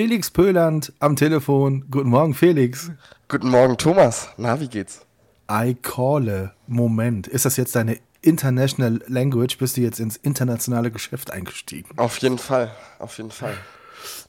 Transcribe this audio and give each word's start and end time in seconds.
Felix 0.00 0.30
Pöland 0.30 0.94
am 0.98 1.14
Telefon. 1.14 1.84
Guten 1.90 2.08
Morgen, 2.08 2.32
Felix. 2.32 2.90
Guten 3.28 3.50
Morgen, 3.50 3.76
Thomas. 3.76 4.30
Na, 4.38 4.58
wie 4.58 4.66
geht's? 4.66 5.04
I 5.52 5.74
call. 5.74 6.54
Moment. 6.66 7.26
Ist 7.26 7.44
das 7.44 7.58
jetzt 7.58 7.76
deine 7.76 7.98
International 8.22 9.02
Language? 9.08 9.58
Bist 9.58 9.76
du 9.76 9.82
jetzt 9.82 10.00
ins 10.00 10.16
internationale 10.16 10.90
Geschäft 10.90 11.30
eingestiegen? 11.30 11.90
Auf 11.98 12.16
jeden 12.16 12.38
Fall. 12.38 12.70
Auf 12.98 13.18
jeden 13.18 13.30
Fall. 13.30 13.52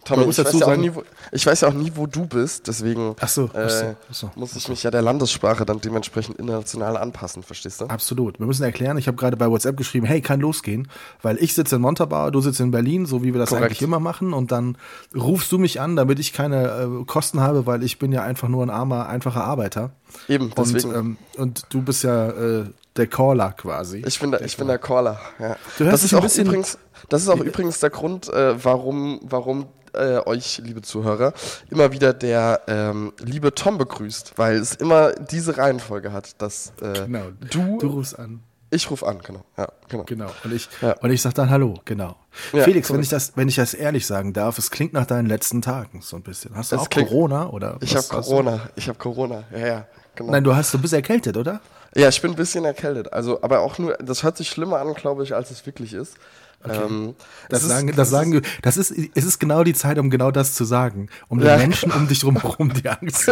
Tommy, 0.05 0.29
ich 0.29 0.37
weiß, 0.37 0.59
ja 0.59 0.67
auch 0.67 0.75
nie, 0.75 0.93
wo, 0.95 1.03
ich 1.31 1.45
weiß 1.45 1.61
ja 1.61 1.67
auch 1.67 1.73
nie, 1.73 1.91
wo 1.95 2.07
du 2.07 2.25
bist, 2.25 2.67
deswegen 2.67 3.15
ach 3.19 3.27
so, 3.27 3.49
ach 3.53 3.69
so, 3.69 3.95
ach 4.09 4.13
so, 4.13 4.31
muss 4.35 4.55
ich 4.55 4.67
mich 4.67 4.81
ja 4.83 4.89
der 4.91 5.01
Landessprache 5.01 5.65
dann 5.65 5.79
dementsprechend 5.79 6.39
international 6.39 6.97
anpassen, 6.97 7.43
verstehst 7.43 7.81
du? 7.81 7.85
Absolut. 7.85 8.39
Wir 8.39 8.47
müssen 8.47 8.63
erklären, 8.63 8.97
ich 8.97 9.07
habe 9.07 9.17
gerade 9.17 9.37
bei 9.37 9.49
WhatsApp 9.49 9.77
geschrieben, 9.77 10.05
hey, 10.05 10.21
kann 10.21 10.39
losgehen, 10.39 10.87
weil 11.21 11.37
ich 11.37 11.53
sitze 11.53 11.75
in 11.75 11.81
Montabaur, 11.81 12.31
du 12.31 12.41
sitzt 12.41 12.59
in 12.59 12.71
Berlin, 12.71 13.05
so 13.05 13.23
wie 13.23 13.33
wir 13.33 13.39
das 13.39 13.49
Korrekt. 13.49 13.65
eigentlich 13.65 13.81
immer 13.81 13.99
machen 13.99 14.33
und 14.33 14.51
dann 14.51 14.77
rufst 15.15 15.51
du 15.51 15.59
mich 15.59 15.79
an, 15.79 15.95
damit 15.95 16.19
ich 16.19 16.33
keine 16.33 17.01
äh, 17.01 17.05
Kosten 17.05 17.39
habe, 17.39 17.65
weil 17.65 17.83
ich 17.83 17.99
bin 17.99 18.11
ja 18.11 18.23
einfach 18.23 18.47
nur 18.47 18.65
ein 18.65 18.69
armer, 18.69 19.07
einfacher 19.07 19.43
Arbeiter. 19.43 19.91
Eben, 20.27 20.51
deswegen. 20.57 20.89
Und, 20.89 20.95
ähm, 20.95 21.17
und 21.37 21.65
du 21.69 21.81
bist 21.81 22.03
ja 22.03 22.29
äh, 22.29 22.65
der 22.95 23.07
Caller 23.07 23.53
quasi. 23.53 24.03
Ich 24.05 24.19
bin 24.19 24.31
der, 24.31 24.41
ich 24.41 24.57
bin 24.57 24.67
der 24.67 24.77
Caller, 24.77 25.19
ja. 25.39 25.55
Du 25.77 25.85
hörst 25.85 25.93
das 25.93 26.03
ist 26.03 26.13
auch 26.13 26.37
übrigens, 26.37 26.77
das 27.09 27.21
ist 27.21 27.29
auch 27.29 27.39
übrigens 27.39 27.79
der 27.79 27.89
Grund, 27.89 28.27
äh, 28.29 28.63
warum, 28.63 29.19
warum 29.23 29.67
äh, 29.93 30.19
euch, 30.25 30.61
liebe 30.63 30.81
Zuhörer, 30.81 31.33
immer 31.69 31.91
wieder 31.91 32.13
der 32.13 32.61
ähm, 32.67 33.13
liebe 33.19 33.53
Tom 33.53 33.77
begrüßt, 33.77 34.33
weil 34.37 34.57
es 34.57 34.75
immer 34.75 35.13
diese 35.13 35.57
Reihenfolge 35.57 36.11
hat, 36.11 36.41
dass 36.41 36.73
äh, 36.81 37.05
genau. 37.05 37.23
du, 37.49 37.77
du 37.77 37.87
rufst 37.87 38.17
an. 38.17 38.41
Ich 38.73 38.89
rufe 38.89 39.05
an, 39.05 39.19
genau. 39.21 39.43
Ja, 39.57 39.67
genau. 39.89 40.03
genau. 40.05 40.31
Und 40.45 40.53
ich, 40.53 40.69
ja. 40.81 40.93
und 41.01 41.11
ich 41.11 41.21
sag 41.21 41.33
dann 41.33 41.49
Hallo, 41.49 41.73
genau. 41.83 42.15
Ja, 42.53 42.63
Felix, 42.63 42.91
wenn 42.91 43.01
ich, 43.01 43.09
das, 43.09 43.33
wenn 43.35 43.49
ich 43.49 43.55
das 43.55 43.73
ehrlich 43.73 44.07
sagen 44.07 44.31
darf, 44.31 44.57
es 44.57 44.71
klingt 44.71 44.93
nach 44.93 45.05
deinen 45.05 45.27
letzten 45.27 45.61
Tagen 45.61 46.01
so 46.01 46.15
ein 46.15 46.23
bisschen. 46.23 46.55
Hast 46.55 46.71
du 46.71 46.77
es 46.77 46.83
auch 46.83 46.89
klingt, 46.89 47.09
Corona? 47.09 47.49
Oder 47.49 47.77
ich 47.81 47.93
habe 47.97 48.07
Corona, 48.07 48.61
ich 48.77 48.87
habe 48.87 48.97
Corona, 48.97 49.43
ja, 49.51 49.67
ja. 49.67 49.87
Genau. 50.15 50.31
Nein, 50.31 50.43
du 50.45 50.55
hast, 50.55 50.73
du 50.73 50.79
bist 50.79 50.93
erkältet, 50.93 51.35
oder? 51.35 51.59
Ja, 51.95 52.07
ich 52.07 52.21
bin 52.21 52.31
ein 52.31 52.37
bisschen 52.37 52.65
erkältet. 52.65 53.11
Also, 53.11 53.41
aber 53.41 53.59
auch 53.59 53.77
nur, 53.77 53.95
das 53.95 54.23
hört 54.23 54.37
sich 54.37 54.49
schlimmer 54.49 54.79
an, 54.79 54.93
glaube 54.93 55.23
ich, 55.23 55.35
als 55.35 55.51
es 55.51 55.65
wirklich 55.65 55.93
ist. 55.93 56.15
Okay. 56.63 56.79
Ähm, 56.85 57.15
das, 57.49 57.63
sagen, 57.63 57.89
ist, 57.89 57.97
das 57.97 58.09
sagen, 58.09 58.41
das 58.61 58.77
ist, 58.77 58.91
es 58.91 59.25
ist 59.25 59.39
genau 59.39 59.63
die 59.63 59.73
Zeit, 59.73 59.97
um 59.97 60.09
genau 60.09 60.31
das 60.31 60.53
zu 60.53 60.63
sagen, 60.63 61.09
um 61.27 61.39
den 61.39 61.57
Menschen 61.57 61.91
um 61.91 62.07
dich 62.07 62.19
drum 62.19 62.39
herum 62.39 62.71
die 62.73 62.87
Angst. 62.87 63.29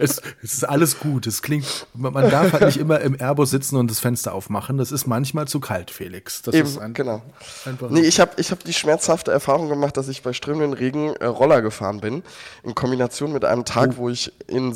es, 0.00 0.20
es 0.42 0.54
ist 0.54 0.68
alles 0.68 0.98
gut. 0.98 1.26
Es 1.26 1.42
klingt, 1.42 1.86
man 1.94 2.28
darf 2.30 2.52
halt 2.52 2.64
nicht 2.64 2.78
immer 2.78 3.00
im 3.00 3.16
Airbus 3.18 3.50
sitzen 3.50 3.76
und 3.76 3.90
das 3.90 4.00
Fenster 4.00 4.34
aufmachen. 4.34 4.76
Das 4.76 4.90
ist 4.92 5.06
manchmal 5.06 5.46
zu 5.46 5.60
kalt, 5.60 5.90
Felix. 5.90 6.42
Das 6.42 6.54
Eben, 6.54 6.78
ein, 6.80 6.94
genau. 6.94 7.22
Einfach 7.64 7.90
nee, 7.90 8.00
ich 8.00 8.18
habe 8.18 8.32
ich 8.38 8.50
hab 8.50 8.64
die 8.64 8.72
schmerzhafte 8.72 9.30
Erfahrung 9.30 9.68
gemacht, 9.68 9.96
dass 9.96 10.08
ich 10.08 10.22
bei 10.22 10.32
strömenden 10.32 10.72
Regen 10.72 11.14
äh, 11.16 11.26
Roller 11.26 11.62
gefahren 11.62 12.00
bin, 12.00 12.22
in 12.64 12.74
Kombination 12.74 13.32
mit 13.32 13.44
einem 13.44 13.64
Tag, 13.64 13.90
oh. 13.94 13.96
wo 13.98 14.08
ich 14.08 14.32
in, 14.48 14.74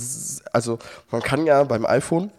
also 0.53 0.79
man 1.11 1.23
kann 1.23 1.47
ja 1.47 1.65
beim 1.65 1.85
iPhone 1.85 2.31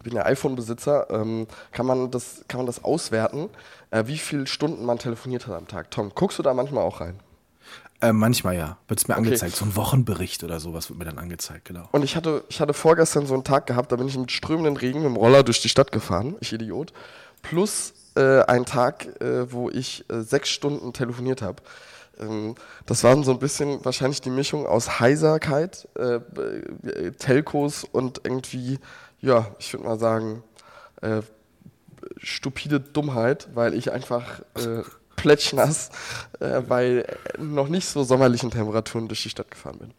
ich 0.00 0.04
bin 0.04 0.14
ja 0.14 0.24
iPhone-Besitzer, 0.24 1.08
ähm, 1.10 1.46
kann, 1.72 1.84
man 1.84 2.10
das, 2.10 2.42
kann 2.48 2.60
man 2.60 2.66
das 2.66 2.82
auswerten, 2.82 3.50
äh, 3.90 4.04
wie 4.06 4.16
viele 4.16 4.46
Stunden 4.46 4.86
man 4.86 4.98
telefoniert 4.98 5.46
hat 5.46 5.54
am 5.54 5.68
Tag. 5.68 5.90
Tom, 5.90 6.12
guckst 6.14 6.38
du 6.38 6.42
da 6.42 6.54
manchmal 6.54 6.84
auch 6.84 7.02
rein? 7.02 7.20
Äh, 8.00 8.14
manchmal 8.14 8.56
ja, 8.56 8.78
wird 8.88 8.98
es 8.98 9.08
mir 9.08 9.14
okay. 9.14 9.24
angezeigt. 9.24 9.56
So 9.56 9.66
ein 9.66 9.76
Wochenbericht 9.76 10.42
oder 10.42 10.58
sowas 10.58 10.88
wird 10.88 10.98
mir 10.98 11.04
dann 11.04 11.18
angezeigt, 11.18 11.66
genau. 11.66 11.86
Und 11.92 12.02
ich 12.02 12.16
hatte, 12.16 12.44
ich 12.48 12.62
hatte 12.62 12.72
vorgestern 12.72 13.26
so 13.26 13.34
einen 13.34 13.44
Tag 13.44 13.66
gehabt, 13.66 13.92
da 13.92 13.96
bin 13.96 14.08
ich 14.08 14.16
mit 14.16 14.32
strömenden 14.32 14.78
Regen 14.78 15.00
mit 15.00 15.10
dem 15.10 15.16
Roller 15.16 15.42
durch 15.42 15.60
die 15.60 15.68
Stadt 15.68 15.92
gefahren, 15.92 16.36
ich 16.40 16.50
Idiot. 16.50 16.94
Plus 17.42 17.92
äh, 18.16 18.40
ein 18.44 18.64
Tag, 18.64 19.20
äh, 19.20 19.52
wo 19.52 19.68
ich 19.68 20.06
äh, 20.08 20.22
sechs 20.22 20.48
Stunden 20.48 20.94
telefoniert 20.94 21.42
habe. 21.42 21.62
Ähm, 22.18 22.54
das 22.86 23.04
war 23.04 23.22
so 23.22 23.32
ein 23.32 23.38
bisschen 23.38 23.84
wahrscheinlich 23.84 24.22
die 24.22 24.30
Mischung 24.30 24.66
aus 24.66 24.98
Heiserkeit, 24.98 25.86
äh, 25.98 26.14
äh, 26.14 27.12
Telcos 27.12 27.84
und 27.84 28.22
irgendwie 28.24 28.78
ja, 29.20 29.46
ich 29.58 29.72
würde 29.72 29.86
mal 29.86 29.98
sagen, 29.98 30.42
äh, 31.02 31.22
stupide 32.18 32.80
Dummheit, 32.80 33.48
weil 33.54 33.74
ich 33.74 33.92
einfach 33.92 34.40
äh, 34.54 34.82
plätschnass 35.16 35.90
äh, 36.40 36.60
bei 36.60 37.04
noch 37.38 37.68
nicht 37.68 37.86
so 37.86 38.02
sommerlichen 38.04 38.50
Temperaturen 38.50 39.08
durch 39.08 39.22
die 39.22 39.30
Stadt 39.30 39.50
gefahren 39.50 39.78
bin. 39.78 39.90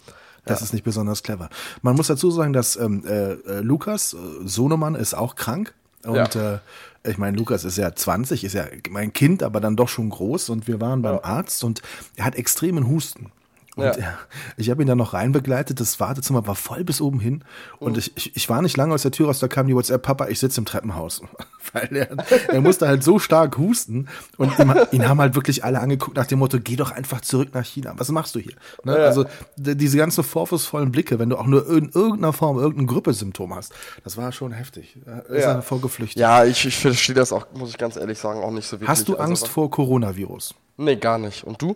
Das 0.45 0.59
ja. 0.59 0.65
ist 0.65 0.73
nicht 0.73 0.83
besonders 0.83 1.21
clever. 1.21 1.49
Man 1.81 1.95
muss 1.95 2.07
dazu 2.07 2.31
sagen, 2.31 2.53
dass 2.53 2.75
ähm, 2.75 3.03
äh, 3.05 3.33
äh 3.33 3.59
Lukas, 3.61 4.13
äh, 4.13 4.17
Sohnemann, 4.43 4.95
ist 4.95 5.13
auch 5.13 5.35
krank. 5.35 5.73
Und 6.03 6.33
ja. 6.33 6.55
äh, 6.55 6.59
ich 7.03 7.19
meine, 7.19 7.37
Lukas 7.37 7.63
ist 7.63 7.77
ja 7.77 7.93
20, 7.93 8.43
ist 8.43 8.53
ja 8.53 8.65
mein 8.89 9.13
Kind, 9.13 9.43
aber 9.43 9.59
dann 9.59 9.75
doch 9.75 9.89
schon 9.89 10.09
groß. 10.09 10.49
Und 10.49 10.67
wir 10.67 10.81
waren 10.81 11.03
beim 11.03 11.15
ja. 11.15 11.23
Arzt 11.23 11.63
und 11.63 11.83
er 12.15 12.25
hat 12.25 12.35
extremen 12.35 12.87
Husten. 12.87 13.31
Und 13.77 13.85
ja. 13.85 14.17
ich 14.57 14.69
habe 14.69 14.81
ihn 14.81 14.87
dann 14.87 14.97
noch 14.97 15.13
reinbegleitet. 15.13 15.79
Das 15.79 15.99
Wartezimmer 15.99 16.45
war 16.45 16.55
voll 16.55 16.83
bis 16.83 16.99
oben 16.99 17.21
hin. 17.21 17.43
Und 17.79 17.93
mhm. 17.93 17.99
ich, 17.99 18.17
ich, 18.17 18.35
ich 18.35 18.49
war 18.49 18.61
nicht 18.61 18.75
lange 18.75 18.93
aus 18.93 19.03
der 19.03 19.11
Tür 19.11 19.27
raus, 19.27 19.39
da 19.39 19.47
kam 19.47 19.67
die 19.67 19.75
WhatsApp, 19.75 20.01
Papa, 20.01 20.27
ich 20.27 20.39
sitze 20.39 20.59
im 20.59 20.65
Treppenhaus. 20.65 21.21
Weil 21.73 21.95
er, 21.95 22.17
er 22.49 22.59
musste 22.59 22.87
halt 22.87 23.01
so 23.01 23.17
stark 23.17 23.57
husten. 23.57 24.09
Und 24.37 24.57
ihn, 24.59 24.73
ihn, 24.91 25.07
haben 25.07 25.21
halt 25.21 25.35
wirklich 25.35 25.63
alle 25.63 25.79
angeguckt 25.79 26.17
nach 26.17 26.25
dem 26.25 26.39
Motto, 26.39 26.59
geh 26.61 26.75
doch 26.75 26.91
einfach 26.91 27.21
zurück 27.21 27.49
nach 27.53 27.65
China. 27.65 27.93
Was 27.95 28.09
machst 28.09 28.35
du 28.35 28.39
hier? 28.39 28.55
Ne? 28.83 28.97
Ja. 28.97 29.05
Also 29.05 29.25
diese 29.55 29.97
ganzen 29.97 30.23
vorwurfsvollen 30.23 30.91
Blicke, 30.91 31.17
wenn 31.17 31.29
du 31.29 31.37
auch 31.37 31.45
nur 31.45 31.65
in 31.69 31.89
irgendeiner 31.89 32.33
Form 32.33 32.57
irgendein 32.57 32.87
Grippesymptom 32.87 33.55
hast, 33.55 33.73
das 34.03 34.17
war 34.17 34.33
schon 34.33 34.51
heftig. 34.51 34.97
Er 35.05 35.25
ist 35.27 35.43
ja. 35.43 35.53
davor 35.53 35.79
geflüchtet. 35.79 36.19
Ja, 36.19 36.43
ich, 36.43 36.65
ich 36.65 36.77
verstehe 36.77 37.15
das 37.15 37.31
auch, 37.31 37.47
muss 37.53 37.69
ich 37.69 37.77
ganz 37.77 37.95
ehrlich 37.95 38.19
sagen, 38.19 38.41
auch 38.41 38.51
nicht 38.51 38.67
so 38.67 38.73
wirklich. 38.73 38.89
Hast 38.89 39.07
du 39.07 39.13
also 39.13 39.23
Angst 39.23 39.43
also, 39.43 39.53
vor 39.53 39.71
Coronavirus? 39.71 40.55
Nee, 40.77 40.97
gar 40.97 41.17
nicht. 41.17 41.45
Und 41.45 41.61
du? 41.61 41.75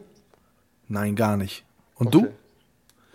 Nein, 0.88 1.16
gar 1.16 1.38
nicht. 1.38 1.65
Und 1.96 2.16
okay. 2.16 2.28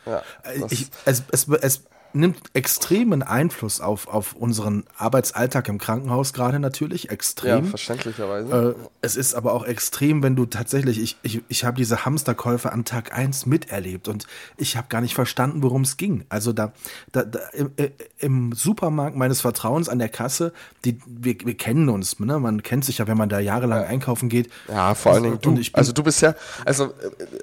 du? 0.04 0.10
Ja, 0.10 0.22
ich, 0.70 0.90
es, 1.04 1.22
es, 1.30 1.48
es 1.48 1.82
nimmt 2.12 2.38
extremen 2.54 3.22
Einfluss 3.22 3.80
auf, 3.80 4.08
auf 4.08 4.34
unseren 4.34 4.84
Arbeitsalltag 4.96 5.68
im 5.68 5.78
Krankenhaus 5.78 6.32
gerade 6.32 6.58
natürlich, 6.58 7.10
extrem. 7.10 7.64
Ja, 7.64 7.70
verständlicherweise. 7.70 8.76
Äh, 8.78 8.88
es 9.00 9.16
ist 9.16 9.34
aber 9.34 9.52
auch 9.52 9.64
extrem, 9.64 10.22
wenn 10.22 10.36
du 10.36 10.46
tatsächlich, 10.46 11.00
ich, 11.00 11.16
ich, 11.22 11.42
ich 11.48 11.64
habe 11.64 11.76
diese 11.76 12.04
Hamsterkäufe 12.04 12.72
an 12.72 12.84
Tag 12.84 13.16
1 13.16 13.46
miterlebt 13.46 14.08
und 14.08 14.26
ich 14.56 14.76
habe 14.76 14.88
gar 14.88 15.00
nicht 15.00 15.14
verstanden, 15.14 15.62
worum 15.62 15.82
es 15.82 15.96
ging. 15.96 16.24
Also 16.28 16.52
da, 16.52 16.72
da, 17.12 17.22
da 17.24 17.38
im, 17.52 17.72
äh, 17.76 17.90
im, 18.18 18.52
Supermarkt 18.52 19.16
meines 19.16 19.40
Vertrauens 19.40 19.88
an 19.88 19.98
der 19.98 20.08
Kasse, 20.08 20.52
die, 20.84 20.98
wir, 21.06 21.36
wir 21.44 21.56
kennen 21.56 21.88
uns, 21.88 22.18
ne? 22.18 22.38
man 22.38 22.62
kennt 22.62 22.84
sich 22.84 22.98
ja, 22.98 23.06
wenn 23.06 23.18
man 23.18 23.28
da 23.28 23.38
jahrelang 23.38 23.82
ja. 23.82 23.88
einkaufen 23.88 24.28
geht. 24.28 24.50
Ja, 24.68 24.94
vor 24.94 25.12
allen 25.12 25.22
Dingen 25.22 25.38
du. 25.40 25.58
also 25.72 25.92
du 25.92 26.02
bist 26.02 26.20
ja, 26.22 26.34
also 26.64 26.92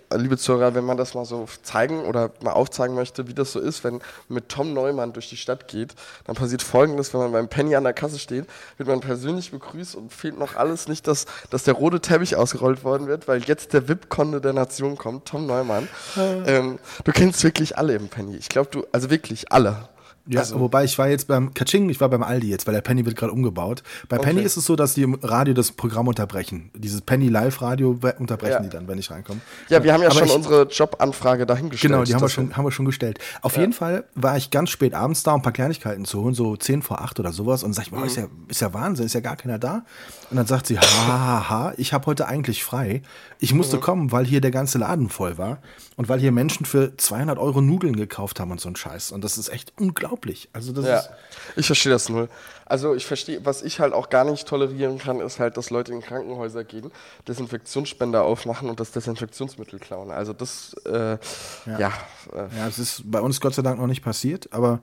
äh, 0.09 0.17
liebe 0.17 0.38
Zuhörer, 0.38 0.75
wenn 0.75 0.85
man 0.85 0.97
das 0.97 1.13
mal 1.13 1.25
so 1.25 1.47
zeigen 1.63 2.01
oder 2.01 2.31
mal 2.41 2.51
aufzeigen 2.51 2.95
möchte, 2.95 3.28
wie 3.28 3.34
das 3.34 3.51
so 3.51 3.59
ist, 3.59 3.84
wenn 3.84 4.01
mit 4.28 4.56
Tom 4.57 4.73
Neumann 4.73 5.13
durch 5.13 5.29
die 5.29 5.38
Stadt 5.38 5.68
geht, 5.68 5.94
dann 6.25 6.35
passiert 6.35 6.63
folgendes, 6.63 7.13
wenn 7.13 7.22
man 7.22 7.31
beim 7.31 7.47
Penny 7.47 7.75
an 7.75 7.84
der 7.84 7.94
Kasse 7.94 8.18
steht, 8.18 8.47
wird 8.78 8.90
man 8.90 9.01
persönlich 9.01 9.51
begrüßt 9.51 9.94
und 9.95 10.12
fehlt 10.12 10.40
noch 10.40 10.56
alles 10.56 10.88
nicht, 10.88 11.06
dass, 11.06 11.28
dass 11.51 11.63
der 11.63 11.75
rote 11.75 12.00
Teppich 12.00 12.35
ausgerollt 12.35 12.84
worden 12.84 13.06
wird, 13.06 13.28
weil 13.28 13.44
jetzt 13.44 13.73
der 13.73 13.88
VIP-Konde 13.88 14.41
der 14.41 14.53
Nation 14.53 14.97
kommt, 14.97 15.25
Tom 15.25 15.46
Neumann. 15.46 15.88
ähm, 16.17 16.79
du 17.03 17.12
kennst 17.12 17.44
wirklich 17.44 17.78
alle 17.78 17.93
im 17.93 18.09
Penny. 18.09 18.35
Ich 18.35 18.49
glaube, 18.49 18.70
du, 18.72 18.84
also 18.91 19.11
wirklich 19.11 19.52
alle. 19.52 19.90
Ja, 20.28 20.41
also, 20.41 20.59
wobei 20.59 20.84
ich 20.84 20.97
war 20.97 21.08
jetzt 21.08 21.28
beim 21.28 21.53
Kaching, 21.53 21.90
ich 21.90 22.02
war 22.02 22.09
beim 22.09 22.24
Aldi 22.24 22.50
jetzt, 22.50 22.68
weil 22.68 22.74
der 22.74 22.82
Penny 22.82 23.06
wird 23.06 23.16
gerade 23.16 23.32
umgebaut. 23.32 23.84
Bei 24.09 24.18
okay. 24.18 24.28
Penny 24.28 24.41
ist 24.41 24.58
es 24.58 24.66
so, 24.66 24.76
dass 24.76 24.94
die 24.94 25.03
im 25.03 25.16
Radio 25.22 25.53
das 25.53 25.72
Programm 25.72 26.08
unterbrechen. 26.08 26.70
Dieses 26.76 27.02
Penny 27.02 27.29
Live 27.29 27.62
Radio 27.62 27.97
unterbrechen 28.20 28.52
ja. 28.52 28.59
die 28.59 28.70
dann, 28.70 28.88
wenn 28.88 28.97
ich 28.97 29.09
reinkomme. 29.09 29.40
Ja, 29.70 29.84
wir 29.84 29.94
haben 29.94 30.02
ja 30.02 30.09
Aber 30.09 30.20
schon 30.20 30.28
ich, 30.28 30.35
unsere 30.35 30.68
Jobanfrage 30.68 31.46
dahingestellt. 31.46 31.91
Genau, 31.91 32.03
die 32.03 32.14
haben 32.14 32.22
wir 32.22 32.29
schon, 32.29 32.56
haben 32.58 32.66
wir 32.66 32.72
schon 32.72 32.85
gestellt. 32.85 33.20
Auf 33.41 33.56
ja. 33.56 33.62
jeden 33.62 33.74
Fall 33.74 34.03
war 34.16 34.38
ich 34.38 34.52
ganz 34.52 34.70
spät 34.70 34.94
abends 34.94 35.24
da, 35.24 35.32
um 35.32 35.40
ein 35.40 35.44
paar 35.44 35.53
Kleinigkeiten 35.53 36.06
zu 36.06 36.22
holen, 36.22 36.34
so 36.34 36.56
10 36.56 36.82
vor 36.82 37.02
8 37.02 37.20
oder 37.20 37.32
sowas. 37.32 37.64
Und 37.64 37.74
sag 37.74 37.85
ich, 37.85 37.91
boah, 37.91 38.00
mhm. 38.00 38.06
ist, 38.08 38.18
ja, 38.18 38.28
ist 38.47 38.62
ja 38.62 38.74
Wahnsinn, 38.74 39.06
ist 39.06 39.14
ja 39.14 39.22
gar 39.22 39.38
keiner 39.38 39.59
da. 39.59 39.85
Und 40.29 40.35
dann 40.35 40.46
sagt 40.46 40.68
sie, 40.68 40.78
ha, 40.78 41.08
ha, 41.08 41.50
ha, 41.50 41.74
ich 41.78 41.94
habe 41.94 42.06
heute 42.06 42.28
eigentlich 42.28 42.64
frei. 42.64 43.02
Ich 43.40 43.53
musste 43.53 43.78
mhm. 43.78 43.82
kommen, 43.82 44.12
weil 44.12 44.26
hier 44.26 44.41
der 44.41 44.52
ganze 44.52 44.78
Laden 44.78 45.09
voll 45.09 45.38
war 45.38 45.59
und 45.96 46.09
weil 46.09 46.20
hier 46.20 46.34
Menschen 46.34 46.66
für 46.66 46.97
200 46.97 47.38
Euro 47.38 47.62
Nudeln 47.62 47.96
gekauft 47.96 48.40
haben 48.40 48.52
und 48.52 48.59
so 48.59 48.68
ein 48.68 48.76
Scheiß. 48.76 49.14
Und 49.14 49.24
das 49.24 49.38
ist 49.38 49.47
echt 49.47 49.72
unglaublich. 49.79 50.50
Also 50.52 50.74
das 50.74 50.85
ja, 50.85 51.00
ist 51.00 51.09
ich 51.56 51.66
verstehe 51.66 51.94
das 51.94 52.09
null. 52.09 52.28
Also 52.66 52.94
ich 52.94 53.06
verstehe, 53.06 53.46
was 53.46 53.62
ich 53.62 53.79
halt 53.79 53.94
auch 53.94 54.09
gar 54.09 54.26
nicht 54.26 54.46
tolerieren 54.46 54.97
kann, 54.97 55.22
ist 55.22 55.40
halt, 55.40 55.56
dass 55.56 55.70
Leute 55.70 55.94
in 55.94 56.02
Krankenhäuser 56.02 56.66
gehen, 56.66 56.91
Desinfektionsspender 57.28 58.24
aufmachen 58.24 58.70
und 58.70 58.82
das 58.82 58.91
Desinfektionsmittel 58.91 59.79
klauen. 59.79 60.12
Also 60.12 60.34
das, 60.34 60.76
äh, 60.85 61.18
ja. 61.66 61.79
Ja, 61.79 61.94
äh. 62.34 62.58
ja, 62.58 62.68
es 62.68 62.79
ist 62.79 63.09
bei 63.09 63.22
uns 63.22 63.40
Gott 63.40 63.53
sei 63.53 63.62
Dank 63.62 63.79
noch 63.79 63.88
nicht 63.88 64.03
passiert, 64.03 64.52
aber 64.52 64.82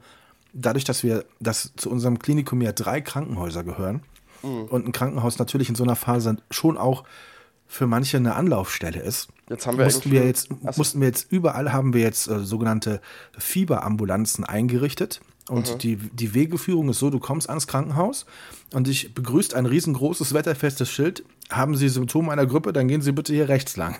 dadurch, 0.55 0.85
dass 0.85 1.03
wir, 1.03 1.27
dass 1.39 1.73
zu 1.77 1.91
unserem 1.91 2.19
Klinikum 2.19 2.63
ja 2.63 2.73
drei 2.73 3.03
Krankenhäuser 3.03 3.63
gehören 3.63 4.03
mhm. 4.45 4.65
und 4.65 4.87
ein 4.87 4.93
Krankenhaus 4.93 5.39
natürlich 5.39 5.69
in 5.69 5.75
so 5.75 5.85
einer 5.85 5.97
Phase 5.97 6.37
schon 6.51 6.77
auch 6.77 7.05
für 7.67 7.87
manche 7.87 8.19
eine 8.19 8.35
Anlaufstelle 8.35 9.01
ist. 9.01 9.29
Jetzt 9.49 9.67
haben 9.67 9.79
wir 9.79 9.85
mussten 9.85 10.11
wir 10.11 10.25
jetzt 10.25 10.49
mussten 10.77 11.01
wir 11.01 11.09
jetzt 11.09 11.33
überall 11.33 11.73
haben 11.73 11.95
wir 11.95 12.03
jetzt 12.03 12.29
äh, 12.29 12.41
sogenannte 12.41 13.01
Fieberambulanzen 13.37 14.45
eingerichtet 14.45 15.21
und 15.49 15.75
mhm. 15.75 15.79
die, 15.79 15.97
die 15.97 16.35
Wegeführung 16.35 16.89
ist 16.89 16.99
so, 16.99 17.11
du 17.11 17.19
kommst 17.19 17.49
ans 17.49 17.67
Krankenhaus 17.67 18.25
und 18.73 18.87
dich 18.87 19.15
begrüßt 19.15 19.55
ein 19.55 19.67
riesengroßes 19.67 20.33
wetterfestes 20.33 20.91
Schild. 20.91 21.25
Haben 21.51 21.77
Sie 21.77 21.89
Symptome 21.89 22.33
einer 22.33 22.47
Grippe, 22.47 22.73
dann 22.73 22.89
gehen 22.89 23.03
Sie 23.03 23.13
bitte 23.13 23.35
hier 23.35 23.49
rechts 23.49 23.77
lang. 23.77 23.97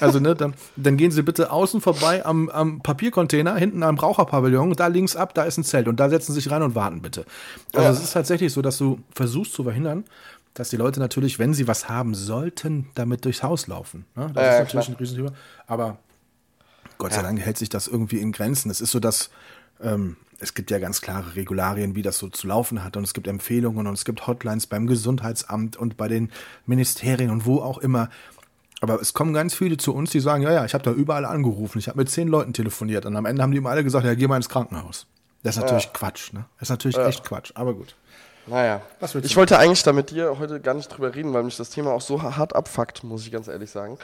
Also, 0.00 0.20
ne, 0.20 0.34
dann, 0.34 0.54
dann 0.76 0.96
gehen 0.96 1.10
Sie 1.10 1.22
bitte 1.22 1.50
außen 1.50 1.80
vorbei 1.80 2.24
am, 2.24 2.48
am 2.48 2.80
Papiercontainer, 2.80 3.56
hinten 3.56 3.82
am 3.82 3.98
Raucherpavillon, 3.98 4.72
da 4.72 4.86
links 4.86 5.16
ab, 5.16 5.34
da 5.34 5.44
ist 5.44 5.58
ein 5.58 5.64
Zelt 5.64 5.88
und 5.88 6.00
da 6.00 6.08
setzen 6.08 6.32
Sie 6.32 6.40
sich 6.40 6.50
rein 6.50 6.62
und 6.62 6.74
warten 6.74 7.02
bitte. 7.02 7.24
Also, 7.72 7.86
ja. 7.86 7.90
es 7.92 8.02
ist 8.02 8.12
tatsächlich 8.12 8.52
so, 8.52 8.62
dass 8.62 8.78
du 8.78 9.00
versuchst 9.14 9.52
zu 9.52 9.64
verhindern, 9.64 10.04
dass 10.54 10.70
die 10.70 10.76
Leute 10.76 11.00
natürlich, 11.00 11.38
wenn 11.38 11.54
sie 11.54 11.68
was 11.68 11.88
haben 11.88 12.14
sollten, 12.14 12.88
damit 12.94 13.24
durchs 13.24 13.42
Haus 13.42 13.66
laufen. 13.66 14.04
Ne? 14.16 14.30
Das 14.34 14.42
ja, 14.42 14.52
ist 14.52 14.58
natürlich 14.58 14.86
klar. 14.86 14.96
ein 14.96 14.98
Riesenthema. 14.98 15.32
Aber 15.66 15.98
Gott 16.98 17.12
sei 17.12 17.22
Dank 17.22 17.40
hält 17.40 17.56
sich 17.56 17.68
das 17.68 17.86
irgendwie 17.86 18.18
in 18.18 18.32
Grenzen. 18.32 18.70
Es 18.70 18.80
ist 18.80 18.90
so, 18.90 19.00
dass 19.00 19.30
ähm, 19.80 20.16
es 20.38 20.54
gibt 20.54 20.70
ja 20.70 20.78
ganz 20.78 21.00
klare 21.00 21.36
Regularien, 21.36 21.94
wie 21.94 22.02
das 22.02 22.18
so 22.18 22.28
zu 22.28 22.46
laufen 22.46 22.82
hat. 22.82 22.96
Und 22.96 23.04
es 23.04 23.14
gibt 23.14 23.28
Empfehlungen 23.28 23.86
und 23.86 23.94
es 23.94 24.04
gibt 24.04 24.26
Hotlines 24.26 24.66
beim 24.66 24.86
Gesundheitsamt 24.86 25.76
und 25.76 25.96
bei 25.96 26.08
den 26.08 26.30
Ministerien 26.66 27.30
und 27.30 27.46
wo 27.46 27.60
auch 27.60 27.78
immer. 27.78 28.10
Aber 28.80 29.00
es 29.00 29.12
kommen 29.12 29.34
ganz 29.34 29.54
viele 29.54 29.76
zu 29.76 29.94
uns, 29.94 30.10
die 30.10 30.20
sagen, 30.20 30.42
ja, 30.42 30.52
ja, 30.52 30.64
ich 30.64 30.72
habe 30.72 30.82
da 30.82 30.92
überall 30.92 31.26
angerufen, 31.26 31.78
ich 31.78 31.88
habe 31.88 31.98
mit 31.98 32.10
zehn 32.10 32.28
Leuten 32.28 32.54
telefoniert 32.54 33.04
und 33.04 33.14
am 33.14 33.26
Ende 33.26 33.42
haben 33.42 33.50
die 33.50 33.58
immer 33.58 33.70
alle 33.70 33.84
gesagt, 33.84 34.06
ja, 34.06 34.14
geh 34.14 34.26
mal 34.26 34.36
ins 34.36 34.48
Krankenhaus. 34.48 35.06
Das 35.42 35.56
ist 35.56 35.62
natürlich 35.62 35.84
ja. 35.84 35.90
Quatsch, 35.92 36.32
ne? 36.32 36.46
Das 36.58 36.66
ist 36.66 36.70
natürlich 36.70 36.96
ja. 36.96 37.06
echt 37.06 37.24
Quatsch, 37.24 37.52
aber 37.54 37.74
gut. 37.74 37.94
Naja, 38.46 38.80
ich 39.22 39.36
wollte 39.36 39.58
eigentlich 39.58 39.82
da 39.82 39.92
mit 39.92 40.10
dir 40.10 40.38
heute 40.38 40.60
gar 40.60 40.74
nicht 40.74 40.88
drüber 40.88 41.14
reden, 41.14 41.32
weil 41.32 41.44
mich 41.44 41.56
das 41.56 41.70
Thema 41.70 41.92
auch 41.92 42.00
so 42.00 42.22
hart 42.22 42.56
abfuckt, 42.56 43.04
muss 43.04 43.24
ich 43.24 43.30
ganz 43.30 43.48
ehrlich 43.48 43.70
sagen. 43.70 43.98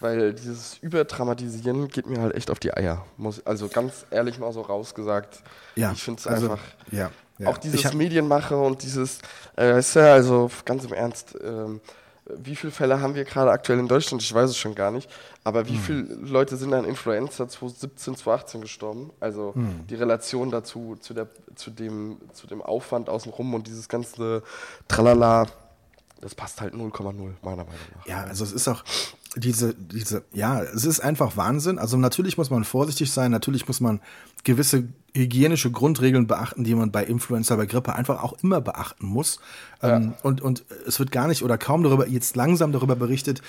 Weil 0.00 0.32
dieses 0.32 0.78
Überdramatisieren 0.78 1.88
geht 1.88 2.06
mir 2.06 2.20
halt 2.20 2.34
echt 2.34 2.50
auf 2.50 2.58
die 2.58 2.74
Eier. 2.74 3.04
Muss, 3.16 3.46
also 3.46 3.68
ganz 3.68 4.04
ehrlich 4.10 4.38
mal 4.40 4.52
so 4.52 4.62
rausgesagt. 4.62 5.42
Ja, 5.76 5.92
ich 5.92 6.02
finde 6.02 6.18
es 6.18 6.26
also, 6.26 6.50
einfach. 6.50 6.64
Ja, 6.90 7.10
ja. 7.38 7.48
Auch 7.48 7.58
dieses 7.58 7.92
Medienmache 7.94 8.56
und 8.56 8.82
dieses, 8.82 9.18
äh, 9.56 9.78
ist 9.78 9.94
ja 9.94 10.12
also 10.12 10.50
ganz 10.64 10.84
im 10.84 10.92
Ernst, 10.92 11.36
ähm, 11.44 11.80
wie 12.26 12.54
viele 12.54 12.72
Fälle 12.72 13.00
haben 13.00 13.14
wir 13.14 13.24
gerade 13.24 13.50
aktuell 13.50 13.78
in 13.78 13.88
Deutschland? 13.88 14.22
Ich 14.22 14.32
weiß 14.32 14.50
es 14.50 14.56
schon 14.56 14.74
gar 14.74 14.90
nicht. 14.90 15.10
Aber 15.44 15.66
wie 15.66 15.74
hm. 15.74 15.80
viele 15.80 16.02
Leute 16.02 16.56
sind 16.56 16.72
an 16.72 16.84
Influenza 16.84 17.48
2017, 17.48 18.16
2018 18.16 18.60
gestorben? 18.60 19.10
Also 19.18 19.54
hm. 19.54 19.86
die 19.88 19.94
Relation 19.96 20.50
dazu, 20.50 20.96
zu, 21.00 21.14
der, 21.14 21.28
zu, 21.56 21.70
dem, 21.70 22.18
zu 22.32 22.46
dem 22.46 22.62
Aufwand 22.62 23.08
außenrum 23.08 23.54
und 23.54 23.66
dieses 23.66 23.88
ganze 23.88 24.42
Tralala, 24.86 25.46
das 26.20 26.34
passt 26.34 26.60
halt 26.60 26.74
0,0 26.74 27.02
meiner 27.02 27.34
Meinung 27.42 27.66
nach. 27.96 28.06
Ja, 28.06 28.22
also 28.22 28.44
es 28.44 28.52
ist 28.52 28.68
auch 28.68 28.84
diese, 29.36 29.74
diese, 29.74 30.24
ja, 30.32 30.62
es 30.62 30.84
ist 30.84 31.00
einfach 31.00 31.36
Wahnsinn. 31.36 31.78
Also 31.78 31.96
natürlich 31.96 32.36
muss 32.36 32.50
man 32.50 32.64
vorsichtig 32.64 33.10
sein, 33.10 33.30
natürlich 33.30 33.66
muss 33.66 33.80
man 33.80 34.00
gewisse 34.44 34.88
hygienische 35.14 35.70
Grundregeln 35.70 36.26
beachten, 36.26 36.64
die 36.64 36.74
man 36.74 36.90
bei 36.90 37.04
Influenza, 37.04 37.56
bei 37.56 37.66
Grippe 37.66 37.94
einfach 37.94 38.22
auch 38.22 38.34
immer 38.42 38.60
beachten 38.60 39.06
muss. 39.06 39.40
Ja. 39.82 39.96
Ähm, 39.96 40.14
und, 40.22 40.40
und 40.40 40.64
es 40.86 40.98
wird 40.98 41.12
gar 41.12 41.28
nicht 41.28 41.42
oder 41.42 41.58
kaum 41.58 41.82
darüber, 41.82 42.08
jetzt 42.08 42.36
langsam 42.36 42.72
darüber 42.72 42.96
berichtet, 42.96 43.42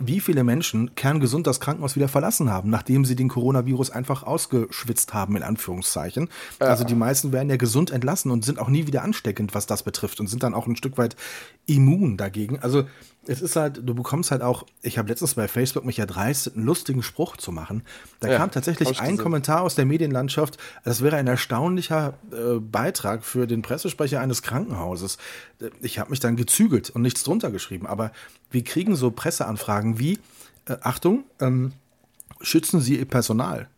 wie 0.00 0.20
viele 0.20 0.44
Menschen 0.44 0.94
kerngesund 0.94 1.46
das 1.46 1.60
Krankenhaus 1.60 1.94
wieder 1.94 2.08
verlassen 2.08 2.50
haben, 2.50 2.70
nachdem 2.70 3.04
sie 3.04 3.14
den 3.14 3.28
Coronavirus 3.28 3.90
einfach 3.90 4.22
ausgeschwitzt 4.22 5.12
haben, 5.12 5.36
in 5.36 5.42
Anführungszeichen. 5.42 6.28
Ja. 6.58 6.68
Also 6.68 6.84
die 6.84 6.94
meisten 6.94 7.32
werden 7.32 7.50
ja 7.50 7.56
gesund 7.56 7.90
entlassen 7.90 8.30
und 8.30 8.44
sind 8.44 8.58
auch 8.58 8.68
nie 8.68 8.86
wieder 8.86 9.02
ansteckend, 9.02 9.54
was 9.54 9.66
das 9.66 9.82
betrifft 9.82 10.18
und 10.18 10.26
sind 10.26 10.42
dann 10.42 10.54
auch 10.54 10.66
ein 10.66 10.76
Stück 10.76 10.96
weit 10.96 11.16
immun 11.66 12.16
dagegen. 12.16 12.58
Also 12.60 12.84
es 13.26 13.42
ist 13.42 13.56
halt, 13.56 13.80
du 13.84 13.94
bekommst 13.94 14.30
halt 14.30 14.42
auch, 14.42 14.64
ich 14.82 14.98
habe 14.98 15.08
letztens 15.08 15.34
bei 15.34 15.46
Facebook 15.46 15.84
mich 15.84 15.98
erdreistet, 15.98 16.56
einen 16.56 16.64
lustigen 16.64 17.02
Spruch 17.02 17.36
zu 17.36 17.52
machen. 17.52 17.82
Da 18.20 18.28
ja, 18.28 18.38
kam 18.38 18.50
tatsächlich 18.50 19.00
ein 19.00 19.18
Kommentar 19.18 19.62
aus 19.62 19.74
der 19.74 19.84
Medienlandschaft, 19.84 20.56
das 20.84 21.02
wäre 21.02 21.16
ein 21.16 21.26
erstaunlicher 21.26 22.14
äh, 22.32 22.58
Beitrag 22.58 23.24
für 23.24 23.46
den 23.46 23.62
Pressesprecher 23.62 24.20
eines 24.20 24.42
Krankenhauses. 24.42 25.18
Ich 25.82 25.98
habe 25.98 26.10
mich 26.10 26.20
dann 26.20 26.36
gezügelt 26.36 26.90
und 26.90 27.02
nichts 27.02 27.22
drunter 27.22 27.50
geschrieben, 27.50 27.86
aber 27.86 28.12
wir 28.50 28.64
kriegen 28.64 28.96
so 28.96 29.10
Presseanfragen 29.10 29.98
wie, 29.98 30.18
äh, 30.66 30.76
Achtung, 30.80 31.24
ähm, 31.40 31.72
schützen 32.40 32.80
Sie 32.80 32.98
Ihr 32.98 33.04
Personal? 33.04 33.68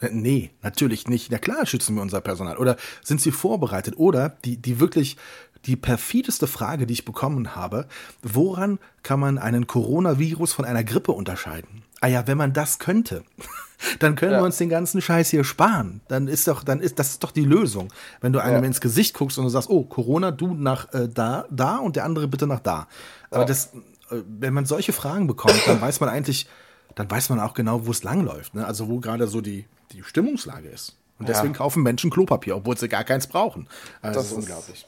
Äh, 0.00 0.10
nee, 0.12 0.50
natürlich 0.62 1.08
nicht. 1.08 1.30
Na 1.30 1.38
klar 1.38 1.66
schützen 1.66 1.94
wir 1.94 2.02
unser 2.02 2.20
Personal. 2.20 2.56
Oder 2.56 2.76
sind 3.02 3.20
sie 3.20 3.32
vorbereitet? 3.32 3.98
Oder 3.98 4.30
die, 4.44 4.56
die 4.56 4.80
wirklich 4.80 5.16
die 5.66 5.76
perfideste 5.76 6.46
Frage, 6.46 6.86
die 6.86 6.94
ich 6.94 7.04
bekommen 7.04 7.54
habe, 7.54 7.86
woran 8.22 8.78
kann 9.02 9.20
man 9.20 9.38
einen 9.38 9.66
Coronavirus 9.66 10.52
von 10.52 10.64
einer 10.64 10.84
Grippe 10.84 11.12
unterscheiden? 11.12 11.82
Ah 12.00 12.06
ja, 12.06 12.26
wenn 12.26 12.38
man 12.38 12.52
das 12.52 12.78
könnte, 12.78 13.24
dann 13.98 14.16
können 14.16 14.32
ja. 14.32 14.40
wir 14.40 14.44
uns 14.44 14.56
den 14.56 14.70
ganzen 14.70 15.02
Scheiß 15.02 15.30
hier 15.30 15.44
sparen. 15.44 16.00
Dann 16.08 16.28
ist 16.28 16.48
doch, 16.48 16.64
dann 16.64 16.80
ist 16.80 16.98
das 16.98 17.10
ist 17.10 17.24
doch 17.24 17.30
die 17.30 17.44
Lösung. 17.44 17.92
Wenn 18.20 18.32
du 18.32 18.42
einem 18.42 18.62
ja. 18.62 18.66
ins 18.66 18.80
Gesicht 18.80 19.14
guckst 19.14 19.38
und 19.38 19.44
du 19.44 19.50
sagst, 19.50 19.68
oh, 19.68 19.84
Corona, 19.84 20.30
du 20.30 20.54
nach 20.54 20.92
äh, 20.94 21.08
da, 21.08 21.44
da 21.50 21.76
und 21.76 21.96
der 21.96 22.04
andere 22.04 22.26
bitte 22.28 22.46
nach 22.46 22.60
da. 22.60 22.88
Aber 23.30 23.40
ja. 23.40 23.46
das, 23.46 23.66
äh, 24.10 24.22
wenn 24.26 24.54
man 24.54 24.64
solche 24.64 24.92
Fragen 24.92 25.26
bekommt, 25.26 25.60
dann 25.66 25.80
weiß 25.80 26.00
man 26.00 26.08
eigentlich, 26.08 26.48
dann 26.94 27.10
weiß 27.10 27.28
man 27.28 27.38
auch 27.40 27.54
genau, 27.54 27.86
wo 27.86 27.90
es 27.90 28.02
langläuft. 28.02 28.54
Ne? 28.54 28.66
Also 28.66 28.88
wo 28.88 28.98
gerade 28.98 29.26
so 29.26 29.40
die, 29.40 29.66
die 29.92 30.02
Stimmungslage 30.02 30.68
ist. 30.68 30.96
Und 31.18 31.28
deswegen 31.28 31.52
kaufen 31.52 31.82
Menschen 31.82 32.10
Klopapier, 32.10 32.56
obwohl 32.56 32.78
sie 32.78 32.88
gar 32.88 33.04
keins 33.04 33.26
brauchen. 33.26 33.68
Also 34.00 34.20
das, 34.20 34.30
das 34.30 34.32
ist 34.32 34.38
unglaublich. 34.38 34.86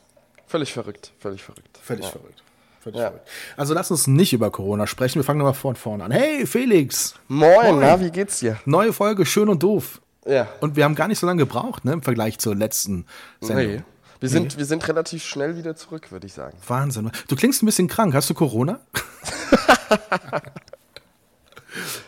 Völlig 0.53 0.71
verrückt, 0.75 1.13
völlig 1.19 1.43
verrückt. 1.43 1.79
Völlig 1.83 2.05
ja. 2.05 2.11
verrückt. 2.11 2.43
Völlig 2.83 3.01
ja. 3.01 3.07
verrückt. 3.07 3.27
Also 3.57 3.73
lass 3.73 3.91
uns 3.91 4.07
nicht 4.07 4.35
über 4.35 4.51
Corona 4.51 4.87
sprechen. 4.87 5.19
Wir 5.19 5.25
fangen 5.25 5.39
nochmal 5.39 5.55
von 5.55 5.77
vorne 5.77 6.05
an. 6.05 6.11
Hey, 6.11 6.47
Felix. 6.47 7.15
Moin, 7.27 7.77
Moin, 7.77 7.81
na, 7.81 7.99
wie 7.99 8.11
geht's 8.11 8.41
dir? 8.41 8.59
Neue 8.67 8.93
Folge, 8.93 9.25
schön 9.25 9.49
und 9.49 9.63
doof. 9.63 10.03
Ja. 10.27 10.47
Und 10.61 10.77
wir 10.77 10.85
haben 10.85 10.95
gar 10.95 11.09
nicht 11.09 11.19
so 11.21 11.27
lange 11.27 11.39
gebraucht, 11.39 11.87
ne, 11.87 11.95
im 11.95 12.03
Vergleich 12.03 12.39
zur 12.39 12.55
letzten 12.55 13.07
Sendung. 13.41 13.77
Nee. 13.77 13.83
Wir 14.21 14.29
sind, 14.29 14.53
nee. 14.53 14.59
wir 14.59 14.67
sind 14.67 14.87
relativ 14.87 15.25
schnell 15.25 15.57
wieder 15.57 15.75
zurück, 15.75 16.13
würde 16.13 16.27
ich 16.27 16.35
sagen. 16.35 16.59
Wahnsinn. 16.69 17.11
Du 17.29 17.35
klingst 17.35 17.63
ein 17.63 17.67
bisschen 17.67 17.89
krank. 17.89 18.13
Hast 18.13 18.29
du 18.29 18.35
Corona? 18.35 18.79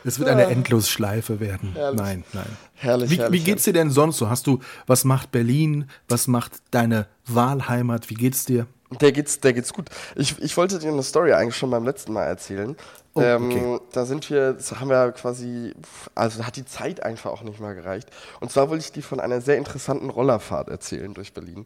Es 0.05 0.19
wird 0.19 0.29
eine 0.29 0.45
Endlosschleife 0.45 1.41
werden. 1.41 1.73
Herrlich. 1.75 2.01
Nein, 2.01 2.25
nein. 2.33 2.47
Herrlich, 2.75 3.11
wie, 3.11 3.19
herrlich, 3.19 3.41
wie 3.41 3.45
geht's 3.45 3.65
dir 3.65 3.73
denn 3.73 3.91
sonst 3.91 4.19
so? 4.19 4.29
Hast 4.29 4.47
du, 4.47 4.61
was 4.87 5.05
macht 5.05 5.33
Berlin? 5.33 5.89
Was 6.09 6.27
macht 6.27 6.53
deine 6.71 7.07
Wahlheimat? 7.27 8.11
Wie 8.11 8.15
geht's 8.15 8.45
dir? 8.45 8.67
Der 9.01 9.13
geht's, 9.13 9.41
der 9.41 9.53
geht's 9.53 9.73
gut. 9.73 9.91
Ich, 10.15 10.39
ich 10.41 10.57
wollte 10.57 10.79
dir 10.79 10.93
eine 10.93 11.03
Story 11.03 11.33
eigentlich 11.33 11.57
schon 11.57 11.71
beim 11.71 11.85
letzten 11.85 12.13
Mal 12.13 12.25
erzählen. 12.25 12.77
Oh, 13.15 13.21
ähm, 13.21 13.47
okay. 13.47 13.81
da 13.93 14.07
sind 14.07 14.29
wir, 14.29 14.55
das 14.55 14.73
haben 14.79 14.89
wir 14.89 15.13
quasi, 15.13 15.73
also 16.15 16.45
hat 16.45 16.57
die 16.57 16.65
Zeit 16.65 17.03
einfach 17.03 17.31
auch 17.31 17.43
nicht 17.43 17.61
mal 17.61 17.75
gereicht. 17.75 18.09
Und 18.41 18.51
zwar 18.51 18.69
wollte 18.69 18.85
ich 18.85 18.93
dir 18.93 19.03
von 19.03 19.21
einer 19.21 19.41
sehr 19.41 19.57
interessanten 19.57 20.11
Rollerfahrt 20.11 20.69
erzählen 20.69 21.15
durch 21.15 21.33
Berlin. 21.33 21.65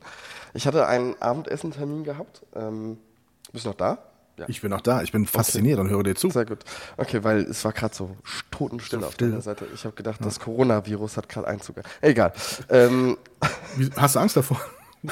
Ich 0.54 0.66
hatte 0.66 0.86
einen 0.86 1.20
Abendessentermin 1.20 2.04
gehabt. 2.04 2.42
Ähm, 2.54 2.98
bist 3.52 3.64
du 3.64 3.70
noch 3.70 3.76
da? 3.76 3.98
Ja. 4.38 4.44
Ich 4.48 4.60
bin 4.60 4.72
auch 4.72 4.80
da, 4.80 5.02
ich 5.02 5.12
bin 5.12 5.26
fasziniert 5.26 5.78
okay. 5.78 5.88
und 5.88 5.94
höre 5.94 6.02
dir 6.04 6.14
zu. 6.14 6.30
Sehr 6.30 6.46
gut. 6.46 6.60
Okay, 6.96 7.24
weil 7.24 7.40
es 7.40 7.64
war 7.64 7.72
gerade 7.72 7.94
so 7.94 8.16
totenstill 8.50 9.00
so 9.00 9.06
auf 9.06 9.16
der 9.16 9.40
Seite. 9.40 9.66
Ich 9.74 9.84
habe 9.84 9.94
gedacht, 9.94 10.20
ja. 10.20 10.24
das 10.24 10.38
Coronavirus 10.40 11.16
hat 11.16 11.28
gerade 11.28 11.48
Einzug. 11.48 11.76
Egal. 12.00 12.32
Ähm. 12.68 13.18
Hast 13.96 14.14
du 14.14 14.20
Angst 14.20 14.36
davor? 14.36 14.60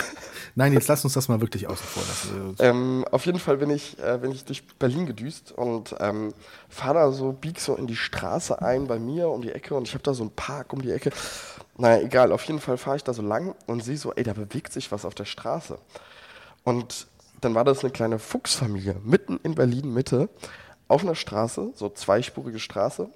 Nein, 0.55 0.73
jetzt 0.73 0.89
lass 0.89 1.05
uns 1.05 1.13
das 1.13 1.29
mal 1.29 1.41
wirklich 1.41 1.67
außen 1.67 1.87
vor 1.87 2.03
lassen. 2.09 2.57
Ähm, 2.61 3.05
auf 3.11 3.27
jeden 3.27 3.39
Fall 3.39 3.59
bin 3.59 3.71
ich, 3.71 3.99
äh, 3.99 4.19
bin 4.19 4.33
ich 4.33 4.45
durch 4.45 4.67
Berlin 4.79 5.07
gedüst 5.07 5.53
und 5.53 5.95
ähm, 6.01 6.33
fahre 6.69 6.95
da 6.95 7.13
so, 7.13 7.33
bieg 7.33 7.61
so 7.61 7.77
in 7.77 7.87
die 7.87 7.97
Straße 7.97 8.63
ein 8.63 8.87
bei 8.87 8.99
mir 8.99 9.29
um 9.29 9.43
die 9.43 9.53
Ecke 9.53 9.75
und 9.75 9.87
ich 9.87 9.95
habe 9.95 10.03
da 10.03 10.15
so 10.15 10.23
einen 10.23 10.31
Park 10.31 10.73
um 10.73 10.81
die 10.81 10.91
Ecke. 10.91 11.11
Naja, 11.77 12.03
egal, 12.03 12.33
auf 12.33 12.43
jeden 12.45 12.61
Fall 12.61 12.79
fahre 12.79 12.97
ich 12.97 13.05
da 13.05 13.13
so 13.13 13.23
lang 13.23 13.55
und 13.67 13.85
sehe 13.85 13.99
so, 13.99 14.15
ey, 14.15 14.25
da 14.25 14.33
bewegt 14.33 14.73
sich 14.73 14.91
was 14.91 15.05
auf 15.05 15.15
der 15.15 15.27
Straße. 15.27 15.79
Und 16.65 17.07
dann 17.47 17.55
war 17.55 17.65
das 17.65 17.85
eine 17.85 17.93
kleine 17.93 18.19
Fuchsfamilie 18.19 18.97
mitten 19.05 19.39
in 19.45 19.55
Berlin 19.55 19.95
Mitte 19.95 20.29
auf 20.89 21.03
einer 21.03 21.15
Straße, 21.15 21.71
so 21.75 21.89
zweispurige 21.89 22.59
Straße. 22.59 23.09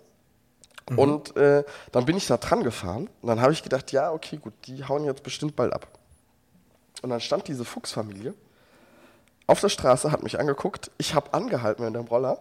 Mhm. 0.88 0.98
Und 0.98 1.36
äh, 1.36 1.64
dann 1.90 2.04
bin 2.06 2.16
ich 2.16 2.28
da 2.28 2.36
dran 2.36 2.62
gefahren 2.62 3.10
und 3.20 3.28
dann 3.28 3.40
habe 3.40 3.52
ich 3.52 3.64
gedacht, 3.64 3.90
ja, 3.90 4.12
okay, 4.12 4.36
gut, 4.36 4.54
die 4.66 4.84
hauen 4.84 5.04
jetzt 5.04 5.24
bestimmt 5.24 5.56
bald 5.56 5.72
ab. 5.72 5.88
Und 7.02 7.10
dann 7.10 7.20
stand 7.20 7.48
diese 7.48 7.64
Fuchsfamilie 7.64 8.34
auf 9.48 9.60
der 9.60 9.68
Straße, 9.68 10.12
hat 10.12 10.22
mich 10.22 10.38
angeguckt, 10.38 10.92
ich 10.96 11.16
habe 11.16 11.34
angehalten 11.34 11.84
mit 11.84 11.94
dem 11.96 12.06
Roller 12.06 12.38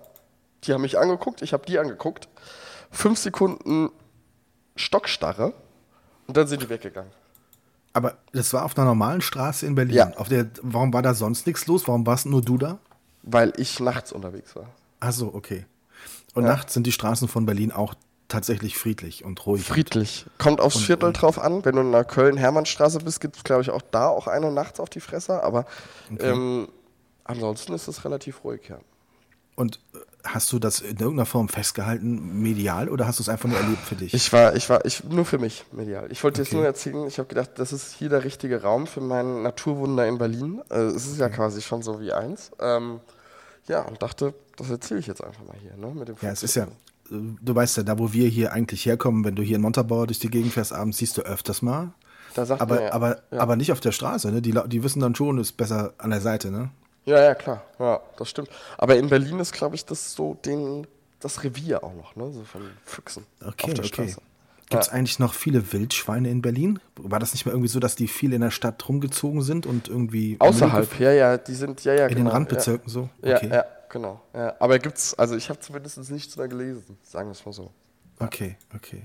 Die 0.65 0.73
haben 0.73 0.81
mich 0.81 0.99
angeguckt, 0.99 1.41
ich 1.41 1.53
habe 1.53 1.65
die 1.65 1.79
angeguckt. 1.79 2.29
Fünf 2.91 3.17
Sekunden 3.17 3.89
Stockstarre 4.75 5.53
und 6.27 6.37
dann 6.37 6.45
sind 6.45 6.61
die 6.61 6.69
weggegangen. 6.69 7.11
Aber 7.93 8.17
das 8.33 8.53
war 8.53 8.65
auf 8.65 8.77
einer 8.77 8.85
normalen 8.85 9.21
Straße 9.21 9.65
in 9.65 9.75
Berlin. 9.75 9.95
Ja. 9.95 10.11
Auf 10.17 10.29
der, 10.29 10.47
warum 10.61 10.93
war 10.93 11.01
da 11.01 11.13
sonst 11.13 11.47
nichts 11.47 11.65
los? 11.67 11.87
Warum 11.87 12.05
warst 12.05 12.25
nur 12.25 12.41
du 12.41 12.57
da? 12.57 12.79
Weil 13.23 13.53
ich 13.57 13.79
nachts 13.79 14.11
unterwegs 14.11 14.55
war. 14.55 14.69
Ach 14.99 15.11
so, 15.11 15.33
okay. 15.33 15.65
Und 16.33 16.43
Ja. 16.43 16.49
nachts 16.49 16.73
sind 16.73 16.85
die 16.85 16.91
Straßen 16.91 17.27
von 17.27 17.45
Berlin 17.45 17.71
auch 17.71 17.95
tatsächlich 18.27 18.77
friedlich 18.77 19.25
und 19.25 19.43
ruhig. 19.47 19.63
Friedlich. 19.63 20.27
Kommt 20.37 20.61
aufs 20.61 20.77
Viertel 20.77 21.11
drauf 21.13 21.39
an. 21.39 21.65
Wenn 21.65 21.75
du 21.75 21.81
in 21.81 21.91
der 21.91 22.05
Köln-Hermannstraße 22.05 22.99
bist, 22.99 23.19
gibt 23.21 23.37
es, 23.37 23.43
glaube 23.43 23.63
ich, 23.63 23.71
auch 23.71 23.81
da 23.81 24.07
auch 24.07 24.27
eine 24.27 24.51
nachts 24.51 24.79
auf 24.79 24.89
die 24.89 24.99
Fresse. 24.99 25.43
Aber 25.43 25.65
ähm, 26.19 26.67
ansonsten 27.23 27.73
ist 27.73 27.87
es 27.87 28.05
relativ 28.05 28.43
ruhig, 28.43 28.69
ja. 28.69 28.77
Und 29.55 29.79
hast 30.23 30.51
du 30.51 30.59
das 30.59 30.81
in 30.81 30.97
irgendeiner 30.97 31.25
Form 31.25 31.47
festgehalten, 31.49 32.41
medial, 32.41 32.89
oder 32.89 33.07
hast 33.07 33.19
du 33.19 33.23
es 33.23 33.29
einfach 33.29 33.47
nur 33.47 33.57
erlebt 33.57 33.81
für 33.83 33.95
dich? 33.95 34.13
Ich 34.13 34.31
war, 34.33 34.55
ich 34.55 34.69
war, 34.69 34.83
ich, 34.85 35.03
nur 35.05 35.25
für 35.25 35.37
mich 35.37 35.65
medial. 35.71 36.11
Ich 36.11 36.23
wollte 36.23 36.41
jetzt 36.41 36.49
Okay. 36.49 36.57
nur 36.57 36.65
erzählen, 36.65 37.07
ich 37.07 37.17
habe 37.19 37.27
gedacht, 37.29 37.51
das 37.55 37.71
ist 37.71 37.93
hier 37.93 38.09
der 38.09 38.23
richtige 38.23 38.61
Raum 38.61 38.85
für 38.87 39.01
mein 39.01 39.43
Naturwunder 39.43 40.07
in 40.07 40.17
Berlin. 40.17 40.61
Äh, 40.69 40.79
es 40.79 41.07
ist 41.07 41.19
ja 41.19 41.29
quasi 41.29 41.61
schon 41.61 41.81
so 41.81 42.01
wie 42.01 42.11
eins. 42.11 42.51
Ähm, 42.59 42.99
ja, 43.67 43.81
und 43.83 44.01
dachte, 44.01 44.33
das 44.57 44.69
erzähle 44.69 44.99
ich 44.99 45.07
jetzt 45.07 45.23
einfach 45.23 45.43
mal 45.45 45.55
hier, 45.61 45.77
ne? 45.77 45.93
Mit 45.95 46.07
dem 46.09 46.15
ja, 46.21 46.31
es 46.31 46.43
ist 46.43 46.55
ja, 46.55 46.63
äh, 46.63 46.67
du 47.09 47.55
weißt 47.55 47.77
ja, 47.77 47.83
da 47.83 47.97
wo 47.97 48.11
wir 48.11 48.27
hier 48.27 48.51
eigentlich 48.51 48.85
herkommen, 48.85 49.23
wenn 49.23 49.35
du 49.35 49.43
hier 49.43 49.55
in 49.55 49.61
Montabaur 49.61 50.07
durch 50.07 50.19
die 50.19 50.29
Gegend 50.29 50.53
fährst 50.53 50.73
abends, 50.73 50.97
siehst 50.97 51.17
du 51.17 51.21
öfters 51.21 51.61
mal. 51.61 51.93
Da 52.35 52.45
sagt 52.45 52.61
Aber, 52.61 52.75
man 52.75 52.83
ja, 52.83 52.93
aber, 52.93 53.21
ja. 53.31 53.39
aber 53.39 53.55
nicht 53.55 53.71
auf 53.71 53.79
der 53.79 53.91
Straße, 53.91 54.31
ne? 54.31 54.41
Die, 54.41 54.53
die 54.67 54.83
wissen 54.83 54.99
dann 54.99 55.15
schon, 55.15 55.37
ist 55.39 55.53
besser 55.53 55.93
an 55.97 56.09
der 56.09 56.21
Seite, 56.21 56.51
ne? 56.51 56.71
Ja, 57.09 57.23
ja, 57.23 57.35
klar. 57.35 57.63
Ja, 57.79 58.01
das 58.17 58.29
stimmt. 58.29 58.49
Aber 58.77 58.95
in 58.95 59.09
Berlin 59.09 59.39
ist, 59.39 59.51
glaube 59.53 59.75
ich, 59.75 59.85
das 59.85 60.13
so 60.13 60.35
den, 60.45 60.85
das 61.19 61.43
Revier 61.43 61.83
auch 61.83 61.93
noch, 61.95 62.15
ne? 62.15 62.31
So 62.31 62.43
von 62.43 62.61
Füchsen 62.85 63.25
Okay, 63.41 63.67
auf 63.67 63.73
der 63.73 63.85
okay. 63.85 63.87
Straße. 63.87 64.21
Gibt 64.69 64.83
es 64.83 64.87
Ja. 64.89 64.93
eigentlich 64.93 65.17
noch 65.17 65.33
viele 65.33 65.73
Wildschweine 65.73 66.29
in 66.29 66.43
Berlin? 66.43 66.79
War 66.95 67.17
das 67.19 67.33
nicht 67.33 67.45
mal 67.47 67.51
irgendwie 67.53 67.69
so, 67.69 67.79
dass 67.79 67.95
die 67.95 68.07
viel 68.07 68.33
in 68.33 68.41
der 68.41 68.51
Stadt 68.51 68.87
rumgezogen 68.87 69.41
sind 69.41 69.65
und 69.65 69.87
irgendwie 69.87 70.35
Außerhalb, 70.39 70.99
ja, 70.99 71.11
ja, 71.11 71.37
die 71.39 71.55
sind, 71.55 71.83
ja, 71.83 71.93
ja, 71.95 72.03
in 72.05 72.09
genau. 72.15 72.29
den 72.29 72.33
Randbezirken 72.33 72.87
so? 72.87 73.09
Ja, 73.23 73.37
Okay, 73.37 73.47
ja, 73.47 73.55
ja 73.55 73.65
genau. 73.89 74.21
Ja. 74.35 74.55
Aber 74.59 74.77
gibt's, 74.77 75.15
also 75.15 75.35
ich 75.35 75.49
habe 75.49 75.59
zumindest 75.59 75.97
nichts 76.11 76.35
da 76.35 76.45
gelesen, 76.45 76.97
sagen 77.01 77.29
wir 77.29 77.31
es 77.31 77.43
mal 77.43 77.53
so. 77.53 77.71
okay, 78.19 78.57
okay. 78.75 79.01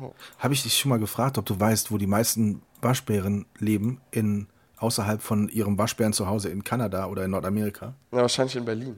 Oh. 0.00 0.10
Habe 0.40 0.54
ich 0.54 0.64
dich 0.64 0.76
schon 0.76 0.88
mal 0.88 0.98
gefragt, 0.98 1.38
ob 1.38 1.46
du 1.46 1.60
weißt, 1.60 1.92
wo 1.92 1.98
die 1.98 2.08
meisten 2.08 2.62
Waschbären 2.82 3.46
leben, 3.60 4.00
in, 4.10 4.48
außerhalb 4.84 5.20
von 5.22 5.48
ihrem 5.48 5.76
Waschbären 5.78 6.12
zu 6.12 6.26
Hause 6.26 6.48
in 6.50 6.62
Kanada 6.62 7.06
oder 7.06 7.24
in 7.24 7.30
Nordamerika? 7.32 7.94
Ja, 8.12 8.18
wahrscheinlich 8.22 8.56
in 8.56 8.64
Berlin. 8.64 8.96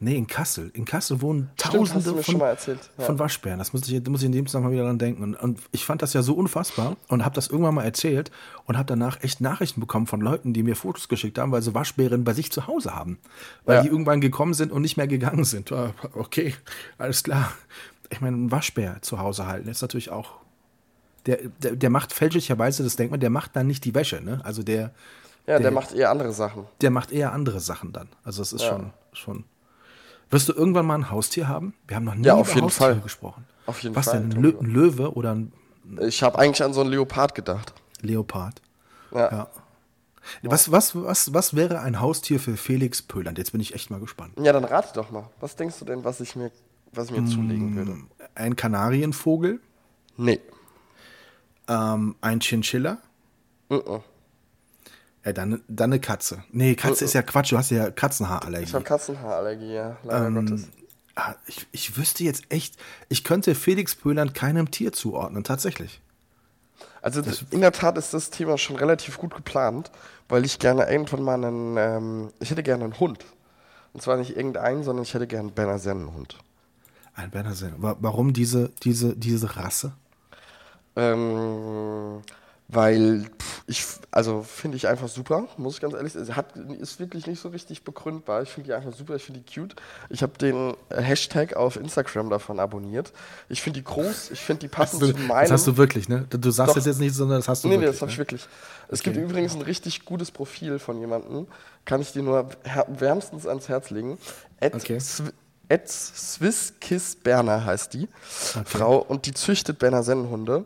Nee, 0.00 0.16
in 0.16 0.28
Kassel. 0.28 0.70
In 0.74 0.84
Kassel 0.84 1.20
wohnen 1.22 1.50
Stimmt, 1.58 1.88
Tausende 1.88 2.22
von, 2.22 2.38
ja. 2.38 2.56
von 3.04 3.18
Waschbären. 3.18 3.58
Das 3.58 3.72
muss 3.72 3.88
ich, 3.88 4.00
da 4.00 4.10
muss 4.12 4.20
ich 4.20 4.26
in 4.26 4.32
dem 4.32 4.46
Zusammenhang 4.46 4.72
wieder 4.74 4.84
dran 4.84 4.98
denken. 4.98 5.24
Und, 5.24 5.34
und 5.34 5.58
ich 5.72 5.84
fand 5.84 6.02
das 6.02 6.12
ja 6.12 6.22
so 6.22 6.34
unfassbar 6.34 6.96
und 7.08 7.24
habe 7.24 7.34
das 7.34 7.48
irgendwann 7.48 7.74
mal 7.74 7.82
erzählt 7.84 8.30
und 8.66 8.76
habe 8.76 8.86
danach 8.86 9.20
echt 9.24 9.40
Nachrichten 9.40 9.80
bekommen 9.80 10.06
von 10.06 10.20
Leuten, 10.20 10.52
die 10.52 10.62
mir 10.62 10.76
Fotos 10.76 11.08
geschickt 11.08 11.36
haben, 11.38 11.50
weil 11.50 11.62
sie 11.62 11.74
Waschbären 11.74 12.22
bei 12.22 12.32
sich 12.32 12.52
zu 12.52 12.68
Hause 12.68 12.94
haben. 12.94 13.18
Weil 13.64 13.76
Ja. 13.78 13.82
die 13.82 13.88
irgendwann 13.88 14.20
gekommen 14.20 14.54
sind 14.54 14.70
und 14.70 14.82
nicht 14.82 14.96
mehr 14.98 15.08
gegangen 15.08 15.42
sind. 15.44 15.72
Ah, 15.72 15.92
Okay, 16.14 16.54
alles 16.98 17.24
klar. 17.24 17.50
Ich 18.10 18.20
meine, 18.20 18.36
ein 18.36 18.50
Waschbär 18.52 18.98
zu 19.02 19.18
Hause 19.18 19.46
halten 19.48 19.68
ist 19.68 19.82
natürlich 19.82 20.10
auch. 20.10 20.34
Der, 21.26 21.38
der, 21.60 21.74
der 21.74 21.90
macht 21.90 22.12
fälschlicherweise, 22.12 22.84
das 22.84 22.94
denkt 22.94 23.10
man, 23.10 23.18
der 23.20 23.30
macht 23.30 23.56
dann 23.56 23.66
nicht 23.66 23.84
die 23.84 23.94
Wäsche. 23.96 24.22
Ne? 24.22 24.40
Also 24.44 24.62
der, 24.62 24.92
Ja, 25.48 25.54
der, 25.54 25.60
Der- 25.60 25.70
macht 25.72 25.92
eher 25.94 26.10
andere 26.10 26.32
Sachen. 26.32 26.66
der 26.82 26.90
macht 26.90 27.10
eher 27.10 27.32
andere 27.32 27.58
Sachen 27.60 27.92
dann. 27.92 28.08
Also 28.22 28.42
es 28.42 28.52
ist 28.52 28.62
Ja. 28.62 28.68
schon, 28.68 28.92
schon. 29.12 29.44
Wirst 30.30 30.48
du 30.48 30.52
irgendwann 30.52 30.84
mal 30.86 30.94
ein 30.96 31.10
Haustier 31.10 31.48
haben? 31.48 31.72
Wir 31.86 31.96
haben 31.96 32.04
noch 32.04 32.14
nie 32.14 32.26
Ja, 32.26 32.34
auf 32.34 32.48
über 32.48 32.54
jeden 32.56 32.66
Haustiere 32.66 32.92
Fall. 32.94 33.00
gesprochen. 33.00 33.46
Auf 33.66 33.82
jeden 33.82 33.96
Was 33.96 34.06
Fall, 34.10 34.20
denn? 34.20 34.24
Ein, 34.28 34.30
tun 34.34 34.42
Lö 34.42 34.58
ein 34.60 34.66
Löwe 34.66 35.14
oder 35.14 35.34
ein 35.34 35.52
Ich 36.00 36.22
habe 36.22 36.38
eigentlich 36.38 36.62
an 36.62 36.74
so 36.74 36.82
einen 36.82 36.90
Leopard 36.90 37.34
gedacht. 37.34 37.72
Leopard? 38.02 38.60
Ja. 39.10 39.30
Ja. 39.32 39.48
Was, 40.42 40.70
was, 40.70 40.94
was, 40.94 41.32
was 41.32 41.56
wäre 41.56 41.80
ein 41.80 41.98
Haustier 42.00 42.38
für 42.38 42.58
Felix 42.58 43.00
Pöland? 43.00 43.38
Jetzt 43.38 43.52
bin 43.52 43.62
ich 43.62 43.74
echt 43.74 43.90
mal 43.90 43.98
gespannt. 44.00 44.34
Ja, 44.38 44.52
dann 44.52 44.64
rate 44.64 44.90
doch 44.94 45.10
mal. 45.10 45.30
Was 45.40 45.56
denkst 45.56 45.78
du 45.78 45.86
denn, 45.86 46.04
was 46.04 46.20
ich 46.20 46.36
mir, 46.36 46.50
was 46.92 47.06
ich 47.06 47.12
mir 47.12 47.18
Hm. 47.18 47.26
zulegen 47.28 47.74
würde? 47.76 47.96
Ein 48.34 48.54
Kanarienvogel, 48.54 49.60
Nee. 50.18 50.40
ähm, 51.68 52.16
ein 52.20 52.40
Chinchilla, 52.40 52.98
Mhm. 53.70 54.00
Ja, 55.28 55.32
dann, 55.32 55.62
dann 55.68 55.92
eine 55.92 56.00
Katze. 56.00 56.42
Nee, 56.50 56.74
Katze 56.74 57.04
ist 57.04 57.14
ja 57.14 57.22
Quatsch, 57.22 57.52
du 57.52 57.58
hast 57.58 57.70
ja 57.70 57.90
Katzenhaarallergie. 57.90 58.66
Ich 58.66 58.74
habe 58.74 58.84
Katzenhaarallergie, 58.84 59.72
ja. 59.72 59.96
Leider 60.02 60.26
Ähm, 60.26 60.34
Gottes. 60.46 60.68
Ah, 61.14 61.34
ich, 61.46 61.66
ich 61.72 61.96
wüsste 61.96 62.22
jetzt 62.24 62.44
echt, 62.48 62.76
ich 63.08 63.24
könnte 63.24 63.54
Felix 63.54 63.94
Pöland 63.96 64.34
keinem 64.34 64.70
Tier 64.70 64.92
zuordnen, 64.92 65.42
tatsächlich. 65.44 66.00
Also 67.02 67.22
in 67.50 67.60
der 67.60 67.72
Tat 67.72 67.96
ist 67.98 68.12
das 68.14 68.30
Thema 68.30 68.58
schon 68.58 68.76
relativ 68.76 69.18
gut 69.18 69.34
geplant, 69.34 69.90
weil 70.28 70.44
ich 70.44 70.58
gerne 70.58 70.90
irgendwann 70.90 71.22
mal 71.22 71.44
einen, 71.44 71.76
ähm, 71.76 72.28
ich 72.40 72.50
hätte 72.50 72.62
gerne 72.62 72.84
einen 72.84 72.98
Hund. 73.00 73.24
Und 73.92 74.02
zwar 74.02 74.16
nicht 74.16 74.36
irgendeinen, 74.36 74.82
sondern 74.84 75.02
ich 75.04 75.14
hätte 75.14 75.26
gerne 75.26 75.48
einen 75.48 75.54
Berner 75.54 75.78
Sennenhund. 75.78 76.36
Ein 77.14 77.30
Berner 77.30 77.54
Sennenhund. 77.54 77.82
Wa- 77.82 77.96
Warum 78.00 78.32
diese, 78.32 78.70
diese, 78.84 79.16
diese 79.16 79.56
Rasse? 79.56 79.92
Ähm, 80.96 82.22
weil 82.68 83.24
pff, 83.38 83.62
ich, 83.66 83.84
also 84.10 84.42
finde 84.42 84.76
ich 84.76 84.88
einfach 84.88 85.08
super, 85.08 85.46
muss 85.56 85.74
ich 85.74 85.80
ganz 85.80 85.94
ehrlich 85.94 86.12
sagen. 86.12 86.26
Sie 86.26 86.34
Hat, 86.34 86.56
ist 86.56 87.00
wirklich 87.00 87.26
nicht 87.26 87.40
so 87.40 87.48
richtig 87.48 87.82
begründbar. 87.82 88.42
Ich 88.42 88.50
finde 88.50 88.68
die 88.68 88.74
einfach 88.74 88.92
super, 88.92 89.16
ich 89.16 89.24
finde 89.24 89.40
die 89.40 89.54
cute. 89.60 89.74
Ich 90.10 90.22
habe 90.22 90.36
den 90.38 90.74
Hashtag 90.90 91.56
auf 91.56 91.76
Instagram 91.76 92.30
davon 92.30 92.60
abonniert. 92.60 93.12
Ich 93.48 93.62
finde 93.62 93.80
die 93.80 93.84
groß, 93.84 94.30
ich 94.30 94.40
finde 94.40 94.60
die 94.60 94.68
passen 94.68 95.00
zu 95.00 95.14
meinem. 95.18 95.42
das 95.42 95.50
hast 95.52 95.66
du 95.66 95.76
wirklich, 95.76 96.08
ne? 96.08 96.26
Du, 96.28 96.50
sagst 96.50 96.76
das 96.76 96.84
jetzt 96.86 97.00
nicht, 97.00 97.14
sondern 97.14 97.38
das 97.38 97.48
hast 97.48 97.64
du 97.64 97.68
Nee, 97.68 97.76
nee, 97.76 97.82
wirklich. 97.82 97.98
das 97.98 98.02
habe 98.02 98.10
ich 98.10 98.18
ne? 98.18 98.22
wirklich. 98.22 98.46
Es 98.88 99.02
gibt 99.02 99.16
übrigens 99.16 99.54
ein 99.54 99.62
richtig 99.62 100.04
gutes 100.04 100.30
Profil 100.30 100.78
von 100.78 100.98
jemandem, 101.00 101.46
kann 101.84 102.00
ich 102.00 102.12
dir 102.12 102.22
nur 102.22 102.48
wärmstens 102.88 103.46
ans 103.46 103.68
Herz 103.68 103.90
legen. 103.90 104.18
At, 104.60 104.74
Okay. 104.74 104.98
Sw 104.98 105.30
at 105.70 105.86
SwissKiss 105.86 107.16
Berner 107.16 107.64
heißt 107.66 107.92
die 107.92 108.08
Frau 108.64 108.98
und 108.98 109.26
die 109.26 109.34
züchtet 109.34 109.78
Berner 109.78 110.02
Sennenhunde, 110.02 110.64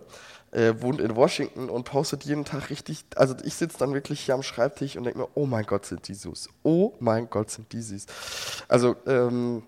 äh, 0.53 0.75
wohnt 0.81 1.01
in 1.01 1.17
Washington 1.17 1.69
und 1.69 1.85
postet 1.85 2.25
jeden 2.25 2.45
Tag 2.45 2.71
richtig. 2.71 3.05
Also 3.17 3.35
ich 3.43 3.55
sitze 3.55 3.79
dann 3.79 3.93
wirklich 3.95 4.21
hier 4.21 4.35
am 4.35 4.43
Schreibtisch 4.43 4.97
und 4.97 5.05
denke 5.05 5.19
mir, 5.21 5.29
oh 5.35 5.47
mein 5.47 5.65
Gott, 5.65 5.85
sind 5.87 6.07
die 6.09 6.15
süß. 6.15 6.49
Oh 6.63 6.93
mein 7.01 7.29
Gott, 7.31 7.51
sind 7.51 7.73
die 7.73 7.81
süß. 7.81 8.07
Also, 8.69 8.97
ähm, 9.07 9.63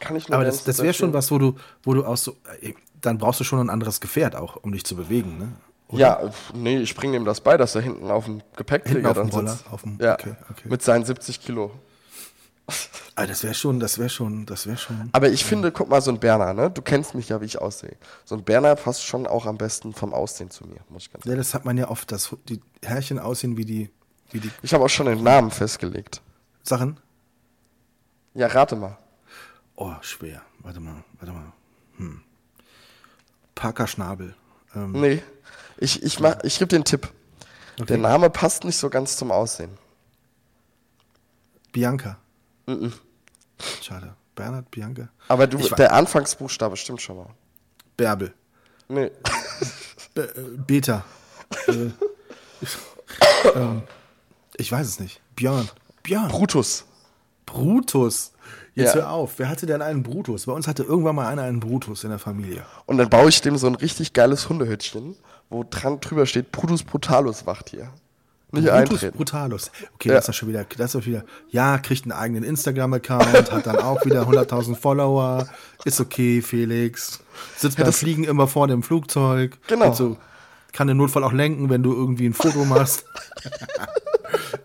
kann 0.00 0.16
ich 0.16 0.28
nur 0.28 0.36
Aber 0.36 0.44
das, 0.44 0.64
das 0.64 0.82
wäre 0.82 0.92
schon 0.94 1.12
was, 1.12 1.30
wo 1.30 1.38
du, 1.38 1.54
wo 1.82 1.94
du 1.94 2.04
auch 2.04 2.16
so, 2.16 2.36
äh, 2.60 2.74
dann 3.00 3.18
brauchst 3.18 3.40
du 3.40 3.44
schon 3.44 3.60
ein 3.60 3.70
anderes 3.70 4.00
Gefährt 4.00 4.34
auch, 4.36 4.56
um 4.56 4.72
dich 4.72 4.84
zu 4.84 4.96
bewegen, 4.96 5.38
ne? 5.38 5.52
Oder? 5.88 6.00
Ja, 6.00 6.30
nee, 6.54 6.78
ich 6.78 6.94
bringe 6.94 7.16
ihm 7.16 7.24
das 7.24 7.40
bei, 7.42 7.56
dass 7.56 7.74
er 7.74 7.82
hinten 7.82 8.10
auf 8.10 8.24
dem 8.24 8.42
Gepäckträger 8.56 8.94
Hinten 8.96 9.06
auf 9.08 9.16
dann 9.16 9.26
dem 9.28 9.34
Roller, 9.34 9.50
sitzt. 9.52 9.72
auf 9.72 9.82
dem- 9.82 9.98
ja, 10.00 10.14
okay, 10.14 10.34
okay. 10.50 10.68
mit 10.68 10.82
seinen 10.82 11.04
70 11.04 11.40
Kilo. 11.40 11.70
Ah, 13.16 13.26
das 13.26 13.44
wäre 13.44 13.54
schon, 13.54 13.78
das 13.78 13.98
wäre 13.98 14.08
schon, 14.08 14.44
das 14.44 14.66
wäre 14.66 14.76
schon. 14.76 15.08
Aber 15.12 15.28
ich 15.28 15.44
finde, 15.44 15.70
guck 15.70 15.88
mal, 15.88 16.00
so 16.02 16.10
ein 16.10 16.18
Berner, 16.18 16.52
ne? 16.52 16.68
Du 16.70 16.82
kennst 16.82 17.14
mich 17.14 17.28
ja, 17.28 17.40
wie 17.40 17.44
ich 17.44 17.60
aussehe. 17.60 17.96
So 18.24 18.34
ein 18.34 18.42
Berner 18.42 18.74
passt 18.74 19.04
schon 19.04 19.26
auch 19.28 19.46
am 19.46 19.56
besten 19.56 19.92
vom 19.92 20.12
Aussehen 20.12 20.50
zu 20.50 20.66
mir, 20.66 20.80
muss 20.88 21.04
ich 21.04 21.12
ganz 21.12 21.24
Ja, 21.24 21.36
das 21.36 21.54
hat 21.54 21.64
man 21.64 21.76
ja 21.78 21.88
oft, 21.90 22.10
dass 22.10 22.34
die 22.48 22.60
Herrchen 22.82 23.20
aussehen 23.20 23.56
wie 23.56 23.64
die, 23.64 23.90
wie 24.32 24.40
die 24.40 24.50
Ich 24.62 24.74
habe 24.74 24.84
auch 24.84 24.88
schon 24.88 25.06
den 25.06 25.22
Namen 25.22 25.52
festgelegt. 25.52 26.22
Sachen. 26.64 26.98
Ja, 28.34 28.48
rate 28.48 28.74
mal. 28.74 28.98
Oh, 29.76 29.92
schwer. 30.00 30.42
Warte 30.60 30.80
mal, 30.80 31.04
warte 31.20 31.32
mal. 31.32 31.52
Hm. 31.98 32.20
Parker 33.54 33.86
Schnabel. 33.86 34.34
Ähm, 34.74 34.90
Nee. 34.92 35.22
Ich, 35.76 36.02
ich, 36.02 36.18
mach- 36.18 36.42
ich 36.42 36.58
gebe 36.58 36.68
den 36.68 36.84
Tipp. 36.84 37.12
Der 37.78 37.98
Name 37.98 38.28
passt 38.30 38.64
nicht 38.64 38.76
so 38.76 38.90
ganz 38.90 39.16
zum 39.16 39.30
Aussehen. 39.30 39.70
Bianca. 41.72 42.18
Schade. 43.82 44.14
Bernhard, 44.34 44.70
Bianca. 44.70 45.08
Aber 45.28 45.46
du, 45.46 45.58
der 45.58 45.92
Anfangsbuchstabe 45.92 46.76
stimmt 46.76 47.00
schon 47.00 47.16
mal. 47.18 47.28
Bärbel. 47.96 48.34
Nee. 48.88 49.10
Be 50.14 50.22
äh, 50.36 50.40
Beta. 50.66 51.04
äh, 51.68 51.90
ähm, 53.54 53.82
ich 54.56 54.70
weiß 54.70 54.86
es 54.86 55.00
nicht. 55.00 55.20
Björn. 55.36 55.68
Björn. 56.02 56.28
Brutus. 56.28 56.84
Brutus. 57.46 58.32
Jetzt 58.74 58.94
Ja. 58.94 59.02
hör 59.02 59.10
auf. 59.10 59.38
Wer 59.38 59.48
hatte 59.48 59.66
denn 59.66 59.82
einen 59.82 60.02
Brutus? 60.02 60.46
Bei 60.46 60.52
uns 60.52 60.66
hatte 60.66 60.82
irgendwann 60.82 61.14
mal 61.14 61.28
einer 61.28 61.42
einen 61.42 61.60
Brutus 61.60 62.02
in 62.04 62.10
der 62.10 62.18
Familie. 62.18 62.66
Und 62.86 62.98
dann 62.98 63.08
baue 63.08 63.28
ich 63.28 63.40
dem 63.40 63.56
so 63.56 63.66
ein 63.68 63.76
richtig 63.76 64.12
geiles 64.12 64.48
Hundehütchen, 64.48 65.16
wo 65.48 65.64
dran 65.68 66.00
drüber 66.00 66.26
steht, 66.26 66.50
Brutus 66.50 66.82
Brutalus 66.82 67.46
wacht 67.46 67.70
hier. 67.70 67.90
Nicht 68.54 68.72
Brutus. 68.72 69.10
Brutalus. 69.12 69.70
Okay, 69.94 70.08
Ja. 70.08 70.14
das 70.16 70.24
ist 70.24 70.28
ja 70.28 70.32
schon 70.34 70.48
wieder, 70.48 70.64
das 70.76 70.94
ist 70.94 71.06
wieder, 71.06 71.24
ja, 71.50 71.78
kriegt 71.78 72.04
einen 72.04 72.12
eigenen 72.12 72.44
Instagram-Account, 72.44 73.52
hat 73.52 73.66
dann 73.66 73.76
auch 73.76 74.04
wieder 74.04 74.26
100.000 74.26 74.76
Follower. 74.76 75.48
Ist 75.84 76.00
okay, 76.00 76.42
Felix. 76.42 77.20
Sitzt 77.56 77.76
beim 77.76 77.86
das- 77.86 77.98
Fliegen 77.98 78.24
immer 78.24 78.46
vor 78.48 78.66
dem 78.68 78.82
Flugzeug. 78.82 79.58
Genau. 79.66 79.86
Und 79.88 79.96
so, 79.96 80.16
kann 80.72 80.88
im 80.88 80.96
Notfall 80.96 81.22
auch 81.24 81.32
lenken, 81.32 81.70
wenn 81.70 81.82
du 81.82 81.92
irgendwie 81.92 82.26
ein 82.26 82.34
Foto 82.34 82.64
machst. 82.64 83.04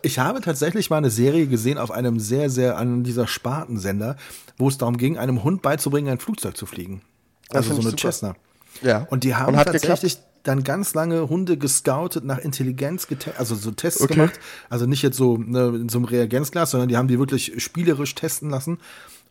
Ich 0.02 0.18
habe 0.18 0.40
tatsächlich 0.42 0.90
mal 0.90 0.98
eine 0.98 1.10
Serie 1.10 1.46
gesehen 1.48 1.78
auf 1.78 1.92
einem 1.92 2.20
sehr, 2.20 2.50
sehr, 2.50 2.78
an 2.78 3.04
dieser 3.04 3.28
Spartensender, 3.28 4.16
wo 4.58 4.68
es 4.70 4.78
darum 4.78 4.98
ging, 4.98 5.18
einem 5.18 5.44
Hund 5.44 5.62
beizubringen, 5.62 6.10
ein 6.10 6.20
Flugzeug 6.20 6.56
zu 6.58 6.66
fliegen. 6.66 7.02
Also 7.50 7.74
so 7.76 7.82
eine 7.82 7.96
Cessna. 7.98 8.36
Ja. 8.82 9.06
Und 9.10 9.24
die 9.24 9.36
haben 9.36 9.56
Und 9.58 9.64
tatsächlich 9.64 10.18
dann 10.44 10.64
ganz 10.64 10.94
lange 10.94 11.30
Hunde 11.30 11.58
gescoutet, 11.58 12.24
nach 12.24 12.38
Intelligenz 12.40 13.08
getestet, 13.08 13.40
also 13.40 13.56
so 13.56 13.72
Tests 13.72 14.02
Okay. 14.04 14.08
gemacht. 14.08 14.40
Also 14.70 14.86
nicht 14.86 15.02
jetzt 15.02 15.18
so 15.18 15.38
ne, 15.38 15.68
in 15.76 15.90
so 15.90 15.98
einem 15.98 16.06
Reagenzglas, 16.06 16.72
sondern 16.72 16.90
die 16.90 16.98
haben 16.98 17.08
die 17.08 17.20
wirklich 17.20 17.62
spielerisch 17.62 18.16
testen 18.16 18.50
lassen. 18.50 18.80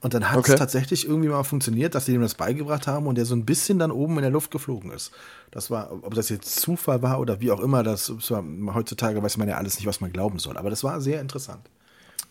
Und 0.01 0.15
dann 0.15 0.31
hat 0.31 0.39
es 0.47 0.47
Okay. 0.51 0.55
tatsächlich 0.55 1.07
irgendwie 1.09 1.29
mal 1.29 1.43
funktioniert, 1.43 1.95
dass 1.95 2.05
die 2.05 2.13
dem 2.13 2.23
das 2.23 2.35
beigebracht 2.35 2.87
haben 2.87 3.07
und 3.09 3.17
der 3.17 3.25
so 3.25 3.35
ein 3.35 3.45
bisschen 3.45 3.81
dann 3.81 3.91
oben 3.91 4.17
in 4.17 4.23
der 4.23 4.31
Luft 4.31 4.53
geflogen 4.53 4.93
ist. 4.93 5.11
Das 5.51 5.71
war, 5.73 5.91
ob 6.03 6.15
das 6.15 6.29
jetzt 6.29 6.61
Zufall 6.61 7.03
war 7.03 7.19
oder 7.19 7.41
wie 7.41 7.51
auch 7.51 7.61
immer, 7.61 7.83
das, 7.83 8.13
das 8.15 8.31
war, 8.31 8.45
heutzutage 8.75 9.21
weiß 9.23 9.39
man 9.39 9.49
ja 9.49 9.57
alles 9.57 9.77
nicht, 9.77 9.87
was 9.87 10.01
man 10.01 10.13
glauben 10.13 10.39
soll. 10.39 10.57
Aber 10.57 10.71
das 10.71 10.85
war 10.85 11.01
sehr 11.01 11.21
interessant. 11.21 11.69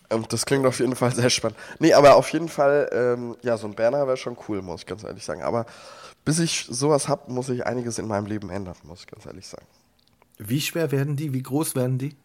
Ähm, 0.10 0.25
Das 0.29 0.46
klingt 0.46 0.65
auf 0.65 0.79
jeden 0.79 0.96
Fall 0.96 1.13
sehr 1.13 1.29
spannend. 1.29 1.57
Nee, 1.79 1.93
aber 1.93 2.15
auf 2.15 2.31
jeden 2.31 2.48
Fall, 2.50 2.89
ähm, 2.93 3.36
ja, 3.41 3.57
so 3.57 3.67
ein 3.67 3.75
Berner 3.75 4.07
wäre 4.07 4.17
schon 4.17 4.38
cool, 4.48 4.62
muss 4.62 4.81
ich 4.81 4.86
ganz 4.88 5.03
ehrlich 5.03 5.24
sagen. 5.25 5.41
Aber 5.43 5.65
bis 6.27 6.39
ich 6.39 6.67
sowas 6.69 7.07
hab, 7.07 7.29
muss 7.29 7.48
ich 7.48 7.65
einiges 7.65 8.00
in 8.00 8.05
meinem 8.05 8.25
Leben 8.25 8.50
ändern, 8.50 8.75
muss 8.84 9.00
ich 9.00 9.07
ganz 9.07 9.25
ehrlich 9.25 9.48
sagen. 9.48 9.65
Wie 10.38 10.60
schwer 10.60 10.91
werden 10.91 11.15
die? 11.15 11.31
Wie 11.34 11.41
groß 11.41 11.74
werden 11.74 12.00
die? 12.00 12.17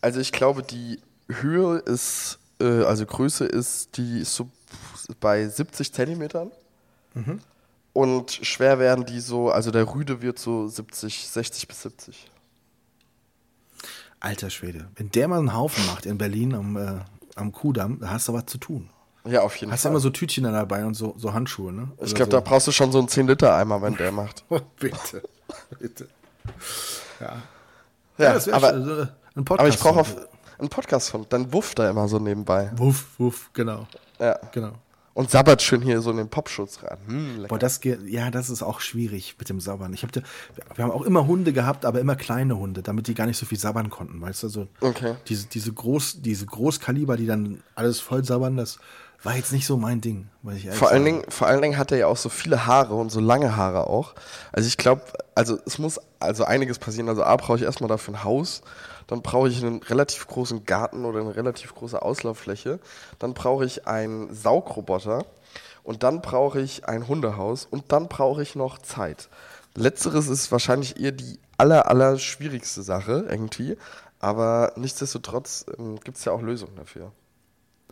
Also 0.00 0.18
ich 0.18 0.32
glaube, 0.32 0.64
die 0.64 0.98
Höhe 1.28 1.78
ist, 1.78 2.40
äh, 2.60 2.82
also 2.82 3.06
Größe 3.06 3.44
ist, 3.44 3.96
die 3.96 4.18
ist 4.18 4.34
so 4.34 4.50
bei 5.20 5.46
70 5.46 5.92
Zentimetern. 5.92 6.50
Und 7.92 8.32
schwer 8.32 8.80
werden 8.80 9.06
die 9.06 9.20
so, 9.20 9.50
also 9.50 9.70
der 9.70 9.94
Rüde 9.94 10.20
wird 10.20 10.40
so 10.40 10.66
70, 10.66 11.28
60 11.28 11.68
bis 11.68 11.82
70. 11.82 12.28
Alter 14.18 14.50
Schwede. 14.50 14.88
Wenn 14.96 15.12
der 15.12 15.28
mal 15.28 15.38
einen 15.38 15.54
Haufen 15.54 15.86
macht 15.86 16.06
in 16.06 16.18
Berlin 16.18 16.56
am, 16.56 16.76
äh, 16.76 16.98
am 17.36 17.52
Kudamm, 17.52 18.00
da 18.00 18.10
hast 18.10 18.26
du 18.26 18.32
was 18.32 18.46
zu 18.46 18.58
tun. 18.58 18.90
Ja, 19.26 19.42
auf 19.42 19.56
jeden 19.56 19.72
Hast 19.72 19.84
du 19.84 19.88
Fall. 19.88 19.92
immer 19.92 20.00
so 20.00 20.10
Tütchen 20.10 20.44
dann 20.44 20.52
dabei 20.52 20.84
und 20.84 20.94
so, 20.94 21.14
so 21.16 21.32
Handschuhe, 21.32 21.72
ne? 21.72 21.88
ich 22.00 22.14
glaube, 22.14 22.30
so. 22.30 22.36
da 22.36 22.40
brauchst 22.40 22.66
du 22.66 22.72
schon 22.72 22.92
so 22.92 22.98
einen 22.98 23.08
10-Liter-Eimer, 23.08 23.82
wenn 23.82 23.96
der 23.96 24.12
macht. 24.12 24.44
Oh, 24.48 24.60
bitte. 24.78 25.22
bitte. 25.78 26.08
Ja. 27.20 27.42
Ja, 28.18 28.46
wär 28.46 28.54
aber, 28.54 28.74
äh, 28.74 29.06
ein 29.36 29.44
Podcast. 29.44 29.60
aber 29.60 29.68
ich 29.68 29.78
brauche 29.78 30.00
auf 30.00 30.16
einen 30.58 30.68
Podcast 30.70 31.10
von, 31.10 31.26
dann 31.28 31.52
wufft 31.52 31.78
er 31.78 31.90
immer 31.90 32.08
so 32.08 32.18
nebenbei. 32.18 32.70
Wuff, 32.76 33.06
wuff, 33.18 33.50
genau. 33.52 33.86
Ja. 34.18 34.38
Genau. 34.52 34.72
Und 35.12 35.30
sabbert 35.30 35.62
schön 35.62 35.80
hier 35.80 36.02
so 36.02 36.10
in 36.10 36.18
den 36.18 36.28
Popschutz 36.28 36.82
rein. 36.82 36.98
Hm. 37.06 37.46
Boah, 37.48 37.58
das 37.58 37.80
geht, 37.80 38.06
ja, 38.06 38.30
das 38.30 38.50
ist 38.50 38.62
auch 38.62 38.80
schwierig 38.80 39.36
mit 39.38 39.48
dem 39.48 39.60
Sabbern. 39.60 39.94
Ich 39.94 40.02
hab 40.02 40.12
da, 40.12 40.20
wir 40.74 40.84
haben 40.84 40.90
auch 40.90 41.02
immer 41.02 41.26
Hunde 41.26 41.54
gehabt, 41.54 41.86
aber 41.86 42.00
immer 42.00 42.16
kleine 42.16 42.58
Hunde, 42.58 42.82
damit 42.82 43.06
die 43.08 43.14
gar 43.14 43.24
nicht 43.24 43.38
so 43.38 43.46
viel 43.46 43.58
sabbern 43.58 43.88
konnten, 43.88 44.20
weißt 44.20 44.42
du? 44.42 44.48
So 44.48 44.68
Okay. 44.80 45.14
diese, 45.28 45.46
diese, 45.46 45.72
Groß, 45.72 46.20
diese 46.20 46.44
Großkaliber, 46.44 47.16
die 47.16 47.24
dann 47.26 47.62
alles 47.74 47.98
voll 47.98 48.24
sabbern, 48.24 48.58
das 48.58 48.78
war 49.22 49.36
jetzt 49.36 49.52
nicht 49.52 49.66
so 49.66 49.76
mein 49.76 50.00
Ding. 50.00 50.28
Muss 50.42 50.54
ich 50.56 50.70
Vor 50.70 50.90
allen. 50.90 51.04
Dingen, 51.04 51.24
vor 51.28 51.46
allen 51.46 51.62
Dingen 51.62 51.78
hat 51.78 51.92
er 51.92 51.98
ja 51.98 52.06
auch 52.06 52.16
so 52.16 52.28
viele 52.28 52.66
Haare 52.66 52.94
und 52.94 53.10
so 53.10 53.20
lange 53.20 53.56
Haare 53.56 53.88
auch. 53.88 54.14
Also 54.52 54.68
ich 54.68 54.76
glaube, 54.76 55.02
also 55.34 55.58
es 55.66 55.78
muss 55.78 56.00
also 56.20 56.44
einiges 56.44 56.78
passieren. 56.78 57.08
Also 57.08 57.24
A 57.24 57.36
brauche 57.36 57.56
ich 57.56 57.62
erstmal 57.62 57.88
dafür 57.88 58.14
ein 58.14 58.24
Haus, 58.24 58.62
dann 59.06 59.22
brauche 59.22 59.48
ich 59.48 59.62
einen 59.62 59.82
relativ 59.82 60.26
großen 60.26 60.64
Garten 60.64 61.04
oder 61.04 61.20
eine 61.20 61.36
relativ 61.36 61.74
große 61.74 62.00
Auslauffläche, 62.00 62.78
dann 63.18 63.34
brauche 63.34 63.64
ich 63.64 63.86
einen 63.86 64.32
Saugroboter 64.34 65.24
und 65.82 66.02
dann 66.02 66.20
brauche 66.20 66.60
ich 66.60 66.88
ein 66.88 67.06
Hundehaus 67.06 67.66
und 67.70 67.92
dann 67.92 68.08
brauche 68.08 68.42
ich 68.42 68.54
noch 68.54 68.78
Zeit. 68.78 69.28
Letzteres 69.74 70.28
ist 70.28 70.50
wahrscheinlich 70.50 71.00
eher 71.00 71.12
die 71.12 71.38
aller, 71.58 71.88
aller 71.88 72.18
schwierigste 72.18 72.82
Sache 72.82 73.26
irgendwie, 73.28 73.76
aber 74.18 74.72
nichtsdestotrotz 74.76 75.66
ähm, 75.78 76.00
gibt 76.00 76.16
es 76.16 76.24
ja 76.24 76.32
auch 76.32 76.42
Lösungen 76.42 76.76
dafür. 76.76 77.12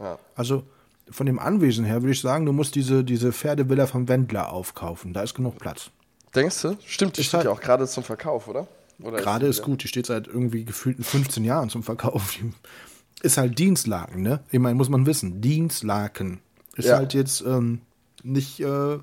Ja. 0.00 0.18
Also 0.34 0.64
von 1.10 1.26
dem 1.26 1.38
Anwesen 1.38 1.84
her 1.84 2.02
würde 2.02 2.12
ich 2.12 2.20
sagen, 2.20 2.46
du 2.46 2.52
musst 2.52 2.74
diese, 2.74 3.04
diese 3.04 3.32
Pferdevilla 3.32 3.86
vom 3.86 4.08
Wendler 4.08 4.52
aufkaufen. 4.52 5.12
Da 5.12 5.22
ist 5.22 5.34
genug 5.34 5.58
Platz. 5.58 5.90
Denkst 6.34 6.62
du? 6.62 6.76
Stimmt, 6.86 7.16
die 7.16 7.20
Ist 7.20 7.28
steht 7.28 7.38
halt- 7.38 7.44
ja 7.46 7.50
auch 7.52 7.60
gerade 7.60 7.86
zum 7.86 8.02
Verkauf, 8.04 8.48
oder? 8.48 8.66
oder 9.02 9.18
Gerade 9.18 9.46
ist 9.46 9.58
wieder- 9.58 9.66
gut, 9.66 9.82
die 9.84 9.88
steht 9.88 10.06
seit 10.06 10.26
irgendwie 10.26 10.64
gefühlten 10.64 11.04
15 11.04 11.44
Jahren 11.44 11.68
zum 11.68 11.82
Verkauf. 11.82 12.32
Die 12.40 12.52
Ist 13.22 13.36
halt 13.38 13.58
Dienstlaken, 13.58 14.22
ne? 14.22 14.40
Ich 14.50 14.58
meine, 14.58 14.74
muss 14.74 14.88
man 14.88 15.06
wissen, 15.06 15.40
Dienstlaken. 15.40 16.40
Ist 16.76 16.88
Ja. 16.88 16.96
halt 16.96 17.14
jetzt 17.14 17.40
ähm, 17.42 17.80
nicht, 18.22 18.60
äh, 18.60 18.98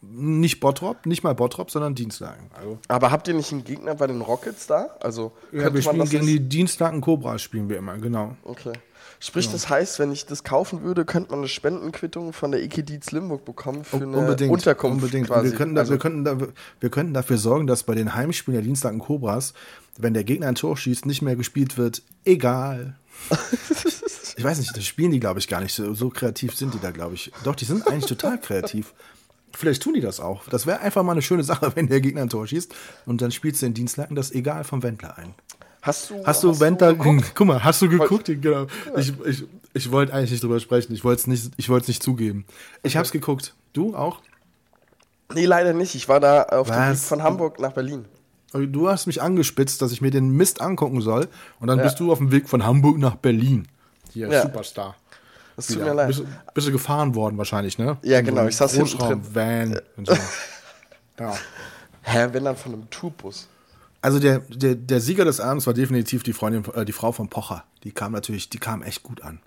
nicht 0.00 0.60
Bottrop, 0.60 1.06
nicht 1.06 1.22
mal 1.22 1.34
Bottrop, 1.34 1.70
sondern 1.70 1.94
Dienstlaken. 1.94 2.50
Also, 2.54 2.78
Aber 2.88 3.10
habt 3.10 3.28
ihr 3.28 3.34
nicht 3.34 3.52
einen 3.52 3.64
Gegner 3.64 3.94
bei 3.94 4.06
den 4.08 4.20
Rockets 4.20 4.66
da? 4.66 4.96
Also 5.00 5.32
ja, 5.52 5.72
wir 5.72 5.80
spielen 5.82 6.08
gegen 6.08 6.26
die 6.26 6.40
Dienstlaken 6.40 7.00
Cobras, 7.00 7.40
spielen 7.42 7.68
wir 7.68 7.76
immer, 7.78 7.96
genau. 7.98 8.36
Okay. 8.44 8.72
Sprich, 9.24 9.48
das 9.48 9.68
heißt, 9.68 10.00
wenn 10.00 10.10
ich 10.10 10.26
das 10.26 10.42
kaufen 10.42 10.82
würde, 10.82 11.04
könnte 11.04 11.30
man 11.30 11.38
eine 11.38 11.48
Spendenquittung 11.48 12.32
von 12.32 12.50
der 12.50 12.60
EK 12.60 12.84
Dietz 12.84 13.12
Limburg 13.12 13.44
bekommen 13.44 13.84
für 13.84 13.98
eine 13.98 14.16
unbedingt, 14.16 14.50
Unterkunft 14.50 14.96
unbedingt. 14.96 15.28
Quasi. 15.28 15.50
Wir 15.50 15.56
könnten, 15.56 15.76
da, 15.76 15.82
also, 15.82 15.92
wir, 15.92 15.98
könnten 16.00 16.24
da, 16.24 16.38
wir 16.80 16.90
könnten 16.90 17.14
dafür 17.14 17.38
sorgen, 17.38 17.68
dass 17.68 17.84
bei 17.84 17.94
den 17.94 18.16
Heimspielen 18.16 18.56
der 18.56 18.64
Dienstlaken 18.64 18.98
Cobras, 18.98 19.54
wenn 19.96 20.12
der 20.12 20.24
Gegner 20.24 20.48
ein 20.48 20.56
Tor 20.56 20.76
schießt, 20.76 21.06
nicht 21.06 21.22
mehr 21.22 21.36
gespielt 21.36 21.78
wird. 21.78 22.02
Egal. 22.24 22.96
ich 24.36 24.42
weiß 24.42 24.58
nicht, 24.58 24.76
das 24.76 24.84
spielen 24.84 25.12
die, 25.12 25.20
glaube 25.20 25.38
ich, 25.38 25.46
gar 25.46 25.60
nicht. 25.60 25.72
So, 25.72 25.94
so 25.94 26.08
kreativ 26.08 26.56
sind 26.56 26.74
die 26.74 26.80
da, 26.80 26.90
glaube 26.90 27.14
ich. 27.14 27.30
Doch, 27.44 27.54
die 27.54 27.64
sind 27.64 27.86
eigentlich 27.86 28.06
total 28.06 28.40
kreativ. 28.40 28.92
Vielleicht 29.52 29.84
tun 29.84 29.94
die 29.94 30.00
das 30.00 30.18
auch. 30.18 30.48
Das 30.48 30.66
wäre 30.66 30.80
einfach 30.80 31.04
mal 31.04 31.12
eine 31.12 31.22
schöne 31.22 31.44
Sache, 31.44 31.70
wenn 31.76 31.86
der 31.86 32.00
Gegner 32.00 32.22
ein 32.22 32.28
Tor 32.28 32.48
schießt 32.48 32.74
und 33.06 33.22
dann 33.22 33.30
spielst 33.30 33.62
du 33.62 33.66
den 33.66 33.74
Dienstlaken 33.74 34.16
das 34.16 34.32
egal 34.32 34.64
vom 34.64 34.82
Wendler 34.82 35.16
ein. 35.16 35.34
Hast 35.82 36.10
du, 36.10 36.24
Hast 36.24 36.42
du 36.42 36.52
geguckt? 36.52 37.32
guck 37.34 37.46
mal, 37.46 37.62
hast 37.62 37.82
du 37.82 37.88
geguckt? 37.88 38.26
Genau. 38.40 38.66
Ich, 38.96 39.12
ich, 39.26 39.44
ich 39.74 39.90
wollte 39.92 40.14
eigentlich 40.14 40.30
nicht 40.30 40.42
drüber 40.42 40.60
sprechen. 40.60 40.94
Ich 40.94 41.04
wollte 41.04 41.20
es 41.20 41.26
nicht, 41.26 41.52
ich 41.56 41.68
wollte 41.68 41.82
es 41.84 41.88
nicht 41.88 42.02
zugeben. 42.02 42.46
Ich 42.82 42.96
habe 42.96 43.04
es 43.04 43.12
geguckt. 43.12 43.54
Du 43.72 43.94
auch? 43.94 44.20
Nee, 45.34 45.46
leider 45.46 45.72
nicht. 45.72 45.94
Ich 45.94 46.08
war 46.08 46.20
da 46.20 46.42
auf 46.44 46.68
dem 46.68 46.76
Weg 46.76 46.90
Was? 46.92 47.04
von 47.06 47.22
Hamburg 47.22 47.58
nach 47.60 47.72
Berlin. 47.72 48.04
Du 48.52 48.88
hast 48.88 49.06
mich 49.06 49.22
angespitzt, 49.22 49.80
dass 49.80 49.92
ich 49.92 50.02
mir 50.02 50.10
den 50.10 50.28
Mist 50.30 50.60
angucken 50.60 51.00
soll. 51.00 51.28
Und 51.58 51.68
dann 51.68 51.78
Ja. 51.78 51.84
bist 51.84 51.98
du 52.00 52.12
auf 52.12 52.18
dem 52.18 52.30
Weg 52.32 52.48
von 52.50 52.64
Hamburg 52.64 52.98
nach 52.98 53.16
Berlin. 53.16 53.66
Hier, 54.12 54.28
Ja. 54.28 54.42
Superstar. 54.42 54.94
Das 55.56 55.66
tut 55.68 55.76
Wieder. 55.76 55.86
mir 55.86 55.94
leid. 55.94 56.06
Bist, 56.08 56.22
bist 56.54 56.66
du 56.68 56.72
gefahren 56.72 57.14
worden 57.14 57.38
wahrscheinlich, 57.38 57.78
ne? 57.78 57.96
Ja, 58.02 58.18
In 58.18 58.24
so 58.26 58.30
genau, 58.30 58.40
einem 58.42 58.50
ich 58.50 58.56
saß 58.56 58.72
hinten 58.74 58.90
Großraum-Van 58.98 59.80
und 59.96 60.06
so. 60.06 60.14
ja. 61.18 61.34
Hä, 62.02 62.28
wenn 62.32 62.44
dann 62.44 62.56
von 62.56 62.74
einem 62.74 62.90
Tourbus. 62.90 63.48
Also 64.02 64.18
der, 64.18 64.40
der, 64.40 64.74
der 64.74 65.00
Sieger 65.00 65.24
des 65.24 65.40
Abends 65.40 65.66
war 65.66 65.74
definitiv 65.74 66.24
die 66.24 66.32
Freundin, 66.32 66.64
äh, 66.74 66.84
die 66.84 66.92
Frau 66.92 67.12
von 67.12 67.28
Pocher. 67.28 67.64
Die 67.84 67.92
kam 67.92 68.12
natürlich, 68.12 68.50
die 68.50 68.58
kam 68.58 68.82
echt 68.82 69.02
gut 69.04 69.22
an. 69.22 69.40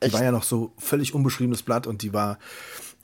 Die 0.00 0.06
Echt? 0.06 0.14
war 0.14 0.22
ja 0.22 0.30
noch 0.30 0.42
so 0.42 0.72
völlig 0.78 1.14
unbeschriebenes 1.14 1.62
Blatt 1.62 1.86
und 1.86 2.02
die 2.02 2.12
war, 2.12 2.38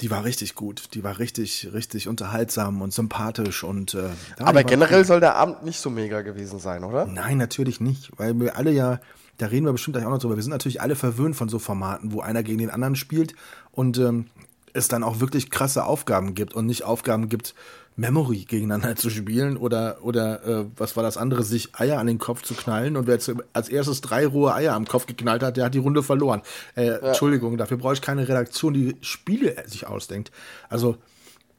die 0.00 0.10
war 0.10 0.24
richtig 0.24 0.54
gut. 0.54 0.94
Die 0.94 1.02
war 1.02 1.18
richtig, 1.18 1.70
richtig 1.72 2.06
unterhaltsam 2.06 2.82
und 2.82 2.92
sympathisch 2.92 3.64
und. 3.64 3.94
Äh, 3.94 4.10
Aber 4.38 4.62
generell 4.62 5.00
cool. 5.00 5.04
soll 5.04 5.20
der 5.20 5.36
Abend 5.36 5.64
nicht 5.64 5.80
so 5.80 5.90
mega 5.90 6.22
gewesen 6.22 6.58
sein, 6.58 6.84
oder? 6.84 7.06
Nein, 7.06 7.38
natürlich 7.38 7.80
nicht, 7.80 8.10
weil 8.18 8.38
wir 8.38 8.56
alle 8.56 8.70
ja, 8.70 9.00
da 9.38 9.46
reden 9.46 9.66
wir 9.66 9.72
bestimmt 9.72 9.96
gleich 9.96 10.06
auch 10.06 10.10
noch 10.10 10.18
drüber. 10.18 10.36
Wir 10.36 10.42
sind 10.42 10.52
natürlich 10.52 10.80
alle 10.80 10.94
verwöhnt 10.94 11.34
von 11.34 11.48
so 11.48 11.58
Formaten, 11.58 12.12
wo 12.12 12.20
einer 12.20 12.42
gegen 12.42 12.58
den 12.58 12.70
anderen 12.70 12.94
spielt 12.94 13.34
und 13.72 13.98
ähm, 13.98 14.26
es 14.72 14.88
dann 14.88 15.02
auch 15.02 15.20
wirklich 15.20 15.50
krasse 15.50 15.84
Aufgaben 15.84 16.34
gibt 16.34 16.54
und 16.54 16.66
nicht 16.66 16.84
Aufgaben 16.84 17.28
gibt, 17.28 17.54
Memory 17.96 18.44
gegeneinander 18.44 18.96
zu 18.96 19.10
spielen 19.10 19.56
oder, 19.56 19.98
oder 20.02 20.44
äh, 20.46 20.64
was 20.76 20.96
war 20.96 21.02
das 21.02 21.16
andere, 21.16 21.42
sich 21.42 21.74
Eier 21.74 21.98
an 21.98 22.06
den 22.06 22.18
Kopf 22.18 22.42
zu 22.42 22.54
knallen 22.54 22.96
und 22.96 23.06
wer 23.06 23.18
als 23.52 23.68
erstes 23.68 24.00
drei 24.00 24.26
rohe 24.26 24.54
Eier 24.54 24.74
am 24.74 24.86
Kopf 24.86 25.06
geknallt 25.06 25.42
hat, 25.42 25.56
der 25.56 25.66
hat 25.66 25.74
die 25.74 25.78
Runde 25.78 26.02
verloren. 26.02 26.42
Äh, 26.74 26.86
Entschuldigung, 26.86 27.56
dafür 27.58 27.76
brauche 27.76 27.94
ich 27.94 28.02
keine 28.02 28.26
Redaktion, 28.26 28.74
die 28.74 28.96
Spiele 29.00 29.62
sich 29.66 29.86
ausdenkt. 29.86 30.32
Also, 30.68 30.96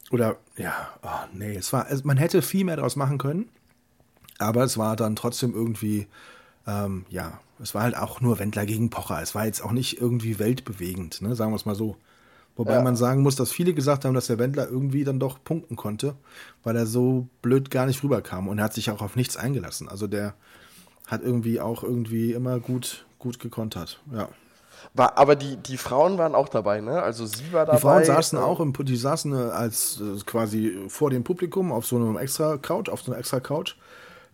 oder, 0.09 0.37
ja, 0.57 0.89
oh, 1.03 1.27
nee, 1.33 1.55
es 1.55 1.71
war, 1.71 1.89
es, 1.89 2.03
man 2.03 2.17
hätte 2.17 2.41
viel 2.41 2.65
mehr 2.65 2.77
daraus 2.77 2.95
machen 2.95 3.17
können, 3.17 3.49
aber 4.39 4.63
es 4.63 4.77
war 4.77 4.95
dann 4.95 5.15
trotzdem 5.15 5.53
irgendwie, 5.53 6.07
ähm, 6.67 7.05
ja, 7.09 7.39
es 7.61 7.75
war 7.75 7.83
halt 7.83 7.95
auch 7.95 8.21
nur 8.21 8.39
Wendler 8.39 8.65
gegen 8.65 8.89
Pocher. 8.89 9.21
Es 9.21 9.35
war 9.35 9.45
jetzt 9.45 9.63
auch 9.63 9.71
nicht 9.71 10.01
irgendwie 10.01 10.39
weltbewegend, 10.39 11.21
ne? 11.21 11.35
sagen 11.35 11.51
wir 11.51 11.55
es 11.55 11.65
mal 11.65 11.75
so. 11.75 11.95
Wobei 12.55 12.73
Ja. 12.73 12.81
man 12.81 12.95
sagen 12.95 13.21
muss, 13.23 13.35
dass 13.35 13.51
viele 13.51 13.73
gesagt 13.73 14.05
haben, 14.05 14.13
dass 14.13 14.27
der 14.27 14.37
Wendler 14.37 14.69
irgendwie 14.69 15.03
dann 15.03 15.19
doch 15.19 15.43
punkten 15.43 15.75
konnte, 15.75 16.15
weil 16.63 16.75
er 16.75 16.85
so 16.85 17.27
blöd 17.41 17.71
gar 17.71 17.85
nicht 17.87 18.03
rüberkam 18.03 18.47
und 18.47 18.59
er 18.59 18.65
hat 18.65 18.73
sich 18.73 18.91
auch 18.91 19.01
auf 19.01 19.15
nichts 19.15 19.37
eingelassen. 19.37 19.89
Also 19.89 20.07
der 20.07 20.35
hat 21.07 21.23
irgendwie 21.23 21.59
auch 21.59 21.83
irgendwie 21.83 22.33
immer 22.33 22.59
gut, 22.59 23.05
gut 23.19 23.39
gekontert. 23.39 24.01
Ja. 24.13 24.29
War, 24.93 25.17
aber 25.17 25.35
die, 25.35 25.55
die 25.57 25.77
Frauen 25.77 26.17
waren 26.17 26.35
auch 26.35 26.49
dabei, 26.49 26.81
ne? 26.81 27.01
Also 27.01 27.25
sie 27.25 27.51
war 27.51 27.65
dabei. 27.65 27.77
Die 27.77 27.81
Frauen 27.81 28.03
saßen 28.03 28.37
äh, 28.37 28.41
auch 28.41 28.59
im, 28.59 28.73
die 28.73 28.97
saßen 28.97 29.33
äh, 29.33 29.51
als 29.51 30.01
äh, 30.01 30.19
quasi 30.25 30.77
vor 30.89 31.09
dem 31.09 31.23
Publikum 31.23 31.71
auf 31.71 31.85
so 31.85 31.95
einem 31.95 32.17
extra 32.17 32.57
Couch, 32.57 32.89
auf 32.89 33.01
so 33.01 33.11
einer 33.11 33.19
extra 33.19 33.39
Couch. 33.39 33.75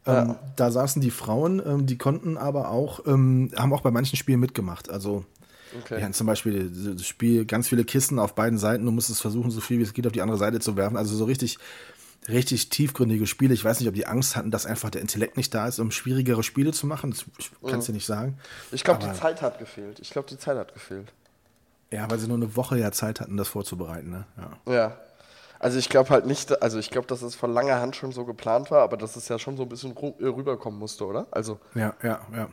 Ähm, 0.05 0.35
Da 0.55 0.71
saßen 0.71 1.01
die 1.01 1.11
Frauen, 1.11 1.61
ähm, 1.65 1.85
die 1.85 1.97
konnten 1.97 2.37
aber 2.37 2.71
auch, 2.71 3.05
ähm, 3.05 3.51
haben 3.55 3.73
auch 3.73 3.81
bei 3.81 3.91
manchen 3.91 4.15
Spielen 4.17 4.39
mitgemacht. 4.39 4.89
Also 4.89 5.23
Okay. 5.77 5.97
wir 5.97 6.03
hatten 6.03 6.13
zum 6.13 6.27
Beispiel 6.27 6.71
das 6.95 7.05
Spiel 7.05 7.45
ganz 7.45 7.67
viele 7.67 7.83
Kisten 7.83 8.19
auf 8.19 8.35
beiden 8.35 8.57
Seiten. 8.57 8.85
Du 8.85 8.91
musstest 8.91 9.21
versuchen, 9.21 9.51
so 9.51 9.61
viel 9.61 9.79
wie 9.79 9.83
es 9.83 9.93
geht 9.93 10.07
auf 10.07 10.13
die 10.13 10.21
andere 10.21 10.37
Seite 10.37 10.59
zu 10.59 10.75
werfen. 10.75 10.97
Also 10.97 11.15
so 11.15 11.25
richtig 11.25 11.59
richtig 12.27 12.69
tiefgründige 12.69 13.27
Spiele. 13.27 13.53
Ich 13.53 13.63
weiß 13.63 13.79
nicht, 13.79 13.89
ob 13.89 13.95
die 13.95 14.05
Angst 14.05 14.35
hatten, 14.35 14.51
dass 14.51 14.65
einfach 14.65 14.89
der 14.89 15.01
Intellekt 15.01 15.37
nicht 15.37 15.53
da 15.53 15.67
ist, 15.67 15.79
um 15.79 15.91
schwierigere 15.91 16.43
Spiele 16.43 16.71
zu 16.71 16.87
machen. 16.87 17.11
Das, 17.11 17.25
ich 17.37 17.51
kann 17.67 17.79
es 17.79 17.85
dir 17.85 17.93
nicht 17.93 18.05
sagen. 18.05 18.37
Ich 18.71 18.83
glaube, 18.83 19.05
die 19.05 19.13
Zeit 19.13 19.41
hat 19.41 19.59
gefehlt. 19.59 19.99
Ich 19.99 20.09
glaube, 20.09 20.27
die 20.29 20.37
Zeit 20.37 20.57
hat 20.57 20.73
gefehlt. 20.73 21.11
Ja, 21.91 22.09
weil 22.09 22.19
sie 22.19 22.27
nur 22.27 22.37
eine 22.37 22.55
Woche 22.55 22.77
ja 22.77 22.91
Zeit 22.91 23.19
hatten, 23.19 23.35
das 23.37 23.47
vorzubereiten. 23.47 24.11
Ne? 24.11 24.25
Ja. 24.37 24.73
Ja. 24.73 24.97
Also 25.59 25.77
ich 25.77 25.89
glaube 25.89 26.09
halt 26.11 26.25
nicht, 26.25 26.61
also 26.61 26.79
ich 26.79 26.89
glaube, 26.89 27.07
dass 27.07 27.21
es 27.21 27.35
von 27.35 27.51
langer 27.51 27.81
Hand 27.81 27.95
schon 27.95 28.13
so 28.13 28.23
geplant 28.23 28.71
war, 28.71 28.81
aber 28.81 28.95
dass 28.95 29.17
es 29.17 29.27
ja 29.27 29.37
schon 29.37 29.57
so 29.57 29.63
ein 29.63 29.69
bisschen 29.69 29.91
rüberkommen 29.91 30.79
musste, 30.79 31.05
oder? 31.05 31.27
Also. 31.31 31.59
Ja, 31.75 31.95
ja, 32.01 32.21
ja. 32.33 32.49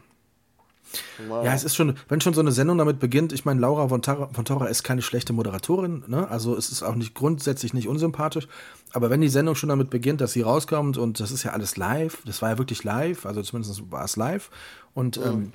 Wow. 1.29 1.45
Ja, 1.45 1.55
es 1.55 1.65
ist 1.65 1.77
schon, 1.77 1.97
wenn 2.09 2.21
schon 2.21 2.35
so 2.35 2.41
eine 2.41 2.53
Sendung 2.53 2.79
damit 2.79 2.99
beginnt, 2.99 3.33
ich 3.33 3.45
meine, 3.45 3.61
Laura 3.61 3.89
von 3.89 4.03
Tora, 4.03 4.29
von 4.33 4.45
Tora 4.45 4.67
ist 4.67 4.83
keine 4.83 5.03
schlechte 5.03 5.33
Moderatorin, 5.33 6.05
ne? 6.07 6.29
Also 6.29 6.57
es 6.57 6.71
ist 6.71 6.83
auch 6.83 6.95
nicht 6.95 7.15
grundsätzlich 7.15 7.75
nicht 7.75 7.89
unsympathisch. 7.89 8.49
Aber 8.93 9.11
wenn 9.11 9.21
die 9.21 9.29
Sendung 9.29 9.55
schon 9.55 9.69
damit 9.69 9.91
beginnt, 9.91 10.21
dass 10.21 10.33
sie 10.33 10.43
rauskommt 10.43 10.97
und 10.97 11.21
das 11.21 11.31
ist 11.31 11.43
ja 11.43 11.53
alles 11.53 11.77
live, 11.77 12.23
das 12.25 12.43
war 12.43 12.51
ja 12.51 12.59
wirklich 12.59 12.85
live, 12.85 13.27
also 13.27 13.43
zumindest 13.43 13.91
war 13.91 14.05
es 14.05 14.17
live. 14.17 14.51
Und 14.95 15.19
ähm, 15.19 15.53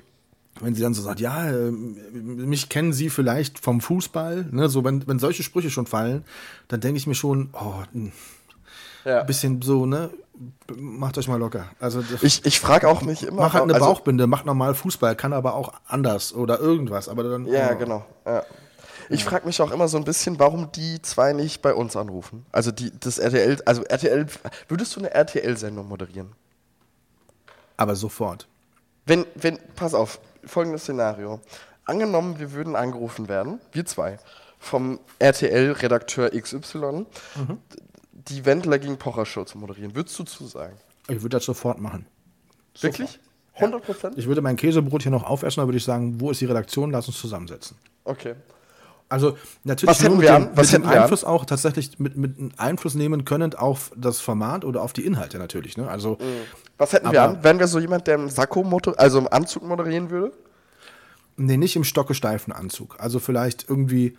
wenn 0.60 0.74
sie 0.74 0.82
dann 0.82 0.94
so 0.94 1.02
sagt, 1.02 1.20
ja, 1.20 1.50
ähm, 1.50 1.96
mich 2.48 2.68
kennen 2.68 2.92
sie 2.92 3.10
vielleicht 3.10 3.58
vom 3.58 3.80
Fußball, 3.80 4.48
ne? 4.50 4.68
So, 4.68 4.84
wenn, 4.84 5.06
wenn 5.06 5.18
solche 5.18 5.42
Sprüche 5.42 5.70
schon 5.70 5.86
fallen, 5.86 6.24
dann 6.68 6.80
denke 6.80 6.98
ich 6.98 7.06
mir 7.06 7.14
schon, 7.14 7.50
oh, 7.52 7.82
ein 7.94 8.12
ja. 9.04 9.22
bisschen 9.22 9.62
so, 9.62 9.86
ne? 9.86 10.10
Macht 10.76 11.18
euch 11.18 11.28
mal 11.28 11.38
locker. 11.38 11.66
Also 11.80 12.02
Ich, 12.22 12.44
ich 12.44 12.60
frage 12.60 12.88
auch 12.88 13.02
mich 13.02 13.22
immer. 13.22 13.42
Mach 13.42 13.54
halt 13.54 13.64
eine 13.64 13.74
also, 13.74 13.86
Bauchbinde, 13.86 14.26
mach 14.26 14.44
normal 14.44 14.74
Fußball, 14.74 15.16
kann 15.16 15.32
aber 15.32 15.54
auch 15.54 15.72
anders 15.86 16.34
oder 16.34 16.58
irgendwas. 16.58 17.08
Aber 17.08 17.22
dann. 17.22 17.46
Ja, 17.46 17.74
genau. 17.74 18.04
Ja. 18.26 18.44
Ich 19.08 19.24
frage 19.24 19.46
mich 19.46 19.60
auch 19.60 19.70
immer 19.70 19.88
so 19.88 19.98
ein 19.98 20.04
bisschen, 20.04 20.38
warum 20.38 20.72
die 20.72 21.02
zwei 21.02 21.32
nicht 21.32 21.60
bei 21.60 21.74
uns 21.74 21.96
anrufen. 21.96 22.46
Also 22.50 22.70
die, 22.70 22.92
das 22.98 23.18
RTL, 23.18 23.58
also 23.66 23.82
RTL, 23.84 24.26
würdest 24.68 24.96
du 24.96 25.00
eine 25.00 25.12
RTL-Sendung 25.12 25.86
moderieren? 25.86 26.32
Aber 27.76 27.94
sofort. 27.94 28.48
Wenn, 29.04 29.26
wenn, 29.34 29.58
pass 29.74 29.92
auf, 29.92 30.20
folgendes 30.44 30.82
Szenario. 30.82 31.40
Angenommen, 31.84 32.38
wir 32.38 32.52
würden 32.52 32.76
angerufen 32.76 33.28
werden, 33.28 33.60
wir 33.72 33.84
zwei, 33.84 34.18
vom 34.58 35.00
RTL-Redakteur 35.18 36.30
XY, 36.30 37.06
die 38.12 38.44
Wendler 38.44 38.78
gegen 38.78 38.98
Pocher 38.98 39.26
Show 39.26 39.44
zu 39.44 39.58
moderieren. 39.58 39.94
Würdest 39.94 40.18
du 40.18 40.24
zusagen? 40.24 40.76
Ich 41.08 41.22
würde 41.22 41.36
das 41.36 41.44
sofort 41.44 41.80
machen. 41.80 42.06
Wirklich? 42.80 43.18
100 43.54 43.84
Prozent? 43.84 44.18
Ich 44.18 44.26
würde 44.26 44.40
mein 44.40 44.56
Käsebrot 44.56 45.02
hier 45.02 45.12
noch 45.12 45.24
aufessen, 45.24 45.60
dann 45.60 45.68
würde 45.68 45.78
ich 45.78 45.84
sagen, 45.84 46.20
wo 46.20 46.30
ist 46.30 46.40
die 46.40 46.46
Redaktion? 46.46 46.90
Lass 46.90 47.06
uns 47.08 47.18
zusammensetzen. 47.18 47.76
Okay. 48.04 48.34
Also 49.08 49.36
natürlich 49.64 49.90
Was 49.90 50.02
hätten 50.02 50.14
nur 50.14 50.22
mit 50.22 50.28
wir 50.28 50.38
dem, 50.38 50.48
an? 50.48 50.56
Was 50.56 50.72
mit 50.72 50.82
dem 50.82 50.88
wir 50.88 50.96
an? 50.96 51.02
Einfluss 51.02 51.24
auch 51.24 51.44
tatsächlich 51.44 51.98
mit, 51.98 52.16
mit 52.16 52.58
Einfluss 52.58 52.94
nehmen 52.94 53.26
können 53.26 53.54
auf 53.54 53.92
das 53.94 54.20
Format 54.20 54.64
oder 54.64 54.82
auf 54.82 54.94
die 54.94 55.04
Inhalte 55.04 55.36
natürlich. 55.38 55.76
Ne? 55.76 55.86
Also 55.86 56.16
Was 56.78 56.94
hätten 56.94 57.12
wir 57.12 57.22
an? 57.22 57.44
Wären 57.44 57.58
wir 57.58 57.66
so 57.66 57.78
jemand, 57.78 58.06
der 58.06 58.14
im 58.14 58.30
Sakko, 58.30 58.62
also 58.96 59.18
im 59.18 59.28
Anzug 59.28 59.64
moderieren 59.64 60.08
würde? 60.08 60.32
nee, 61.36 61.56
nicht 61.56 61.76
im 61.76 61.84
stockesteifen 61.84 62.52
Anzug. 62.52 62.96
Also 62.98 63.18
vielleicht 63.18 63.68
irgendwie 63.68 64.16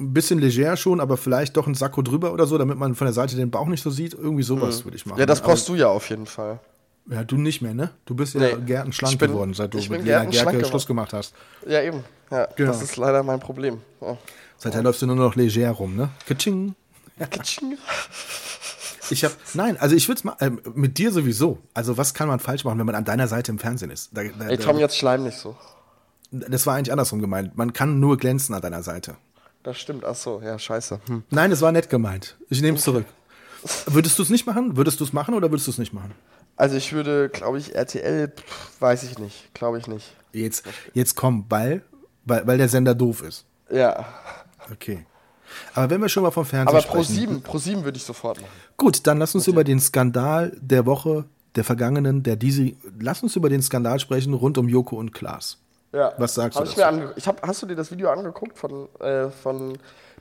ein 0.00 0.12
bisschen 0.12 0.38
leger 0.38 0.76
schon, 0.76 1.00
aber 1.00 1.16
vielleicht 1.16 1.56
doch 1.56 1.66
ein 1.66 1.74
Sakko 1.74 2.02
drüber 2.02 2.32
oder 2.32 2.46
so, 2.46 2.58
damit 2.58 2.78
man 2.78 2.94
von 2.94 3.06
der 3.06 3.12
Seite 3.14 3.36
den 3.36 3.50
Bauch 3.50 3.66
nicht 3.66 3.82
so 3.82 3.90
sieht. 3.90 4.14
Irgendwie 4.14 4.42
sowas 4.42 4.84
würde 4.84 4.96
ich 4.96 5.06
machen. 5.06 5.16
Mhm. 5.16 5.20
Ja, 5.20 5.26
das 5.26 5.40
Aber- 5.40 5.48
brauchst 5.50 5.68
du 5.68 5.74
ja 5.74 5.88
auf 5.88 6.08
jeden 6.10 6.26
Fall. 6.26 6.58
Ja, 7.10 7.24
du 7.24 7.36
nicht 7.36 7.62
mehr, 7.62 7.74
ne? 7.74 7.90
Du 8.04 8.14
bist 8.14 8.34
ja 8.34 8.40
Nee. 8.40 8.54
gärtenschlank 8.64 9.12
Ich 9.14 9.18
bin- 9.18 9.32
geworden, 9.32 9.54
seit 9.54 9.74
du 9.74 9.78
mit 9.78 9.88
Lena 9.90 10.02
gärtenschlank 10.04 10.50
Gerke. 10.52 10.68
Schluss 10.68 10.86
gemacht 10.86 11.12
hast. 11.12 11.34
Ja, 11.66 11.82
eben. 11.82 12.04
Ja, 12.30 12.46
Genau. 12.56 12.70
das 12.72 12.80
ist 12.82 12.96
leider 12.96 13.22
mein 13.22 13.40
Problem. 13.40 13.78
Ja. 14.00 14.16
Seither 14.56 14.82
läufst 14.82 15.02
du 15.02 15.06
nur 15.06 15.16
noch 15.16 15.34
leger 15.34 15.70
rum, 15.72 15.96
ne? 15.96 16.10
Katsching. 16.26 16.74
Katsching. 17.18 17.76
Ich 19.10 19.24
hab, 19.24 19.32
nein, 19.54 19.76
also 19.78 19.94
ich 19.96 20.08
würde 20.08 20.18
es 20.18 20.24
mal, 20.24 20.36
ähm, 20.40 20.60
mit 20.74 20.96
dir 20.98 21.12
sowieso. 21.12 21.58
Also 21.74 21.98
was 21.98 22.14
kann 22.14 22.28
man 22.28 22.38
falsch 22.40 22.64
machen, 22.64 22.78
wenn 22.78 22.86
man 22.86 22.94
an 22.94 23.04
deiner 23.04 23.26
Seite 23.28 23.50
im 23.52 23.58
Fernsehen 23.58 23.90
ist? 23.90 24.10
Da, 24.12 24.22
da, 24.22 24.46
Ey, 24.46 24.56
Tom, 24.58 24.78
jetzt 24.78 24.96
schleim 24.96 25.24
nicht 25.24 25.36
so. 25.38 25.56
das 26.30 26.66
war 26.66 26.76
eigentlich 26.76 26.92
andersrum 26.92 27.20
gemeint. 27.20 27.56
Man 27.58 27.72
kann 27.72 27.98
nur 28.00 28.16
glänzen 28.16 28.54
an 28.54 28.62
deiner 28.62 28.82
Seite. 28.82 29.16
Das 29.62 29.78
stimmt. 29.78 30.04
Ach 30.04 30.14
so, 30.14 30.40
ja, 30.42 30.58
scheiße. 30.58 31.00
Hm. 31.06 31.22
Nein, 31.30 31.52
es 31.52 31.60
war 31.60 31.72
nett 31.72 31.88
gemeint. 31.88 32.36
Ich 32.48 32.60
nehme 32.62 32.78
es 32.78 32.84
zurück. 32.84 33.06
Würdest 33.86 34.18
du 34.18 34.22
es 34.22 34.30
nicht 34.30 34.46
machen? 34.46 34.76
Würdest 34.76 34.98
du 35.00 35.04
es 35.04 35.12
machen 35.12 35.34
oder 35.34 35.50
würdest 35.50 35.68
du 35.68 35.70
es 35.70 35.78
nicht 35.78 35.92
machen? 35.92 36.12
Also 36.56 36.76
ich 36.76 36.92
würde, 36.92 37.28
glaube 37.28 37.58
ich, 37.58 37.74
RTL, 37.74 38.28
pff, 38.28 38.80
weiß 38.80 39.04
ich 39.04 39.18
nicht. 39.18 39.54
Glaube 39.54 39.78
ich 39.78 39.86
nicht. 39.86 40.14
Jetzt, 40.32 40.64
jetzt 40.94 41.14
komm, 41.14 41.46
weil, 41.48 41.82
weil, 42.24 42.46
weil 42.46 42.58
der 42.58 42.68
Sender 42.68 42.94
doof 42.94 43.22
ist. 43.22 43.44
Ja. 43.70 44.06
Okay. 44.72 45.06
Aber 45.74 45.90
wenn 45.90 46.00
wir 46.00 46.08
schon 46.08 46.22
mal 46.22 46.30
vom 46.30 46.44
Fernsehen 46.44 46.76
Aber 46.76 46.86
Pro 46.86 47.02
sprechen. 47.02 47.20
7, 47.20 47.42
Pro 47.42 47.58
7 47.58 47.84
würde 47.84 47.96
ich 47.96 48.04
sofort 48.04 48.40
machen. 48.40 48.52
Gut, 48.76 49.06
dann 49.06 49.18
lass 49.18 49.34
uns 49.34 49.46
über 49.46 49.64
den 49.64 49.80
Skandal 49.80 50.56
der 50.60 50.86
Woche, 50.86 51.24
der 51.54 51.64
vergangenen, 51.64 52.22
der 52.22 52.36
diese. 52.36 52.72
Lass 52.98 53.22
uns 53.22 53.36
über 53.36 53.48
den 53.48 53.62
Skandal 53.62 54.00
sprechen 54.00 54.34
rund 54.34 54.58
um 54.58 54.68
Joko 54.68 54.96
und 54.96 55.12
Klaas. 55.12 55.58
Ja. 55.92 56.12
Was 56.18 56.34
sagst 56.34 56.58
hab 56.58 56.64
du 56.64 56.70
ich 56.70 56.76
dazu? 56.76 56.96
mir 56.96 57.12
ich 57.16 57.26
hab, 57.28 57.46
Hast 57.46 57.62
du 57.62 57.66
dir 57.66 57.76
das 57.76 57.90
Video 57.90 58.10
angeguckt 58.10 58.58
von, 58.58 58.88
äh, 59.00 59.28
von 59.30 59.78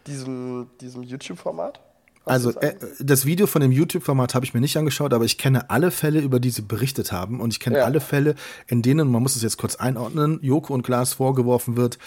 diesem, 0.08 0.68
diesem 0.82 1.04
YouTube-Format? 1.04 1.80
Also 2.26 2.52
das 2.52 2.64
äh, 2.64 2.76
das 3.00 3.26
Video 3.26 3.48
von 3.48 3.62
dem 3.62 3.72
YouTube-Format 3.72 4.36
habe 4.36 4.46
ich 4.46 4.54
mir 4.54 4.62
nicht 4.62 4.78
angeschaut, 4.78 5.14
aber 5.14 5.26
ich 5.26 5.38
kenne 5.38 5.70
alle 5.70 5.90
Fälle, 5.92 6.20
über 6.20 6.40
die 6.40 6.52
sie 6.52 6.62
berichtet 6.62 7.12
haben. 7.12 7.40
Und 7.40 7.52
ich 7.54 7.60
kenne 7.60 7.78
Ja. 7.80 7.86
alle 7.86 8.00
Fälle, 8.00 8.36
in 8.68 8.82
denen, 8.82 9.10
man 9.10 9.24
muss 9.24 9.36
es 9.36 9.42
jetzt 9.42 9.58
kurz 9.58 9.76
einordnen, 9.76 10.40
Joko 10.42 10.74
und 10.74 10.84
Klaas 10.84 11.14
vorgeworfen 11.14 11.78
wird, 11.78 11.98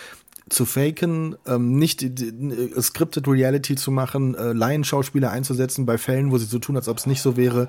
zu 0.50 0.66
faken, 0.66 1.36
ähm, 1.46 1.78
nicht 1.78 2.02
äh, 2.02 2.80
scripted 2.82 3.26
Reality 3.26 3.76
zu 3.76 3.90
machen, 3.90 4.34
äh, 4.34 4.52
Laienschauspieler 4.52 5.30
einzusetzen 5.30 5.86
bei 5.86 5.96
Fällen, 5.96 6.30
wo 6.30 6.36
sie 6.38 6.44
so 6.44 6.58
tun, 6.58 6.76
als 6.76 6.86
ob 6.86 6.98
es 6.98 7.06
nicht 7.06 7.22
so 7.22 7.36
wäre, 7.38 7.68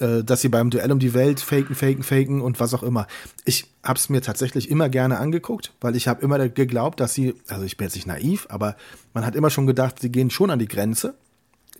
äh, 0.00 0.24
dass 0.24 0.40
sie 0.40 0.48
beim 0.48 0.70
Duell 0.70 0.92
um 0.92 0.98
die 0.98 1.14
Welt 1.14 1.40
faken, 1.40 1.74
faken, 1.74 2.02
faken 2.02 2.40
und 2.40 2.60
was 2.60 2.74
auch 2.74 2.82
immer. 2.82 3.06
Ich 3.44 3.66
habe 3.82 3.98
es 3.98 4.08
mir 4.08 4.22
tatsächlich 4.22 4.70
immer 4.70 4.88
gerne 4.88 5.18
angeguckt, 5.18 5.72
weil 5.80 5.96
ich 5.96 6.08
habe 6.08 6.22
immer 6.22 6.48
geglaubt, 6.48 7.00
dass 7.00 7.14
sie, 7.14 7.34
also 7.48 7.64
ich 7.64 7.76
bin 7.76 7.86
jetzt 7.86 7.94
nicht 7.94 8.06
naiv, 8.06 8.46
aber 8.50 8.76
man 9.14 9.24
hat 9.26 9.34
immer 9.34 9.50
schon 9.50 9.66
gedacht, 9.66 10.00
sie 10.00 10.10
gehen 10.10 10.30
schon 10.30 10.50
an 10.50 10.58
die 10.58 10.68
Grenze 10.68 11.14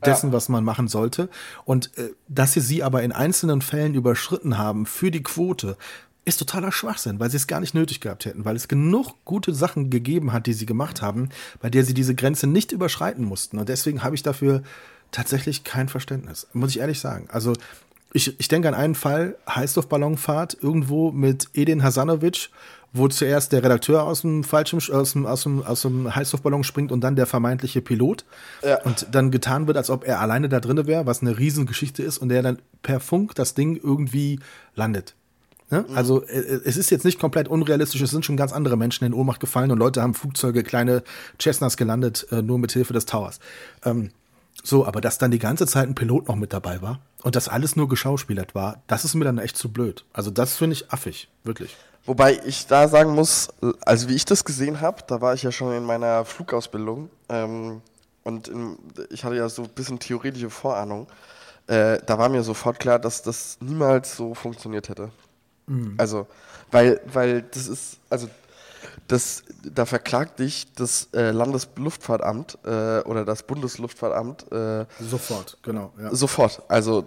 dessen, 0.04 0.32
was 0.32 0.48
man 0.48 0.64
machen 0.64 0.88
sollte. 0.88 1.28
Und 1.64 1.96
äh, 1.98 2.10
dass 2.28 2.52
sie 2.52 2.60
sie 2.60 2.82
aber 2.82 3.02
in 3.02 3.12
einzelnen 3.12 3.62
Fällen 3.62 3.94
überschritten 3.94 4.58
haben 4.58 4.86
für 4.86 5.10
die 5.10 5.22
Quote, 5.22 5.76
ist 6.24 6.38
totaler 6.38 6.72
Schwachsinn, 6.72 7.18
weil 7.18 7.30
sie 7.30 7.38
es 7.38 7.46
gar 7.46 7.60
nicht 7.60 7.74
nötig 7.74 8.00
gehabt 8.00 8.26
hätten, 8.26 8.44
weil 8.44 8.54
es 8.54 8.68
genug 8.68 9.14
gute 9.24 9.54
Sachen 9.54 9.88
gegeben 9.88 10.32
hat, 10.32 10.46
die 10.46 10.52
sie 10.52 10.66
gemacht 10.66 11.00
haben, 11.00 11.30
bei 11.60 11.70
der 11.70 11.84
sie 11.84 11.94
diese 11.94 12.14
Grenze 12.14 12.46
nicht 12.46 12.70
überschreiten 12.70 13.24
mussten. 13.24 13.58
Und 13.58 13.68
deswegen 13.68 14.02
habe 14.02 14.14
ich 14.14 14.22
dafür 14.22 14.62
tatsächlich 15.10 15.64
kein 15.64 15.88
Verständnis, 15.88 16.46
muss 16.52 16.70
ich 16.70 16.80
ehrlich 16.80 17.00
sagen. 17.00 17.28
Also 17.30 17.54
ich, 18.12 18.38
ich 18.40 18.48
denke 18.48 18.68
an 18.68 18.74
einen 18.74 18.94
Fall, 18.94 19.36
Heißluftballonfahrt 19.48 20.56
irgendwo 20.60 21.10
mit 21.10 21.48
Edin 21.54 21.82
Hasanovic, 21.82 22.50
wo 22.92 23.06
zuerst 23.08 23.52
der 23.52 23.62
Redakteur 23.62 24.04
aus 24.04 24.22
dem 24.22 24.44
Fallschirm, 24.44 24.80
aus 24.92 25.12
dem, 25.12 25.26
aus 25.26 25.42
dem, 25.42 25.62
aus 25.62 25.82
dem 25.82 26.14
Heißluftballon 26.14 26.64
springt 26.64 26.90
und 26.90 27.02
dann 27.02 27.16
der 27.16 27.26
vermeintliche 27.26 27.82
Pilot. 27.82 28.24
Ja. 28.62 28.82
Und 28.82 29.08
dann 29.12 29.30
getan 29.30 29.66
wird, 29.66 29.76
als 29.76 29.90
ob 29.90 30.06
er 30.06 30.20
alleine 30.20 30.48
da 30.48 30.60
drinne 30.60 30.86
wäre, 30.86 31.06
was 31.06 31.20
eine 31.20 31.38
Riesengeschichte 31.38 32.02
ist 32.02 32.18
und 32.18 32.30
der 32.30 32.42
dann 32.42 32.58
per 32.82 33.00
Funk 33.00 33.34
das 33.34 33.54
Ding 33.54 33.76
irgendwie 33.76 34.40
landet. 34.74 35.14
Ne? 35.70 35.84
Also 35.94 36.22
äh, 36.22 36.60
es 36.64 36.78
ist 36.78 36.90
jetzt 36.90 37.04
nicht 37.04 37.20
komplett 37.20 37.46
unrealistisch, 37.48 38.00
es 38.00 38.10
sind 38.10 38.24
schon 38.24 38.38
ganz 38.38 38.52
andere 38.52 38.78
Menschen 38.78 39.04
in 39.04 39.12
Ohnmacht 39.12 39.40
gefallen 39.40 39.70
und 39.70 39.78
Leute 39.78 40.00
haben 40.00 40.14
Flugzeuge, 40.14 40.62
kleine 40.62 41.02
Cessnas 41.38 41.76
gelandet, 41.76 42.26
äh, 42.30 42.40
nur 42.40 42.58
mit 42.58 42.72
Hilfe 42.72 42.94
des 42.94 43.04
Towers. 43.04 43.38
Ähm, 43.84 44.10
so, 44.62 44.86
aber 44.86 45.00
dass 45.00 45.18
dann 45.18 45.30
die 45.30 45.38
ganze 45.38 45.66
Zeit 45.66 45.88
ein 45.88 45.94
Pilot 45.94 46.28
noch 46.28 46.36
mit 46.36 46.52
dabei 46.52 46.82
war 46.82 47.00
und 47.22 47.36
das 47.36 47.48
alles 47.48 47.76
nur 47.76 47.88
geschauspielert 47.88 48.54
war, 48.54 48.82
das 48.86 49.04
ist 49.04 49.14
mir 49.14 49.24
dann 49.24 49.38
echt 49.38 49.56
zu 49.56 49.72
blöd. 49.72 50.04
Also 50.12 50.30
das 50.30 50.56
finde 50.56 50.74
ich 50.74 50.92
affig, 50.92 51.28
wirklich. 51.44 51.76
Wobei 52.04 52.40
ich 52.44 52.66
da 52.66 52.88
sagen 52.88 53.14
muss, 53.14 53.48
also 53.84 54.08
wie 54.08 54.14
ich 54.14 54.24
das 54.24 54.44
gesehen 54.44 54.80
habe, 54.80 55.02
da 55.06 55.20
war 55.20 55.34
ich 55.34 55.42
ja 55.42 55.52
schon 55.52 55.74
in 55.74 55.84
meiner 55.84 56.24
Flugausbildung 56.24 57.10
ähm, 57.28 57.82
und 58.24 58.48
in, 58.48 58.78
ich 59.10 59.24
hatte 59.24 59.36
ja 59.36 59.48
so 59.48 59.62
ein 59.62 59.68
bisschen 59.70 59.98
theoretische 59.98 60.50
Vorahnung. 60.50 61.06
Äh, 61.66 61.98
da 62.06 62.18
war 62.18 62.30
mir 62.30 62.42
sofort 62.42 62.80
klar, 62.80 62.98
dass 62.98 63.22
das 63.22 63.58
niemals 63.60 64.16
so 64.16 64.34
funktioniert 64.34 64.88
hätte. 64.88 65.10
Also, 65.98 66.26
weil, 66.70 67.00
weil 67.12 67.42
das 67.42 67.68
ist, 67.68 67.98
also 68.08 68.28
das, 69.08 69.42
da 69.62 69.86
verklagt 69.86 70.38
dich 70.38 70.72
das 70.74 71.08
äh, 71.14 71.30
Landesluftfahrtamt 71.30 72.58
äh, 72.64 73.00
oder 73.00 73.24
das 73.24 73.42
Bundesluftfahrtamt 73.42 74.52
äh, 74.52 74.86
Sofort, 75.00 75.58
genau. 75.62 75.92
Ja. 76.00 76.14
Sofort. 76.14 76.62
Also 76.68 77.04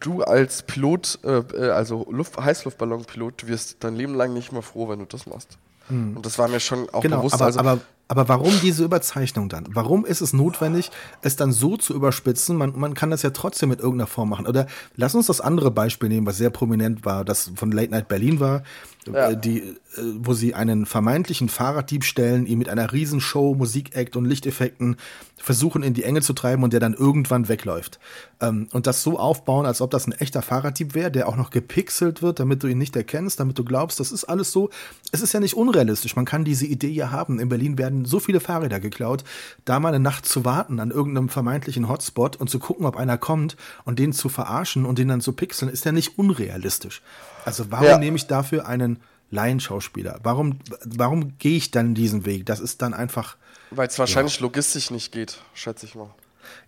du 0.00 0.22
als 0.22 0.62
Pilot, 0.62 1.18
äh, 1.24 1.38
äh, 1.38 1.70
also 1.70 2.06
Luft 2.10 2.36
Heißluftballonpilot, 2.38 3.46
wirst 3.48 3.78
dein 3.80 3.96
Leben 3.96 4.14
lang 4.14 4.32
nicht 4.32 4.52
mehr 4.52 4.62
froh, 4.62 4.88
wenn 4.88 5.00
du 5.00 5.06
das 5.06 5.26
machst. 5.26 5.58
Und 5.90 6.26
das 6.26 6.38
war 6.38 6.48
mir 6.48 6.60
schon 6.60 6.86
auch 6.90 7.00
Genau, 7.00 7.16
bewusst. 7.18 7.36
aber, 7.36 7.46
also, 7.46 7.60
aber 7.60 7.78
Aber 8.08 8.28
warum 8.28 8.52
diese 8.60 8.84
Überzeichnung 8.84 9.48
dann? 9.48 9.64
Warum 9.70 10.04
ist 10.04 10.20
es 10.20 10.34
notwendig, 10.34 10.90
es 11.22 11.36
dann 11.36 11.50
so 11.50 11.78
zu 11.78 11.94
überspitzen? 11.94 12.56
Man, 12.58 12.78
man 12.78 12.92
kann 12.92 13.10
das 13.10 13.22
ja 13.22 13.30
trotzdem 13.30 13.70
mit 13.70 13.80
irgendeiner 13.80 14.06
Form 14.06 14.28
machen. 14.28 14.46
Oder 14.46 14.66
lass 14.96 15.14
uns 15.14 15.28
das 15.28 15.40
andere 15.40 15.70
Beispiel 15.70 16.10
nehmen, 16.10 16.26
was 16.26 16.36
sehr 16.36 16.50
prominent 16.50 17.06
war, 17.06 17.24
das 17.24 17.52
von 17.54 17.72
Late 17.72 17.90
Night 17.90 18.08
Berlin 18.08 18.38
war, 18.38 18.64
ja. 19.06 19.30
Äh, 19.30 19.36
die, 19.38 19.76
wo 20.18 20.34
sie 20.34 20.54
einen 20.54 20.86
vermeintlichen 20.86 21.48
Fahrraddieb 21.48 22.04
stellen, 22.04 22.46
ihn 22.46 22.58
mit 22.58 22.68
einer 22.68 22.92
Riesenshow, 22.92 23.54
Musikact 23.54 24.16
und 24.16 24.24
Lichteffekten 24.24 24.96
versuchen 25.36 25.82
in 25.82 25.94
die 25.94 26.02
Enge 26.02 26.20
zu 26.20 26.32
treiben 26.32 26.62
und 26.62 26.72
der 26.72 26.80
dann 26.80 26.94
irgendwann 26.94 27.48
wegläuft. 27.48 27.98
Ähm, 28.40 28.68
und 28.72 28.86
das 28.86 29.02
so 29.02 29.18
aufbauen, 29.18 29.66
als 29.66 29.80
ob 29.80 29.90
das 29.90 30.06
ein 30.06 30.12
echter 30.12 30.42
Fahrraddieb 30.42 30.94
wäre, 30.94 31.10
der 31.10 31.28
auch 31.28 31.36
noch 31.36 31.50
gepixelt 31.50 32.22
wird, 32.22 32.40
damit 32.40 32.62
du 32.62 32.66
ihn 32.66 32.78
nicht 32.78 32.96
erkennst, 32.96 33.40
damit 33.40 33.58
du 33.58 33.64
glaubst, 33.64 34.00
das 34.00 34.12
ist 34.12 34.24
alles 34.24 34.52
so. 34.52 34.70
Es 35.12 35.22
ist 35.22 35.32
ja 35.32 35.40
nicht 35.40 35.54
unrealistisch. 35.54 36.16
Man 36.16 36.24
kann 36.24 36.44
diese 36.44 36.66
Idee 36.66 36.90
ja 36.90 37.10
haben. 37.10 37.38
In 37.40 37.48
Berlin 37.48 37.78
werden 37.78 38.04
so 38.04 38.20
viele 38.20 38.40
Fahrräder 38.40 38.80
geklaut. 38.80 39.24
Da 39.64 39.80
mal 39.80 39.90
eine 39.90 40.00
Nacht 40.00 40.26
zu 40.26 40.44
warten 40.44 40.80
an 40.80 40.90
irgendeinem 40.90 41.28
vermeintlichen 41.28 41.88
Hotspot 41.88 42.36
und 42.36 42.50
zu 42.50 42.58
gucken, 42.58 42.86
ob 42.86 42.96
einer 42.96 43.18
kommt 43.18 43.56
und 43.84 43.98
den 43.98 44.12
zu 44.12 44.28
verarschen 44.28 44.84
und 44.84 44.98
den 44.98 45.08
dann 45.08 45.20
zu 45.20 45.32
pixeln, 45.32 45.70
ist 45.70 45.84
ja 45.84 45.92
nicht 45.92 46.18
unrealistisch. 46.18 47.02
Also 47.44 47.70
warum 47.70 47.86
ja. 47.86 47.98
nehme 47.98 48.16
ich 48.16 48.26
dafür 48.26 48.66
einen 48.66 48.98
Laienschauspieler? 49.30 50.20
Warum, 50.22 50.58
warum 50.84 51.38
gehe 51.38 51.56
ich 51.56 51.70
dann 51.70 51.94
diesen 51.94 52.24
Weg? 52.26 52.46
Das 52.46 52.60
ist 52.60 52.82
dann 52.82 52.94
einfach. 52.94 53.36
Weil 53.70 53.88
es 53.88 53.98
wahrscheinlich 53.98 54.36
ja. 54.36 54.42
logistisch 54.42 54.90
nicht 54.90 55.12
geht, 55.12 55.38
schätze 55.54 55.86
ich 55.86 55.94
mal. 55.94 56.10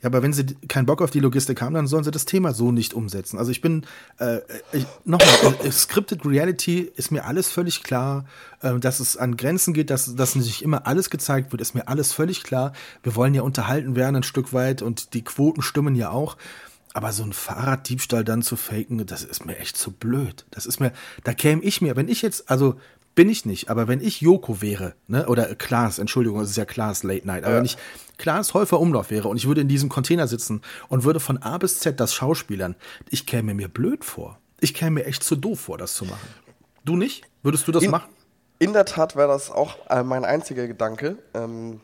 Ja, 0.03 0.07
aber 0.07 0.23
wenn 0.23 0.33
sie 0.33 0.45
keinen 0.69 0.87
Bock 0.87 1.03
auf 1.03 1.11
die 1.11 1.21
Logistik 1.21 1.61
haben, 1.61 1.75
dann 1.75 1.87
sollen 1.87 2.05
sie 2.05 2.11
das 2.11 2.25
Thema 2.25 2.53
so 2.53 2.73
nicht 2.73 2.95
umsetzen. 2.95 3.39
Also 3.39 3.51
ich 3.51 3.61
bin, 3.61 3.87
äh, 4.19 4.39
nochmal, 5.05 5.55
äh, 5.65 5.71
Scripted 5.71 6.25
Reality 6.25 6.91
ist 6.97 7.11
mir 7.11 7.25
alles 7.25 7.49
völlig 7.49 7.83
klar, 7.83 8.25
äh, 8.63 8.79
dass 8.79 9.01
es 9.01 9.17
an 9.17 9.37
Grenzen 9.37 9.75
geht, 9.75 9.91
dass, 9.91 10.15
dass 10.15 10.35
nicht 10.35 10.63
immer 10.63 10.87
alles 10.87 11.11
gezeigt 11.11 11.53
wird, 11.53 11.61
ist 11.61 11.75
mir 11.75 11.89
alles 11.89 12.13
völlig 12.13 12.43
klar. 12.43 12.73
Wir 13.03 13.15
wollen 13.17 13.35
ja 13.35 13.43
unterhalten 13.43 13.97
werden 13.97 14.17
ein 14.17 14.23
Stück 14.23 14.53
weit 14.53 14.83
und 14.83 15.15
die 15.15 15.23
Quoten 15.23 15.63
stimmen 15.63 15.95
ja 15.95 16.11
auch. 16.11 16.37
Aber 16.93 17.13
so 17.13 17.23
ein 17.23 17.33
Fahrraddiebstahl 17.33 18.25
dann 18.25 18.43
zu 18.43 18.57
faken, 18.57 19.07
das 19.07 19.23
ist 19.23 19.47
mir 19.47 19.59
echt 19.59 19.77
zu 19.77 19.93
blöd. 19.93 20.45
Das 20.51 20.67
ist 20.67 20.81
mir, 20.81 20.93
da 21.25 21.35
käme 21.35 21.63
ich 21.63 21.81
mir, 21.81 21.95
wenn 21.97 22.09
ich 22.09 22.21
jetzt, 22.23 22.51
also 22.51 22.77
bin 23.15 23.29
ich 23.29 23.45
nicht, 23.45 23.71
aber 23.71 23.89
wenn 23.89 24.01
ich 24.01 24.21
Joko 24.21 24.61
wäre, 24.63 24.95
ne, 25.07 25.27
oder 25.27 25.55
Klaas, 25.55 25.99
Entschuldigung, 25.99 26.41
es 26.41 26.51
ist 26.51 26.57
ja 26.57 26.65
Klaas 26.65 27.03
Late 27.03 27.27
Night, 27.27 27.45
aber 27.45 27.53
ja. 27.53 27.59
wenn 27.59 27.65
ich 27.65 27.77
Klaas 28.19 28.55
Häufer 28.55 28.81
Umlauf 28.81 29.11
wäre 29.11 29.29
und 29.29 29.37
ich 29.37 29.47
würde 29.47 29.61
in 29.61 29.69
diesem 29.69 29.89
Container 29.89 30.27
sitzen 30.27 30.63
und 30.89 31.05
würde 31.05 31.21
von 31.21 31.39
A 31.39 31.59
bis 31.59 31.81
Z 31.81 31.99
das 32.01 32.15
Schauspielern, 32.15 32.77
ich 33.09 33.27
käme 33.27 33.55
mir 33.55 33.69
blöd 33.69 34.05
vor. 34.05 34.39
Ich 34.61 34.75
käme 34.75 35.01
mir 35.01 35.07
echt 35.07 35.23
zu 35.23 35.37
doof 35.37 35.61
vor, 35.61 35.79
das 35.79 35.95
zu 35.95 36.05
machen. 36.05 36.29
Du 36.85 36.97
nicht? 36.97 37.25
Würdest 37.43 37.67
du 37.67 37.73
das 37.73 37.83
in, 37.83 37.91
machen? 37.91 38.11
In 38.59 38.73
der 38.73 38.85
Tat 38.85 39.17
wäre 39.17 39.29
das 39.29 39.51
auch 39.51 39.77
äh, 39.89 40.03
mein 40.03 40.25
einziger 40.25 40.67
Gedanke. 40.67 41.19
Ähm, 41.35 41.81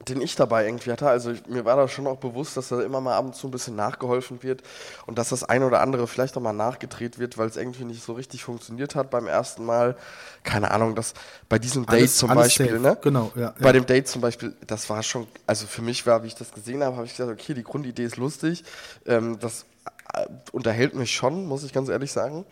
den 0.00 0.20
ich 0.20 0.34
dabei 0.34 0.66
irgendwie 0.66 0.90
hatte. 0.90 1.08
Also 1.08 1.30
ich, 1.30 1.46
mir 1.46 1.64
war 1.64 1.76
da 1.76 1.88
schon 1.88 2.06
auch 2.06 2.16
bewusst, 2.16 2.56
dass 2.56 2.68
da 2.68 2.82
immer 2.82 3.00
mal 3.00 3.16
ab 3.16 3.24
und 3.24 3.34
zu 3.34 3.48
ein 3.48 3.50
bisschen 3.50 3.76
nachgeholfen 3.76 4.42
wird 4.42 4.62
und 5.06 5.18
dass 5.18 5.28
das 5.28 5.44
eine 5.44 5.66
oder 5.66 5.80
andere 5.80 6.06
vielleicht 6.06 6.36
auch 6.36 6.42
mal 6.42 6.52
nachgedreht 6.52 7.18
wird, 7.18 7.38
weil 7.38 7.48
es 7.48 7.56
irgendwie 7.56 7.84
nicht 7.84 8.02
so 8.02 8.12
richtig 8.12 8.44
funktioniert 8.44 8.94
hat 8.94 9.10
beim 9.10 9.26
ersten 9.26 9.64
Mal. 9.64 9.96
Keine 10.42 10.72
Ahnung, 10.72 10.94
dass 10.94 11.14
bei 11.48 11.58
diesem 11.58 11.86
Date 11.86 12.00
alles, 12.00 12.16
zum 12.16 12.30
alles 12.30 12.44
Beispiel, 12.44 12.70
safe. 12.70 12.80
ne? 12.80 12.98
Genau, 13.00 13.32
ja. 13.34 13.54
Bei 13.60 13.66
ja. 13.66 13.72
dem 13.72 13.86
Date 13.86 14.08
zum 14.08 14.20
Beispiel, 14.20 14.54
das 14.66 14.90
war 14.90 15.02
schon, 15.02 15.26
also 15.46 15.66
für 15.66 15.82
mich 15.82 16.06
war, 16.06 16.22
wie 16.22 16.26
ich 16.26 16.34
das 16.34 16.52
gesehen 16.52 16.82
habe, 16.82 16.96
habe 16.96 17.06
ich 17.06 17.16
gesagt, 17.16 17.30
okay, 17.30 17.54
die 17.54 17.64
Grundidee 17.64 18.04
ist 18.04 18.16
lustig. 18.16 18.64
Ähm, 19.06 19.38
das 19.38 19.64
äh, 20.12 20.26
unterhält 20.52 20.94
mich 20.94 21.14
schon, 21.14 21.46
muss 21.46 21.62
ich 21.62 21.72
ganz 21.72 21.88
ehrlich 21.88 22.12
sagen. 22.12 22.44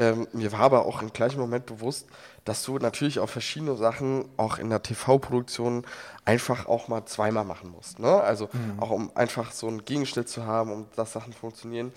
Ähm, 0.00 0.26
mir 0.32 0.50
war 0.50 0.60
aber 0.60 0.86
auch 0.86 1.02
im 1.02 1.12
gleichen 1.12 1.38
Moment 1.38 1.66
bewusst, 1.66 2.06
dass 2.46 2.64
du 2.64 2.78
natürlich 2.78 3.18
auch 3.18 3.28
verschiedene 3.28 3.76
Sachen 3.76 4.24
auch 4.38 4.56
in 4.56 4.70
der 4.70 4.82
TV-Produktion 4.82 5.84
einfach 6.24 6.66
auch 6.66 6.88
mal 6.88 7.04
zweimal 7.04 7.44
machen 7.44 7.70
musst. 7.70 7.98
Ne? 7.98 8.08
Also 8.08 8.48
mhm. 8.50 8.80
auch 8.82 8.90
um 8.90 9.14
einfach 9.14 9.52
so 9.52 9.68
einen 9.68 9.84
Gegenschnitt 9.84 10.26
zu 10.30 10.46
haben, 10.46 10.72
um 10.72 10.86
dass 10.96 11.12
Sachen 11.12 11.34
funktionieren. 11.34 11.92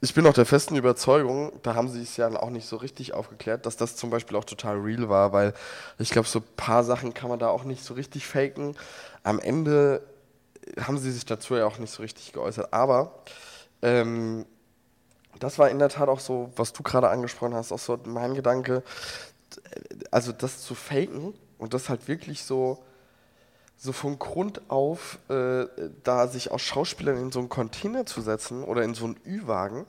Ich 0.00 0.14
bin 0.14 0.24
auch 0.26 0.32
der 0.32 0.46
festen 0.46 0.76
Überzeugung, 0.76 1.52
da 1.62 1.74
haben 1.74 1.88
sie 1.88 2.02
es 2.02 2.16
ja 2.16 2.28
auch 2.28 2.50
nicht 2.50 2.66
so 2.66 2.76
richtig 2.76 3.12
aufgeklärt, 3.12 3.66
dass 3.66 3.76
das 3.76 3.96
zum 3.96 4.10
Beispiel 4.10 4.36
auch 4.36 4.44
total 4.44 4.78
real 4.78 5.08
war, 5.08 5.32
weil 5.32 5.52
ich 5.98 6.10
glaube, 6.10 6.28
so 6.28 6.38
ein 6.38 6.44
paar 6.56 6.84
Sachen 6.84 7.12
kann 7.12 7.28
man 7.28 7.40
da 7.40 7.48
auch 7.48 7.64
nicht 7.64 7.84
so 7.84 7.94
richtig 7.94 8.24
faken. 8.24 8.76
Am 9.24 9.40
Ende 9.40 10.02
haben 10.80 10.98
sie 10.98 11.10
sich 11.10 11.26
dazu 11.26 11.56
ja 11.56 11.66
auch 11.66 11.78
nicht 11.78 11.92
so 11.92 12.02
richtig 12.02 12.32
geäußert, 12.32 12.72
aber 12.72 13.22
ähm, 13.82 14.46
das 15.42 15.58
war 15.58 15.70
in 15.70 15.78
der 15.78 15.88
Tat 15.88 16.08
auch 16.08 16.20
so, 16.20 16.52
was 16.56 16.72
du 16.72 16.82
gerade 16.82 17.08
angesprochen 17.08 17.54
hast, 17.54 17.72
auch 17.72 17.78
so 17.78 17.98
mein 18.04 18.34
Gedanke, 18.34 18.82
also 20.10 20.32
das 20.32 20.62
zu 20.62 20.74
faken 20.74 21.34
und 21.58 21.74
das 21.74 21.88
halt 21.88 22.06
wirklich 22.06 22.44
so, 22.44 22.82
so 23.76 23.92
von 23.92 24.18
Grund 24.18 24.70
auf, 24.70 25.18
äh, 25.28 25.66
da 26.04 26.28
sich 26.28 26.52
aus 26.52 26.62
Schauspielern 26.62 27.16
in 27.16 27.32
so 27.32 27.40
einen 27.40 27.48
Container 27.48 28.06
zu 28.06 28.20
setzen 28.20 28.62
oder 28.62 28.84
in 28.84 28.94
so 28.94 29.06
einen 29.06 29.16
Ü-Wagen, 29.26 29.86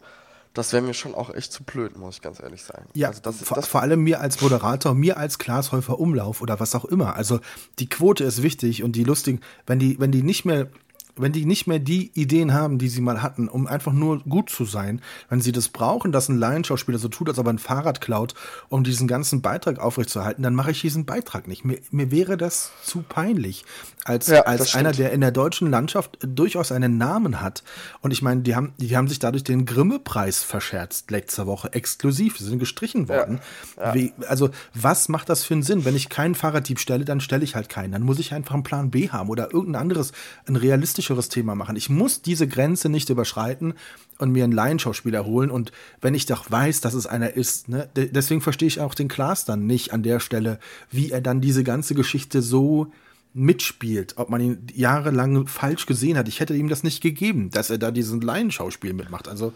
das 0.56 0.74
wäre 0.74 0.82
mir 0.82 0.94
schon 0.94 1.14
auch 1.16 1.34
echt 1.34 1.52
zu 1.52 1.64
blöd, 1.64 1.98
muss 1.98 2.16
ich 2.16 2.22
ganz 2.22 2.40
ehrlich 2.40 2.64
sagen. 2.64 2.88
Ja, 2.94 3.10
also 3.10 3.22
das, 3.22 3.38
vor, 3.44 3.56
das 3.56 3.68
vor, 3.68 3.82
allem 3.82 4.02
mir 4.02 4.22
als 4.22 4.42
Moderator, 4.42 4.94
mir 4.94 5.18
als 5.18 5.38
Glashäufer 5.40 6.00
Umlauf 6.00 6.42
oder 6.42 6.60
was 6.60 6.76
auch 6.76 6.86
immer. 6.86 7.16
Also 7.16 7.40
die 7.80 7.90
Quote 7.90 8.24
ist 8.24 8.44
wichtig 8.44 8.84
und 8.84 8.96
die 8.96 9.04
lustigen, 9.04 9.42
wenn 9.66 9.80
die, 9.80 10.00
wenn 10.00 10.12
die 10.12 10.22
nicht 10.24 10.46
mehr 10.46 10.68
wenn 11.16 11.32
die 11.32 11.46
nicht 11.46 11.68
mehr 11.68 11.80
die 11.80 12.12
Ideen 12.16 12.54
haben, 12.54 12.78
die 12.78 12.90
sie 12.90 13.02
mal 13.02 13.22
hatten, 13.22 13.48
um 13.48 13.68
einfach 13.68 13.94
nur 13.94 14.20
gut 14.20 14.50
zu 14.50 14.66
sein, 14.66 15.02
wenn 15.30 15.42
sie 15.42 15.52
das 15.52 15.70
brauchen, 15.70 16.12
dass 16.12 16.30
ein 16.30 16.38
Laienschauspieler 16.38 16.98
so 16.98 17.08
tut, 17.08 17.30
als 17.30 17.38
ob 17.38 17.48
er 17.48 17.54
ein 17.54 17.60
Fahrrad 17.60 18.02
klaut, 18.02 18.34
um 18.70 18.84
diesen 18.84 19.08
ganzen 19.08 19.42
Beitrag 19.42 19.80
aufrechtzuerhalten, 19.80 20.44
dann 20.44 20.56
mache 20.56 20.72
ich 20.72 20.82
diesen 20.82 21.06
Beitrag 21.06 21.48
nicht. 21.48 21.66
Mir, 21.66 21.80
mir 21.92 22.12
wäre 22.12 22.36
das 22.38 22.72
zu 22.84 23.04
peinlich. 23.04 23.64
Als, 24.06 24.28
ja, 24.28 24.42
als 24.42 24.76
einer, 24.76 24.92
der 24.92 25.12
in 25.12 25.22
der 25.22 25.32
deutschen 25.32 25.70
Landschaft 25.70 26.18
durchaus 26.22 26.72
einen 26.72 26.98
Namen 26.98 27.40
hat. 27.40 27.64
Und 28.02 28.12
ich 28.12 28.22
meine, 28.22 28.42
die 28.42 28.56
haben, 28.56 28.74
die 28.78 28.98
haben 28.98 29.08
sich 29.08 29.20
dadurch 29.20 29.44
den 29.44 29.66
Grimme-Preis 29.66 30.44
verscherzt 30.44 31.10
letzte 31.10 31.48
Woche, 31.48 31.72
exklusiv. 31.74 32.38
Sie 32.38 32.46
sind 32.46 32.60
gestrichen 32.60 33.08
worden. 33.08 33.40
Ja, 33.78 33.88
ja. 33.88 33.94
Wie, 33.94 34.14
also, 34.28 34.50
was 34.74 35.08
macht 35.08 35.30
das 35.30 35.44
für 35.44 35.54
einen 35.54 35.64
Sinn? 35.64 35.86
Wenn 35.86 35.96
ich 35.96 36.10
keinen 36.10 36.36
Fahrraddieb 36.36 36.80
stelle, 36.80 37.06
dann 37.06 37.22
stelle 37.22 37.44
ich 37.44 37.56
halt 37.56 37.70
keinen. 37.70 37.94
Dann 37.94 38.04
muss 38.04 38.20
ich 38.20 38.34
einfach 38.34 38.56
einen 38.56 38.64
Plan 38.64 38.92
B 38.92 39.10
haben 39.10 39.30
oder 39.30 39.54
irgendein 39.54 39.84
anderes, 39.84 40.12
ein 40.48 40.58
realistisches 40.58 41.03
realistischeres 41.04 41.30
Thema 41.30 41.56
machen. 41.56 41.76
Ich 41.76 41.90
muss 41.90 42.22
diese 42.22 42.48
Grenze 42.48 42.90
nicht 42.90 43.10
überschreiten 43.10 43.74
und 44.18 44.32
mir 44.32 44.44
einen 44.44 44.54
Laienschauspieler 44.54 45.26
holen. 45.26 45.50
Und 45.50 45.72
wenn 46.02 46.14
ich 46.14 46.26
doch 46.26 46.50
weiß, 46.50 46.82
dass 46.82 46.94
es 46.94 47.08
einer 47.08 47.34
ist, 47.34 47.70
ne, 47.70 47.90
deswegen 47.96 48.42
verstehe 48.42 48.68
ich 48.68 48.80
auch 48.80 48.96
den 48.96 49.08
Klaas 49.08 49.46
dann 49.46 49.66
nicht 49.66 49.94
an 49.94 50.04
der 50.04 50.20
Stelle, 50.20 50.60
wie 50.92 51.12
er 51.12 51.22
dann 51.22 51.42
diese 51.42 51.64
ganze 51.64 51.96
Geschichte 51.96 52.42
so 52.42 52.92
mitspielt, 53.34 54.14
ob 54.18 54.30
man 54.30 54.42
ihn 54.42 54.68
jahrelang 54.74 55.48
falsch 55.48 55.86
gesehen 55.88 56.18
hat. 56.18 56.28
Ich 56.28 56.40
hätte 56.40 56.56
ihm 56.56 56.70
das 56.70 56.84
nicht 56.84 57.02
gegeben, 57.02 57.50
dass 57.50 57.70
er 57.70 57.80
da 57.80 57.92
diesen 57.92 58.22
Laienschauspiel 58.22 58.94
mitmacht. 58.94 59.28
Also 59.28 59.54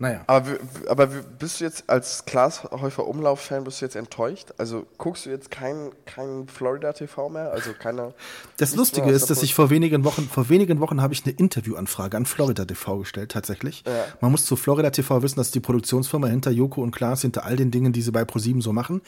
naja. 0.00 0.22
Aber, 0.26 0.56
aber 0.88 1.06
bist 1.06 1.60
du 1.60 1.64
jetzt 1.64 1.84
als 1.86 2.24
Klaas 2.24 2.64
Häufer 2.64 3.06
Umlauf-Fan, 3.06 3.64
bist 3.64 3.82
du 3.82 3.84
jetzt 3.84 3.96
enttäuscht? 3.96 4.48
Also 4.56 4.86
guckst 4.96 5.26
du 5.26 5.30
jetzt 5.30 5.50
kein, 5.50 5.90
kein 6.06 6.48
Florida 6.48 6.94
TV 6.94 7.28
mehr? 7.28 7.52
Also 7.52 7.72
keine. 7.78 8.14
Das 8.56 8.74
Lustige 8.74 9.10
ist, 9.10 9.30
dass 9.30 9.42
ich 9.42 9.54
vor 9.54 9.70
wenigen 9.70 10.04
Wochen, 10.04 10.28
vor 10.28 10.48
wenigen 10.50 10.80
Wochen 10.80 11.00
habe 11.00 11.14
ich 11.14 11.24
eine 11.24 11.34
Interviewanfrage 11.34 12.16
an 12.16 12.26
Florida 12.26 12.64
TV 12.64 12.98
gestellt, 12.98 13.30
tatsächlich. 13.32 13.84
Ja. 13.86 14.04
Man 14.20 14.32
muss 14.32 14.44
zu 14.44 14.56
Florida 14.56 14.90
TV 14.90 15.22
wissen, 15.22 15.36
dass 15.36 15.50
die 15.50 15.60
Produktionsfirma 15.60 16.26
hinter 16.26 16.50
Joko 16.50 16.82
und 16.82 16.90
Klaas, 16.90 17.22
hinter 17.22 17.44
all 17.44 17.56
den 17.56 17.70
Dingen, 17.70 17.92
die 17.92 18.02
sie 18.02 18.12
bei 18.12 18.24
ProSieben 18.24 18.60
so 18.60 18.72
machen. 18.72 19.00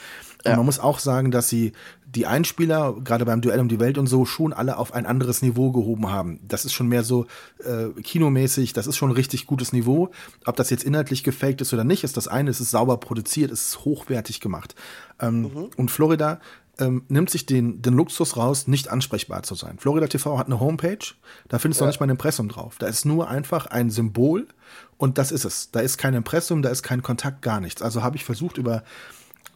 Und 0.44 0.50
ja. 0.50 0.56
man 0.56 0.64
muss 0.64 0.78
auch 0.78 0.98
sagen, 0.98 1.30
dass 1.30 1.48
sie 1.48 1.72
die 2.14 2.26
Einspieler, 2.26 2.94
gerade 3.02 3.24
beim 3.24 3.40
Duell 3.40 3.60
um 3.60 3.68
die 3.68 3.80
Welt 3.80 3.96
und 3.96 4.06
so, 4.06 4.24
schon 4.26 4.52
alle 4.52 4.76
auf 4.76 4.92
ein 4.92 5.06
anderes 5.06 5.40
Niveau 5.40 5.72
gehoben 5.72 6.10
haben. 6.10 6.40
Das 6.46 6.64
ist 6.64 6.74
schon 6.74 6.88
mehr 6.88 7.04
so 7.04 7.26
äh, 7.64 7.88
kinomäßig, 8.02 8.72
das 8.74 8.86
ist 8.86 8.96
schon 8.96 9.10
ein 9.10 9.16
richtig 9.16 9.46
gutes 9.46 9.72
Niveau. 9.72 10.10
Ob 10.44 10.56
das 10.56 10.68
jetzt 10.70 10.81
inhaltlich 10.84 11.24
gefaked 11.24 11.60
ist 11.60 11.72
oder 11.72 11.84
nicht, 11.84 12.04
ist 12.04 12.16
das 12.16 12.28
eine, 12.28 12.50
es 12.50 12.60
ist 12.60 12.70
sauber 12.70 12.98
produziert, 12.98 13.50
es 13.50 13.68
ist 13.68 13.84
hochwertig 13.84 14.40
gemacht. 14.40 14.74
Ähm, 15.20 15.42
mhm. 15.42 15.70
Und 15.76 15.90
Florida 15.90 16.40
ähm, 16.78 17.04
nimmt 17.08 17.30
sich 17.30 17.46
den, 17.46 17.82
den 17.82 17.94
Luxus 17.94 18.36
raus, 18.36 18.66
nicht 18.66 18.88
ansprechbar 18.88 19.42
zu 19.42 19.54
sein. 19.54 19.78
Florida 19.78 20.06
TV 20.06 20.38
hat 20.38 20.46
eine 20.46 20.60
Homepage, 20.60 21.14
da 21.48 21.58
findest 21.58 21.80
du 21.80 21.84
ja. 21.84 21.86
noch 21.86 21.92
nicht 21.92 22.00
mal 22.00 22.06
ein 22.06 22.10
Impressum 22.10 22.48
drauf. 22.48 22.76
Da 22.78 22.86
ist 22.86 23.04
nur 23.04 23.28
einfach 23.28 23.66
ein 23.66 23.90
Symbol 23.90 24.46
und 24.96 25.18
das 25.18 25.32
ist 25.32 25.44
es. 25.44 25.70
Da 25.70 25.80
ist 25.80 25.98
kein 25.98 26.14
Impressum, 26.14 26.62
da 26.62 26.70
ist 26.70 26.82
kein 26.82 27.02
Kontakt, 27.02 27.42
gar 27.42 27.60
nichts. 27.60 27.82
Also 27.82 28.02
habe 28.02 28.16
ich 28.16 28.24
versucht, 28.24 28.58
über 28.58 28.82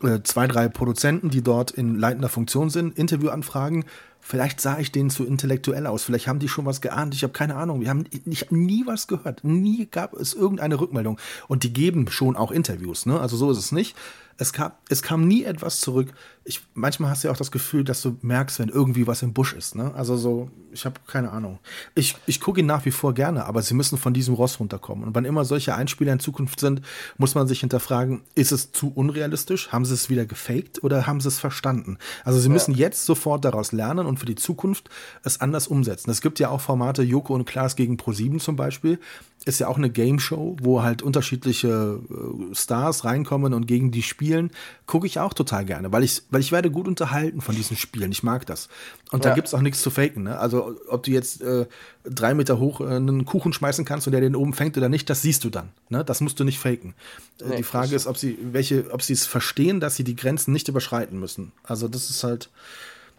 äh, 0.02 0.20
zwei, 0.22 0.46
drei 0.46 0.68
Produzenten, 0.68 1.30
die 1.30 1.42
dort 1.42 1.70
in 1.70 1.98
leitender 1.98 2.28
Funktion 2.28 2.68
sind, 2.70 2.98
Interviewanfragen. 2.98 3.84
Vielleicht 4.28 4.60
sah 4.60 4.80
ich 4.80 4.90
denen 4.90 5.08
zu 5.08 5.24
intellektuell 5.24 5.86
aus. 5.86 6.02
Vielleicht 6.02 6.26
haben 6.26 6.40
die 6.40 6.48
schon 6.48 6.66
was 6.66 6.80
geahnt. 6.80 7.14
Ich 7.14 7.22
habe 7.22 7.32
keine 7.32 7.54
Ahnung. 7.54 7.80
Wir 7.80 7.90
haben, 7.90 8.06
ich 8.10 8.40
habe 8.40 8.56
nie 8.56 8.84
was 8.84 9.06
gehört. 9.06 9.44
Nie 9.44 9.86
gab 9.86 10.14
es 10.14 10.34
irgendeine 10.34 10.80
Rückmeldung. 10.80 11.20
Und 11.46 11.62
die 11.62 11.72
geben 11.72 12.08
schon 12.10 12.36
auch 12.36 12.50
Interviews. 12.50 13.06
Ne? 13.06 13.20
Also 13.20 13.36
so 13.36 13.52
ist 13.52 13.58
es 13.58 13.70
nicht. 13.70 13.94
Es 14.38 14.52
kam, 14.52 14.72
es 14.90 15.00
kam 15.00 15.26
nie 15.26 15.44
etwas 15.44 15.80
zurück. 15.80 16.12
Ich, 16.44 16.60
manchmal 16.74 17.10
hast 17.10 17.24
du 17.24 17.28
ja 17.28 17.32
auch 17.32 17.38
das 17.38 17.50
Gefühl, 17.50 17.84
dass 17.84 18.02
du 18.02 18.18
merkst, 18.20 18.58
wenn 18.58 18.68
irgendwie 18.68 19.06
was 19.06 19.22
im 19.22 19.32
Busch 19.32 19.54
ist. 19.54 19.74
Ne? 19.74 19.94
Also 19.94 20.18
so, 20.18 20.50
ich 20.72 20.84
habe 20.84 21.00
keine 21.06 21.30
Ahnung. 21.30 21.58
Ich, 21.94 22.16
ich 22.26 22.40
gucke 22.40 22.60
ihn 22.60 22.66
nach 22.66 22.84
wie 22.84 22.90
vor 22.90 23.14
gerne, 23.14 23.46
aber 23.46 23.62
sie 23.62 23.72
müssen 23.72 23.96
von 23.96 24.12
diesem 24.12 24.34
Ross 24.34 24.60
runterkommen. 24.60 25.06
Und 25.06 25.14
wann 25.14 25.24
immer 25.24 25.46
solche 25.46 25.74
Einspieler 25.74 26.12
in 26.12 26.20
Zukunft 26.20 26.60
sind, 26.60 26.82
muss 27.16 27.34
man 27.34 27.48
sich 27.48 27.60
hinterfragen, 27.60 28.24
ist 28.34 28.52
es 28.52 28.72
zu 28.72 28.92
unrealistisch? 28.94 29.72
Haben 29.72 29.86
sie 29.86 29.94
es 29.94 30.10
wieder 30.10 30.26
gefaked 30.26 30.84
oder 30.84 31.06
haben 31.06 31.20
sie 31.20 31.28
es 31.28 31.38
verstanden? 31.38 31.96
Also 32.22 32.38
sie 32.38 32.48
ja. 32.48 32.52
müssen 32.52 32.74
jetzt 32.74 33.06
sofort 33.06 33.42
daraus 33.44 33.72
lernen 33.72 34.06
fördern 34.06 34.15
und 34.16 34.20
für 34.20 34.26
die 34.26 34.34
Zukunft 34.34 34.88
es 35.22 35.40
anders 35.40 35.68
umsetzen. 35.68 36.10
Es 36.10 36.20
gibt 36.20 36.38
ja 36.38 36.48
auch 36.48 36.60
Formate 36.60 37.02
Joko 37.02 37.34
und 37.34 37.44
Klaas 37.44 37.76
gegen 37.76 37.96
Pro7 37.96 38.38
zum 38.38 38.56
Beispiel. 38.56 38.98
Ist 39.44 39.60
ja 39.60 39.68
auch 39.68 39.76
eine 39.76 39.90
Game 39.90 40.18
Show, 40.18 40.56
wo 40.60 40.82
halt 40.82 41.02
unterschiedliche 41.02 42.00
äh, 42.10 42.54
Stars 42.54 43.04
reinkommen 43.04 43.54
und 43.54 43.66
gegen 43.66 43.92
die 43.92 44.02
spielen. 44.02 44.50
Gucke 44.86 45.06
ich 45.06 45.20
auch 45.20 45.34
total 45.34 45.64
gerne, 45.64 45.92
weil 45.92 46.02
ich, 46.02 46.22
weil 46.30 46.40
ich 46.40 46.50
werde 46.50 46.70
gut 46.70 46.88
unterhalten 46.88 47.40
von 47.40 47.54
diesen 47.54 47.76
Spielen. 47.76 48.10
Ich 48.10 48.22
mag 48.22 48.46
das. 48.46 48.68
Und 49.12 49.24
ja. 49.24 49.30
da 49.30 49.34
gibt 49.36 49.46
es 49.46 49.54
auch 49.54 49.60
nichts 49.60 49.82
zu 49.82 49.90
faken. 49.90 50.24
Ne? 50.24 50.38
Also 50.38 50.74
ob 50.88 51.04
du 51.04 51.12
jetzt 51.12 51.42
äh, 51.42 51.66
drei 52.04 52.34
Meter 52.34 52.58
hoch 52.58 52.80
äh, 52.80 52.86
einen 52.86 53.24
Kuchen 53.24 53.52
schmeißen 53.52 53.84
kannst 53.84 54.08
und 54.08 54.12
der 54.12 54.20
den 54.20 54.34
oben 54.34 54.52
fängt 54.52 54.76
oder 54.76 54.88
nicht, 54.88 55.08
das 55.10 55.22
siehst 55.22 55.44
du 55.44 55.50
dann. 55.50 55.68
Ne? 55.90 56.04
Das 56.04 56.20
musst 56.20 56.40
du 56.40 56.44
nicht 56.44 56.58
faken. 56.58 56.94
Äh, 57.40 57.50
nee, 57.50 57.56
die 57.58 57.62
Frage 57.62 57.94
ist, 57.94 58.08
ob 58.08 58.16
sie 58.16 58.36
welche, 58.42 58.90
ob 58.90 59.02
sie 59.02 59.12
es 59.12 59.26
verstehen, 59.26 59.78
dass 59.78 59.94
sie 59.94 60.04
die 60.04 60.16
Grenzen 60.16 60.52
nicht 60.52 60.68
überschreiten 60.68 61.20
müssen. 61.20 61.52
Also 61.62 61.86
das 61.86 62.10
ist 62.10 62.24
halt 62.24 62.50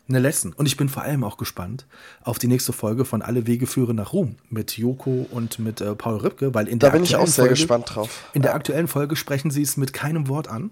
eine 0.09 0.19
Lesson. 0.19 0.53
Und 0.53 0.65
ich 0.65 0.77
bin 0.77 0.89
vor 0.89 1.03
allem 1.03 1.23
auch 1.23 1.37
gespannt 1.37 1.85
auf 2.21 2.39
die 2.39 2.47
nächste 2.47 2.73
Folge 2.73 3.05
von 3.05 3.21
Alle 3.21 3.47
Wege 3.47 3.67
führen 3.67 3.97
nach 3.97 4.13
Ruhm 4.13 4.35
mit 4.49 4.77
Joko 4.77 5.27
und 5.31 5.59
mit 5.59 5.81
äh, 5.81 5.95
Paul 5.95 6.17
Ripke, 6.17 6.53
weil 6.53 6.67
in 6.67 6.79
da 6.79 6.87
der 6.87 6.93
bin 6.93 7.03
ich 7.03 7.15
auch 7.15 7.27
sehr 7.27 7.45
Folge, 7.45 7.55
gespannt 7.55 7.95
drauf. 7.95 8.29
In 8.33 8.41
der 8.41 8.55
aktuellen 8.55 8.87
Folge 8.87 9.15
sprechen 9.15 9.51
sie 9.51 9.61
es 9.61 9.77
mit 9.77 9.93
keinem 9.93 10.27
Wort 10.27 10.47
an. 10.47 10.71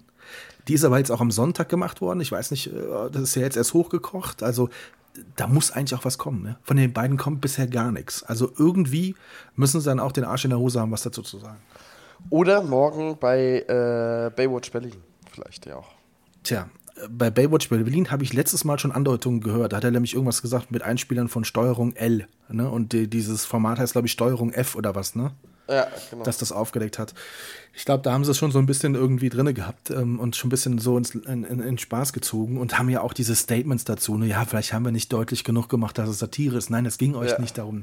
Die 0.68 0.74
ist 0.74 0.84
aber 0.84 0.98
jetzt 0.98 1.10
auch 1.10 1.20
am 1.20 1.30
Sonntag 1.30 1.68
gemacht 1.68 2.00
worden. 2.00 2.20
Ich 2.20 2.32
weiß 2.32 2.50
nicht, 2.50 2.68
äh, 2.68 3.10
das 3.12 3.22
ist 3.22 3.34
ja 3.36 3.42
jetzt 3.42 3.56
erst 3.56 3.74
hochgekocht. 3.74 4.42
Also 4.42 4.68
da 5.36 5.46
muss 5.46 5.70
eigentlich 5.70 5.98
auch 5.98 6.04
was 6.04 6.18
kommen. 6.18 6.42
Ne? 6.42 6.56
Von 6.62 6.76
den 6.76 6.92
beiden 6.92 7.16
kommt 7.16 7.40
bisher 7.40 7.66
gar 7.66 7.92
nichts. 7.92 8.22
Also 8.22 8.52
irgendwie 8.58 9.14
müssen 9.54 9.80
sie 9.80 9.86
dann 9.86 10.00
auch 10.00 10.12
den 10.12 10.24
Arsch 10.24 10.44
in 10.44 10.50
der 10.50 10.58
Hose 10.58 10.80
haben, 10.80 10.92
was 10.92 11.02
dazu 11.02 11.22
zu 11.22 11.38
sagen. 11.38 11.58
Oder 12.30 12.62
morgen 12.62 13.16
bei 13.18 13.60
äh, 13.60 14.30
Baywatch 14.34 14.70
Berlin 14.72 14.96
vielleicht 15.30 15.66
ja 15.66 15.76
auch. 15.76 15.88
Tja, 16.42 16.68
bei 17.10 17.30
Baywatch 17.30 17.68
Berlin 17.68 18.10
habe 18.10 18.24
ich 18.24 18.32
letztes 18.32 18.64
Mal 18.64 18.78
schon 18.78 18.92
Andeutungen 18.92 19.40
gehört. 19.40 19.72
Da 19.72 19.78
hat 19.78 19.84
er 19.84 19.90
nämlich 19.90 20.14
irgendwas 20.14 20.42
gesagt 20.42 20.70
mit 20.70 20.82
Einspielern 20.82 21.28
von 21.28 21.44
Steuerung 21.44 21.94
L. 21.94 22.26
Ne? 22.48 22.70
Und 22.70 22.92
die, 22.92 23.08
dieses 23.08 23.44
Format 23.44 23.78
heißt, 23.78 23.92
glaube 23.92 24.06
ich, 24.06 24.12
Steuerung 24.12 24.52
F 24.52 24.76
oder 24.76 24.94
was, 24.94 25.14
ne? 25.14 25.32
Ja, 25.68 25.88
genau. 26.10 26.22
Dass 26.22 26.38
das 26.38 26.52
aufgedeckt 26.52 26.98
hat. 26.98 27.12
Ich 27.74 27.84
glaube, 27.84 28.02
da 28.02 28.12
haben 28.12 28.24
sie 28.24 28.30
es 28.30 28.38
schon 28.38 28.52
so 28.52 28.60
ein 28.60 28.66
bisschen 28.66 28.94
irgendwie 28.94 29.28
drin 29.28 29.52
gehabt 29.52 29.90
ähm, 29.90 30.20
und 30.20 30.36
schon 30.36 30.46
ein 30.46 30.50
bisschen 30.50 30.78
so 30.78 30.96
ins, 30.96 31.10
in, 31.10 31.42
in, 31.42 31.58
in, 31.58 31.76
Spaß 31.76 32.12
gezogen 32.12 32.58
und 32.58 32.78
haben 32.78 32.88
ja 32.88 33.00
auch 33.00 33.12
diese 33.12 33.34
Statements 33.34 33.84
dazu. 33.84 34.16
Ne? 34.16 34.26
Ja, 34.26 34.44
vielleicht 34.44 34.72
haben 34.72 34.84
wir 34.84 34.92
nicht 34.92 35.12
deutlich 35.12 35.42
genug 35.42 35.68
gemacht, 35.68 35.98
dass 35.98 36.08
es 36.08 36.20
Satire 36.20 36.56
ist. 36.56 36.70
Nein, 36.70 36.86
es 36.86 36.98
ging 36.98 37.16
euch 37.16 37.32
ja. 37.32 37.40
nicht 37.40 37.58
darum. 37.58 37.82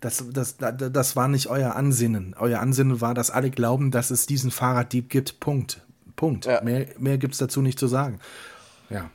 Das, 0.00 0.24
das, 0.32 0.56
das, 0.56 0.74
das 0.76 1.14
war 1.14 1.28
nicht 1.28 1.46
euer 1.46 1.76
Ansinnen. 1.76 2.34
Euer 2.38 2.58
Ansinnen 2.58 3.00
war, 3.00 3.14
dass 3.14 3.30
alle 3.30 3.50
glauben, 3.50 3.92
dass 3.92 4.10
es 4.10 4.26
diesen 4.26 4.50
Fahrraddieb 4.50 5.08
gibt. 5.08 5.38
Punkt. 5.38 5.82
Punkt. 6.20 6.44
Ja. 6.44 6.60
Mehr, 6.60 6.86
mehr 6.98 7.16
gibt 7.16 7.32
es 7.32 7.38
dazu 7.38 7.62
nicht 7.62 7.78
zu 7.78 7.86
sagen. 7.86 8.20
Ja. 8.90 9.08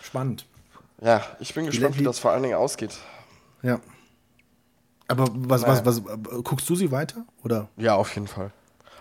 Spannend. 0.00 0.46
Ja, 1.02 1.24
ich 1.40 1.52
bin 1.54 1.66
gespannt, 1.66 1.98
wie, 1.98 2.04
das 2.04 2.20
vor 2.20 2.30
allen 2.30 2.44
Dingen 2.44 2.54
ausgeht. 2.54 2.96
Ja. 3.62 3.80
Aber 5.08 5.24
was, 5.34 5.62
naja. 5.62 5.84
was, 5.84 6.04
was, 6.04 6.44
guckst 6.44 6.70
du 6.70 6.76
sie 6.76 6.92
weiter? 6.92 7.24
Oder? 7.42 7.68
Ja, 7.76 7.96
auf 7.96 8.14
jeden 8.14 8.28
Fall. 8.28 8.52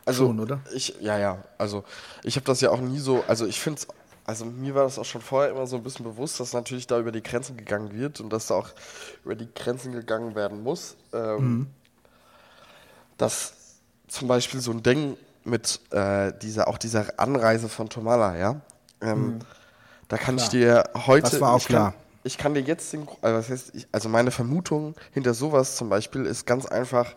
Also, 0.05 0.25
Schon, 0.25 0.39
oder? 0.39 0.61
Ich, 0.73 0.95
ja, 1.01 1.19
ja. 1.19 1.43
Also, 1.59 1.83
ich 2.23 2.35
habe 2.35 2.45
das 2.45 2.61
ja 2.61 2.71
auch 2.71 2.81
nie 2.81 2.97
so, 2.97 3.23
also 3.27 3.45
ich 3.45 3.59
finde 3.59 3.81
es, 3.81 3.87
also 4.25 4.45
mir 4.45 4.73
war 4.73 4.85
das 4.85 4.97
auch 4.97 5.05
schon 5.05 5.21
vorher 5.21 5.51
immer 5.51 5.67
so 5.67 5.75
ein 5.75 5.83
bisschen 5.83 6.05
bewusst, 6.05 6.39
dass 6.39 6.53
natürlich 6.53 6.87
da 6.87 6.97
über 6.97 7.11
die 7.11 7.21
Grenzen 7.21 7.57
gegangen 7.57 7.93
wird 7.93 8.21
und 8.21 8.31
dass 8.33 8.47
da 8.47 8.55
auch 8.55 8.69
über 9.23 9.35
die 9.35 9.49
Grenzen 9.53 9.91
gegangen 9.91 10.33
werden 10.33 10.63
muss. 10.63 10.97
Ähm, 11.13 11.37
mhm. 11.37 11.67
Dass 13.17 13.53
zum 14.07 14.27
Beispiel 14.27 14.61
so 14.61 14.71
ein 14.71 14.81
Ding 14.81 15.15
mit 15.43 15.79
äh, 15.91 16.33
dieser, 16.41 16.67
auch 16.67 16.77
dieser 16.77 17.19
Anreise 17.19 17.69
von 17.69 17.89
Tomala, 17.89 18.37
ja. 18.37 18.61
Ähm, 19.01 19.25
mhm. 19.25 19.39
Da 20.07 20.17
kann 20.17 20.35
klar. 20.35 20.45
ich 20.45 20.49
dir 20.49 20.83
heute. 21.05 21.29
Das 21.29 21.41
war 21.41 21.53
auch 21.53 21.63
klar. 21.63 21.91
Kann, 21.91 22.01
ich 22.23 22.37
kann 22.37 22.53
dir 22.53 22.61
jetzt 22.61 22.91
den. 22.93 23.07
Also, 23.21 23.49
heißt, 23.49 23.75
ich, 23.75 23.87
also 23.91 24.09
meine 24.09 24.31
Vermutung 24.31 24.95
hinter 25.11 25.33
sowas 25.33 25.75
zum 25.75 25.89
Beispiel 25.89 26.25
ist 26.25 26.45
ganz 26.45 26.65
einfach 26.65 27.15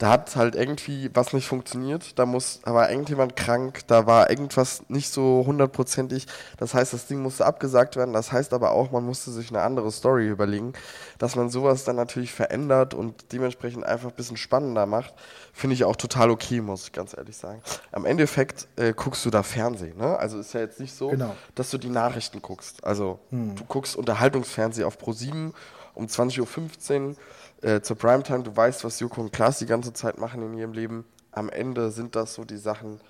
da 0.00 0.12
hat 0.12 0.34
halt 0.34 0.54
irgendwie 0.54 1.10
was 1.12 1.34
nicht 1.34 1.46
funktioniert, 1.46 2.18
da 2.18 2.24
muss, 2.24 2.62
da 2.64 2.72
war 2.72 2.90
irgendjemand 2.90 3.36
krank, 3.36 3.82
da 3.86 4.06
war 4.06 4.30
irgendwas 4.30 4.82
nicht 4.88 5.12
so 5.12 5.44
hundertprozentig. 5.46 6.26
Das 6.56 6.72
heißt, 6.72 6.94
das 6.94 7.06
Ding 7.06 7.20
musste 7.20 7.44
abgesagt 7.44 7.96
werden. 7.96 8.14
Das 8.14 8.32
heißt 8.32 8.54
aber 8.54 8.70
auch, 8.70 8.92
man 8.92 9.04
musste 9.04 9.30
sich 9.30 9.50
eine 9.50 9.60
andere 9.60 9.92
Story 9.92 10.26
überlegen, 10.26 10.72
dass 11.18 11.36
man 11.36 11.50
sowas 11.50 11.84
dann 11.84 11.96
natürlich 11.96 12.32
verändert 12.32 12.94
und 12.94 13.30
dementsprechend 13.32 13.84
einfach 13.84 14.08
ein 14.08 14.14
bisschen 14.14 14.38
spannender 14.38 14.86
macht. 14.86 15.12
Finde 15.52 15.74
ich 15.74 15.84
auch 15.84 15.96
total 15.96 16.30
okay, 16.30 16.62
muss 16.62 16.84
ich 16.84 16.92
ganz 16.92 17.14
ehrlich 17.14 17.36
sagen. 17.36 17.60
Am 17.92 18.06
Endeffekt 18.06 18.68
äh, 18.76 18.94
guckst 18.94 19.26
du 19.26 19.30
da 19.30 19.42
Fernsehen, 19.42 19.98
ne? 19.98 20.18
Also 20.18 20.38
ist 20.38 20.54
ja 20.54 20.60
jetzt 20.60 20.80
nicht 20.80 20.94
so, 20.94 21.08
genau. 21.08 21.36
dass 21.54 21.68
du 21.68 21.76
die 21.76 21.90
Nachrichten 21.90 22.40
guckst. 22.40 22.82
Also 22.84 23.18
hm. 23.28 23.54
du 23.54 23.64
guckst 23.64 23.96
Unterhaltungsfernsehen 23.96 24.86
auf 24.86 24.96
Pro 24.96 25.12
7 25.12 25.52
um 25.92 26.06
20.15 26.06 27.08
Uhr 27.08 27.16
äh, 27.62 27.80
zur 27.80 27.96
Primetime, 27.96 28.42
du 28.42 28.56
weißt, 28.56 28.84
was 28.84 29.00
Joko 29.00 29.20
und 29.20 29.32
Klaas 29.32 29.58
die 29.58 29.66
ganze 29.66 29.92
Zeit 29.92 30.18
machen 30.18 30.42
in 30.42 30.54
ihrem 30.54 30.72
Leben. 30.72 31.04
Am 31.32 31.48
Ende 31.48 31.90
sind 31.90 32.16
das 32.16 32.34
so 32.34 32.44
die 32.44 32.56
Sachen, 32.56 33.00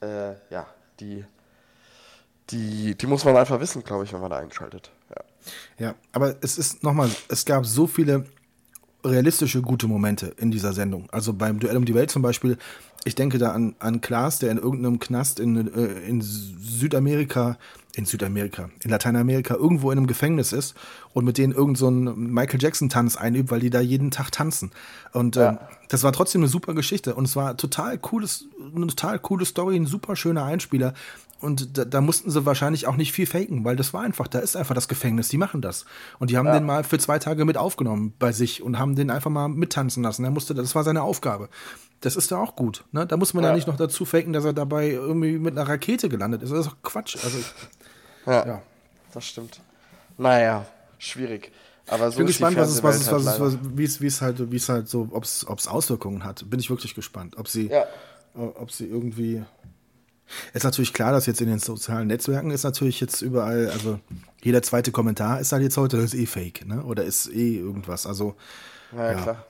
äh, 0.00 0.34
ja, 0.50 0.66
die, 1.00 1.24
die, 2.50 2.94
die 2.94 3.06
muss 3.06 3.24
man 3.24 3.36
einfach 3.36 3.60
wissen, 3.60 3.82
glaube 3.82 4.04
ich, 4.04 4.12
wenn 4.12 4.20
man 4.20 4.30
da 4.30 4.38
einschaltet. 4.38 4.90
Ja, 5.10 5.86
ja 5.86 5.94
aber 6.12 6.36
es 6.40 6.58
ist 6.58 6.82
nochmal, 6.82 7.10
es 7.28 7.44
gab 7.44 7.66
so 7.66 7.86
viele 7.86 8.24
realistische 9.04 9.62
gute 9.62 9.86
Momente 9.86 10.34
in 10.38 10.50
dieser 10.50 10.72
Sendung. 10.72 11.08
Also 11.10 11.32
beim 11.32 11.60
Duell 11.60 11.76
um 11.76 11.84
die 11.84 11.94
Welt 11.94 12.10
zum 12.10 12.22
Beispiel, 12.22 12.58
ich 13.04 13.14
denke 13.14 13.38
da 13.38 13.52
an, 13.52 13.76
an 13.78 14.00
Klaas, 14.00 14.38
der 14.38 14.50
in 14.50 14.58
irgendeinem 14.58 14.98
Knast 14.98 15.38
in, 15.38 15.72
äh, 15.72 16.08
in 16.08 16.20
Südamerika 16.22 17.56
in 17.96 18.04
Südamerika, 18.04 18.68
in 18.84 18.90
Lateinamerika 18.90 19.54
irgendwo 19.54 19.90
in 19.90 19.98
einem 19.98 20.06
Gefängnis 20.06 20.52
ist 20.52 20.74
und 21.14 21.24
mit 21.24 21.38
denen 21.38 21.54
irgend 21.54 21.78
so 21.78 21.86
einen 21.86 22.30
Michael 22.30 22.60
Jackson 22.60 22.90
Tanz 22.90 23.16
einübt, 23.16 23.50
weil 23.50 23.60
die 23.60 23.70
da 23.70 23.80
jeden 23.80 24.10
Tag 24.10 24.30
tanzen. 24.30 24.70
Und 25.12 25.36
ja. 25.36 25.52
äh, 25.52 25.56
das 25.88 26.02
war 26.02 26.12
trotzdem 26.12 26.42
eine 26.42 26.48
super 26.48 26.74
Geschichte 26.74 27.14
und 27.14 27.24
es 27.24 27.36
war 27.36 27.56
total 27.56 27.96
cooles, 27.96 28.44
eine 28.74 28.86
total 28.88 29.18
coole 29.18 29.46
Story, 29.46 29.76
ein 29.76 29.86
super 29.86 30.14
schöner 30.14 30.44
Einspieler. 30.44 30.92
Und 31.40 31.76
da, 31.76 31.84
da, 31.84 32.00
mussten 32.00 32.30
sie 32.30 32.46
wahrscheinlich 32.46 32.86
auch 32.86 32.96
nicht 32.96 33.12
viel 33.12 33.26
faken, 33.26 33.64
weil 33.64 33.76
das 33.76 33.92
war 33.92 34.02
einfach, 34.02 34.26
da 34.26 34.38
ist 34.38 34.56
einfach 34.56 34.74
das 34.74 34.88
Gefängnis, 34.88 35.28
die 35.28 35.36
machen 35.36 35.60
das. 35.60 35.84
Und 36.18 36.30
die 36.30 36.38
haben 36.38 36.46
ja. 36.46 36.54
den 36.54 36.64
mal 36.64 36.82
für 36.82 36.98
zwei 36.98 37.18
Tage 37.18 37.44
mit 37.44 37.58
aufgenommen 37.58 38.14
bei 38.18 38.32
sich 38.32 38.62
und 38.62 38.78
haben 38.78 38.96
den 38.96 39.10
einfach 39.10 39.30
mal 39.30 39.48
mittanzen 39.48 40.02
lassen. 40.02 40.24
Er 40.24 40.30
musste, 40.30 40.54
das 40.54 40.74
war 40.74 40.82
seine 40.82 41.02
Aufgabe. 41.02 41.50
Das 42.00 42.16
ist 42.16 42.30
ja 42.30 42.38
auch 42.38 42.56
gut. 42.56 42.84
Ne? 42.92 43.06
Da 43.06 43.18
muss 43.18 43.34
man 43.34 43.44
ja. 43.44 43.54
nicht 43.54 43.66
noch 43.66 43.76
dazu 43.76 44.06
faken, 44.06 44.32
dass 44.32 44.44
er 44.44 44.54
dabei 44.54 44.90
irgendwie 44.90 45.38
mit 45.38 45.58
einer 45.58 45.68
Rakete 45.68 46.08
gelandet 46.08 46.42
ist. 46.42 46.50
Das 46.50 46.60
ist 46.60 46.68
doch 46.68 46.82
Quatsch. 46.82 47.16
Also 47.22 47.38
ja, 48.26 48.46
ja. 48.46 48.62
das 49.12 49.26
stimmt. 49.26 49.60
Naja, 50.16 50.66
schwierig. 50.98 51.52
Aber 51.88 52.06
so 52.06 52.12
ich 52.12 52.16
bin 52.16 52.26
gespannt, 52.26 52.56
was 52.56 52.70
es, 52.70 52.82
was 52.82 52.96
es, 52.96 53.10
was 53.10 53.26
es, 53.26 53.40
was 53.40 53.52
es, 53.52 53.58
wie 53.74 53.84
es, 53.84 54.00
wie 54.00 54.06
es 54.06 54.22
halt, 54.22 54.50
wie 54.50 54.56
es 54.56 54.68
halt 54.68 54.88
so, 54.88 55.08
ob 55.12 55.24
es, 55.24 55.46
ob 55.46 55.58
es 55.58 55.68
Auswirkungen 55.68 56.24
hat. 56.24 56.48
Bin 56.50 56.58
ich 56.58 56.68
wirklich 56.68 56.94
gespannt, 56.94 57.36
ob 57.36 57.48
sie, 57.48 57.68
ja. 57.68 57.84
ob 58.34 58.72
sie 58.72 58.86
irgendwie. 58.86 59.44
Ist 60.52 60.64
natürlich 60.64 60.92
klar, 60.92 61.12
dass 61.12 61.26
jetzt 61.26 61.40
in 61.40 61.48
den 61.48 61.58
sozialen 61.58 62.08
Netzwerken 62.08 62.50
ist 62.50 62.64
natürlich 62.64 63.00
jetzt 63.00 63.22
überall, 63.22 63.70
also 63.70 64.00
jeder 64.42 64.62
zweite 64.62 64.92
Kommentar 64.92 65.40
ist 65.40 65.52
halt 65.52 65.62
jetzt 65.62 65.76
heute, 65.76 65.96
ist 65.98 66.14
eh 66.14 66.26
Fake, 66.26 66.66
ne? 66.66 66.82
Oder 66.84 67.04
ist 67.04 67.28
eh 67.28 67.56
irgendwas. 67.58 68.06
Also. 68.06 68.34
Ja, 68.96 69.12
ja. 69.12 69.14
klar. 69.14 69.44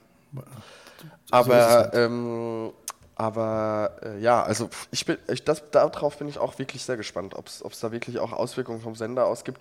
Aber 1.31 1.63
so 1.63 1.71
halt. 1.71 1.95
ähm, 1.95 2.73
aber 3.19 3.97
äh, 4.03 4.21
ja, 4.21 4.43
also 4.43 4.69
ich 4.91 5.07
bin, 5.07 5.17
ich, 5.33 5.43
das, 5.43 5.71
darauf 5.71 6.19
bin 6.19 6.29
ich 6.29 6.37
auch 6.37 6.59
wirklich 6.59 6.85
sehr 6.85 6.99
gespannt, 6.99 7.35
ob 7.35 7.47
es 7.49 7.81
da 7.81 7.91
wirklich 7.91 8.19
auch 8.19 8.33
Auswirkungen 8.33 8.83
vom 8.83 8.95
Sender 8.95 9.27
aus 9.27 9.43
gibt. 9.43 9.59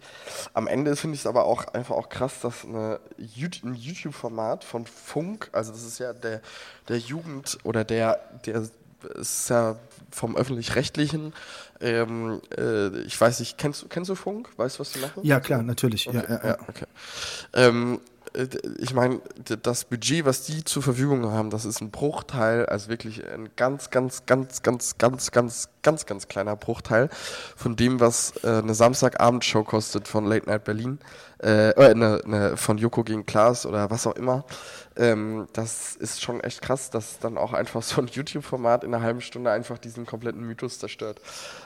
Am 0.54 0.68
Ende 0.68 0.98
finde 0.98 1.16
ich 1.16 1.22
es 1.22 1.26
aber 1.26 1.46
auch 1.46 1.66
einfach 1.70 1.96
auch 1.96 2.10
krass, 2.10 2.42
dass 2.42 2.66
eine, 2.66 3.00
ein 3.18 3.76
YouTube-Format 3.76 4.66
von 4.66 4.86
Funk, 4.86 5.50
also 5.54 5.72
das 5.72 5.84
ist 5.84 6.00
ja 6.00 6.12
der, 6.12 6.42
der 6.90 6.98
Jugend 6.98 7.58
oder 7.64 7.86
der, 7.86 8.20
der 8.46 8.68
ist 9.16 9.50
ja 9.50 9.76
vom 10.12 10.36
öffentlich-rechtlichen. 10.36 11.34
Ähm, 11.82 12.42
äh, 12.58 13.02
ich 13.02 13.20
weiß 13.20 13.40
nicht, 13.40 13.58
kennst, 13.58 13.90
kennst 13.90 14.10
du 14.10 14.16
Funk? 14.16 14.50
Weißt 14.58 14.78
du, 14.78 14.80
was 14.82 14.92
die 14.92 15.00
machen? 15.00 15.24
Ja, 15.24 15.40
klar, 15.40 15.62
natürlich. 15.62 16.08
Okay, 16.08 16.24
ja, 16.28 16.36
ja, 16.36 16.48
ja. 16.48 16.58
okay. 16.68 16.86
Ähm, 17.54 17.96
äh, 17.96 18.15
ich 18.80 18.94
meine, 18.94 19.22
das 19.62 19.86
Budget, 19.86 20.26
was 20.26 20.44
die 20.44 20.64
zur 20.64 20.84
Verfügung 20.84 21.32
haben, 21.32 21.50
das 21.50 21.66
ist 21.66 21.82
ein 21.82 21.92
Bruchteil, 21.92 22.66
also 22.66 22.90
wirklich 22.90 23.26
ein 23.26 23.50
ganz, 23.56 23.90
ganz, 23.90 24.26
ganz, 24.26 24.62
ganz, 24.64 24.98
ganz, 24.98 25.32
ganz, 25.32 25.70
ganz, 25.82 26.06
ganz 26.06 26.28
kleiner 26.28 26.56
Bruchteil 26.56 27.10
von 27.56 27.76
dem, 27.76 28.00
was 28.00 28.34
äh, 28.44 28.48
eine 28.48 28.74
Samstagabendshow 28.74 29.64
kostet 29.64 30.08
von 30.08 30.26
Late 30.26 30.50
Night 30.50 30.64
Berlin, 30.64 31.00
äh, 31.42 31.70
äh 31.70 31.92
eine, 31.92 32.22
eine, 32.26 32.58
von 32.58 32.78
Joko 32.78 33.04
gegen 33.04 33.26
Klaas 33.26 33.66
oder 33.66 33.90
was 33.90 34.08
auch 34.08 34.16
immer. 34.16 34.46
Ähm, 34.98 35.48
das 35.54 35.96
ist 35.96 36.22
schon 36.22 36.40
echt 36.40 36.62
krass, 36.62 36.90
dass 36.90 37.20
dann 37.20 37.38
auch 37.38 37.54
einfach 37.54 37.84
so 37.84 38.02
ein 38.02 38.08
YouTube-Format 38.08 38.84
in 38.84 38.94
einer 38.94 39.04
halben 39.04 39.22
Stunde 39.22 39.52
einfach 39.52 39.78
diesen 39.78 40.06
kompletten 40.06 40.42
Mythos 40.42 40.80
zerstört. 40.80 41.20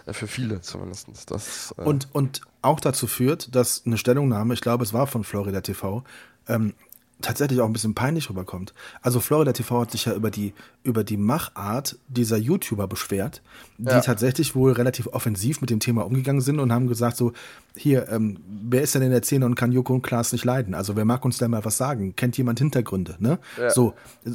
Äh, 0.05 0.13
für 0.13 0.27
viele 0.27 0.61
zumindest. 0.61 1.09
Das, 1.27 1.73
äh 1.77 1.83
und, 1.83 2.07
und 2.13 2.41
auch 2.61 2.79
dazu 2.79 3.07
führt, 3.07 3.55
dass 3.55 3.83
eine 3.85 3.97
Stellungnahme, 3.97 4.53
ich 4.53 4.61
glaube, 4.61 4.83
es 4.83 4.93
war 4.93 5.07
von 5.07 5.23
Florida 5.23 5.61
TV, 5.61 6.03
ähm, 6.49 6.73
tatsächlich 7.21 7.59
auch 7.59 7.65
ein 7.65 7.73
bisschen 7.73 7.95
peinlich 7.95 8.29
rüberkommt. 8.29 8.73
Also 9.01 9.19
Florida 9.19 9.51
TV 9.51 9.81
hat 9.81 9.91
sich 9.91 10.05
ja 10.05 10.13
über 10.13 10.31
die, 10.31 10.53
über 10.83 11.03
die 11.03 11.17
Machart 11.17 11.97
dieser 12.07 12.37
YouTuber 12.37 12.87
beschwert, 12.87 13.41
die 13.77 13.89
Ja. 13.91 13.99
tatsächlich 13.99 14.55
wohl 14.55 14.71
relativ 14.71 15.07
offensiv 15.07 15.59
mit 15.59 15.69
dem 15.69 15.81
Thema 15.81 16.05
umgegangen 16.05 16.39
sind 16.41 16.59
und 16.61 16.71
haben 16.71 16.87
gesagt 16.87 17.17
so, 17.17 17.33
hier, 17.75 18.07
ähm, 18.09 18.37
wer 18.69 18.81
ist 18.83 18.95
denn 18.95 19.01
in 19.01 19.11
der 19.11 19.21
Szene 19.23 19.45
und 19.45 19.55
kann 19.55 19.73
Joko 19.73 19.93
und 19.95 20.01
Klaas 20.01 20.31
nicht 20.31 20.45
leiden? 20.45 20.73
Also 20.73 20.95
wer 20.95 21.03
mag 21.03 21.25
uns 21.25 21.37
da 21.37 21.47
mal 21.49 21.65
was 21.65 21.75
sagen? 21.75 22.15
Kennt 22.15 22.37
jemand 22.37 22.59
Hintergründe, 22.59 23.17
ne? 23.19 23.39
Ja. 23.57 23.69
So, 23.69 23.95
äh, 24.25 24.29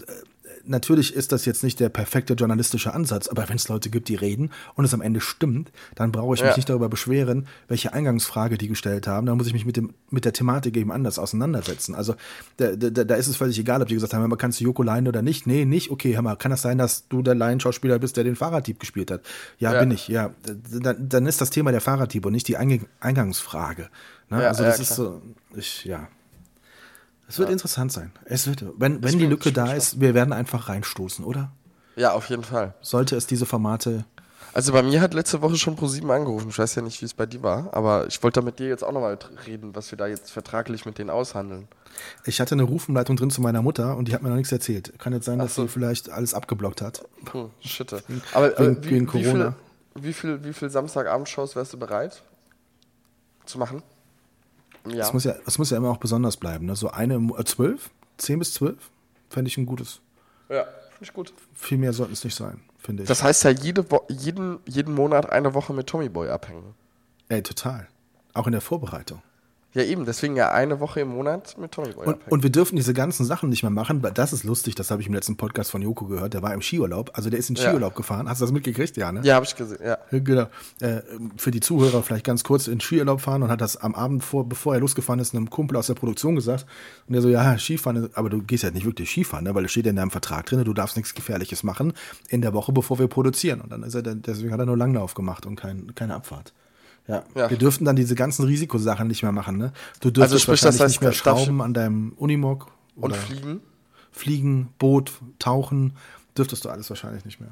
natürlich 0.67 1.15
ist 1.15 1.33
das 1.33 1.45
jetzt 1.45 1.63
nicht 1.65 1.81
der 1.81 1.89
perfekte 1.89 2.35
journalistische 2.35 2.95
Ansatz, 2.95 3.29
aber 3.29 3.49
wenn 3.49 3.57
es 3.57 3.69
Leute 3.69 3.91
gibt, 3.91 4.09
die 4.09 4.15
reden 4.15 4.51
und 4.75 4.85
es 4.85 4.95
am 4.95 5.01
Ende 5.01 5.21
stimmt, 5.21 5.71
dann 5.95 6.13
brauche 6.13 6.35
ich 6.35 6.41
mich 6.43 6.51
Ja. 6.51 6.57
nicht 6.57 6.69
darüber 6.69 6.89
beschweren, 6.89 7.47
welche 7.69 7.93
Eingangsfrage 7.93 8.59
die 8.59 8.69
gestellt 8.69 9.07
haben. 9.07 9.27
Da 9.27 9.35
muss 9.35 9.47
ich 9.47 9.53
mich 9.53 9.67
mit, 9.67 9.77
dem, 9.77 9.95
mit 10.11 10.25
der 10.25 10.33
Thematik 10.33 10.77
eben 10.77 10.93
anders 10.93 11.19
auseinandersetzen. 11.19 11.95
Also 11.95 12.15
da, 12.57 12.75
da, 12.77 12.91
da 13.05 13.15
ist 13.15 13.27
es 13.29 13.37
völlig 13.37 13.59
egal, 13.59 13.83
ob 13.83 13.89
die 13.89 13.95
gesagt 13.95 14.15
haben, 14.15 14.37
kannst 14.39 14.61
du 14.61 14.65
Joko 14.65 14.83
leihen 14.83 15.09
oder 15.09 15.23
nicht? 15.23 15.47
Nee, 15.47 15.65
nicht. 15.65 15.91
Okay, 15.91 16.15
hör 16.15 16.23
mal, 16.23 16.37
kann 16.37 16.51
das 16.51 16.63
sein, 16.63 16.79
dass 16.79 17.09
du 17.09 17.23
der 17.23 17.35
Laienschauspieler 17.35 17.99
bist, 17.99 18.17
der 18.17 18.25
den 18.25 18.37
Fahrraddieb 18.37 18.81
gespielt 18.81 19.11
hat? 19.11 19.21
Ja, 19.59 19.73
Ja. 19.75 19.81
bin 19.81 19.91
ich. 19.91 20.09
Ja, 20.09 20.31
dann, 20.83 21.09
dann 21.09 21.27
ist 21.27 21.41
das 21.41 21.51
Thema 21.51 21.71
der 21.73 21.81
Fahrraddieb 21.81 22.27
und 22.27 22.33
nicht 22.33 22.49
die 22.49 22.57
Eingangsfrage. 23.01 23.89
Ne? 24.31 24.43
Ja, 24.43 24.49
also 24.49 24.65
das 24.65 24.81
ist 24.81 24.95
so, 24.95 25.21
ich, 25.55 25.85
ja. 25.85 26.09
Es 27.29 27.39
wird 27.39 27.51
interessant 27.51 27.91
sein. 27.93 28.13
Es 28.25 28.47
wird, 28.47 28.65
wenn, 28.77 29.03
wenn 29.03 29.19
die 29.19 29.27
Lücke 29.27 29.53
da 29.53 29.73
ist, 29.73 30.01
wir 30.01 30.15
werden 30.15 30.33
einfach 30.33 30.69
reinstoßen, 30.69 31.25
oder? 31.25 31.51
Ja, 31.97 32.13
auf 32.13 32.29
jeden 32.29 32.45
Fall. 32.45 32.75
Sollte 32.81 33.17
es 33.17 33.27
diese 33.27 33.47
Formate. 33.47 34.05
Also 34.53 34.73
bei 34.73 34.83
mir 34.83 35.01
hat 35.01 35.15
letzte 35.15 35.43
Woche 35.43 35.57
schon 35.57 35.75
ProSieben 35.75 36.11
angerufen. 36.11 36.49
Ich 36.51 36.59
weiß 36.59 36.75
ja 36.77 36.83
nicht, 36.83 37.01
wie 37.01 37.07
es 37.07 37.15
bei 37.15 37.27
dir 37.27 37.43
war, 37.43 37.73
aber 37.75 38.07
ich 38.07 38.23
wollte 38.23 38.41
da 38.41 38.45
mit 38.45 38.59
dir 38.61 38.69
jetzt 38.69 38.85
auch 38.85 38.93
nochmal 38.93 39.19
reden, 39.47 39.75
was 39.75 39.91
wir 39.91 39.99
da 39.99 40.07
jetzt 40.07 40.31
vertraglich 40.31 40.87
mit 40.87 40.99
denen 40.99 41.11
aushandeln. 41.11 41.67
Ich 42.25 42.41
hatte 42.41 42.55
eine 42.55 42.63
Rufumleitung 42.65 43.17
drin 43.17 43.31
zu 43.31 43.41
meiner 43.41 43.63
Mutter 43.63 43.97
und 43.97 44.07
die 44.09 44.15
hat 44.15 44.23
mir 44.23 44.29
noch 44.29 44.37
nichts 44.37 44.53
erzählt. 44.53 44.93
Kann 44.99 45.13
jetzt 45.13 45.25
sein, 45.25 45.39
dass 45.39 45.55
so. 45.55 45.63
sie 45.63 45.69
vielleicht 45.69 46.11
alles 46.11 46.35
abgeblockt 46.35 46.83
hat. 46.83 47.05
Hm, 47.33 47.51
Schitte. 47.61 48.03
Aber 48.33 48.57
wegen- 48.59 48.77
äh, 48.77 48.85
wie, 48.85 48.91
wegen 48.91 49.13
wie, 49.13 49.23
viel, 49.23 49.33
Corona. 49.33 49.55
wie 49.95 50.13
viel, 50.13 50.45
wie 50.45 50.53
viel 50.53 50.71
Samstagabendshows 50.71 51.57
wärst 51.57 51.73
du 51.73 51.79
bereit 51.79 52.23
zu 53.47 53.59
machen? 53.59 53.83
Jahr? 54.91 55.07
Es 55.07 55.13
muss 55.13 55.25
ja, 55.25 55.35
es 55.47 55.59
muss 55.59 55.71
ja 55.71 55.77
immer 55.77 55.91
auch 55.91 55.99
besonders 55.99 56.37
bleiben. 56.37 56.67
Ne? 56.67 56.77
So 56.77 56.91
eine, 56.91 57.15
äh, 57.15 57.45
zwölf? 57.45 57.91
Zehn 58.17 58.39
bis 58.39 58.55
zwölf? 58.55 58.91
Fände 59.31 59.49
ich 59.49 59.57
ein 59.59 59.67
gutes. 59.67 60.01
ja, 60.49 60.65
finde 60.65 61.03
ich 61.03 61.13
gut. 61.13 61.33
Viel 61.55 61.79
mehr 61.79 61.93
sollten 61.93 62.13
es 62.13 62.23
nicht 62.25 62.35
sein, 62.35 62.61
finde 62.79 63.03
ich. 63.03 63.09
Das 63.09 63.23
heißt 63.23 63.45
ja 63.45 63.51
jede 63.51 63.91
Wo 63.91 64.03
jeden, 64.09 64.59
jeden 64.67 64.95
Monat 64.95 65.31
eine 65.31 65.55
Woche 65.55 65.73
mit 65.73 65.87
Tommy 65.87 66.09
Boy 66.09 66.29
abhängen. 66.29 66.75
Ey, 67.29 67.43
total. 67.43 67.89
Auch 68.35 68.47
in 68.47 68.53
der 68.53 68.61
Vorbereitung. 68.61 69.23
Ja, 69.75 69.83
eben, 69.83 70.05
deswegen 70.05 70.37
ja 70.37 70.53
eine 70.53 70.79
Woche 70.79 71.01
im 71.01 71.09
Monat 71.09 71.59
mit 71.59 71.73
Tommy 71.73 71.91
Boy 71.91 72.07
Und, 72.07 72.19
und 72.31 72.43
wir 72.45 72.51
dürfen 72.51 72.77
diese 72.77 72.95
ganzen 72.95 73.27
Sachen 73.27 73.49
nicht 73.49 73.65
mehr 73.65 73.71
machen, 73.71 74.05
weil 74.05 74.13
das 74.13 74.33
ist 74.33 74.45
lustig, 74.45 74.77
das 74.77 74.93
habe 74.93 75.03
ich 75.03 75.09
im 75.09 75.15
letzten 75.15 75.37
Podcast 75.37 75.73
von 75.73 75.83
Joko 75.83 76.07
gehört. 76.07 76.33
Der 76.33 76.43
war 76.43 76.55
im 76.55 76.63
Skiurlaub, 76.63 77.11
also 77.15 77.29
der 77.29 77.41
ist 77.41 77.51
in 77.51 77.57
Ja. 77.57 77.63
Skiurlaub 77.63 77.97
gefahren. 77.97 78.29
Hast 78.29 78.41
du 78.41 78.45
das 78.45 78.53
mitgekriegt? 78.53 78.97
Ja, 78.97 79.11
ne? 79.11 79.21
ja, 79.25 79.35
habe 79.35 79.45
ich 79.45 79.57
gesehen, 79.57 79.79
ja. 79.85 79.99
Genau. 80.13 80.47
Äh, 80.81 81.03
für 81.37 81.51
die 81.51 81.59
Zuhörer 81.59 82.05
vielleicht 82.05 82.25
ganz 82.25 82.45
kurz 82.45 82.69
in 82.69 82.81
Skiurlaub 82.81 83.21
fahren 83.21 83.43
und 83.43 83.51
hat 83.51 83.61
das 83.61 83.77
am 83.77 83.97
Abend, 83.97 84.23
vor, 84.23 84.49
bevor 84.49 84.75
er 84.75 84.81
losgefahren 84.81 85.19
ist, 85.19 85.35
einem 85.35 85.51
Kumpel 85.51 85.77
aus 85.77 85.89
der 85.89 85.95
Produktion 85.95 86.37
gesagt. 86.37 86.67
Und 87.09 87.15
der 87.15 87.23
so, 87.23 87.29
ja, 87.29 87.59
Skifahren, 87.59 88.11
aber 88.15 88.31
du 88.31 88.43
gehst 88.43 88.63
ja 88.63 88.71
nicht 88.71 88.87
wirklich 88.87 89.11
Skifahren, 89.11 89.43
ne? 89.43 89.57
weil 89.57 89.65
es 89.65 89.73
steht 89.73 89.87
ja 89.87 89.91
in 89.91 89.97
deinem 89.97 90.13
Vertrag 90.13 90.47
drin, 90.47 90.63
du 90.63 90.73
darfst 90.73 90.97
nichts 90.97 91.15
Gefährliches 91.15 91.65
machen 91.65 91.95
in 92.29 92.43
der 92.43 92.53
Woche, 92.53 92.73
bevor 92.73 93.01
wir 93.01 93.09
produzieren. 93.09 93.61
Und 93.61 93.73
dann 93.73 93.83
ist 93.83 93.97
er, 93.97 94.03
deswegen 94.03 94.53
hat 94.53 94.61
er 94.61 94.67
nur 94.67 94.77
Langlauf 94.77 95.15
gemacht 95.15 95.47
und 95.47 95.57
kein, 95.57 95.97
keine 95.97 96.15
Abfahrt. 96.15 96.53
Ja. 97.07 97.23
Ja. 97.35 97.51
wir 97.51 97.59
dürften 97.59 97.85
dann 97.85 97.97
diese 97.97 98.15
ganzen 98.15 98.45
Risikosachen 98.47 99.07
nicht 99.09 99.23
mehr 99.23 99.33
machen. 99.33 99.59
Ne? 99.59 99.73
Du 100.01 100.11
dürftest 100.11 100.23
Also 100.23 100.39
sprich, 100.39 100.61
das 100.61 100.79
wahrscheinlich 100.79 100.81
heißt, 100.83 100.91
nicht 100.91 101.01
mehr 101.03 101.11
ich- 101.11 101.19
schrauben 101.19 101.61
an 101.61 101.75
deinem 101.75 102.13
Unimog 102.17 102.69
Und 102.97 103.15
fliegen? 103.15 103.61
fliegen, 104.11 104.73
Boot, 104.79 105.13
tauchen, 105.39 105.97
dürftest 106.37 106.65
du 106.65 106.71
alles 106.71 106.89
wahrscheinlich 106.89 107.25
nicht 107.25 107.41
mehr. 107.41 107.51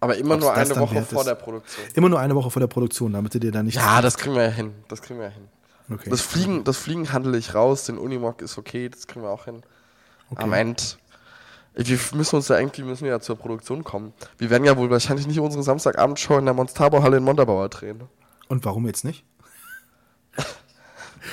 Aber 0.00 0.16
immer 0.18 0.34
Ob's 0.34 0.44
nur 0.44 0.54
das 0.54 0.70
eine 0.70 0.80
Woche 0.80 1.02
vor 1.02 1.20
ist. 1.20 1.26
der 1.28 1.34
Produktion. 1.36 1.86
Immer 1.94 2.08
nur 2.10 2.20
eine 2.20 2.34
Woche 2.34 2.50
vor 2.50 2.60
der 2.60 2.66
Produktion, 2.66 3.12
damit 3.14 3.34
du 3.34 3.40
dir 3.40 3.50
dann 3.52 3.64
nicht. 3.66 3.76
Ja, 3.76 4.02
das 4.02 4.18
kriegen 4.18 4.34
wir 4.34 4.42
ja 4.42 4.50
hin. 4.50 4.72
Das 4.88 5.00
kriegen 5.00 5.18
wir 5.18 5.26
ja 5.26 5.32
hin. 5.32 5.48
Okay. 5.88 6.10
Das 6.10 6.20
Fliegen, 6.20 6.64
das 6.64 6.76
Fliegen 6.76 7.12
handle 7.12 7.38
ich 7.38 7.54
raus, 7.54 7.84
den 7.84 7.96
Unimog 7.96 8.42
ist 8.42 8.58
okay, 8.58 8.88
das 8.88 9.06
kriegen 9.06 9.24
wir 9.24 9.30
auch 9.30 9.44
hin. 9.46 9.62
Am 10.34 10.52
Ende. 10.52 10.82
Wir 11.74 11.98
müssen 12.14 12.36
uns 12.36 12.48
ja 12.48 12.58
irgendwie 12.58 12.82
müssen 12.82 13.04
wir 13.04 13.10
ja 13.10 13.20
zur 13.20 13.36
Produktion 13.36 13.84
kommen. 13.84 14.12
Wir 14.38 14.50
werden 14.50 14.64
ja 14.64 14.76
wohl 14.76 14.90
wahrscheinlich 14.90 15.26
nicht 15.26 15.38
unsere 15.40 15.62
Samstagabendshow 15.62 16.38
in 16.38 16.44
der 16.46 16.54
Monstabo-Halle 16.54 17.18
in 17.18 17.22
Montabaur 17.24 17.68
drehen. 17.68 18.00
Und 18.48 18.64
warum 18.64 18.86
jetzt 18.86 19.04
nicht? 19.04 19.24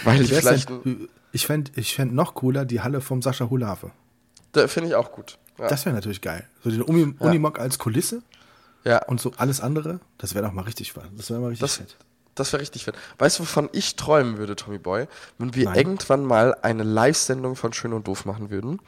Weil 0.03 0.22
ich 0.22 0.34
vielleicht. 0.34 0.70
denn, 0.70 1.07
ich 1.32 1.45
fände 1.47 1.72
ich 1.76 1.95
fänd 1.95 2.14
noch 2.14 2.36
cooler 2.36 2.66
die 2.66 2.82
Halle 2.82 3.01
vom 3.01 3.22
Sascha 3.22 3.49
Hulave. 3.49 3.91
Da 4.51 4.68
finde 4.68 4.89
ich 4.89 4.95
auch 4.95 5.11
gut. 5.11 5.38
Ja. 5.57 5.68
Das 5.68 5.86
wäre 5.86 5.95
natürlich 5.95 6.22
geil. 6.22 6.47
So 6.64 6.70
den 6.70 6.82
Uni, 6.82 7.16
Unimog 7.20 7.59
als 7.59 7.80
Kulisse 7.80 8.24
ja. 8.84 9.03
und 9.05 9.20
so 9.22 9.32
alles 9.38 9.61
andere, 9.61 9.99
das 10.18 10.34
wäre 10.34 10.45
doch 10.45 10.53
mal 10.53 10.64
richtig 10.64 10.95
was. 10.95 11.05
Das 11.16 11.30
wäre 11.30 11.39
mal 11.39 11.47
richtig 11.49 11.61
Das, 11.61 11.78
fett. 11.78 11.97
das 12.36 12.53
wäre 12.53 12.61
richtig 12.61 12.84
fett. 12.86 12.95
Weißt 13.18 13.39
du, 13.39 13.43
wovon 13.43 13.70
ich 13.72 13.95
träumen 13.95 14.38
würde, 14.38 14.55
Tommy 14.55 14.78
Boy? 14.78 15.07
Wenn 15.38 15.55
wir 15.55 15.66
Nein. 15.66 15.76
irgendwann 15.76 16.24
mal 16.26 16.55
eine 16.61 16.84
Live-Sendung 16.84 17.55
von 17.55 17.74
Schön 17.74 17.93
und 17.93 18.07
Doof 18.07 18.26
machen 18.26 18.49
würden 18.49 18.80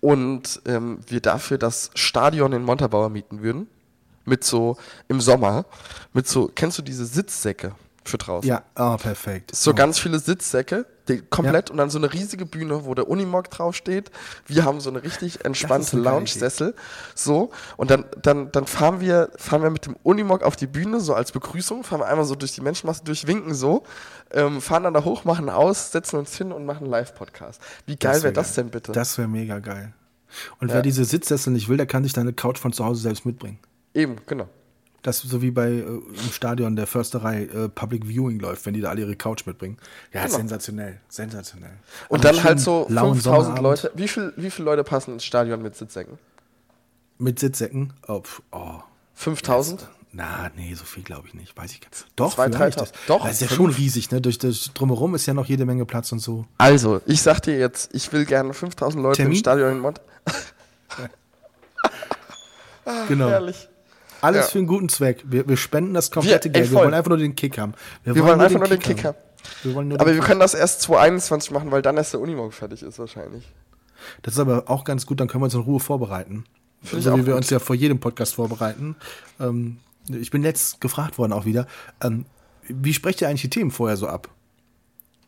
und 0.00 0.60
ähm, 0.66 1.00
wir 1.06 1.20
dafür 1.20 1.58
das 1.58 1.90
Stadion 1.94 2.52
in 2.52 2.62
Montabaur 2.62 3.10
mieten 3.10 3.42
würden. 3.42 3.68
Mit 4.28 4.44
so, 4.44 4.76
im 5.08 5.20
Sommer, 5.20 5.64
mit 6.12 6.28
so, 6.28 6.50
kennst 6.54 6.76
du 6.78 6.82
diese 6.82 7.06
Sitzsäcke 7.06 7.74
für 8.04 8.18
draußen? 8.18 8.48
Ja, 8.48 8.62
oh, 8.76 8.96
perfekt. 8.96 9.54
So 9.54 9.70
oh. 9.70 9.74
ganz 9.74 9.98
viele 9.98 10.18
Sitzsäcke, 10.18 10.86
die 11.08 11.22
komplett 11.22 11.70
und 11.70 11.78
dann 11.78 11.88
so 11.88 11.98
eine 11.98 12.12
riesige 12.12 12.44
Bühne, 12.44 12.84
wo 12.84 12.94
der 12.94 13.08
Unimog 13.08 13.50
draufsteht. 13.50 14.10
Wir 14.46 14.64
haben 14.64 14.80
so 14.80 14.90
eine 14.90 15.02
richtig 15.02 15.44
entspannte 15.44 15.96
eine 15.96 16.02
Lounge-Sessel. 16.02 16.74
So. 17.14 17.50
Und 17.78 17.90
dann, 17.90 18.04
dann, 18.20 18.52
dann 18.52 18.66
fahren 18.66 19.00
wir, 19.00 19.30
fahren 19.36 19.62
wir 19.62 19.70
mit 19.70 19.86
dem 19.86 19.96
Unimog 20.02 20.42
auf 20.42 20.56
die 20.56 20.66
Bühne, 20.66 21.00
so 21.00 21.14
als 21.14 21.32
Begrüßung, 21.32 21.84
fahren 21.84 22.00
wir 22.00 22.06
einmal 22.06 22.26
so 22.26 22.34
durch 22.34 22.52
die 22.52 22.60
Menschenmasse 22.60 23.04
durch, 23.04 23.26
winken 23.26 23.54
so, 23.54 23.84
ähm, 24.32 24.60
fahren 24.60 24.82
dann 24.82 24.94
da 24.94 25.04
hoch, 25.04 25.24
machen 25.24 25.48
aus, 25.48 25.92
setzen 25.92 26.16
uns 26.18 26.36
hin 26.36 26.52
und 26.52 26.66
machen 26.66 26.84
einen 26.84 26.90
Live-Podcast. 26.90 27.60
Wie 27.86 27.96
geil 27.96 28.16
wäre 28.16 28.24
wär 28.24 28.32
das 28.32 28.54
denn 28.54 28.70
bitte? 28.70 28.92
Das 28.92 29.16
wäre 29.16 29.28
mega 29.28 29.58
geil. 29.58 29.94
Und 30.60 30.68
Ja. 30.68 30.74
wer 30.74 30.82
diese 30.82 31.04
Sitzsessel 31.04 31.52
nicht 31.52 31.68
will, 31.68 31.78
der 31.78 31.86
kann 31.86 32.04
sich 32.04 32.12
deine 32.12 32.34
Couch 32.34 32.58
von 32.58 32.72
zu 32.72 32.84
Hause 32.84 33.02
selbst 33.02 33.24
mitbringen. 33.24 33.58
Eben, 33.94 34.16
genau. 34.26 34.48
Das 35.02 35.22
ist 35.22 35.30
so 35.30 35.40
wie 35.42 35.50
bei 35.52 35.68
äh, 35.68 35.80
im 35.82 36.32
Stadion 36.32 36.74
der 36.76 36.86
Försterei 36.86 37.44
äh, 37.44 37.68
Public 37.68 38.06
Viewing 38.06 38.40
läuft, 38.40 38.66
wenn 38.66 38.74
die 38.74 38.80
da 38.80 38.90
alle 38.90 39.02
ihre 39.02 39.14
Couch 39.16 39.46
mitbringen. 39.46 39.78
Ja, 40.12 40.24
Genau. 40.26 40.36
sensationell, 40.38 41.00
sensationell. 41.08 41.70
Und 42.08 42.24
Also 42.24 42.36
dann 42.36 42.44
halt 42.44 42.60
so 42.60 42.86
lauen 42.88 43.14
5000 43.14 43.22
Sommerabend 43.22 43.62
Leute. 43.62 43.90
Wie, 43.94 44.08
viel, 44.08 44.32
wie 44.36 44.50
viele 44.50 44.66
Leute 44.66 44.84
passen 44.84 45.14
ins 45.14 45.24
Stadion 45.24 45.62
mit 45.62 45.76
Sitzsäcken? 45.76 46.18
mit 47.20 47.38
Sitzsäcken. 47.40 47.92
Oh, 48.06 48.22
oh. 48.52 48.80
5000? 49.14 49.88
Na, 50.12 50.50
nee, 50.56 50.72
so 50.74 50.84
viel 50.84 51.02
glaube 51.02 51.26
ich 51.28 51.34
nicht. 51.34 51.56
Weiß 51.56 51.72
ich 51.72 51.80
ganz. 51.80 52.06
Doch, 52.16 52.34
Zwei. 52.36 52.48
3000. 52.48 52.80
Das, 52.80 52.92
Doch, 53.08 53.22
das 53.24 53.32
ist 53.34 53.40
ja 53.40 53.48
schon 53.48 53.70
riesig, 53.70 54.10
ne? 54.12 54.20
Durch 54.20 54.38
das 54.38 54.70
drumherum 54.72 55.14
ist 55.16 55.26
ja 55.26 55.34
noch 55.34 55.46
jede 55.46 55.64
Menge 55.66 55.84
Platz 55.84 56.12
und 56.12 56.20
so. 56.20 56.46
Also, 56.58 57.00
ich 57.06 57.20
sag 57.20 57.40
dir 57.40 57.58
jetzt, 57.58 57.92
ich 57.94 58.12
will 58.12 58.24
gerne 58.24 58.54
5000 58.54 59.02
Leute 59.02 59.16
Termin? 59.16 59.32
im 59.34 59.38
Stadion 59.38 59.72
in 59.72 59.78
Mont. 59.80 60.00
Genau. 63.06 63.28
Herrlich. 63.28 63.68
Alles 64.20 64.46
Ja. 64.46 64.50
für 64.52 64.58
einen 64.58 64.66
guten 64.66 64.88
Zweck. 64.88 65.24
Wir, 65.26 65.48
wir 65.48 65.56
spenden 65.56 65.94
das 65.94 66.10
komplette 66.10 66.48
Wir- 66.48 66.56
ey, 66.56 66.60
Geld. 66.62 66.70
Wir 66.72 66.78
wollen 66.78 66.94
einfach 66.94 67.08
nur 67.08 67.18
den 67.18 67.34
Kick 67.36 67.58
haben. 67.58 67.74
Wir 68.04 68.16
wollen 68.24 68.40
einfach 68.40 68.58
nur 68.58 68.68
den 68.68 68.78
Kick 68.80 69.04
haben. 69.04 69.16
Wir 69.62 69.74
wollen 69.74 69.88
nur 69.88 70.00
Aber 70.00 70.10
den 70.10 70.16
wir 70.16 70.20
Kick. 70.20 70.28
können 70.28 70.40
das 70.40 70.54
erst 70.54 70.82
2021 70.82 71.50
machen, 71.52 71.70
weil 71.70 71.82
dann 71.82 71.96
erst 71.96 72.12
der 72.12 72.20
Unimog 72.20 72.52
fertig 72.52 72.82
ist 72.82 72.98
wahrscheinlich. 72.98 73.44
Das 74.22 74.34
ist 74.34 74.40
aber 74.40 74.64
auch 74.68 74.84
ganz 74.84 75.06
gut, 75.06 75.20
dann 75.20 75.28
können 75.28 75.42
wir 75.42 75.46
uns 75.46 75.54
in 75.54 75.60
Ruhe 75.60 75.80
vorbereiten. 75.80 76.44
Finde 76.82 76.98
ich 76.98 77.04
So 77.04 77.12
wie 77.14 77.26
wir 77.26 77.32
gut. 77.34 77.42
uns 77.42 77.50
ja 77.50 77.58
vor 77.58 77.74
jedem 77.76 77.98
Podcast 78.00 78.34
vorbereiten. 78.34 78.96
Ähm, 79.40 79.78
ich 80.08 80.30
bin 80.30 80.42
jetzt 80.44 80.80
gefragt 80.80 81.18
worden 81.18 81.32
auch 81.32 81.44
wieder. 81.44 81.66
Ähm, 82.02 82.24
wie 82.68 82.94
sprecht 82.94 83.20
ihr 83.20 83.28
eigentlich 83.28 83.42
die 83.42 83.50
Themen 83.50 83.70
vorher 83.70 83.96
so 83.96 84.06
ab? 84.06 84.28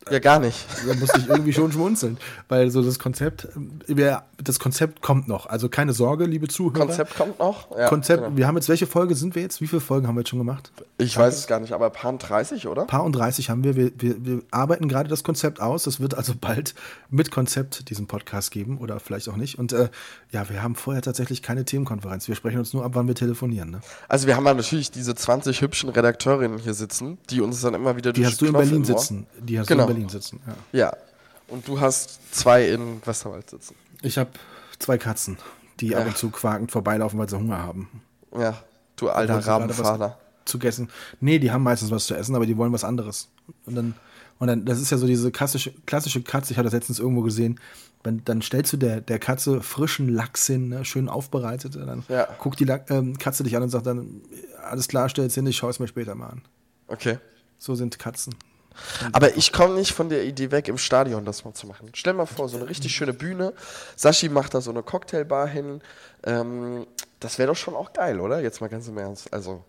Ja, 0.09 0.19
gar 0.19 0.39
nicht. 0.39 0.65
Da 0.87 0.95
musste 0.95 1.19
ich 1.19 1.27
irgendwie 1.29 1.53
schon 1.53 1.71
schmunzeln, 1.71 2.17
weil 2.49 2.71
so 2.71 2.81
das 2.81 2.97
Konzept, 2.97 3.47
wir, 3.87 4.23
das 4.43 4.59
Konzept 4.59 5.01
kommt 5.01 5.27
noch. 5.27 5.45
Also 5.45 5.69
keine 5.69 5.93
Sorge, 5.93 6.25
liebe 6.25 6.47
Zuhörer. 6.47 6.87
Konzept 6.87 7.15
kommt 7.15 7.39
noch. 7.39 7.69
Ja, 7.77 7.87
Konzept, 7.87 8.23
genau. 8.23 8.35
wir 8.37 8.47
haben 8.47 8.55
jetzt, 8.55 8.67
welche 8.67 8.87
Folge 8.87 9.15
sind 9.15 9.35
wir 9.35 9.43
jetzt? 9.43 9.61
Wie 9.61 9.67
viele 9.67 9.79
Folgen 9.81 10.07
haben 10.07 10.15
wir 10.15 10.21
jetzt 10.21 10.29
schon 10.29 10.39
gemacht? 10.39 10.71
Ich 10.97 11.15
weiß 11.17 11.37
es 11.37 11.47
gar 11.47 11.59
nicht, 11.59 11.73
aber 11.73 11.89
Pan 11.91 12.17
30, 12.17 12.67
oder? 12.67 12.85
Paar 12.85 13.03
und 13.03 13.13
30 13.15 13.49
haben 13.49 13.63
wir. 13.63 13.75
Wir, 13.75 13.91
wir. 13.97 14.25
wir 14.25 14.41
arbeiten 14.51 14.87
gerade 14.87 15.07
das 15.09 15.23
Konzept 15.23 15.61
aus. 15.61 15.83
Das 15.83 15.99
wird 15.99 16.15
also 16.15 16.33
bald 16.39 16.73
mit 17.09 17.31
Konzept 17.31 17.89
diesen 17.89 18.07
Podcast 18.07 18.51
geben 18.51 18.77
oder 18.79 18.99
vielleicht 18.99 19.29
auch 19.29 19.37
nicht. 19.37 19.59
Und 19.59 19.71
äh, 19.73 19.89
ja, 20.31 20.49
wir 20.49 20.63
haben 20.63 20.75
vorher 20.75 21.01
tatsächlich 21.01 21.41
keine 21.41 21.63
Themenkonferenz. 21.65 22.27
Wir 22.27 22.35
sprechen 22.35 22.59
uns 22.59 22.73
nur 22.73 22.83
ab, 22.83 22.91
wann 22.95 23.07
wir 23.07 23.15
telefonieren. 23.15 23.69
Ne? 23.71 23.81
Also 24.07 24.27
wir 24.27 24.35
haben 24.35 24.45
ja 24.45 24.53
natürlich 24.53 24.91
diese 24.91 25.13
20 25.15 25.61
hübschen 25.61 25.89
Redakteurinnen 25.89 26.57
hier 26.59 26.73
sitzen, 26.73 27.17
die 27.29 27.41
uns 27.41 27.61
dann 27.61 27.73
immer 27.75 27.95
wieder 27.97 28.13
Die 28.13 28.25
hast 28.25 28.41
du 28.41 28.45
in 28.47 28.53
Berlin 28.53 28.83
sitzen. 28.83 29.27
Die 29.39 29.59
hast 29.59 29.67
Genau. 29.67 29.85
du 29.87 29.90
Berlin 29.93 30.09
sitzen. 30.09 30.39
Ja. 30.73 30.79
Ja. 30.79 30.97
Und 31.47 31.67
du 31.67 31.79
hast 31.79 32.33
zwei 32.33 32.69
in 32.69 33.05
Westerwald 33.05 33.49
sitzen. 33.49 33.75
Ich 34.01 34.17
habe 34.17 34.29
zwei 34.79 34.97
Katzen, 34.97 35.37
die 35.79 35.95
ab 35.95 36.01
Ja. 36.03 36.07
und 36.07 36.17
zu 36.17 36.29
quakend 36.29 36.71
vorbeilaufen, 36.71 37.19
weil 37.19 37.29
sie 37.29 37.37
Hunger 37.37 37.59
haben. 37.59 37.89
Ja. 38.37 38.61
Du 38.95 39.09
alter 39.09 39.35
was 39.45 40.15
zu 40.45 40.59
essen. 40.59 40.89
Nee, 41.19 41.39
die 41.39 41.51
haben 41.51 41.63
meistens 41.63 41.91
was 41.91 42.05
zu 42.05 42.15
essen, 42.15 42.35
aber 42.35 42.45
die 42.45 42.57
wollen 42.57 42.71
was 42.73 42.83
anderes. 42.83 43.29
Und 43.65 43.75
dann, 43.75 43.95
Und 44.39 44.47
dann, 44.47 44.65
das 44.65 44.81
ist 44.81 44.89
ja 44.89 44.97
so 44.97 45.05
diese 45.05 45.31
klassische, 45.31 45.71
klassische 45.85 46.23
Katze, 46.23 46.51
ich 46.51 46.57
habe 46.57 46.63
das 46.65 46.73
letztens 46.73 46.97
irgendwo 46.97 47.21
gesehen, 47.21 47.59
wenn, 48.03 48.25
dann 48.25 48.41
stellst 48.41 48.73
du 48.73 48.77
der, 48.77 48.99
der 48.99 49.19
Katze 49.19 49.61
frischen 49.61 50.09
Lachs 50.09 50.47
hin, 50.47 50.69
ne, 50.69 50.83
schön 50.83 51.07
aufbereitet, 51.09 51.75
und 51.75 51.85
dann 51.85 52.03
Ja. 52.09 52.27
guckt 52.39 52.59
die 52.59 52.63
Lack, 52.63 52.89
ähm, 52.89 53.19
Katze 53.19 53.43
dich 53.43 53.55
an 53.55 53.61
und 53.61 53.69
sagt 53.69 53.85
dann, 53.85 54.21
alles 54.67 54.87
klar, 54.87 55.09
stell's 55.09 55.35
hin, 55.35 55.45
ich 55.45 55.57
schaue 55.57 55.69
es 55.69 55.79
mir 55.79 55.87
später 55.87 56.15
mal 56.15 56.29
an. 56.29 56.41
Okay. 56.87 57.19
So 57.59 57.75
sind 57.75 57.99
Katzen. 57.99 58.33
Aber 59.11 59.35
ich 59.37 59.51
komme 59.51 59.75
nicht 59.75 59.91
von 59.93 60.09
der 60.09 60.23
Idee 60.23 60.51
weg, 60.51 60.67
im 60.67 60.77
Stadion 60.77 61.25
das 61.25 61.45
mal 61.45 61.53
zu 61.53 61.67
machen. 61.67 61.89
Stell 61.93 62.13
mal 62.13 62.25
vor, 62.25 62.49
so 62.49 62.57
eine 62.57 62.67
richtig 62.69 62.95
schöne 62.95 63.13
Bühne. 63.13 63.53
Sashi 63.95 64.29
macht 64.29 64.53
da 64.53 64.61
so 64.61 64.71
eine 64.71 64.83
Cocktailbar 64.83 65.47
hin. 65.47 65.81
Ähm, 66.23 66.85
das 67.19 67.37
wäre 67.37 67.47
doch 67.47 67.55
schon 67.57 67.75
auch 67.75 67.93
geil, 67.93 68.19
oder? 68.19 68.39
Jetzt 68.41 68.61
mal 68.61 68.67
ganz 68.69 68.87
im 68.87 68.97
Ernst. 68.97 69.31
Also, 69.33 69.63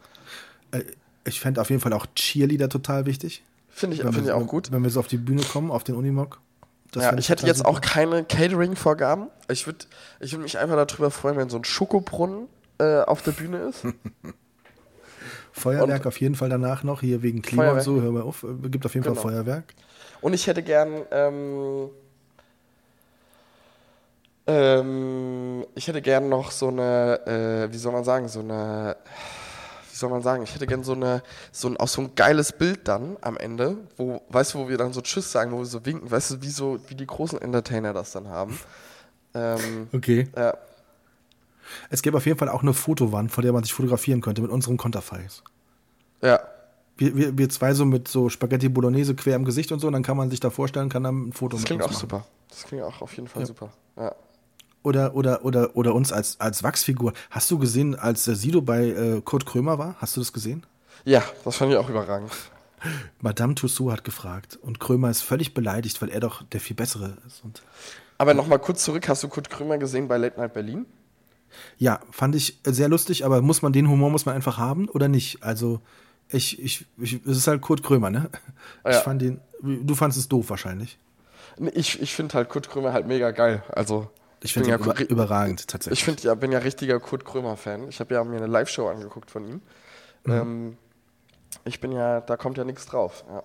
Äh, 0.70 0.82
ich 1.24 1.40
fände 1.40 1.60
auf 1.60 1.70
jeden 1.70 1.80
Fall 1.80 1.92
auch 1.92 2.06
Cheerleader 2.14 2.68
total 2.68 3.06
wichtig. 3.06 3.42
finde 3.70 3.96
ich, 3.96 4.04
Wenn 4.04 4.12
find 4.12 4.26
ich 4.26 4.32
auch 4.32 4.46
gut. 4.46 4.72
Wenn 4.72 4.82
wir 4.82 4.90
so 4.90 5.00
auf 5.00 5.06
die 5.08 5.18
Bühne 5.18 5.42
kommen, 5.42 5.70
auf 5.70 5.84
den 5.84 5.94
Unimog. 5.94 6.40
Ja, 6.94 7.16
ich 7.16 7.28
hätte 7.30 7.46
jetzt 7.46 7.58
super. 7.58 7.70
auch 7.70 7.80
keine 7.80 8.22
Catering-Vorgaben. 8.24 9.28
Ich 9.48 9.66
würde 9.66 9.86
ich 10.20 10.32
würd 10.32 10.42
mich 10.42 10.58
einfach 10.58 10.76
darüber 10.86 11.10
freuen, 11.10 11.36
wenn 11.36 11.48
so 11.48 11.56
ein 11.56 11.64
Schokobrunnen 11.64 12.48
äh, 12.78 13.00
auf 13.00 13.22
der 13.22 13.32
Bühne 13.32 13.58
ist. 13.58 13.84
Feuerwerk 15.52 16.00
und- 16.02 16.06
auf 16.06 16.20
jeden 16.20 16.34
Fall 16.34 16.48
danach 16.48 16.82
noch, 16.82 17.00
hier 17.00 17.22
wegen 17.22 17.42
Klima 17.42 17.62
Feuerwerk. 17.64 17.86
und 17.86 17.94
so, 17.96 18.02
hör 18.02 18.12
mal 18.12 18.22
auf, 18.22 18.42
äh, 18.42 18.68
gibt 18.68 18.84
auf 18.86 18.94
jeden 18.94 19.04
Genau. 19.04 19.14
Fall 19.20 19.32
Feuerwerk. 19.32 19.64
Und 20.20 20.32
ich 20.34 20.46
hätte 20.46 20.62
gern, 20.62 21.02
ähm, 21.10 21.90
ähm, 24.46 25.64
ich 25.74 25.86
hätte 25.88 26.02
gern 26.02 26.28
noch 26.28 26.50
so 26.50 26.68
eine, 26.68 27.20
äh, 27.26 27.72
wie 27.72 27.78
soll 27.78 27.92
man 27.92 28.04
sagen, 28.04 28.28
so 28.28 28.40
eine, 28.40 28.96
wie 29.90 29.96
soll 29.96 30.10
man 30.10 30.22
sagen, 30.22 30.42
ich 30.42 30.54
hätte 30.54 30.66
gern 30.66 30.82
so 30.82 30.92
eine, 30.94 31.22
so 31.52 31.68
ein, 31.68 31.76
auch 31.76 31.86
so 31.88 32.02
ein 32.02 32.14
geiles 32.16 32.52
Bild 32.52 32.88
dann 32.88 33.16
am 33.20 33.36
Ende, 33.36 33.76
wo, 33.96 34.20
weißt 34.30 34.54
du, 34.54 34.58
wo 34.60 34.68
wir 34.68 34.78
dann 34.78 34.92
so 34.92 35.00
Tschüss 35.00 35.30
sagen, 35.30 35.52
wo 35.52 35.58
wir 35.58 35.64
so 35.66 35.84
winken, 35.86 36.10
weißt 36.10 36.32
du, 36.32 36.42
wie 36.42 36.48
so, 36.50 36.78
wie 36.88 36.94
die 36.94 37.06
großen 37.06 37.40
Entertainer 37.40 37.92
das 37.92 38.12
dann 38.12 38.28
haben. 38.28 38.58
Ähm, 39.34 39.88
Okay. 39.92 40.28
ja, 40.36 40.54
Es 41.90 42.02
gäbe 42.02 42.16
auf 42.16 42.26
jeden 42.26 42.38
Fall 42.38 42.48
auch 42.48 42.62
eine 42.62 42.72
Fotowand, 42.74 43.30
vor 43.32 43.42
der 43.42 43.52
man 43.52 43.62
sich 43.62 43.72
fotografieren 43.74 44.20
könnte 44.20 44.42
mit 44.42 44.50
unserem 44.50 44.76
Konterfeis. 44.76 45.42
ja, 46.22 46.40
Wir, 46.98 47.16
wir, 47.16 47.38
wir 47.38 47.48
zwei 47.48 47.74
so 47.74 47.84
mit 47.84 48.08
so 48.08 48.28
Spaghetti 48.28 48.68
Bolognese 48.68 49.14
quer 49.14 49.36
im 49.36 49.44
Gesicht 49.44 49.72
und 49.72 49.80
so, 49.80 49.86
und 49.86 49.92
dann 49.94 50.02
kann 50.02 50.16
man 50.16 50.30
sich 50.30 50.40
da 50.40 50.50
vorstellen, 50.50 50.88
kann 50.88 51.02
dann 51.04 51.28
ein 51.28 51.32
Foto 51.32 51.56
das 51.56 51.60
mit 51.62 51.66
klingt 51.66 51.82
uns 51.82 51.90
auch 51.90 51.94
machen. 51.94 52.00
super. 52.00 52.26
Das 52.48 52.64
klingt 52.64 52.82
auch 52.84 53.00
auf 53.00 53.14
jeden 53.16 53.28
Fall 53.28 53.42
Ja. 53.42 53.46
super. 53.46 53.72
Ja. 53.96 54.14
Oder, 54.84 55.14
oder, 55.14 55.44
oder, 55.44 55.76
oder 55.76 55.94
uns 55.94 56.12
als, 56.12 56.40
als 56.40 56.62
Wachsfigur. 56.64 57.12
Hast 57.30 57.50
du 57.50 57.58
gesehen, 57.58 57.94
als 57.94 58.24
Sido 58.24 58.60
bei 58.62 58.88
äh, 58.88 59.20
Kurt 59.24 59.46
Krömer 59.46 59.78
war? 59.78 59.94
Hast 59.98 60.16
du 60.16 60.20
das 60.20 60.32
gesehen? 60.32 60.64
ja, 61.04 61.22
das 61.44 61.56
fand 61.56 61.70
ich 61.72 61.78
auch 61.78 61.88
überragend. 61.88 62.30
Madame 63.20 63.54
Tussauds 63.54 63.92
hat 63.92 64.04
gefragt 64.04 64.58
und 64.60 64.80
Krömer 64.80 65.08
ist 65.08 65.22
völlig 65.22 65.54
beleidigt, 65.54 66.02
weil 66.02 66.08
er 66.10 66.18
doch 66.20 66.42
der 66.42 66.60
viel 66.60 66.74
bessere 66.74 67.16
ist. 67.26 67.42
Und 67.44 67.62
Aber 68.18 68.34
nochmal 68.34 68.58
kurz 68.58 68.82
zurück, 68.84 69.08
hast 69.08 69.22
du 69.22 69.28
Kurt 69.28 69.50
Krömer 69.50 69.78
gesehen 69.78 70.08
bei 70.08 70.16
Late 70.16 70.38
Night 70.40 70.52
Berlin? 70.52 70.84
Ja, 71.78 72.00
fand 72.10 72.34
ich 72.34 72.58
sehr 72.64 72.88
lustig, 72.88 73.24
aber 73.24 73.42
muss 73.42 73.62
man 73.62 73.72
den 73.72 73.88
Humor 73.88 74.10
muss 74.10 74.26
man 74.26 74.34
einfach 74.34 74.58
haben 74.58 74.88
oder 74.88 75.08
nicht? 75.08 75.42
Also 75.42 75.80
ich, 76.28 76.62
ich, 76.62 76.86
ich 76.98 77.20
es 77.26 77.36
ist 77.38 77.46
halt 77.46 77.60
Kurt 77.60 77.82
Krömer, 77.82 78.10
ne? 78.10 78.30
Ich 78.86 78.92
Ja. 78.94 79.00
fand 79.00 79.20
den, 79.22 79.40
du 79.60 79.94
fandest 79.94 80.18
es 80.20 80.28
doof 80.28 80.50
wahrscheinlich. 80.50 80.98
Ich, 81.74 82.00
ich 82.00 82.14
finde 82.14 82.34
halt 82.34 82.48
Kurt 82.48 82.70
Krömer 82.70 82.92
halt 82.92 83.06
mega 83.06 83.30
geil. 83.30 83.62
Also, 83.68 84.08
Ich 84.40 84.54
finde 84.54 84.70
ja 84.70 84.76
ihn 84.76 84.82
über, 84.82 84.98
überragend 85.00 85.68
tatsächlich. 85.68 85.98
ich 86.00 86.04
find, 86.04 86.22
ja, 86.22 86.34
bin 86.34 86.50
ja 86.52 86.58
richtiger 86.60 86.98
Kurt 87.00 87.24
Krömer-Fan. 87.24 87.88
Ich 87.88 88.00
habe 88.00 88.14
ja 88.14 88.24
mir 88.24 88.38
eine 88.38 88.46
Live-Show 88.46 88.88
angeguckt 88.88 89.30
von 89.30 89.46
ihm. 89.46 89.60
Mhm. 90.24 90.32
Ähm, 90.32 90.76
ich 91.64 91.80
bin 91.80 91.92
ja, 91.92 92.20
da 92.22 92.36
kommt 92.38 92.56
ja 92.56 92.64
nichts 92.64 92.86
drauf. 92.86 93.24
Ja. 93.28 93.42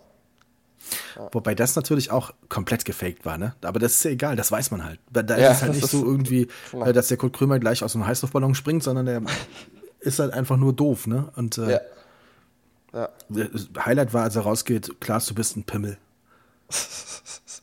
Wobei 1.31 1.55
das 1.55 1.75
natürlich 1.75 2.11
auch 2.11 2.33
komplett 2.49 2.85
gefaked 2.85 3.25
war, 3.25 3.37
ne? 3.37 3.55
Aber 3.61 3.79
das 3.79 3.93
ist 3.95 4.03
ja 4.05 4.11
egal, 4.11 4.35
das 4.35 4.51
weiß 4.51 4.71
man 4.71 4.83
halt. 4.85 4.99
Da 5.11 5.21
Ja, 5.37 5.49
ist 5.51 5.57
es 5.57 5.61
halt 5.63 5.71
das 5.73 5.81
nicht 5.81 5.89
so 5.91 6.05
irgendwie, 6.05 6.47
Klar. 6.69 6.87
äh, 6.87 6.93
dass 6.93 7.07
der 7.09 7.17
Kurt 7.17 7.33
Krömer 7.35 7.59
gleich 7.59 7.83
aus 7.83 7.95
einem 7.95 8.07
Heißluftballon 8.07 8.55
springt, 8.55 8.83
sondern 8.83 9.05
der 9.05 9.21
ist 9.99 10.19
halt 10.19 10.33
einfach 10.33 10.57
nur 10.57 10.73
doof, 10.73 11.07
ne? 11.07 11.29
Und 11.35 11.57
äh, 11.57 11.71
ja. 11.71 11.79
Ja. 12.93 13.09
das 13.29 13.67
Highlight 13.85 14.13
war, 14.13 14.23
als 14.23 14.35
er 14.35 14.43
rausgeht, 14.43 15.01
Klaas, 15.01 15.25
du 15.25 15.35
bist 15.35 15.57
ein 15.57 15.63
Pimmel. 15.65 15.97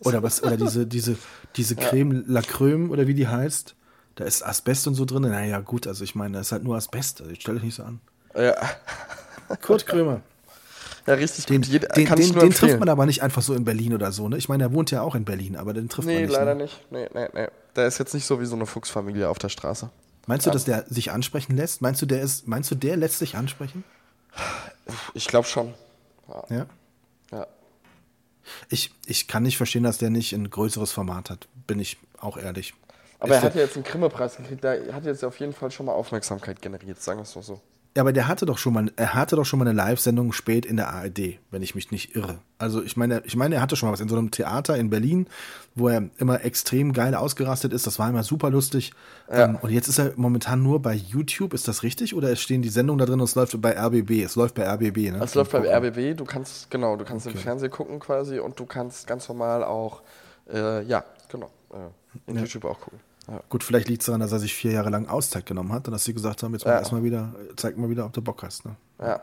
Oder 0.00 0.22
was, 0.22 0.42
oder 0.42 0.56
diese, 0.56 0.86
diese, 0.86 1.16
diese 1.56 1.76
Creme 1.76 2.24
La 2.26 2.42
Creme 2.42 2.90
oder 2.90 3.06
wie 3.06 3.14
die 3.14 3.28
heißt. 3.28 3.74
Da 4.16 4.24
ist 4.24 4.44
Asbest 4.44 4.86
und 4.86 4.94
so 4.94 5.04
drin. 5.04 5.22
Naja, 5.22 5.60
gut, 5.60 5.86
also 5.86 6.04
ich 6.04 6.14
meine, 6.14 6.34
da 6.34 6.40
ist 6.40 6.52
halt 6.52 6.62
nur 6.62 6.76
Asbest. 6.76 7.20
Also, 7.22 7.34
stell 7.38 7.54
dich 7.54 7.64
nicht 7.64 7.74
so 7.74 7.84
an. 7.84 8.00
Ja. 8.36 8.54
Kurt 9.62 9.86
Krömer. 9.86 10.20
Ja, 11.06 11.14
richtig 11.14 11.46
Den. 11.46 11.62
Jeder, 11.62 11.88
den, 11.88 12.06
den, 12.06 12.32
den 12.32 12.50
trifft 12.50 12.78
man 12.78 12.88
aber 12.88 13.06
nicht 13.06 13.22
einfach 13.22 13.42
so 13.42 13.54
in 13.54 13.64
Berlin 13.64 13.94
oder 13.94 14.12
so, 14.12 14.28
ne? 14.28 14.36
Ich 14.36 14.48
meine, 14.48 14.64
er 14.64 14.72
wohnt 14.72 14.90
ja 14.90 15.02
auch 15.02 15.14
in 15.14 15.24
Berlin, 15.24 15.56
aber 15.56 15.72
den 15.72 15.88
trifft 15.88 16.06
man 16.06 16.14
Nee, 16.16 16.22
nicht. 16.22 16.32
leider 16.32 16.54
ne? 16.54 16.62
nicht. 16.64 16.80
Nee, 16.90 17.08
nee, 17.14 17.28
nee. 17.34 17.48
Der 17.76 17.86
ist 17.86 17.98
jetzt 17.98 18.14
nicht 18.14 18.24
so 18.24 18.40
wie 18.40 18.46
so 18.46 18.54
eine 18.56 18.66
Fuchsfamilie 18.66 19.28
auf 19.28 19.38
der 19.38 19.48
Straße. 19.48 19.90
Meinst 20.26 20.46
du, 20.46 20.50
dass 20.50 20.64
der 20.64 20.84
sich 20.88 21.10
ansprechen 21.10 21.56
lässt? 21.56 21.82
Meinst 21.82 22.00
du, 22.00 22.06
der 22.06 22.22
ist, 22.22 22.48
meinst 22.48 22.70
du, 22.70 22.74
der 22.74 22.96
lässt 22.96 23.18
sich 23.18 23.36
ansprechen? 23.36 23.84
Ich 25.12 25.26
glaube 25.28 25.46
schon. 25.46 25.74
Ja. 26.48 26.66
Ja. 27.30 27.46
Ich, 28.68 28.92
ich 29.06 29.28
kann 29.28 29.42
nicht 29.42 29.56
verstehen, 29.56 29.82
dass 29.82 29.98
der 29.98 30.10
nicht 30.10 30.32
ein 30.32 30.48
größeres 30.48 30.92
Format 30.92 31.30
hat, 31.30 31.48
bin 31.66 31.80
ich 31.80 31.98
auch 32.18 32.36
ehrlich. 32.36 32.74
Aber 33.18 33.34
Ich 33.34 33.40
er 33.40 33.42
hat 33.42 33.54
ja 33.54 33.62
jetzt 33.62 33.76
einen 33.76 33.84
Grimme-Preis 33.84 34.36
gekriegt. 34.36 34.64
Der 34.64 34.94
hat 34.94 35.04
jetzt 35.04 35.24
auf 35.24 35.38
jeden 35.40 35.52
Fall 35.52 35.70
schon 35.70 35.86
mal 35.86 35.92
Aufmerksamkeit 35.92 36.60
generiert, 36.60 37.00
sagen 37.02 37.18
wir 37.18 37.22
es 37.22 37.34
mal 37.34 37.42
so. 37.42 37.60
Ja, 37.96 38.02
aber 38.02 38.12
der 38.12 38.26
hatte 38.26 38.44
doch 38.44 38.58
schon 38.58 38.74
mal, 38.74 38.90
er 38.96 39.14
hatte 39.14 39.36
doch 39.36 39.44
schon 39.44 39.60
mal 39.60 39.68
eine 39.68 39.76
Live-Sendung 39.76 40.32
spät 40.32 40.66
in 40.66 40.76
der 40.76 40.88
ARD, 40.88 41.38
wenn 41.52 41.62
ich 41.62 41.76
mich 41.76 41.92
nicht 41.92 42.16
irre. 42.16 42.38
Also 42.58 42.82
ich 42.82 42.96
meine, 42.96 43.22
ich 43.24 43.36
meine, 43.36 43.54
er 43.54 43.60
hatte 43.60 43.76
schon 43.76 43.88
mal 43.88 43.92
was 43.92 44.00
in 44.00 44.08
so 44.08 44.16
einem 44.16 44.32
Theater 44.32 44.76
in 44.76 44.90
Berlin, 44.90 45.28
wo 45.76 45.88
er 45.88 46.08
immer 46.18 46.44
extrem 46.44 46.92
geil 46.92 47.14
ausgerastet 47.14 47.72
ist. 47.72 47.86
Das 47.86 48.00
war 48.00 48.08
immer 48.08 48.24
super 48.24 48.50
lustig. 48.50 48.92
Ja. 49.30 49.44
Ähm, 49.44 49.58
und 49.62 49.70
jetzt 49.70 49.86
ist 49.86 49.98
er 49.98 50.12
momentan 50.16 50.60
nur 50.60 50.82
bei 50.82 50.94
YouTube. 50.94 51.54
Ist 51.54 51.68
das 51.68 51.84
richtig? 51.84 52.16
Oder 52.16 52.32
es 52.32 52.40
stehen 52.40 52.62
die 52.62 52.68
Sendungen 52.68 52.98
da 52.98 53.06
drin 53.06 53.20
und 53.20 53.26
es 53.26 53.36
läuft 53.36 53.60
bei 53.62 53.78
RBB? 53.78 54.24
Es 54.24 54.34
läuft 54.34 54.56
bei 54.56 54.68
RBB, 54.68 55.12
ne? 55.12 55.20
Es 55.22 55.36
läuft 55.36 55.52
beim 55.52 55.64
RBB, 55.64 56.16
du 56.16 56.24
kannst, 56.24 56.72
genau, 56.72 56.96
du 56.96 57.04
kannst 57.04 57.28
im 57.28 57.36
Fernsehen 57.36 57.70
gucken 57.70 58.00
quasi 58.00 58.40
und 58.40 58.58
du 58.58 58.66
kannst 58.66 59.06
ganz 59.06 59.28
normal 59.28 59.62
auch, 59.62 60.02
äh, 60.52 60.82
ja, 60.82 61.04
genau, 61.28 61.50
äh, 61.72 62.30
in 62.30 62.38
YouTube 62.38 62.64
auch 62.64 62.80
gucken. 62.80 62.98
Ja. 63.26 63.40
Gut, 63.48 63.64
vielleicht 63.64 63.88
liegt 63.88 64.02
es 64.02 64.06
daran, 64.06 64.20
dass 64.20 64.32
er 64.32 64.38
sich 64.38 64.54
vier 64.54 64.72
Jahre 64.72 64.90
lang 64.90 65.06
Auszeit 65.08 65.46
genommen 65.46 65.72
hat 65.72 65.86
und 65.88 65.92
dass 65.92 66.04
sie 66.04 66.12
gesagt 66.14 66.42
haben, 66.42 66.52
jetzt 66.52 66.64
mal 66.66 66.72
Ja. 66.72 66.78
erstmal 66.80 67.02
wieder, 67.04 67.34
zeig 67.56 67.76
mal 67.78 67.88
wieder, 67.88 68.04
ob 68.04 68.12
du 68.12 68.20
Bock 68.22 68.42
hast. 68.42 68.64
Ne? 68.66 68.76
ja. 69.00 69.20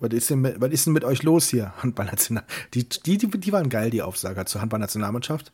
Was 0.00 0.10
ist, 0.12 0.28
denn, 0.28 0.40
mit- 0.40 0.60
was 0.60 0.70
ist 0.70 0.84
denn 0.84 0.92
mit 0.92 1.04
euch 1.04 1.22
los 1.22 1.48
hier, 1.48 1.72
Handballnational? 1.82 2.44
Die, 2.74 2.86
die, 2.88 3.16
die, 3.18 3.28
die 3.28 3.52
waren 3.52 3.68
geil, 3.70 3.88
die 3.88 4.02
Aufsager 4.02 4.44
zur 4.44 4.60
Handballnationalmannschaft. 4.60 5.50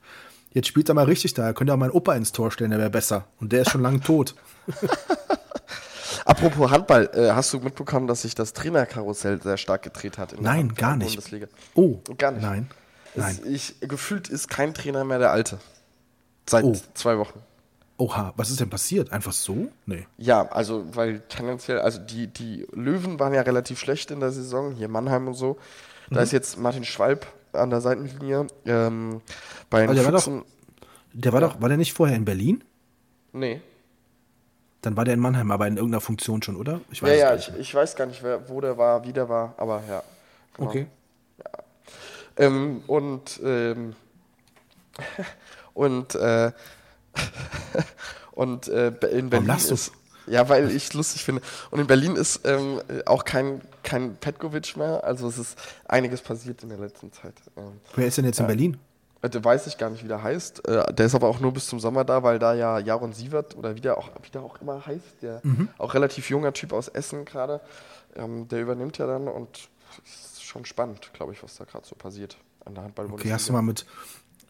Jetzt 0.54 0.66
spielt 0.68 0.88
er 0.88 0.94
mal 0.94 1.04
richtig 1.04 1.34
da. 1.34 1.44
Er 1.44 1.52
könnte 1.54 1.72
auch 1.74 1.76
meinen 1.76 1.90
Opa 1.92 2.14
ins 2.14 2.32
Tor 2.32 2.50
stellen, 2.50 2.70
der 2.70 2.80
wäre 2.80 2.90
besser. 2.90 3.26
Und 3.38 3.52
der 3.52 3.62
ist 3.62 3.70
schon 3.70 3.82
lange 3.82 4.00
tot. 4.00 4.34
Apropos 6.24 6.70
Handball, 6.70 7.10
äh, 7.14 7.30
hast 7.32 7.52
du 7.52 7.60
mitbekommen, 7.60 8.06
dass 8.06 8.22
sich 8.22 8.34
das 8.34 8.52
Trainerkarussell 8.54 9.40
sehr 9.42 9.56
stark 9.56 9.82
gedreht 9.82 10.18
hat 10.18 10.34
Nein, 10.40 10.74
gar 10.74 10.96
nicht. 10.96 11.10
Bundesliga? 11.14 11.46
Oh, 11.74 11.98
Gar 12.16 12.32
nicht. 12.32 12.42
Nein. 12.42 12.70
Es, 13.14 13.22
Nein. 13.22 13.38
ich, 13.52 13.80
gefühlt 13.80 14.28
ist 14.28 14.48
kein 14.48 14.74
Trainer 14.74 15.04
mehr 15.04 15.18
der 15.18 15.30
alte. 15.30 15.58
Seit 16.48 16.64
Oh. 16.64 16.74
zwei 16.94 17.18
Wochen. 17.18 17.40
Oha, 17.98 18.32
was 18.36 18.50
ist 18.50 18.60
denn 18.60 18.70
passiert? 18.70 19.10
Einfach 19.10 19.32
so? 19.32 19.68
Nee. 19.86 20.06
Ja, 20.18 20.48
also, 20.50 20.84
weil 20.94 21.20
tendenziell, 21.28 21.80
also 21.80 21.98
die, 21.98 22.28
die 22.28 22.64
Löwen 22.72 23.18
waren 23.18 23.34
ja 23.34 23.42
relativ 23.42 23.80
schlecht 23.80 24.10
in 24.12 24.20
der 24.20 24.30
Saison, 24.30 24.72
hier 24.72 24.88
Mannheim 24.88 25.26
und 25.26 25.34
so. 25.34 25.58
Mhm. 26.08 26.14
Da 26.14 26.22
ist 26.22 26.32
jetzt 26.32 26.58
Martin 26.58 26.84
Schwalb 26.84 27.26
an 27.52 27.70
der 27.70 27.80
Seitenlinie. 27.80 28.46
Ähm, 28.64 29.20
bei 29.68 29.84
den 29.84 29.96
der 29.96 30.04
war 30.04 30.12
doch-. 30.12 30.44
Der 31.12 31.32
war 31.32 31.40
doch, 31.40 31.60
war 31.60 31.68
der 31.68 31.78
nicht 31.78 31.92
vorher 31.92 32.16
in 32.16 32.24
Berlin? 32.24 32.62
Nee. 33.32 33.60
Dann 34.82 34.96
war 34.96 35.04
der 35.04 35.14
in 35.14 35.20
Mannheim, 35.20 35.50
aber 35.50 35.66
in 35.66 35.76
irgendeiner 35.76 36.00
Funktion 36.00 36.40
schon, 36.42 36.54
oder? 36.54 36.80
Ich 36.92 37.00
Ja, 37.00 37.08
es 37.08 37.18
ja, 37.18 37.28
gar 37.30 37.36
ich, 37.36 37.52
ich 37.58 37.74
weiß 37.74 37.96
gar 37.96 38.06
nicht, 38.06 38.22
wer, 38.22 38.48
wo 38.48 38.60
der 38.60 38.78
war, 38.78 39.04
wie 39.04 39.12
der 39.12 39.28
war, 39.28 39.54
aber 39.56 39.82
ja. 39.88 40.02
Genau. 40.54 40.68
Okay. 40.68 40.86
Ähm, 42.36 42.82
und 42.86 43.40
ähm, 43.42 43.96
und 45.78 46.14
äh, 46.16 46.50
und 48.32 48.68
äh, 48.68 48.88
in 49.10 49.30
Berlin 49.30 49.56
du? 49.66 49.74
ist 49.74 49.92
ja, 50.26 50.46
weil 50.50 50.70
ich 50.70 50.88
es 50.88 50.92
lustig 50.92 51.24
finde. 51.24 51.40
Und 51.70 51.80
in 51.80 51.86
Berlin 51.86 52.14
ist 52.14 52.42
ähm, 52.44 52.82
auch 53.06 53.24
kein 53.24 53.62
kein 53.82 54.16
Petkovic 54.16 54.76
mehr. 54.76 55.02
Also 55.04 55.26
es 55.28 55.38
ist 55.38 55.58
einiges 55.86 56.20
passiert 56.20 56.62
in 56.62 56.68
der 56.68 56.78
letzten 56.78 57.12
Zeit. 57.12 57.34
Ähm, 57.56 57.80
Wer 57.94 58.08
ist 58.08 58.18
denn 58.18 58.26
jetzt 58.26 58.40
in 58.40 58.46
Berlin? 58.46 58.76
äh, 59.22 59.30
der 59.30 59.42
weiß 59.42 59.66
ich 59.68 59.78
gar 59.78 59.88
nicht, 59.88 60.04
wie 60.04 60.08
der 60.08 60.22
heißt. 60.22 60.68
Äh, 60.68 60.92
der 60.92 61.06
ist 61.06 61.14
aber 61.14 61.28
auch 61.28 61.40
nur 61.40 61.52
bis 61.52 61.66
zum 61.66 61.80
Sommer 61.80 62.04
da, 62.04 62.22
weil 62.22 62.38
da 62.38 62.52
ja 62.54 62.78
Jaron 62.78 63.12
Sievert 63.12 63.56
oder 63.56 63.74
wie 63.74 63.80
der 63.80 63.96
auch, 63.96 64.10
wie 64.22 64.30
der 64.30 64.42
auch 64.42 64.60
immer 64.60 64.84
heißt, 64.84 65.22
der 65.22 65.40
auch 65.78 65.94
relativ 65.94 66.28
junger 66.28 66.52
Typ 66.52 66.72
aus 66.72 66.88
Essen 66.88 67.24
gerade, 67.24 67.60
ähm, 68.16 68.48
der 68.48 68.60
übernimmt 68.60 68.98
ja 68.98 69.06
dann 69.06 69.28
und 69.28 69.70
es 70.04 70.32
ist 70.32 70.44
schon 70.44 70.64
spannend, 70.66 71.10
glaube 71.14 71.32
ich, 71.32 71.42
was 71.42 71.56
da 71.56 71.64
gerade 71.64 71.86
so 71.86 71.94
passiert 71.94 72.36
an 72.64 72.74
der 72.74 72.84
handball 72.84 73.06
Okay, 73.06 73.32
hast 73.32 73.48
du 73.48 73.52
mal 73.54 73.62
mit, 73.62 73.86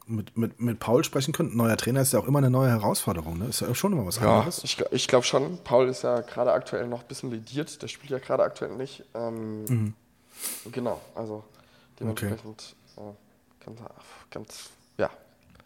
mit, 0.08 0.36
mit, 0.36 0.60
mit 0.60 0.80
Paul 0.80 1.04
sprechen 1.04 1.32
können? 1.32 1.56
Neuer 1.56 1.76
Trainer 1.76 2.00
ist 2.00 2.12
ja 2.12 2.18
auch 2.18 2.26
immer 2.26 2.38
eine 2.38 2.50
neue 2.50 2.70
Herausforderung, 2.70 3.38
ne? 3.38 3.46
Ist 3.46 3.60
ja 3.60 3.74
schon 3.74 3.92
immer 3.92 4.06
was 4.06 4.16
Ja, 4.16 4.38
anderes. 4.38 4.64
ich, 4.64 4.82
ich 4.90 5.08
glaube 5.08 5.24
schon. 5.24 5.58
Paul 5.64 5.88
ist 5.88 6.02
ja 6.02 6.20
gerade 6.20 6.52
aktuell 6.52 6.86
noch 6.88 7.02
ein 7.02 7.08
bisschen 7.08 7.30
lediert. 7.30 7.80
Der 7.82 7.88
spielt 7.88 8.10
ja 8.10 8.18
gerade 8.18 8.42
aktuell 8.42 8.74
nicht. 8.76 9.04
Ähm, 9.14 9.94
Genau, 10.70 11.00
also 11.14 11.44
Dementsprechend 11.98 12.76
okay. 12.96 13.10
äh, 13.10 13.64
ganz, 13.64 13.80
ganz, 14.30 14.70
ja. 14.96 15.10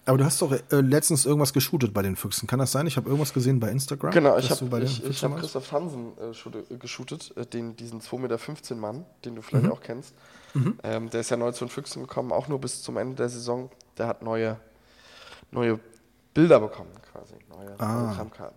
Aber 0.04 0.18
du 0.18 0.24
hast 0.24 0.42
doch 0.42 0.52
äh, 0.52 0.80
letztens 0.80 1.26
irgendwas 1.26 1.52
geshootet 1.52 1.94
bei 1.94 2.02
den 2.02 2.16
Füchsen. 2.16 2.48
Kann 2.48 2.58
das 2.58 2.72
sein? 2.72 2.86
Ich 2.86 2.96
habe 2.96 3.08
irgendwas 3.08 3.32
gesehen 3.32 3.60
bei 3.60 3.70
Instagram. 3.70 4.10
Genau, 4.10 4.36
ich 4.36 4.50
habe 4.50 4.82
ich, 4.82 5.04
ich 5.04 5.22
hab 5.22 5.38
Christoph 5.38 5.70
Hansen 5.70 6.12
äh, 6.18 6.76
geshootet, 6.76 7.36
äh, 7.36 7.46
den, 7.46 7.76
diesen 7.76 8.00
2,15 8.00 8.18
Meter 8.18 8.74
Mann, 8.74 9.04
den 9.24 9.36
du 9.36 9.42
vielleicht 9.42 9.66
mhm. 9.66 9.72
auch 9.72 9.80
kennst. 9.80 10.14
Mhm. 10.54 10.78
Ähm, 10.82 11.10
der 11.10 11.20
ist 11.20 11.30
ja 11.30 11.36
neu 11.36 11.52
zu 11.52 11.64
den 11.64 11.70
Füchsen 11.70 12.02
gekommen, 12.02 12.32
auch 12.32 12.48
nur 12.48 12.60
bis 12.60 12.82
zum 12.82 12.96
Ende 12.96 13.16
der 13.16 13.28
Saison. 13.28 13.70
Der 13.98 14.06
hat 14.06 14.22
neue, 14.22 14.58
neue 15.50 15.78
Bilder 16.34 16.60
bekommen, 16.60 16.92
quasi. 17.12 17.34
Neue, 17.48 17.78
ah. 17.78 18.14
neue 18.14 18.52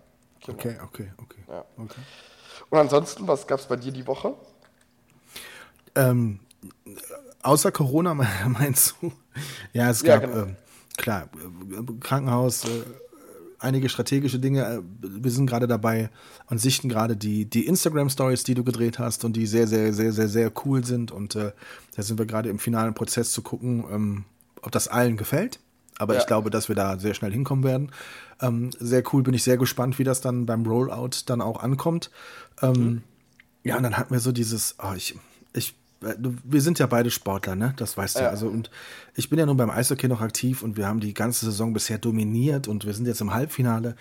Genau. 0.46 0.60
Okay, 0.60 0.78
okay, 0.84 1.12
okay. 1.18 1.44
Ja. 1.48 1.66
okay. 1.78 2.02
Und 2.70 2.78
ansonsten, 2.78 3.28
was 3.28 3.48
gab 3.48 3.60
es 3.60 3.66
bei 3.66 3.76
dir 3.76 3.92
die 3.92 4.06
Woche? 4.06 4.36
Ähm, 5.96 6.40
außer 7.42 7.72
Corona 7.72 8.14
meinst 8.48 8.96
du? 9.02 9.12
Ja, 9.74 9.90
es 9.90 10.04
gab, 10.04 10.22
ja, 10.22 10.28
genau. 10.28 10.44
ähm, 10.44 10.56
klar, 10.98 11.30
Krankenhaus, 12.00 12.66
äh, 12.66 12.84
einige 13.66 13.90
strategische 13.90 14.40
Dinge. 14.40 14.64
Äh, 14.66 14.82
wir 15.02 15.32
sind 15.32 15.48
gerade 15.48 15.68
dabei 15.68 16.10
und 16.50 16.60
sichten 16.60 16.88
gerade 16.88 17.18
die, 17.18 17.46
die 17.46 17.66
Instagram-Stories, 17.66 18.44
die 18.44 18.54
du 18.54 18.64
gedreht 18.64 19.00
hast 19.00 19.26
und 19.26 19.34
die 19.34 19.46
sehr, 19.48 19.68
sehr, 19.68 19.94
sehr, 19.94 20.14
sehr, 20.14 20.30
sehr 20.30 20.52
cool 20.64 20.86
sind. 20.86 21.12
Und 21.12 21.36
äh, 21.36 21.52
da 21.96 22.04
sind 22.04 22.18
wir 22.18 22.26
gerade 22.26 22.50
im 22.50 22.60
finalen 22.60 22.94
Prozess 22.94 23.32
zu 23.32 23.42
gucken, 23.42 23.84
ähm, 23.92 24.26
ob 24.62 24.72
das 24.72 24.88
allen 24.88 25.18
gefällt. 25.18 25.60
Aber 25.98 26.14
ja. 26.14 26.20
ich 26.20 26.28
glaube, 26.28 26.50
dass 26.50 26.68
wir 26.68 26.76
da 26.76 27.00
sehr 27.00 27.14
schnell 27.14 27.32
hinkommen 27.32 27.64
werden. 27.64 27.92
Ähm, 28.42 28.72
sehr 28.80 29.04
cool, 29.12 29.24
bin 29.24 29.34
ich 29.34 29.44
sehr 29.44 29.58
gespannt, 29.58 29.98
wie 29.98 30.04
das 30.04 30.22
dann 30.22 30.46
beim 30.46 30.66
Rollout 30.66 31.24
dann 31.26 31.42
auch 31.42 31.64
ankommt. 31.64 32.12
Ähm, 32.62 32.74
mhm. 32.74 33.04
Ja, 33.64 33.78
und 33.78 33.84
dann 33.84 33.98
hatten 33.98 34.14
wir 34.14 34.20
so 34.20 34.32
dieses, 34.32 34.76
oh, 34.84 34.94
ich, 34.96 35.18
ich 35.54 35.76
wir 36.44 36.62
sind 36.62 36.80
ja 36.80 36.88
beide 36.88 37.10
Sportler, 37.12 37.56
ne? 37.56 37.74
Das 37.78 37.98
weißt 37.98 38.18
du. 38.18 38.22
Ja. 38.22 38.30
Also, 38.30 38.48
und 38.48 38.70
ich 39.16 39.30
bin 39.30 39.40
ja 39.40 39.46
nun 39.46 39.58
beim 39.58 39.70
Eishockey 39.70 40.08
noch 40.08 40.22
aktiv 40.22 40.62
und 40.62 40.78
wir 40.78 40.88
haben 40.88 41.00
die 41.00 41.14
ganze 41.14 41.46
Saison 41.46 41.74
bisher 41.74 41.98
dominiert 41.98 42.68
und 42.68 42.86
wir 42.86 42.94
sind 42.94 43.08
jetzt 43.08 43.22
im 43.22 43.34
Halbfinale 43.34 43.96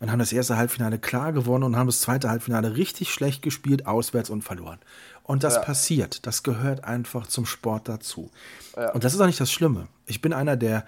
und 0.00 0.10
haben 0.10 0.18
das 0.18 0.32
erste 0.32 0.56
Halbfinale 0.56 0.98
klar 0.98 1.32
gewonnen 1.32 1.64
und 1.64 1.76
haben 1.76 1.86
das 1.86 2.00
zweite 2.00 2.30
Halbfinale 2.30 2.76
richtig 2.76 3.12
schlecht 3.12 3.42
gespielt, 3.42 3.86
auswärts 3.86 4.30
und 4.30 4.42
verloren. 4.42 4.78
Und 5.22 5.44
das 5.44 5.56
ja. 5.56 5.60
passiert. 5.60 6.26
Das 6.26 6.42
gehört 6.42 6.84
einfach 6.84 7.26
zum 7.26 7.46
Sport 7.46 7.88
dazu. 7.88 8.30
Ja. 8.76 8.92
Und 8.92 9.04
das 9.04 9.14
ist 9.14 9.20
auch 9.20 9.26
nicht 9.26 9.40
das 9.40 9.52
Schlimme. 9.52 9.88
Ich 10.06 10.22
bin 10.22 10.32
einer, 10.32 10.56
der, 10.56 10.86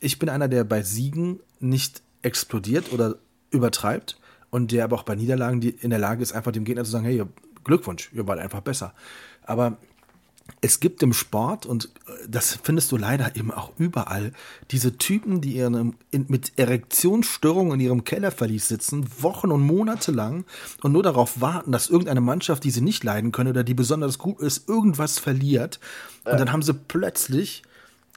ich 0.00 0.18
bin 0.18 0.28
einer, 0.28 0.48
der 0.48 0.64
bei 0.64 0.82
Siegen 0.82 1.40
nicht 1.60 2.02
explodiert 2.22 2.92
oder 2.92 3.16
übertreibt 3.50 4.18
und 4.50 4.72
der 4.72 4.84
aber 4.84 4.96
auch 4.96 5.02
bei 5.02 5.14
Niederlagen 5.14 5.60
in 5.62 5.90
der 5.90 5.98
Lage 5.98 6.22
ist, 6.22 6.32
einfach 6.32 6.52
dem 6.52 6.64
Gegner 6.64 6.84
zu 6.84 6.90
sagen, 6.90 7.04
hey, 7.04 7.22
Glückwunsch, 7.64 8.10
ihr 8.12 8.26
wart 8.26 8.38
einfach 8.38 8.60
besser. 8.60 8.94
Aber 9.42 9.78
es 10.60 10.80
gibt 10.80 11.02
im 11.02 11.12
Sport, 11.12 11.66
und 11.66 11.90
äh, 12.06 12.28
das 12.28 12.58
findest 12.62 12.92
du 12.92 12.96
leider 12.96 13.36
eben 13.36 13.50
auch 13.50 13.72
überall, 13.78 14.32
diese 14.70 14.96
Typen, 14.96 15.40
die 15.40 15.56
ihren, 15.56 15.94
in, 16.10 16.26
mit 16.28 16.52
Erektionsstörungen 16.56 17.74
in 17.74 17.80
ihrem 17.80 18.04
Kellerverlies 18.04 18.68
sitzen, 18.68 19.06
Wochen 19.20 19.50
und 19.50 19.62
Monate 19.62 20.12
lang 20.12 20.44
und 20.82 20.92
nur 20.92 21.02
darauf 21.02 21.40
warten, 21.40 21.72
dass 21.72 21.90
irgendeine 21.90 22.20
Mannschaft, 22.20 22.64
die 22.64 22.70
sie 22.70 22.80
nicht 22.80 23.04
leiden 23.04 23.32
können 23.32 23.50
oder 23.50 23.64
die 23.64 23.74
besonders 23.74 24.18
gut 24.18 24.40
ist, 24.40 24.68
irgendwas 24.68 25.18
verliert. 25.18 25.80
Und 26.24 26.40
dann 26.40 26.52
haben 26.52 26.62
sie 26.62 26.74
plötzlich 26.74 27.62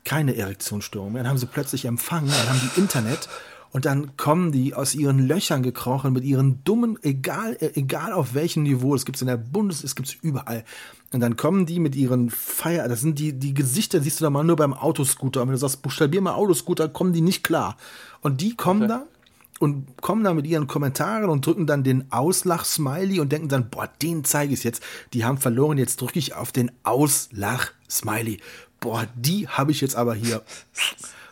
keine 0.06 0.38
Erektionsstörung 0.38 1.12
mehr, 1.12 1.24
dann 1.24 1.32
haben 1.32 1.38
sie 1.38 1.48
plötzlich 1.48 1.84
Empfang, 1.84 2.28
dann 2.28 2.50
haben 2.50 2.62
die 2.62 2.80
Internet 2.80 3.28
und 3.72 3.86
dann 3.86 4.16
kommen 4.18 4.52
die 4.52 4.74
aus 4.74 4.96
ihren 4.96 5.28
Löchern 5.28 5.64
gekrochen 5.64 6.14
mit 6.14 6.24
ihren 6.24 6.64
dummen, 6.64 6.98
egal, 7.02 7.58
egal 7.60 8.14
auf 8.14 8.34
welchem 8.34 8.64
Niveau, 8.64 8.96
es 8.96 9.06
gibt 9.06 9.18
es 9.18 9.22
in 9.22 9.28
der 9.28 9.38
Bundes, 9.38 9.84
es 9.84 9.96
gibt 9.96 10.10
es 10.10 10.16
überall. 10.16 10.64
Und 11.14 11.22
dann 11.22 11.38
kommen 11.38 11.66
die 11.66 11.80
mit 11.80 11.96
ihren 11.96 12.30
Feier, 12.30 12.88
das 12.88 13.02
sind 13.02 13.20
die, 13.20 13.34
die 13.34 13.54
Gesichter, 13.54 14.02
siehst 14.02 14.20
du 14.20 14.24
da 14.24 14.30
mal 14.30 14.44
nur 14.44 14.56
beim 14.56 14.74
Autoscooter. 14.74 15.42
Und 15.42 15.48
wenn 15.48 15.54
du 15.54 15.60
sagst, 15.60 15.82
buchstabier 15.82 16.22
mal 16.22 16.34
Autoscooter, 16.34 16.90
kommen 16.90 17.14
die 17.14 17.22
nicht 17.22 17.44
klar. 17.44 17.78
Und 18.22 18.42
die 18.42 18.56
kommen 18.56 18.84
okay. 18.84 18.90
da 18.90 19.04
und 19.60 20.02
kommen 20.02 20.24
da 20.24 20.34
mit 20.34 20.46
ihren 20.46 20.68
Kommentaren 20.68 21.30
und 21.30 21.46
drücken 21.46 21.66
dann 21.66 21.84
den 21.84 22.12
Auslach-Smiley 22.12 23.20
und 23.20 23.32
denken 23.32 23.50
dann, 23.50 23.70
boah, 23.70 23.90
den 24.02 24.24
zeige 24.24 24.54
ich 24.54 24.64
jetzt. 24.64 24.84
Die 25.14 25.26
haben 25.26 25.38
verloren, 25.38 25.78
jetzt 25.78 26.02
drücke 26.02 26.20
ich 26.20 26.36
auf 26.36 26.52
den 26.52 26.72
Auslach-Smiley. 26.84 28.40
Boah, 28.80 29.08
die 29.16 29.48
habe 29.48 29.72
ich 29.72 29.82
jetzt 29.82 29.96
aber 29.96 30.14
hier. 30.14 30.44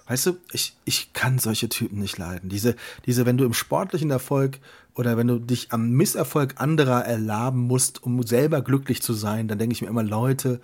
Weißt 0.07 0.27
du, 0.27 0.37
ich, 0.51 0.75
ich 0.85 1.13
kann 1.13 1.39
solche 1.39 1.67
Typen 1.67 1.99
nicht 1.99 2.17
leiden. 2.17 2.49
Diese, 2.49 2.75
diese, 3.05 3.25
wenn 3.25 3.37
du 3.37 3.45
im 3.45 3.53
sportlichen 3.53 4.11
Erfolg 4.11 4.59
oder 4.93 5.17
wenn 5.17 5.27
du 5.27 5.39
dich 5.39 5.71
am 5.71 5.89
Misserfolg 5.91 6.55
anderer 6.57 7.05
erlaben 7.05 7.61
musst, 7.61 8.03
um 8.03 8.21
selber 8.23 8.61
glücklich 8.61 9.01
zu 9.01 9.13
sein, 9.13 9.47
dann 9.47 9.57
denke 9.57 9.73
ich 9.73 9.81
mir 9.81 9.87
immer, 9.87 10.03
Leute, 10.03 10.61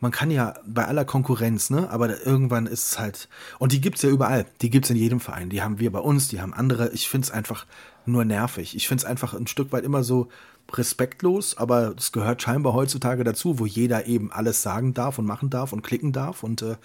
man 0.00 0.12
kann 0.12 0.30
ja 0.30 0.54
bei 0.66 0.84
aller 0.84 1.04
Konkurrenz, 1.04 1.70
ne? 1.70 1.88
Aber 1.90 2.24
irgendwann 2.24 2.66
ist 2.66 2.92
es 2.92 2.98
halt. 2.98 3.28
Und 3.58 3.72
die 3.72 3.80
gibt's 3.80 4.02
ja 4.02 4.10
überall. 4.10 4.46
Die 4.60 4.70
gibt's 4.70 4.90
in 4.90 4.96
jedem 4.96 5.20
Verein. 5.20 5.48
Die 5.48 5.62
haben 5.62 5.78
wir 5.78 5.90
bei 5.90 5.98
uns, 5.98 6.28
die 6.28 6.40
haben 6.40 6.52
andere. 6.52 6.90
Ich 6.90 7.08
find's 7.08 7.30
einfach 7.30 7.66
nur 8.04 8.24
nervig. 8.24 8.76
Ich 8.76 8.88
find's 8.88 9.04
einfach 9.04 9.34
ein 9.34 9.46
Stück 9.46 9.72
weit 9.72 9.84
immer 9.84 10.04
so 10.04 10.28
respektlos, 10.72 11.56
aber 11.56 11.94
es 11.96 12.12
gehört 12.12 12.42
scheinbar 12.42 12.72
heutzutage 12.72 13.24
dazu, 13.24 13.58
wo 13.58 13.66
jeder 13.66 14.06
eben 14.06 14.32
alles 14.32 14.62
sagen 14.62 14.94
darf 14.94 15.18
und 15.18 15.26
machen 15.26 15.48
darf 15.48 15.72
und 15.72 15.82
klicken 15.82 16.12
darf. 16.12 16.42
Und 16.42 16.62
äh, 16.62 16.76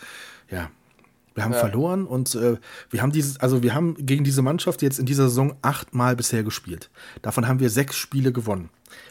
ja, 0.49 0.70
wir 1.34 1.43
haben 1.43 1.53
ja. 1.53 1.59
verloren 1.59 2.05
und 2.05 2.36
äh, 2.36 2.57
wir 2.89 3.01
haben 3.01 3.11
dieses, 3.11 3.39
also 3.39 3.63
wir 3.63 3.73
haben 3.73 3.95
gegen 3.97 4.23
diese 4.23 4.41
Mannschaft 4.41 4.82
jetzt 4.82 4.99
in 4.99 5.05
dieser 5.05 5.29
Saison 5.29 5.55
achtmal 5.61 6.15
bisher 6.15 6.43
gespielt. 6.43 6.89
Davon 7.21 7.47
haben 7.47 7.59
wir 7.59 7.69
sechs 7.69 7.95
Spiele 7.95 8.32
gewonnen 8.32 8.69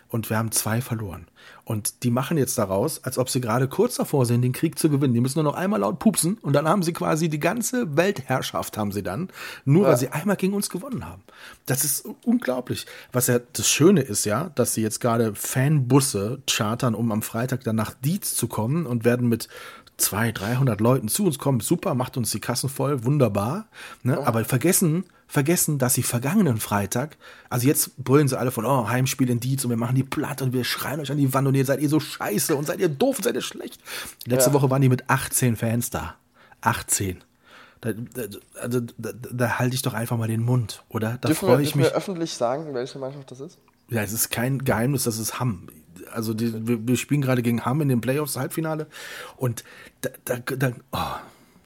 und 0.09 0.29
wir 0.29 0.37
haben 0.37 0.53
zwei 0.53 0.81
verloren. 0.81 1.27
Und 1.65 2.03
die 2.03 2.11
machen 2.11 2.37
jetzt 2.37 2.59
daraus, 2.59 3.05
als 3.05 3.17
ob 3.17 3.31
sie 3.31 3.41
gerade 3.41 3.69
kurz 3.69 3.95
davor 3.95 4.27
sind, 4.27 4.43
den 4.43 4.53
Krieg 4.53 4.79
zu 4.79 4.91
gewinnen. 4.91 5.15
Die 5.15 5.21
müssen 5.21 5.39
nur 5.39 5.53
noch 5.53 5.59
einmal 5.59 5.81
laut 5.81 5.99
pupsen 5.99 6.37
und 6.39 6.53
dann 6.53 6.69
haben 6.69 6.83
sie 6.83 6.93
quasi 6.93 7.29
die 7.29 7.39
ganze 7.39 7.97
Weltherrschaft 7.97 8.77
haben 8.77 8.93
sie 8.93 9.03
dann, 9.03 9.29
nur 9.65 9.85
ja. 9.85 9.91
weil 9.91 9.97
sie 9.97 10.09
einmal 10.09 10.37
gegen 10.37 10.53
uns 10.53 10.69
gewonnen 10.69 11.07
haben. 11.07 11.23
Das 11.67 11.85
ist 11.85 12.09
unglaublich. 12.25 12.87
Was 13.13 13.29
ja 13.29 13.39
das 13.39 13.69
Schöne 13.69 14.01
ist 14.01 14.25
ja, 14.25 14.51
dass 14.55 14.75
sie 14.75 14.83
jetzt 14.83 15.01
gerade 15.01 15.35
Fanbusse 15.35 16.43
chartern, 16.49 16.95
um 16.95 17.13
am 17.13 17.23
Freitag 17.23 17.63
dann 17.65 17.77
nach 17.77 17.95
Dietz 17.95 18.35
zu 18.35 18.49
kommen 18.49 18.87
und 18.87 19.05
werden 19.05 19.29
mit 19.29 19.49
200, 20.01 20.41
300 20.41 20.81
Leuten 20.81 21.09
zu 21.09 21.25
uns 21.25 21.39
kommen, 21.39 21.61
super, 21.61 21.95
macht 21.95 22.17
uns 22.17 22.31
die 22.31 22.41
Kassen 22.41 22.69
voll, 22.69 23.05
wunderbar. 23.05 23.69
Ne? 24.03 24.19
Oh. 24.19 24.25
Aber 24.25 24.45
vergessen, 24.45 25.05
vergessen, 25.27 25.79
dass 25.79 25.95
sie 25.95 26.03
vergangenen 26.03 26.59
Freitag, 26.59 27.17
also 27.49 27.67
jetzt 27.67 27.97
brüllen 27.97 28.29
sie 28.29 28.39
alle 28.39 28.51
von, 28.51 28.65
oh, 28.65 28.89
Heimspiel 28.89 29.31
in 29.31 29.41
Dietz 29.41 29.65
und 29.65 29.71
wir 29.71 29.77
machen 29.77 29.95
die 29.95 30.05
platt 30.05 30.43
und 30.43 30.53
wir 30.53 30.65
schreien 30.65 31.01
euch 31.01 31.11
an 31.11 31.19
die 31.19 31.33
Wand 31.33 31.47
und 31.47 31.55
ihr 31.55 31.65
seid 31.65 31.81
ihr 31.81 31.89
so 31.89 32.01
scheiße 32.01 32.57
und 32.57 32.67
seid 32.67 32.81
ihr 32.81 32.89
doof 32.89 33.19
und 33.19 33.25
seid 33.25 33.35
ihr 33.35 33.43
schlecht. 33.43 33.81
Letzte 34.27 34.51
ja. 34.51 34.55
Woche 34.55 34.71
waren 34.71 34.83
die 34.83 34.89
mit 34.89 35.09
18 35.09 35.57
Fans 35.57 35.91
da. 35.91 36.17
18. 36.63 37.23
Da, 37.81 37.93
da, 37.93 38.23
also, 38.61 38.81
da, 38.99 39.13
da 39.13 39.59
halte 39.59 39.75
ich 39.75 39.83
doch 39.83 39.95
einfach 39.95 40.19
mal 40.19 40.29
den 40.29 40.43
Mund, 40.43 40.85
oder? 40.91 41.17
Da 41.21 41.33
freue 41.33 41.63
ich 41.63 41.75
mich. 41.75 41.87
wir 41.87 41.93
öffentlich 41.93 42.35
sagen, 42.35 42.75
welche 42.75 42.99
Mannschaft 42.99 43.31
das 43.31 43.41
ist? 43.41 43.59
Ja, 43.89 44.03
es 44.03 44.13
ist 44.13 44.31
kein 44.31 44.65
Geheimnis, 44.65 45.05
das 45.05 45.19
ist 45.19 45.41
Hamm 45.41 45.69
also 46.13 46.35
die, 46.35 46.67
wir, 46.67 46.87
wir, 46.87 46.97
spielen 46.97 47.21
gerade 47.21 47.43
gegen 47.43 47.65
Hamm 47.65 47.81
in 47.81 47.89
den 47.89 48.01
Playoffs 48.01 48.37
Halbfinale 48.37 48.87
und 49.37 49.65
da, 50.01 50.11
da, 50.25 50.37
da 50.39 50.73
oh, 50.93 51.21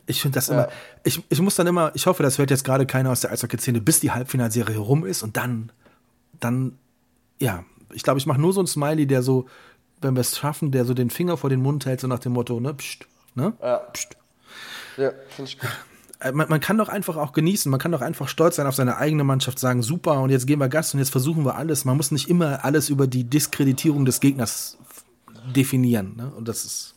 ich 0.07 0.21
finde 0.21 0.37
das 0.37 0.49
ja. 0.49 0.55
immer, 0.55 0.69
ich, 1.03 1.23
ich 1.29 1.41
muss 1.41 1.55
dann 1.55 1.67
immer, 1.67 1.93
ich 1.95 2.07
hoffe, 2.07 2.23
das 2.23 2.39
hört 2.39 2.51
jetzt 2.51 2.65
gerade 2.65 2.87
keiner 2.87 3.11
aus 3.11 3.21
der 3.21 3.31
Eishockey-Szene, 3.33 3.81
bis 3.81 4.01
die 4.01 4.11
Halbfinalserie 4.11 4.79
rum 4.79 5.05
ist 5.07 5.23
und 5.23 5.37
dann, 5.37 5.73
dann, 6.41 6.79
ja, 7.39 7.65
ich 7.93 8.03
glaube, 8.03 8.19
ich 8.19 8.27
mache 8.27 8.41
nur 8.41 8.53
so 8.53 8.61
ein 8.61 8.67
Smiley, 8.67 9.07
der 9.07 9.23
so, 9.23 9.47
wenn 10.01 10.15
wir 10.15 10.21
es 10.21 10.37
schaffen, 10.37 10.73
der 10.73 10.85
so 10.85 10.95
den 10.95 11.11
Finger 11.11 11.37
vor 11.37 11.51
den 11.51 11.61
Mund 11.61 11.87
hält, 11.87 12.01
so 12.01 12.07
nach 12.07 12.19
dem 12.19 12.33
Motto, 12.33 12.61
ne, 12.61 12.75
pst, 12.75 13.07
ne, 13.35 13.55
ja. 13.63 13.79
pst. 13.79 14.17
Ja, 14.97 15.13
finde 15.29 15.51
ich 15.51 15.59
gut. 15.59 15.71
Äh, 16.25 16.33
man, 16.33 16.49
man, 16.49 16.61
kann 16.61 16.79
doch 16.79 16.89
einfach 16.89 17.17
auch 17.17 17.33
genießen, 17.33 17.71
man 17.71 17.79
kann 17.79 17.93
doch 17.93 18.01
einfach 18.01 18.29
stolz 18.29 18.57
sein 18.57 18.67
auf 18.67 18.75
seine 18.75 18.97
eigene 18.97 19.25
Mannschaft, 19.25 19.59
sagen, 19.59 19.83
super, 19.83 20.21
und 20.21 20.31
jetzt 20.31 20.47
geben 20.47 20.61
wir 20.61 20.69
Gas 20.69 20.95
und 20.95 21.01
jetzt 21.01 21.11
versuchen 21.11 21.45
wir 21.45 21.57
alles. 21.57 21.85
Man 21.85 21.97
muss 21.97 22.11
nicht 22.11 22.29
immer 22.29 22.65
alles 22.65 22.89
über 22.89 23.07
die 23.07 23.25
Diskreditierung 23.25 24.05
des 24.05 24.21
Gegners 24.21 24.79
definieren. 25.55 26.17
Ne? 26.17 26.33
Und 26.37 26.49
das 26.49 26.65
ist. 26.65 26.95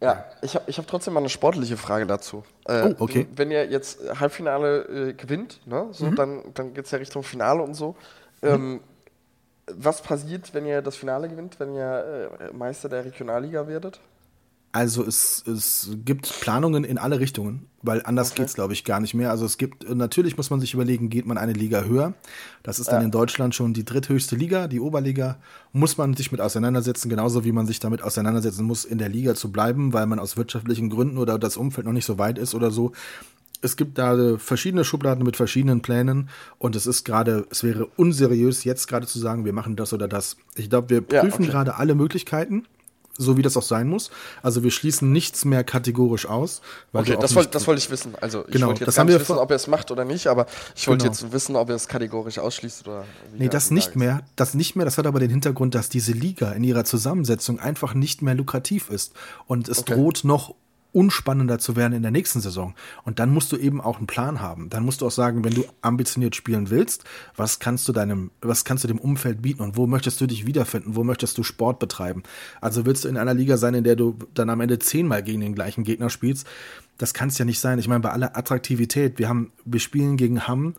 Ja, 0.00 0.24
ich 0.40 0.54
habe 0.54 0.64
ich 0.66 0.78
hab 0.78 0.86
trotzdem 0.86 1.12
mal 1.12 1.20
eine 1.20 1.28
sportliche 1.28 1.76
Frage 1.76 2.06
dazu. 2.06 2.42
Äh, 2.64 2.94
oh, 2.98 3.04
okay. 3.04 3.26
Wenn 3.36 3.50
ihr 3.50 3.66
jetzt 3.66 4.00
Halbfinale 4.18 5.10
äh, 5.10 5.12
gewinnt, 5.12 5.60
ne, 5.66 5.88
so, 5.92 6.06
mhm. 6.06 6.16
dann, 6.16 6.42
dann 6.54 6.72
geht 6.72 6.86
es 6.86 6.90
ja 6.90 6.98
Richtung 6.98 7.22
Finale 7.22 7.62
und 7.62 7.74
so. 7.74 7.96
Ähm, 8.42 8.72
mhm. 8.72 8.80
Was 9.66 10.02
passiert, 10.02 10.54
wenn 10.54 10.64
ihr 10.64 10.80
das 10.80 10.96
Finale 10.96 11.28
gewinnt, 11.28 11.60
wenn 11.60 11.74
ihr 11.74 12.30
äh, 12.40 12.56
Meister 12.56 12.88
der 12.88 13.04
Regionalliga 13.04 13.68
werdet? 13.68 14.00
Also 14.72 15.04
es, 15.04 15.44
es 15.48 15.90
gibt 16.04 16.32
Planungen 16.40 16.84
in 16.84 16.96
alle 16.96 17.18
Richtungen, 17.18 17.66
weil 17.82 18.02
anders 18.04 18.30
okay. 18.30 18.42
es, 18.42 18.54
glaube 18.54 18.72
ich, 18.72 18.84
gar 18.84 19.00
nicht 19.00 19.14
mehr. 19.14 19.30
Also 19.30 19.44
es 19.44 19.58
gibt, 19.58 19.88
natürlich 19.88 20.36
muss 20.36 20.48
man 20.50 20.60
sich 20.60 20.74
überlegen, 20.74 21.10
geht 21.10 21.26
man 21.26 21.38
eine 21.38 21.52
Liga 21.52 21.82
höher. 21.82 22.14
Das 22.62 22.78
ist 22.78 22.86
dann 22.86 23.00
ja. 23.00 23.06
in 23.06 23.10
Deutschland 23.10 23.52
schon 23.52 23.74
die 23.74 23.84
dritthöchste 23.84 24.36
Liga, 24.36 24.68
die 24.68 24.78
Oberliga. 24.78 25.38
Muss 25.72 25.98
man 25.98 26.14
sich 26.14 26.30
mit 26.30 26.40
auseinandersetzen, 26.40 27.08
genauso 27.08 27.44
wie 27.44 27.50
man 27.50 27.66
sich 27.66 27.80
damit 27.80 28.00
auseinandersetzen 28.00 28.64
muss, 28.64 28.84
in 28.84 28.98
der 28.98 29.08
Liga 29.08 29.34
zu 29.34 29.50
bleiben, 29.50 29.92
weil 29.92 30.06
man 30.06 30.20
aus 30.20 30.36
wirtschaftlichen 30.36 30.88
Gründen 30.88 31.18
oder 31.18 31.36
das 31.36 31.56
Umfeld 31.56 31.86
noch 31.86 31.92
nicht 31.92 32.06
so 32.06 32.18
weit 32.18 32.38
ist 32.38 32.54
oder 32.54 32.70
so. 32.70 32.92
Es 33.62 33.76
gibt 33.76 33.98
da 33.98 34.38
verschiedene 34.38 34.84
Schubladen 34.84 35.24
mit 35.24 35.36
verschiedenen 35.36 35.82
Plänen 35.82 36.28
und 36.58 36.76
es 36.76 36.86
ist 36.86 37.04
gerade, 37.04 37.44
es 37.50 37.64
wäre 37.64 37.86
unseriös, 37.96 38.62
jetzt 38.62 38.86
gerade 38.86 39.06
zu 39.06 39.18
sagen, 39.18 39.44
wir 39.44 39.52
machen 39.52 39.74
das 39.74 39.92
oder 39.92 40.06
das. 40.06 40.36
Ich 40.54 40.70
glaube, 40.70 40.90
wir 40.90 41.00
prüfen 41.00 41.22
ja, 41.24 41.34
okay. 41.34 41.46
gerade 41.46 41.74
alle 41.76 41.96
Möglichkeiten 41.96 42.66
so 43.20 43.36
wie 43.36 43.42
das 43.42 43.56
auch 43.56 43.62
sein 43.62 43.86
muss. 43.88 44.10
Also 44.42 44.62
wir 44.62 44.70
schließen 44.70 45.12
nichts 45.12 45.44
mehr 45.44 45.62
kategorisch 45.62 46.26
aus. 46.26 46.62
Okay, 46.92 47.16
das 47.20 47.30
nicht- 47.30 47.36
wollte 47.36 47.50
das 47.50 47.66
wollte 47.66 47.80
ich 47.80 47.90
wissen. 47.90 48.14
Also 48.20 48.44
ich 48.46 48.52
Genau, 48.52 48.68
wollte 48.68 48.80
jetzt 48.80 48.96
das 48.96 49.04
nicht 49.04 49.12
wir 49.14 49.20
wissen, 49.20 49.36
ob 49.38 49.50
er 49.50 49.56
es 49.56 49.66
macht 49.66 49.90
oder 49.90 50.04
nicht, 50.04 50.26
aber 50.26 50.46
ich 50.74 50.88
wollte 50.88 51.04
Genau. 51.04 51.12
jetzt 51.12 51.32
wissen, 51.32 51.56
ob 51.56 51.68
er 51.68 51.76
es 51.76 51.86
kategorisch 51.88 52.38
ausschließt 52.38 52.86
oder 52.88 53.04
Nee, 53.36 53.48
das 53.48 53.70
nicht 53.70 53.94
mehr. 53.96 54.22
Das 54.36 54.54
nicht 54.54 54.74
mehr. 54.76 54.84
Das 54.84 54.96
hat 54.98 55.06
aber 55.06 55.20
den 55.20 55.30
Hintergrund, 55.30 55.74
dass 55.74 55.88
diese 55.88 56.12
Liga 56.12 56.52
in 56.52 56.64
ihrer 56.64 56.84
Zusammensetzung 56.84 57.60
einfach 57.60 57.94
nicht 57.94 58.22
mehr 58.22 58.34
lukrativ 58.34 58.88
ist. 58.90 59.12
Und 59.46 59.68
es 59.68 59.80
Okay. 59.80 59.94
droht 59.94 60.22
noch 60.24 60.54
unspannender 60.92 61.58
zu 61.58 61.76
werden 61.76 61.92
in 61.92 62.02
der 62.02 62.10
nächsten 62.10 62.40
Saison. 62.40 62.74
Und 63.04 63.18
dann 63.18 63.32
musst 63.32 63.52
du 63.52 63.56
eben 63.56 63.80
auch 63.80 63.98
einen 63.98 64.06
Plan 64.06 64.40
haben. 64.40 64.70
Dann 64.70 64.84
musst 64.84 65.00
du 65.00 65.06
auch 65.06 65.10
sagen, 65.10 65.44
wenn 65.44 65.54
du 65.54 65.64
ambitioniert 65.82 66.36
spielen 66.36 66.70
willst, 66.70 67.04
was 67.36 67.58
kannst 67.58 67.88
du 67.88 67.92
deinem, 67.92 68.30
was 68.40 68.64
kannst 68.64 68.84
du 68.84 68.88
dem 68.88 68.98
Umfeld 68.98 69.42
bieten 69.42 69.62
und 69.62 69.76
wo 69.76 69.86
möchtest 69.86 70.20
du 70.20 70.26
dich 70.26 70.46
wiederfinden? 70.46 70.96
Wo 70.96 71.04
möchtest 71.04 71.38
du 71.38 71.42
Sport 71.42 71.78
betreiben? 71.78 72.22
Also 72.60 72.86
willst 72.86 73.04
du 73.04 73.08
in 73.08 73.16
einer 73.16 73.34
Liga 73.34 73.56
sein, 73.56 73.74
in 73.74 73.84
der 73.84 73.96
du 73.96 74.18
dann 74.34 74.50
am 74.50 74.60
Ende 74.60 74.78
zehnmal 74.78 75.22
gegen 75.22 75.40
den 75.40 75.54
gleichen 75.54 75.84
Gegner 75.84 76.10
spielst? 76.10 76.46
Das 76.98 77.14
kann 77.14 77.28
es 77.28 77.38
ja 77.38 77.44
nicht 77.44 77.60
sein. 77.60 77.78
Ich 77.78 77.88
meine, 77.88 78.00
bei 78.00 78.10
aller 78.10 78.36
Attraktivität, 78.36 79.18
wir 79.18 79.28
haben, 79.28 79.52
wir 79.64 79.80
spielen 79.80 80.16
gegen 80.16 80.46
Hamm 80.46 80.74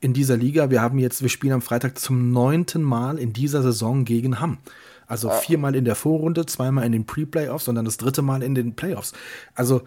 in 0.00 0.12
dieser 0.12 0.36
Liga. 0.36 0.70
Wir 0.70 0.82
haben 0.82 0.98
jetzt, 0.98 1.22
wir 1.22 1.28
spielen 1.30 1.54
am 1.54 1.62
Freitag 1.62 1.98
zum 1.98 2.30
neunten 2.30 2.82
Mal 2.82 3.18
in 3.18 3.32
dieser 3.32 3.62
Saison 3.62 4.04
gegen 4.04 4.38
Hamm. 4.38 4.58
Also 5.06 5.30
viermal 5.30 5.74
in 5.74 5.84
der 5.84 5.94
Vorrunde, 5.94 6.46
zweimal 6.46 6.84
in 6.84 6.92
den 6.92 7.04
Pre-Playoffs 7.06 7.68
und 7.68 7.74
dann 7.74 7.84
das 7.84 7.96
dritte 7.96 8.22
Mal 8.22 8.42
in 8.42 8.54
den 8.54 8.74
Playoffs. 8.74 9.12
Also 9.54 9.82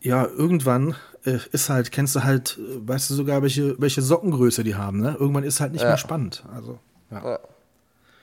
ja, 0.00 0.26
irgendwann 0.26 0.94
äh, 1.24 1.38
ist 1.50 1.68
halt, 1.70 1.90
kennst 1.90 2.14
du 2.14 2.22
halt, 2.22 2.58
äh, 2.58 2.88
weißt 2.88 3.10
du 3.10 3.14
sogar, 3.14 3.42
welche, 3.42 3.80
welche 3.80 4.00
Sockengröße 4.02 4.62
die 4.62 4.76
haben, 4.76 5.00
ne? 5.00 5.16
Irgendwann 5.18 5.42
ist 5.44 5.60
halt 5.60 5.72
nicht 5.72 5.82
Ja. 5.82 5.88
mehr 5.88 5.98
spannend. 5.98 6.44
Also, 6.54 6.78
ja. 7.10 7.24
Ja, 7.32 7.38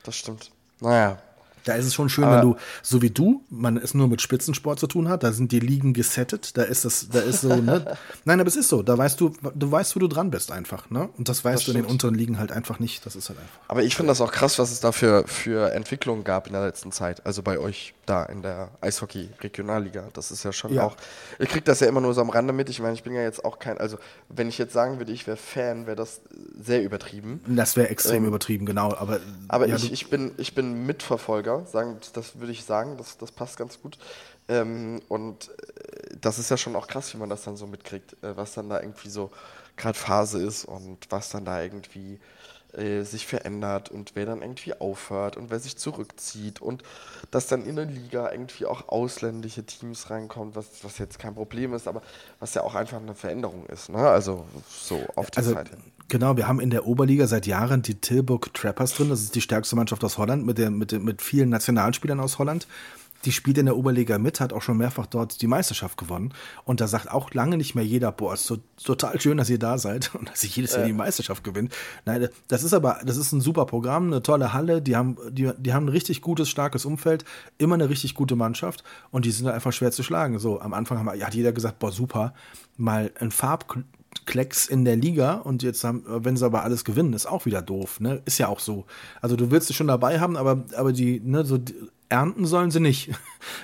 das 0.04 0.16
stimmt. 0.16 0.52
Naja. 0.80 1.18
Da 1.66 1.74
ist 1.74 1.86
es 1.86 1.94
schon 1.94 2.10
schön, 2.10 2.24
Aber- 2.24 2.36
wenn 2.38 2.42
du, 2.52 2.56
so 2.82 3.02
wie 3.02 3.10
du, 3.10 3.44
man 3.50 3.78
es 3.78 3.94
nur 3.94 4.08
mit 4.08 4.22
Spitzensport 4.22 4.80
zu 4.80 4.88
tun 4.88 5.10
hat, 5.10 5.24
da 5.24 5.32
sind 5.34 5.52
die 5.52 5.60
Ligen 5.60 5.94
gesettet, 5.94 6.56
da 6.58 6.62
ist 6.64 6.86
das, 6.86 7.10
da 7.10 7.20
ist 7.20 7.42
so, 7.42 7.56
ne? 7.56 7.98
Nein, 8.26 8.40
aber 8.40 8.48
es 8.48 8.56
ist 8.56 8.70
so, 8.70 8.82
da 8.84 8.98
weißt 8.98 9.20
du, 9.20 9.34
du 9.54 9.72
weißt, 9.72 9.96
wo 9.96 10.00
du 10.00 10.08
dran 10.08 10.32
bist 10.32 10.52
einfach, 10.52 10.90
ne? 10.90 11.10
Und 11.18 11.28
das 11.28 11.44
weißt 11.44 11.58
Das 11.60 11.66
du 11.66 11.72
in 11.72 11.78
den 11.78 11.86
unteren 11.86 12.16
Ligen 12.16 12.40
halt 12.40 12.52
einfach 12.52 12.80
nicht, 12.80 13.06
das 13.06 13.16
ist 13.16 13.30
halt 13.30 13.40
einfach. 13.40 13.60
Aber 13.68 13.84
ich 13.84 13.96
finde 13.96 14.12
das 14.12 14.22
auch 14.22 14.32
krass, 14.32 14.58
was 14.60 14.72
es 14.72 14.80
da 14.80 14.92
für, 14.92 15.28
für 15.28 15.72
Entwicklungen 15.74 16.24
gab 16.24 16.48
in 16.48 16.54
der 16.54 16.64
letzten 16.66 16.92
Zeit. 16.92 17.26
Also 17.26 17.42
bei 17.44 17.60
euch 17.60 17.94
da 18.06 18.24
in 18.24 18.42
der 18.44 18.70
Eishockey-Regionalliga. 18.82 20.10
Das 20.14 20.32
ist 20.32 20.44
ja 20.44 20.52
schon 20.54 20.74
Ja. 20.74 20.84
auch. 20.86 20.96
Ich 21.40 21.50
kriege 21.50 21.64
das 21.64 21.80
ja 21.80 21.88
immer 21.88 22.02
nur 22.02 22.14
so 22.14 22.22
am 22.22 22.30
Rande 22.30 22.54
mit. 22.54 22.70
Ich 22.70 22.80
meine, 22.80 22.94
ich 22.94 23.04
bin 23.04 23.14
ja 23.14 23.22
jetzt 23.22 23.44
auch 23.44 23.60
kein. 23.60 23.78
Also, 23.78 23.98
wenn 24.30 24.48
ich 24.48 24.58
jetzt 24.58 24.74
sagen 24.74 25.00
würde, 25.00 25.12
ich 25.12 25.26
wäre 25.28 25.38
Fan, 25.38 25.86
wäre 25.88 25.96
das 25.96 26.22
sehr 26.62 26.84
übertrieben. 26.84 27.42
Das 27.48 27.76
wäre 27.76 27.90
extrem 27.90 28.24
Ähm, 28.24 28.26
übertrieben, 28.26 28.66
genau, 28.66 28.94
aber, 28.96 29.20
Aber 29.48 29.68
ja, 29.68 29.76
ich, 29.76 29.92
ich, 29.92 30.10
bin, 30.10 30.32
ich 30.38 30.54
bin 30.56 30.86
Mitverfolger, 30.86 31.55
sagen, 31.66 31.98
das 32.14 32.40
würde 32.40 32.52
ich 32.52 32.66
sagen, 32.66 32.98
das, 32.98 33.18
das 33.18 33.32
passt 33.32 33.58
ganz 33.58 33.82
gut. 33.82 33.98
Ähm, 34.48 35.02
und 35.08 35.50
äh, 35.50 36.18
das 36.22 36.40
ist 36.40 36.50
ja 36.50 36.58
schon 36.58 36.76
auch 36.76 36.88
krass, 36.88 37.14
wie 37.14 37.18
man 37.18 37.30
das 37.30 37.44
dann 37.44 37.58
so 37.58 37.68
mitkriegt, 37.68 38.14
äh, 38.24 38.36
was 38.38 38.54
dann 38.54 38.70
da 38.70 38.80
irgendwie 38.80 39.10
so 39.10 39.32
gerade 39.78 39.98
Phase 39.98 40.42
ist 40.42 40.66
und 40.66 41.00
was 41.10 41.30
dann 41.30 41.46
da 41.46 41.62
irgendwie 41.62 42.20
äh, 42.78 43.04
sich 43.04 43.26
verändert 43.26 43.90
und 43.90 44.12
wer 44.16 44.26
dann 44.26 44.42
irgendwie 44.42 44.74
aufhört 44.80 45.38
und 45.38 45.50
wer 45.50 45.60
sich 45.60 45.78
zurückzieht 45.78 46.62
und 46.62 46.84
dass 47.32 47.48
dann 47.48 47.66
in 47.66 47.76
der 47.76 47.86
Liga 47.86 48.32
irgendwie 48.32 48.66
auch 48.66 48.88
ausländische 48.90 49.66
Teams 49.66 50.10
reinkommt, 50.10 50.56
was, 50.56 50.84
was 50.84 50.98
jetzt 50.98 51.20
kein 51.20 51.34
Problem 51.36 51.74
ist, 51.74 51.88
aber 51.88 52.02
was 52.40 52.54
ja 52.54 52.64
auch 52.64 52.76
einfach 52.76 52.98
eine 52.98 53.16
Veränderung 53.16 53.66
ist, 53.68 53.90
ne? 53.90 53.98
Also 53.98 54.46
so 54.70 55.02
auf 55.16 55.32
die 55.32 55.38
Also, 55.38 55.54
Zeit 55.54 55.70
hin. 55.70 55.80
genau, 56.08 56.38
wir 56.38 56.48
haben 56.48 56.60
in 56.60 56.70
der 56.70 56.86
Oberliga 56.86 57.28
seit 57.28 57.46
Jahren 57.48 57.82
die 57.82 57.96
Tilburg 57.96 58.54
Trappers 58.54 58.94
drin. 58.94 59.10
Das 59.10 59.22
ist 59.22 59.36
die 59.36 59.42
stärkste 59.42 59.76
Mannschaft 59.76 60.04
aus 60.04 60.18
Holland 60.18 60.46
mit, 60.46 60.58
der, 60.58 60.72
mit, 60.72 60.92
mit 61.02 61.22
vielen 61.22 61.50
Nationalspielern 61.50 62.20
aus 62.20 62.40
Holland. 62.40 62.68
Die 63.26 63.32
spielt 63.32 63.58
in 63.58 63.66
der 63.66 63.76
Oberliga 63.78 64.18
mit, 64.18 64.40
hat 64.40 64.54
auch 64.54 64.62
schon 64.62 64.78
mehrfach 64.78 65.06
dort 65.06 65.42
die 65.42 65.48
Meisterschaft 65.48 65.98
gewonnen. 65.98 66.34
Und 66.64 66.82
da 66.82 66.88
sagt 66.88 67.12
auch 67.12 67.34
lange 67.34 67.58
nicht 67.58 67.76
mehr 67.76 67.84
jeder, 67.84 68.12
boah, 68.12 68.36
ist 68.36 68.46
so, 68.46 68.58
total 68.82 69.20
schön, 69.20 69.38
dass 69.38 69.50
ihr 69.50 69.60
da 69.60 69.78
seid 69.78 70.14
und 70.16 70.30
dass 70.30 70.44
ihr 70.44 70.50
jedes 70.50 70.76
Jahr 70.76 70.86
die 70.86 70.94
Meisterschaft 70.94 71.44
gewinnt. 71.44 71.74
Nein, 72.06 72.30
das 72.48 72.64
ist 72.64 72.74
aber, 72.74 73.00
das 73.04 73.18
ist 73.18 73.32
ein 73.32 73.42
super 73.42 73.66
Programm, 73.66 74.08
eine 74.08 74.22
tolle 74.22 74.54
Halle. 74.54 74.82
Die 74.82 74.96
haben, 74.96 75.18
die, 75.32 75.52
die 75.58 75.74
haben 75.74 75.86
ein 75.86 75.90
richtig 75.90 76.22
gutes, 76.22 76.50
starkes 76.50 76.86
Umfeld, 76.86 77.26
immer 77.58 77.76
eine 77.76 77.90
richtig 77.90 78.16
gute 78.16 78.36
Mannschaft 78.36 78.84
und 79.12 79.26
die 79.26 79.32
sind 79.32 79.48
einfach 79.48 79.74
schwer 79.74 79.92
zu 79.92 80.04
schlagen. 80.04 80.40
So, 80.40 80.62
am 80.62 80.74
Anfang 80.74 81.00
haben, 81.00 81.10
hat 81.10 81.34
jeder 81.34 81.52
gesagt, 81.52 81.80
boah, 81.80 81.92
super, 81.92 82.34
mal 82.78 83.12
ein 83.20 83.32
Farb 83.32 83.68
Klecks 84.26 84.68
in 84.68 84.86
der 84.86 84.96
Liga 84.96 85.36
und 85.36 85.64
jetzt 85.64 85.84
haben, 85.84 86.04
wenn 86.08 86.38
sie 86.38 86.46
aber 86.46 86.64
alles 86.64 86.84
gewinnen, 86.86 87.14
ist 87.14 87.26
auch 87.26 87.46
wieder 87.46 87.62
doof, 87.62 88.00
ne? 88.00 88.22
Ist 88.26 88.38
ja 88.38 88.48
auch 88.48 88.60
so. 88.60 88.86
Also 89.22 89.36
du 89.36 89.52
willst 89.52 89.70
es 89.70 89.76
schon 89.76 89.88
dabei 89.88 90.20
haben, 90.20 90.38
aber, 90.38 90.64
aber 90.76 90.94
die, 90.94 91.20
ne, 91.20 91.46
so 91.46 91.58
die, 91.58 91.76
ernten 92.10 92.46
sollen 92.46 92.72
sie 92.72 92.80
nicht. 92.80 93.12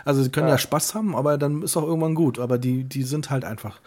Also 0.05 0.21
sie 0.21 0.29
können 0.29 0.47
ja. 0.47 0.59
Spaß 0.59 0.93
haben, 0.93 1.15
aber 1.15 1.39
dann 1.39 1.63
ist 1.63 1.75
auch 1.75 1.83
irgendwann 1.83 2.13
gut. 2.13 2.37
Aber 2.37 2.59
die, 2.59 2.83
die 2.83 3.01
sind 3.01 3.31
halt 3.31 3.45
einfach 3.45 3.81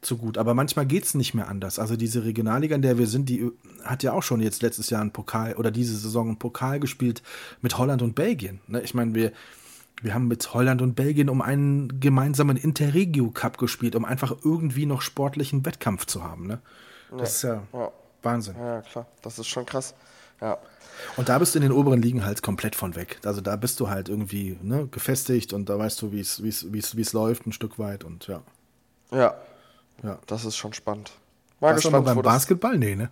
zu 0.00 0.16
gut. 0.16 0.38
Aber 0.38 0.54
manchmal 0.54 0.86
geht's 0.86 1.14
nicht 1.14 1.34
mehr 1.34 1.48
anders. 1.48 1.78
Also 1.78 1.96
diese 1.96 2.24
Regionalliga, 2.24 2.76
in 2.76 2.82
der 2.82 2.98
wir 2.98 3.06
sind, 3.06 3.28
die 3.28 3.50
hat 3.84 4.02
ja 4.02 4.12
auch 4.12 4.22
schon 4.22 4.40
jetzt 4.40 4.62
letztes 4.62 4.90
Jahr 4.90 5.00
einen 5.00 5.10
Pokal 5.10 5.54
oder 5.54 5.70
diese 5.70 5.96
Saison 5.96 6.28
einen 6.28 6.38
Pokal 6.38 6.78
gespielt 6.78 7.22
mit 7.62 7.78
Holland 7.78 8.02
und 8.02 8.14
Belgien. 8.14 8.60
Ne? 8.68 8.80
Ich 8.82 8.94
meine, 8.94 9.14
wir, 9.14 9.32
wir 10.02 10.14
haben 10.14 10.28
mit 10.28 10.52
Holland 10.54 10.82
und 10.82 10.94
Belgien 10.94 11.28
um 11.28 11.42
einen 11.42 12.00
gemeinsamen 12.00 12.56
Interregio 12.56 13.30
Cup 13.30 13.58
gespielt, 13.58 13.94
um 13.94 14.04
einfach 14.04 14.34
irgendwie 14.44 14.86
noch 14.86 15.02
sportlichen 15.02 15.64
Wettkampf 15.66 16.06
zu 16.06 16.24
haben. 16.24 16.46
Ne? 16.46 16.60
Das 17.16 17.36
ist 17.36 17.42
ja, 17.42 17.62
Ja. 17.72 17.90
Wahnsinn. 18.22 18.54
Ja, 18.58 18.82
klar, 18.82 19.06
das 19.22 19.38
ist 19.38 19.46
schon 19.48 19.66
krass. 19.66 19.94
Ja. 20.40 20.58
Und 21.16 21.28
da 21.28 21.38
bist 21.38 21.54
du 21.54 21.58
in 21.58 21.62
den 21.62 21.72
oberen 21.72 22.00
Ligen 22.02 22.24
halt 22.24 22.42
komplett 22.42 22.74
von 22.76 22.94
weg. 22.94 23.18
Also 23.24 23.40
da 23.40 23.56
bist 23.56 23.80
du 23.80 23.88
halt 23.88 24.08
irgendwie 24.08 24.58
ne, 24.62 24.86
gefestigt 24.90 25.52
und 25.52 25.68
da 25.68 25.78
weißt 25.78 26.00
du, 26.02 26.12
wie 26.12 26.20
es 26.20 27.12
läuft 27.12 27.46
ein 27.46 27.52
Stück 27.52 27.78
weit 27.78 28.04
und 28.04 28.26
ja. 28.26 28.42
Ja, 29.10 29.34
ja. 30.02 30.18
das 30.26 30.44
ist 30.44 30.56
schon 30.56 30.72
spannend. 30.72 31.12
War 31.60 31.72
Warst 31.72 31.84
du 31.84 31.88
gespannt, 31.88 32.06
beim 32.06 32.16
wo 32.16 32.22
das- 32.22 32.32
Basketball? 32.34 32.78
Nee, 32.78 32.96
ne? 32.96 33.10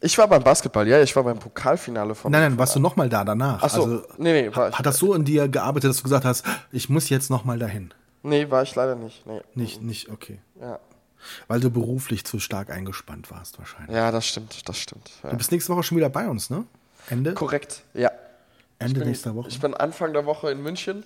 Ich 0.00 0.16
war 0.16 0.28
beim 0.28 0.42
Basketball, 0.44 0.86
ja, 0.86 1.02
ich 1.02 1.14
war 1.16 1.24
beim 1.24 1.38
Pokalfinale 1.38 2.14
von. 2.14 2.30
Nein, 2.30 2.42
nein, 2.42 2.58
warst 2.58 2.76
du 2.76 2.80
noch 2.80 2.94
mal 2.94 3.08
da 3.08 3.24
danach? 3.24 3.62
Ach 3.62 3.70
so, 3.70 3.82
also, 3.82 4.02
nee, 4.16 4.42
nee, 4.42 4.56
war 4.56 4.68
ich. 4.68 4.78
Hat 4.78 4.86
das 4.86 4.98
so 4.98 5.12
in 5.14 5.24
dir 5.24 5.48
gearbeitet, 5.48 5.90
dass 5.90 5.96
du 5.96 6.04
gesagt 6.04 6.24
hast, 6.24 6.44
ich 6.70 6.88
muss 6.88 7.08
jetzt 7.08 7.30
noch 7.30 7.44
mal 7.44 7.58
dahin? 7.58 7.92
Nee, 8.22 8.48
war 8.50 8.62
ich 8.62 8.74
leider 8.74 8.94
nicht. 8.94 9.26
Nee. 9.26 9.40
Nicht, 9.54 9.82
nicht, 9.82 10.08
okay. 10.10 10.38
Ja. 10.60 10.78
Weil 11.48 11.60
du 11.60 11.70
beruflich 11.70 12.24
zu 12.24 12.38
stark 12.38 12.70
eingespannt 12.70 13.30
warst 13.30 13.58
wahrscheinlich. 13.58 13.94
ja, 13.94 14.12
das 14.12 14.24
stimmt, 14.26 14.68
das 14.68 14.78
stimmt. 14.78 15.10
Ja. 15.24 15.30
Du 15.30 15.36
bist 15.36 15.50
nächste 15.50 15.72
Woche 15.72 15.82
schon 15.82 15.96
wieder 15.96 16.10
bei 16.10 16.28
uns, 16.28 16.48
ne? 16.48 16.64
Ende? 17.10 17.34
Korrekt, 17.34 17.82
ja. 17.94 18.12
Ende 18.78 19.00
bin, 19.00 19.08
nächster 19.08 19.34
Woche. 19.34 19.48
Ich 19.48 19.58
bin 19.58 19.74
Anfang 19.74 20.12
der 20.12 20.26
Woche 20.26 20.50
in 20.52 20.62
München. 20.62 21.04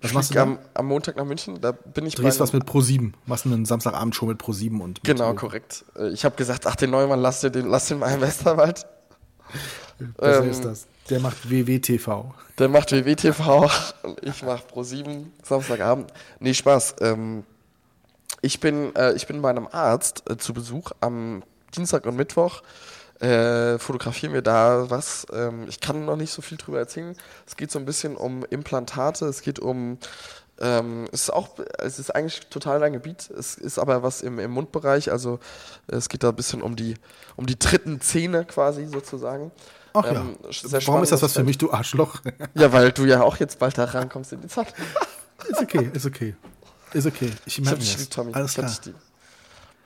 Was 0.00 0.10
Ich 0.10 0.14
machst 0.14 0.34
du 0.34 0.40
am, 0.40 0.58
am 0.74 0.86
Montag 0.86 1.16
nach 1.16 1.24
München. 1.24 1.60
Da 1.60 1.72
bin 1.72 2.06
ich 2.06 2.14
Drehst 2.14 2.40
was 2.40 2.52
mit 2.52 2.64
Pro7. 2.64 3.12
Machst 3.26 3.46
einen 3.46 3.64
Samstagabend-Show 3.64 4.26
mit 4.26 4.40
Pro7 4.40 4.80
und. 4.80 5.02
Genau, 5.02 5.30
mit, 5.30 5.38
korrekt. 5.38 5.84
Äh, 5.96 6.08
Ich 6.10 6.24
habe 6.24 6.36
gesagt, 6.36 6.66
ach, 6.66 6.76
den 6.76 6.90
Neumann, 6.90 7.20
lass 7.20 7.40
den, 7.40 7.66
lass 7.68 7.88
den 7.88 7.98
mal 7.98 8.14
im 8.14 8.20
Westerwald. 8.20 8.86
Besser 10.16 10.44
ähm, 10.44 10.50
ist 10.50 10.64
das. 10.64 10.86
Der 11.10 11.20
macht 11.20 11.50
WWTV. 11.50 12.26
Der 12.58 12.68
macht 12.68 12.92
WWTV 12.92 13.70
und 14.02 14.22
ich 14.22 14.42
mach 14.42 14.60
Pro7 14.60 15.26
Samstagabend. 15.42 16.12
Nee, 16.38 16.54
Spaß. 16.54 16.96
Ähm, 17.00 17.44
ich, 18.42 18.60
bin, 18.60 18.94
äh, 18.94 19.14
ich 19.14 19.26
bin 19.26 19.40
bei 19.42 19.50
einem 19.50 19.68
Arzt 19.70 20.28
äh, 20.30 20.36
zu 20.36 20.52
Besuch 20.52 20.92
am 21.00 21.42
Dienstag 21.74 22.06
und 22.06 22.16
Mittwoch. 22.16 22.62
Äh, 23.20 23.78
fotografieren 23.78 24.32
wir 24.32 24.42
da 24.42 24.90
was. 24.90 25.26
Ähm, 25.32 25.66
ich 25.68 25.80
kann 25.80 26.04
noch 26.04 26.16
nicht 26.16 26.32
so 26.32 26.40
viel 26.42 26.56
drüber 26.56 26.78
erzählen. 26.78 27.16
Es 27.46 27.56
geht 27.56 27.70
so 27.70 27.78
ein 27.78 27.84
bisschen 27.84 28.16
um 28.16 28.44
Implantate. 28.44 29.26
Es 29.26 29.42
geht 29.42 29.58
um. 29.58 29.98
Ähm, 30.60 31.08
es 31.12 31.22
ist 31.22 31.30
auch, 31.30 31.50
es 31.78 31.98
ist 31.98 32.14
eigentlich 32.14 32.48
total 32.48 32.80
dein 32.80 32.92
Gebiet. 32.92 33.30
Es 33.30 33.54
ist 33.54 33.78
aber 33.78 34.02
was 34.02 34.22
im, 34.22 34.38
im 34.38 34.50
Mundbereich. 34.50 35.10
Also 35.10 35.38
es 35.86 36.08
geht 36.08 36.22
da 36.22 36.30
ein 36.30 36.36
bisschen 36.36 36.62
um 36.62 36.76
die, 36.76 36.94
um 37.36 37.46
die 37.46 37.58
dritten 37.58 38.00
Zähne 38.00 38.44
quasi 38.44 38.86
sozusagen. 38.86 39.52
Ach 39.94 40.04
ja. 40.04 40.20
Ähm, 40.20 40.36
sehr 40.50 40.86
Warum 40.86 41.02
ist 41.02 41.12
das 41.12 41.22
was 41.22 41.32
für 41.32 41.44
mich, 41.44 41.58
du 41.58 41.72
Arschloch? 41.72 42.20
Ja, 42.54 42.72
weil 42.72 42.92
du 42.92 43.04
ja 43.04 43.22
auch 43.22 43.36
jetzt 43.38 43.58
bald 43.58 43.78
da 43.78 43.84
rankommst 43.84 44.32
in 44.32 44.40
die 44.40 44.48
Zeit. 44.48 44.74
ist 45.48 45.60
okay, 45.60 45.90
ist 45.92 46.06
okay. 46.06 46.36
Ist 46.92 47.06
okay. 47.06 47.32
Ich 47.46 47.58
Ich 47.58 47.64
merke 47.64 47.78
mir 47.78 47.84
dich 47.84 47.92
das. 47.92 48.00
lieb, 48.02 48.10
Tommy. 48.10 48.32
Alles 48.34 48.50
Ich 48.50 48.54
klar. 48.56 48.66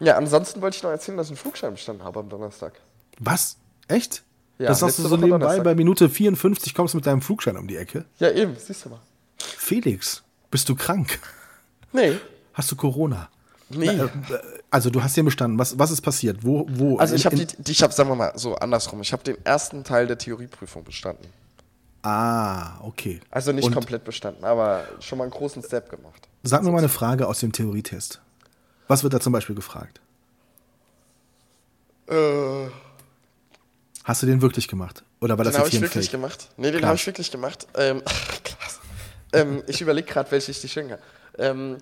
Ja, 0.00 0.16
ansonsten 0.16 0.60
wollte 0.60 0.76
ich 0.76 0.82
noch 0.82 0.90
erzählen, 0.90 1.16
dass 1.16 1.26
ich 1.26 1.32
einen 1.32 1.38
Flugschein 1.38 1.72
bestanden 1.72 2.04
habe 2.04 2.20
am 2.20 2.28
Donnerstag. 2.28 2.74
Was? 3.20 3.56
Echt? 3.88 4.22
Ja, 4.58 4.68
das 4.68 4.80
sagst 4.80 4.98
du 4.98 5.02
so 5.02 5.16
nebenbei, 5.16 5.38
Donnerstag. 5.38 5.64
bei 5.64 5.74
Minute 5.74 6.08
54 6.08 6.74
kommst 6.74 6.94
du 6.94 6.98
mit 6.98 7.06
deinem 7.06 7.20
Flugschein 7.22 7.56
um 7.56 7.66
die 7.66 7.76
Ecke. 7.76 8.04
Ja, 8.18 8.30
eben, 8.30 8.54
siehst 8.58 8.84
du 8.84 8.90
mal. 8.90 9.00
Felix, 9.38 10.22
bist 10.50 10.68
du 10.68 10.74
krank? 10.76 11.18
Nee. 11.92 12.16
Hast 12.54 12.70
du 12.70 12.76
Corona? 12.76 13.28
Nee. 13.70 13.88
Äh, 13.88 14.08
Also 14.70 14.90
du 14.90 15.02
hast 15.02 15.16
den 15.16 15.24
bestanden. 15.24 15.58
Was, 15.58 15.78
was 15.78 15.90
ist 15.90 16.00
passiert? 16.02 16.44
Wo, 16.44 16.66
wo? 16.70 16.98
also 16.98 17.14
ich 17.14 17.26
habe 17.26 17.36
die, 17.36 17.46
die, 17.46 17.72
ich 17.72 17.82
habe, 17.82 17.92
sagen 17.92 18.08
wir 18.10 18.16
mal, 18.16 18.32
so 18.36 18.54
andersrum. 18.56 19.00
Ich 19.00 19.12
habe 19.12 19.22
den 19.24 19.36
ersten 19.44 19.82
Teil 19.84 20.06
der 20.06 20.16
Theorieprüfung 20.18 20.84
bestanden. 20.84 21.26
Ah, 22.02 22.80
okay. 22.82 23.20
Also 23.30 23.52
nicht 23.52 23.64
Und 23.64 23.74
komplett 23.74 24.04
bestanden, 24.04 24.44
aber 24.44 24.84
schon 25.00 25.18
mal 25.18 25.24
einen 25.24 25.30
großen 25.32 25.62
Step 25.62 25.88
gemacht. 25.88 26.28
Sag 26.42 26.62
mir 26.62 26.70
mal 26.70 26.78
eine 26.78 26.88
Frage 26.88 27.26
aus 27.28 27.40
dem 27.40 27.52
Theorietest. 27.52 28.20
Was 28.88 29.02
wird 29.02 29.14
da 29.14 29.20
zum 29.20 29.32
Beispiel 29.32 29.54
gefragt? 29.54 30.00
Äh, 32.08 32.66
Hast 34.04 34.22
du 34.22 34.26
den 34.26 34.42
wirklich 34.42 34.68
gemacht? 34.68 35.04
Oder 35.20 35.38
war 35.38 35.44
das 35.44 35.54
den 35.54 35.62
jetzt 35.62 35.68
ich 35.68 35.78
hier 35.78 35.80
ein 35.80 35.82
wirklich 35.90 36.06
Fake? 36.06 36.20
gemacht. 36.20 36.48
Nee, 36.56 36.70
den 36.72 36.84
habe 36.84 36.96
ich 36.96 37.06
wirklich 37.06 37.30
gemacht. 37.30 37.66
Ähm, 37.76 38.02
krass. 38.44 38.80
ähm, 39.32 39.62
ich 39.66 39.80
überlege 39.80 40.06
gerade, 40.08 40.30
welche 40.30 40.50
ich 40.50 40.60
dir 40.60 40.68
schicken 40.68 40.88
kann. 40.90 40.98
Ähm, 41.38 41.78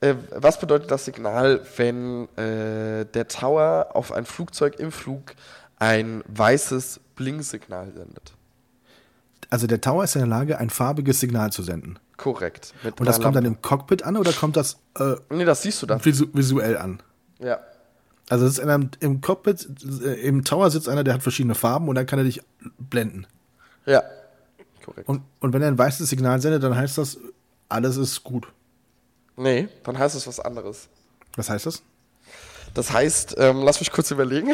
äh, 0.00 0.14
was 0.30 0.60
bedeutet 0.60 0.90
das 0.90 1.04
Signal, 1.06 1.60
wenn 1.76 2.28
äh, 2.36 3.04
der 3.06 3.28
Tower 3.28 3.88
auf 3.94 4.12
ein 4.12 4.26
Flugzeug 4.26 4.78
im 4.78 4.92
Flug 4.92 5.34
ein 5.78 6.22
weißes 6.28 7.00
Blinksignal 7.16 7.92
sendet? 7.92 8.34
Also 9.50 9.66
der 9.66 9.80
Tower 9.80 10.04
ist 10.04 10.14
in 10.14 10.20
der 10.20 10.28
Lage, 10.28 10.58
ein 10.58 10.68
farbiges 10.70 11.20
Signal 11.20 11.50
zu 11.50 11.62
senden. 11.62 11.98
Korrekt. 12.18 12.74
Und 12.84 13.06
das 13.06 13.20
kommt 13.20 13.36
dann 13.36 13.44
im 13.44 13.62
Cockpit 13.62 14.02
an 14.02 14.16
oder 14.16 14.32
kommt 14.32 14.56
das 14.56 14.76
äh, 14.98 15.14
Nee, 15.30 15.44
das 15.44 15.62
siehst 15.62 15.80
du 15.82 15.86
dann. 15.86 16.04
visu 16.04 16.26
visuell 16.32 16.76
an? 16.76 17.00
Ja. 17.38 17.58
Also 18.28 18.44
es 18.44 18.52
ist 18.52 18.58
in 18.58 18.68
einem, 18.68 18.90
im 19.00 19.20
Cockpit, 19.20 19.68
äh, 20.04 20.14
im 20.26 20.44
Tower 20.44 20.70
sitzt 20.70 20.88
einer, 20.88 21.04
der 21.04 21.14
hat 21.14 21.22
verschiedene 21.22 21.54
Farben 21.54 21.88
und 21.88 21.94
dann 21.94 22.06
kann 22.06 22.18
er 22.18 22.24
dich 22.24 22.42
blenden. 22.78 23.26
Ja. 23.86 24.02
Korrekt. 24.84 25.08
Und, 25.08 25.22
und 25.40 25.52
wenn 25.52 25.62
er 25.62 25.68
ein 25.68 25.78
weißes 25.78 26.08
Signal 26.08 26.40
sendet, 26.40 26.62
dann 26.62 26.76
heißt 26.76 26.98
das, 26.98 27.18
alles 27.68 27.96
ist 27.96 28.24
gut. 28.24 28.48
nee, 29.36 29.68
dann 29.84 29.98
heißt 29.98 30.14
es 30.14 30.26
was 30.26 30.40
anderes. 30.40 30.88
Was 31.36 31.50
heißt 31.50 31.66
das? 31.66 31.82
Das 32.74 32.92
heißt, 32.92 33.36
ähm, 33.38 33.62
lass 33.62 33.80
mich 33.80 33.90
kurz 33.90 34.10
überlegen. 34.10 34.52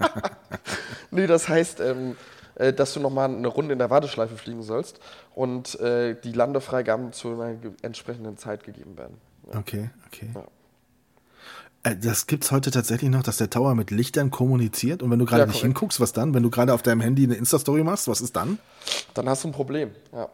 nee, 1.10 1.26
das 1.26 1.48
heißt, 1.48 1.80
ähm, 1.80 2.16
äh, 2.54 2.72
dass 2.72 2.94
du 2.94 3.00
nochmal 3.00 3.28
eine 3.30 3.48
Runde 3.48 3.72
in 3.72 3.78
der 3.78 3.90
Warteschleife 3.90 4.36
fliegen 4.36 4.62
sollst 4.62 5.00
und 5.34 5.78
äh, 5.80 6.14
die 6.20 6.32
Landefreigaben 6.32 7.12
zu 7.12 7.32
einer 7.32 7.56
entsprechenden 7.82 8.36
Zeit 8.36 8.62
gegeben 8.64 8.96
werden. 8.96 9.16
Okay, 9.48 9.90
okay. 10.06 10.30
Ja. 10.34 10.44
Äh, 11.84 11.94
Das 11.96 12.26
gibt's 12.26 12.50
heute 12.50 12.70
tatsächlich 12.72 13.10
noch, 13.10 13.22
dass 13.22 13.36
der 13.36 13.48
Tower 13.50 13.74
mit 13.76 13.90
Lichtern 13.92 14.30
kommuniziert 14.30 15.02
und 15.02 15.10
wenn 15.10 15.18
du 15.20 15.24
gerade 15.26 15.42
Ja, 15.42 15.46
nicht 15.46 15.54
korrekt. 15.60 15.66
hinguckst, 15.78 16.00
was 16.00 16.12
dann? 16.12 16.34
Wenn 16.34 16.42
du 16.42 16.50
gerade 16.50 16.74
auf 16.74 16.82
deinem 16.82 17.00
Handy 17.00 17.24
eine 17.24 17.34
Insta-Story 17.34 17.84
machst, 17.84 18.08
was 18.08 18.20
ist 18.20 18.34
dann? 18.34 18.58
Dann 19.14 19.28
hast 19.28 19.44
du 19.44 19.48
ein 19.48 19.52
Problem. 19.52 19.90
Ja. 20.12 20.28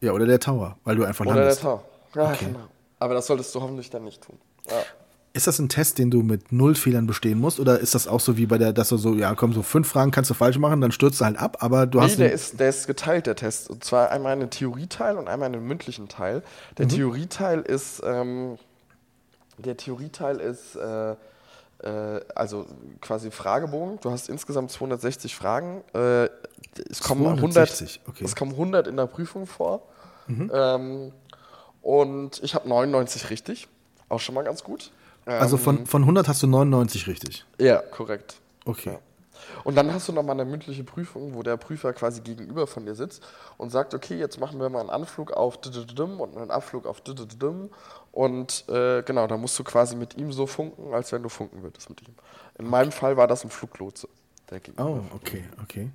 Ja, 0.00 0.12
oder 0.12 0.26
der 0.26 0.40
Tower, 0.40 0.76
weil 0.84 0.96
du 0.96 1.04
einfach 1.04 1.24
Oder 1.26 1.34
der 1.34 1.42
landest. 1.44 1.62
Tau. 1.62 1.82
Ja, 2.14 2.30
Okay. 2.32 2.46
genau. 2.46 2.60
Aber 3.00 3.14
das 3.14 3.26
solltest 3.26 3.54
du 3.54 3.60
hoffentlich 3.60 3.90
dann 3.90 4.04
nicht 4.04 4.22
tun. 4.22 4.38
Ja. 4.68 4.74
Ist 5.34 5.46
das 5.46 5.58
ein 5.60 5.68
Test, 5.68 5.98
den 5.98 6.10
du 6.10 6.22
mit 6.22 6.50
null 6.52 6.74
Fehlern 6.74 7.06
bestehen 7.06 7.38
musst? 7.38 7.60
Oder 7.60 7.78
ist 7.78 7.94
das 7.94 8.08
auch 8.08 8.18
so 8.18 8.36
wie 8.36 8.46
bei 8.46 8.58
der, 8.58 8.72
dass 8.72 8.88
du 8.88 8.96
so, 8.96 9.14
ja, 9.14 9.34
komm, 9.34 9.52
so 9.52 9.62
fünf 9.62 9.86
Fragen 9.88 10.10
kannst 10.10 10.30
du 10.30 10.34
falsch 10.34 10.58
machen, 10.58 10.80
dann 10.80 10.90
stürzt 10.90 11.20
du 11.20 11.24
halt 11.24 11.36
ab, 11.38 11.58
aber 11.60 11.86
du 11.86 11.98
Nee, 11.98 12.04
hast. 12.04 12.18
der 12.18 12.26
einen- 12.26 12.34
ist, 12.34 12.58
der 12.58 12.68
ist 12.70 12.86
geteilt, 12.86 13.26
der 13.26 13.36
Test. 13.36 13.70
Und 13.70 13.84
zwar 13.84 14.10
einmal 14.10 14.32
einen 14.32 14.50
Theorieteil 14.50 15.16
und 15.16 15.28
einmal 15.28 15.46
einen 15.46 15.64
mündlichen 15.64 16.08
Teil. 16.08 16.42
Der 16.78 16.86
Mhm. 16.86 16.90
Theorieteil 16.90 17.60
ist, 17.60 18.02
ähm, 18.04 18.58
der 19.58 19.76
Theorieteil 19.76 20.40
ist, 20.40 20.76
äh, 20.76 21.12
äh, 21.12 22.20
also 22.34 22.66
quasi 23.00 23.30
Fragebogen. 23.30 24.00
Du 24.00 24.10
hast 24.10 24.28
insgesamt 24.28 24.70
260 24.70 25.34
Fragen. 25.34 25.82
Äh, 25.94 26.28
es, 26.90 27.00
kommen 27.00 27.22
260, 27.22 28.00
100, 28.00 28.08
okay. 28.08 28.24
es 28.24 28.36
kommen 28.36 28.52
100 28.52 28.86
in 28.86 28.96
der 28.96 29.06
Prüfung 29.06 29.46
vor. 29.46 29.82
Mhm. 30.26 30.50
Ähm, 30.52 31.12
und 31.82 32.42
ich 32.42 32.54
habe 32.54 32.68
99 32.68 33.30
richtig. 33.30 33.68
Auch 34.08 34.20
schon 34.20 34.34
mal 34.34 34.42
ganz 34.42 34.64
gut. 34.64 34.90
also 35.26 35.56
Ähm, 35.56 35.62
von, 35.62 35.86
von 35.86 36.02
100 36.02 36.28
hast 36.28 36.42
du 36.42 36.46
99 36.46 37.06
richtig. 37.06 37.44
Ja, 37.58 37.78
korrekt. 37.78 38.36
Okay. 38.64 38.92
Ja. 38.92 38.98
Und 39.64 39.76
dann 39.76 39.92
hast 39.92 40.08
du 40.08 40.12
nochmal 40.12 40.38
eine 40.38 40.44
mündliche 40.44 40.84
Prüfung, 40.84 41.34
wo 41.34 41.42
der 41.42 41.56
Prüfer 41.56 41.92
quasi 41.92 42.20
gegenüber 42.20 42.66
von 42.66 42.84
dir 42.84 42.94
sitzt 42.94 43.22
und 43.56 43.70
sagt, 43.70 43.94
okay, 43.94 44.18
jetzt 44.18 44.40
machen 44.40 44.60
wir 44.60 44.68
mal 44.68 44.80
einen 44.80 44.90
Anflug 44.90 45.32
auf 45.32 45.58
und 45.58 46.36
einen 46.36 46.50
Abflug 46.50 46.86
auf. 46.86 47.02
Und 48.18 48.64
äh, 48.68 49.02
genau, 49.04 49.28
da 49.28 49.36
musst 49.36 49.56
du 49.60 49.62
quasi 49.62 49.94
mit 49.94 50.16
ihm 50.16 50.32
so 50.32 50.48
funken, 50.48 50.92
als 50.92 51.12
wenn 51.12 51.22
du 51.22 51.28
funken 51.28 51.62
würdest 51.62 51.88
mit 51.88 52.00
ihm. 52.02 52.14
In 52.58 52.66
meinem 52.66 52.90
Fall 52.90 53.16
war 53.16 53.28
das 53.28 53.44
ein 53.44 53.50
Fluglotse. 53.50 54.08
Oh, 54.76 54.98
okay, 55.14 55.44
okay. 55.62 55.90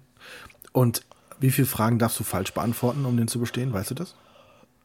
Und 0.71 1.01
wie 1.41 1.51
viele 1.51 1.67
Fragen 1.67 1.99
darfst 1.99 2.17
du 2.21 2.23
falsch 2.23 2.53
beantworten, 2.53 3.03
um 3.05 3.17
den 3.17 3.27
zu 3.27 3.39
bestehen? 3.39 3.73
Weißt 3.73 3.91
du 3.91 3.95
das? 3.95 4.15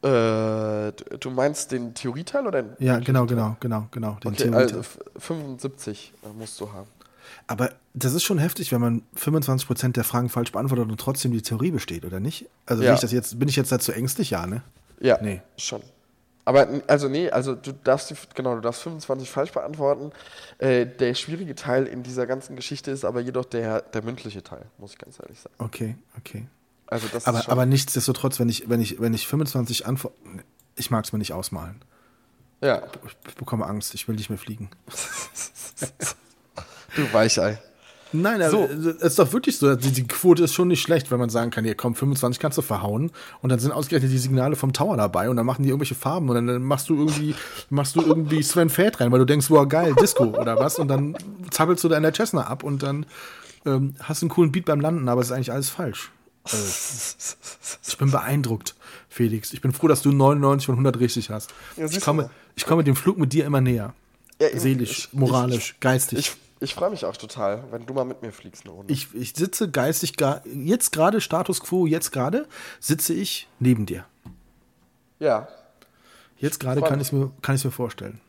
Äh, 0.02 0.92
du- 1.20 1.30
meinst 1.30 1.70
den 1.70 1.94
Theorieteil 1.94 2.44
oder 2.44 2.60
den 2.62 2.72
Ja, 2.80 2.98
genau, 2.98 3.24
genau, 3.26 3.56
genau, 3.60 3.86
genau. 3.92 4.14
Den 4.24 4.32
Okay, 4.32 4.42
Theorieteil. 4.50 4.62
also 4.62 4.78
f- 4.80 4.98
75 5.18 6.12
äh, 6.24 6.28
musst 6.36 6.58
du 6.60 6.72
haben. 6.72 6.88
Aber 7.46 7.70
das 7.94 8.14
ist 8.14 8.24
schon 8.24 8.38
heftig, 8.38 8.72
wenn 8.72 8.80
man 8.80 9.02
25% 9.16 9.92
der 9.92 10.02
Fragen 10.02 10.28
falsch 10.28 10.50
beantwortet 10.50 10.88
und 10.90 10.98
trotzdem 11.00 11.30
die 11.30 11.42
Theorie 11.42 11.70
besteht, 11.70 12.04
oder 12.04 12.18
nicht? 12.18 12.46
Also 12.66 12.82
Ja. 12.82 12.94
bin 12.96 13.04
ich 13.04 13.12
jetzt, 13.12 13.38
bin 13.38 13.48
ich 13.48 13.54
jetzt 13.54 13.70
dazu 13.70 13.92
ängstlich? 13.92 14.30
Ja, 14.30 14.44
ne? 14.46 14.62
Ja, 14.98 15.18
Nee. 15.22 15.40
schon. 15.56 15.82
Aber 16.48 16.66
also 16.86 17.10
nee, 17.10 17.28
also 17.28 17.54
du 17.54 17.72
darfst 17.72 18.34
genau, 18.34 18.54
du 18.54 18.62
darfst 18.62 18.80
25 18.80 19.28
falsch 19.28 19.52
beantworten. 19.52 20.12
Äh, 20.56 20.86
der 20.86 21.12
schwierige 21.12 21.54
Teil 21.54 21.86
in 21.86 22.02
dieser 22.02 22.26
ganzen 22.26 22.56
Geschichte 22.56 22.90
ist 22.90 23.04
aber 23.04 23.20
jedoch 23.20 23.44
der, 23.44 23.82
der 23.82 24.02
mündliche 24.02 24.42
Teil, 24.42 24.64
muss 24.78 24.92
ich 24.92 24.98
ganz 24.98 25.20
ehrlich 25.20 25.38
sagen. 25.38 25.54
Okay, 25.58 25.96
okay. 26.16 26.46
Also 26.86 27.06
das 27.12 27.26
Aber, 27.26 27.46
aber 27.50 27.66
nichtsdestotrotz, 27.66 28.40
wenn 28.40 28.48
ich, 28.48 28.66
wenn 28.66 28.80
ich, 28.80 28.98
wenn 28.98 29.12
ich 29.12 29.28
25 29.28 29.84
Antworten, 29.84 30.42
ich 30.74 30.90
mag 30.90 31.04
es 31.04 31.12
mir 31.12 31.18
nicht 31.18 31.34
ausmalen. 31.34 31.82
ja, 32.62 32.82
Ich 33.26 33.34
bekomme 33.34 33.66
Angst, 33.66 33.92
ich 33.92 34.08
will 34.08 34.14
nicht 34.14 34.30
mehr 34.30 34.38
fliegen. 34.38 34.70
du 36.96 37.12
Weichei. 37.12 37.58
Nein, 38.12 38.40
also, 38.40 38.64
es 38.64 39.02
ist 39.02 39.18
doch 39.18 39.32
wirklich 39.32 39.58
so. 39.58 39.74
Die, 39.76 39.90
die 39.90 40.06
Quote 40.06 40.44
ist 40.44 40.54
schon 40.54 40.68
nicht 40.68 40.80
schlecht, 40.80 41.10
wenn 41.10 41.18
man 41.18 41.28
sagen 41.28 41.50
kann, 41.50 41.64
hier 41.64 41.74
komm, 41.74 41.94
25 41.94 42.40
kannst 42.40 42.56
du 42.56 42.62
verhauen 42.62 43.10
und 43.42 43.50
dann 43.50 43.58
sind 43.58 43.72
ausgerechnet 43.72 44.10
die 44.10 44.18
Signale 44.18 44.56
vom 44.56 44.72
Tower 44.72 44.96
dabei 44.96 45.28
und 45.28 45.36
dann 45.36 45.44
machen 45.44 45.62
die 45.62 45.68
irgendwelche 45.68 45.94
Farben 45.94 46.28
und 46.30 46.46
dann, 46.46 46.62
machst 46.62 46.88
du 46.88 46.96
irgendwie, 46.96 47.34
machst 47.68 47.96
du 47.96 48.00
irgendwie 48.02 48.42
Sven 48.42 48.70
Feld 48.70 49.00
rein, 49.00 49.12
weil 49.12 49.18
du 49.18 49.26
denkst, 49.26 49.50
wow, 49.50 49.68
geil, 49.68 49.94
Disco 50.00 50.24
oder 50.24 50.58
was 50.58 50.78
und 50.78 50.88
dann 50.88 51.16
zappelst 51.50 51.84
du 51.84 51.88
da 51.88 51.96
in 51.98 52.02
der 52.02 52.14
Cessna 52.14 52.42
ab 52.46 52.62
und 52.62 52.82
dann 52.82 53.04
ähm, 53.66 53.94
hast 54.02 54.22
du 54.22 54.26
einen 54.26 54.30
coolen 54.30 54.52
Beat 54.52 54.64
beim 54.64 54.80
Landen, 54.80 55.08
aber 55.08 55.20
es 55.20 55.26
ist 55.28 55.32
eigentlich 55.32 55.52
alles 55.52 55.68
falsch. 55.68 56.10
Also, 56.44 56.64
ich 57.86 57.98
bin 57.98 58.10
beeindruckt, 58.10 58.74
Felix. 59.10 59.52
Ich 59.52 59.60
bin 59.60 59.72
froh, 59.72 59.88
dass 59.88 60.00
du 60.02 60.12
99 60.12 60.66
von 60.66 60.74
100 60.76 60.98
richtig 60.98 61.28
hast. 61.30 61.50
Ja, 61.76 61.84
ich, 61.86 62.00
komme, 62.00 62.30
ich 62.56 62.64
komme 62.64 62.84
dem 62.84 62.96
Flug 62.96 63.18
mit 63.18 63.32
dir 63.34 63.44
immer 63.44 63.60
näher. 63.60 63.92
Ja, 64.40 64.46
Seelisch, 64.58 65.08
ich- 65.12 65.12
moralisch, 65.12 65.76
geistig. 65.80 66.18
Ich, 66.20 66.36
ich 66.60 66.74
freue 66.74 66.90
mich 66.90 67.04
auch 67.04 67.16
total, 67.16 67.64
wenn 67.70 67.86
du 67.86 67.94
mal 67.94 68.04
mit 68.04 68.22
mir 68.22 68.32
fliegst 68.32 68.64
eine 68.64 68.74
Runde. 68.74 68.92
Ich, 68.92 69.14
ich 69.14 69.34
sitze 69.34 69.70
geistig, 69.70 70.14
jetzt 70.44 70.92
gerade, 70.92 71.20
Status 71.20 71.60
quo, 71.60 71.86
jetzt 71.86 72.12
gerade, 72.12 72.46
sitze 72.80 73.14
ich 73.14 73.48
neben 73.58 73.86
dir. 73.86 74.04
ja, 75.18 75.48
Jetzt 76.38 76.60
gerade 76.60 76.80
kann 76.82 77.00
ich 77.00 77.12
mir, 77.12 77.32
kann 77.42 77.56
ich 77.56 77.64
mir 77.64 77.70
vorstellen. 77.70 78.20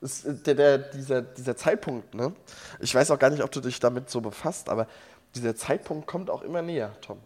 Es, 0.00 0.24
äh, 0.24 0.34
der, 0.34 0.54
der, 0.54 0.78
dieser, 0.78 1.22
dieser 1.22 1.56
Zeitpunkt, 1.56 2.14
ne? 2.14 2.32
Ich 2.80 2.94
weiß 2.94 3.10
auch 3.10 3.18
gar 3.18 3.30
nicht, 3.30 3.42
ob 3.42 3.52
du 3.52 3.60
dich 3.60 3.78
damit 3.78 4.08
so 4.08 4.20
befasst, 4.20 4.68
aber 4.68 4.86
dieser 5.34 5.54
Zeitpunkt 5.54 6.06
kommt 6.06 6.30
auch 6.30 6.42
immer 6.42 6.62
näher, 6.62 6.92
Tom. 7.02 7.18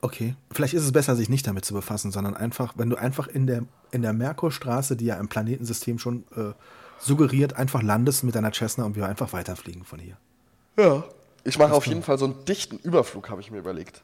Okay, 0.00 0.34
vielleicht 0.50 0.72
ist 0.72 0.84
es 0.84 0.92
besser, 0.92 1.14
sich 1.14 1.28
nicht 1.28 1.46
damit 1.46 1.66
zu 1.66 1.74
befassen, 1.74 2.10
sondern 2.10 2.34
einfach, 2.34 2.72
wenn 2.76 2.88
du 2.88 2.96
einfach 2.96 3.28
in 3.28 3.46
der, 3.46 3.64
in 3.90 4.00
der 4.00 4.14
Merkurstraße, 4.14 4.96
die 4.96 5.04
ja 5.04 5.16
im 5.16 5.28
Planetensystem 5.28 5.98
schon 5.98 6.24
äh, 6.34 6.52
suggeriert, 7.00 7.56
einfach 7.56 7.82
landest 7.82 8.24
mit 8.24 8.34
deiner 8.34 8.52
Cessna 8.52 8.84
und 8.84 8.96
wir 8.96 9.06
einfach 9.06 9.32
weiterfliegen 9.32 9.84
von 9.84 9.98
hier. 9.98 10.16
Ja. 10.78 11.04
Ich 11.42 11.58
mache 11.58 11.72
auf 11.72 11.86
jeden 11.86 12.02
Fall 12.02 12.18
so 12.18 12.26
einen 12.26 12.44
dichten 12.44 12.76
Überflug, 12.76 13.30
habe 13.30 13.40
ich 13.40 13.50
mir 13.50 13.58
überlegt. 13.58 14.02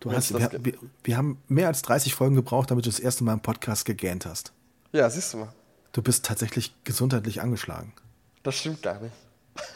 Du 0.00 0.12
hast, 0.12 0.38
wir, 0.38 0.50
wir, 0.62 0.74
wir 1.02 1.16
haben 1.16 1.38
mehr 1.48 1.68
als 1.68 1.80
30 1.82 2.14
Folgen 2.14 2.34
gebraucht, 2.34 2.70
damit 2.70 2.84
du 2.84 2.90
das 2.90 3.00
erste 3.00 3.24
Mal 3.24 3.32
im 3.32 3.40
Podcast 3.40 3.86
gegähnt 3.86 4.26
hast. 4.26 4.52
Ja, 4.92 5.08
siehst 5.08 5.32
du 5.32 5.38
mal. 5.38 5.52
Du 5.92 6.02
bist 6.02 6.26
tatsächlich 6.26 6.74
gesundheitlich 6.84 7.40
angeschlagen. 7.40 7.94
Das 8.42 8.56
stimmt 8.56 8.82
gar 8.82 9.00
nicht. 9.00 9.14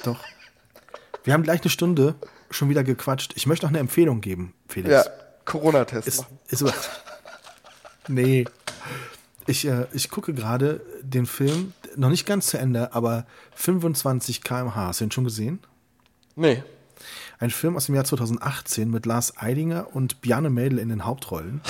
Doch. 0.04 0.22
Wir 1.24 1.32
haben 1.32 1.44
gleich 1.44 1.62
eine 1.62 1.70
Stunde 1.70 2.14
schon 2.50 2.68
wieder 2.68 2.84
gequatscht. 2.84 3.32
Ich 3.36 3.46
möchte 3.46 3.64
noch 3.64 3.70
eine 3.70 3.78
Empfehlung 3.78 4.20
geben, 4.20 4.52
Felix. 4.68 4.92
Ja, 4.92 5.04
Corona-Test 5.44 6.06
Ist, 6.06 6.18
machen. 6.22 6.38
ist, 6.48 6.64
nee. 8.08 8.44
Ich, 9.46 9.64
äh, 9.64 9.86
ich 9.92 10.10
gucke 10.10 10.34
gerade 10.34 10.82
den 11.02 11.24
Film, 11.24 11.72
noch 11.97 12.11
nicht 12.11 12.26
ganz 12.26 12.47
zu 12.49 12.59
Ende, 12.59 12.93
aber 12.95 13.24
25 13.55 14.43
km/h. 14.43 14.74
Hast 14.89 15.01
du 15.01 15.05
den 15.07 15.11
schon 15.12 15.24
gesehen? 15.24 15.59
Nee. 16.36 16.62
Ein 17.39 17.51
Film 17.51 17.76
aus 17.76 17.86
dem 17.86 17.95
Jahr 17.95 18.05
2018 18.05 18.91
mit 18.91 19.07
Lars 19.07 19.34
Eidinger 19.36 19.89
und 19.95 20.20
Bjarne 20.20 20.51
Mädel 20.51 20.78
in 20.78 20.89
den 20.89 21.05
Hauptrollen. 21.07 21.61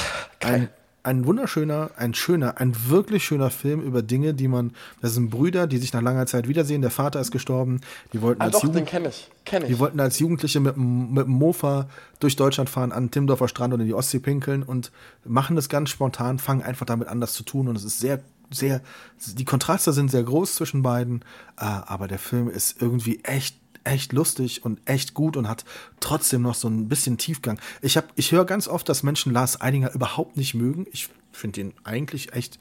Ein, 0.43 0.69
ein 1.03 1.27
wunderschöner, 1.27 1.91
ein 1.97 2.15
schöner, 2.15 2.59
ein 2.59 2.75
wirklich 2.89 3.25
schöner 3.25 3.51
Film 3.51 3.81
über 3.83 4.03
Dinge, 4.03 4.33
die 4.33 4.49
man. 4.49 4.73
Das 5.03 5.13
sind 5.15 5.29
Brüder, 5.31 5.67
die 5.67 5.77
sich 5.79 5.93
nach 5.93 6.01
langer 6.03 6.27
Zeit 6.27 6.49
wiedersehen. 6.49 6.81
Der 6.81 6.91
Vater 6.91 7.21
ist 7.21 7.31
gestorben. 7.31 7.81
Die 8.15 8.23
wollten 8.23 8.41
Ah, 8.41 8.47
als 8.47 8.55
doch, 8.55 8.61
den 8.61 8.69
Jugend, 8.71 8.89
kenne 8.89 9.09
ich. 9.11 9.31
Kenn 9.45 9.63
ich. 9.63 9.69
die 9.69 9.79
wollten 9.79 10.01
als 10.01 10.19
Jugendliche 10.19 10.61
mit, 10.61 10.77
dem- 10.77 11.13
mit 11.13 11.25
dem 11.27 11.33
Mofa 11.33 11.89
durch 12.21 12.37
Deutschland 12.37 12.71
fahren, 12.71 12.93
an 12.93 13.05
den 13.05 13.11
Timmendorfer 13.11 13.49
Strand 13.49 13.75
und 13.75 13.81
in 13.81 13.87
die 13.87 13.95
Ostsee 13.95 14.19
pinkeln 14.21 14.63
und 14.63 14.91
machen 15.25 15.57
das 15.57 15.69
ganz 15.69 15.91
spontan, 15.91 16.39
fangen 16.39 16.63
einfach 16.63 16.87
damit 16.87 17.09
an, 17.09 17.21
das 17.21 17.35
zu 17.35 17.43
tun. 17.43 17.69
Und 17.69 17.77
es 17.77 17.85
ist 17.85 18.01
sehr, 18.01 18.21
sehr, 18.51 18.83
die 19.27 19.45
Kontraste 19.45 19.93
sind 19.93 20.11
sehr 20.11 20.23
groß 20.23 20.55
zwischen 20.55 20.83
beiden, 20.83 21.23
äh, 21.57 21.65
aber 21.65 22.09
der 22.09 22.19
Film 22.19 22.49
ist 22.49 22.81
irgendwie 22.81 23.21
echt, 23.25 23.57
echt 23.85 24.13
lustig 24.13 24.65
und 24.65 24.81
echt 24.85 25.15
gut 25.15 25.37
und 25.37 25.49
hat 25.49 25.65
trotzdem 26.01 26.43
noch 26.43 26.55
so 26.55 26.69
ein 26.69 26.89
bisschen 26.89 27.19
Tiefgang. 27.19 27.59
Ich, 27.81 27.99
ich 28.17 28.33
höre 28.33 28.45
ganz 28.45 28.69
oft, 28.69 28.89
dass 28.89 29.03
Menschen 29.03 29.33
Lars 29.33 29.61
Eidinger 29.61 29.95
überhaupt 29.95 30.37
nicht 30.37 30.55
mögen. 30.55 30.87
Ich 30.93 31.09
finde 31.33 31.61
ihn 31.61 31.75
eigentlich 31.85 32.33
echt 32.33 32.59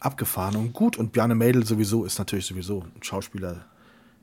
abgefahren 0.00 0.56
und 0.56 0.72
gut. 0.72 0.96
Und 0.96 1.12
Bjarne 1.12 1.34
Mädel 1.34 1.64
sowieso 1.64 2.04
ist 2.04 2.18
natürlich 2.18 2.46
sowieso 2.46 2.84
ein 2.94 3.02
Schauspieler 3.02 3.64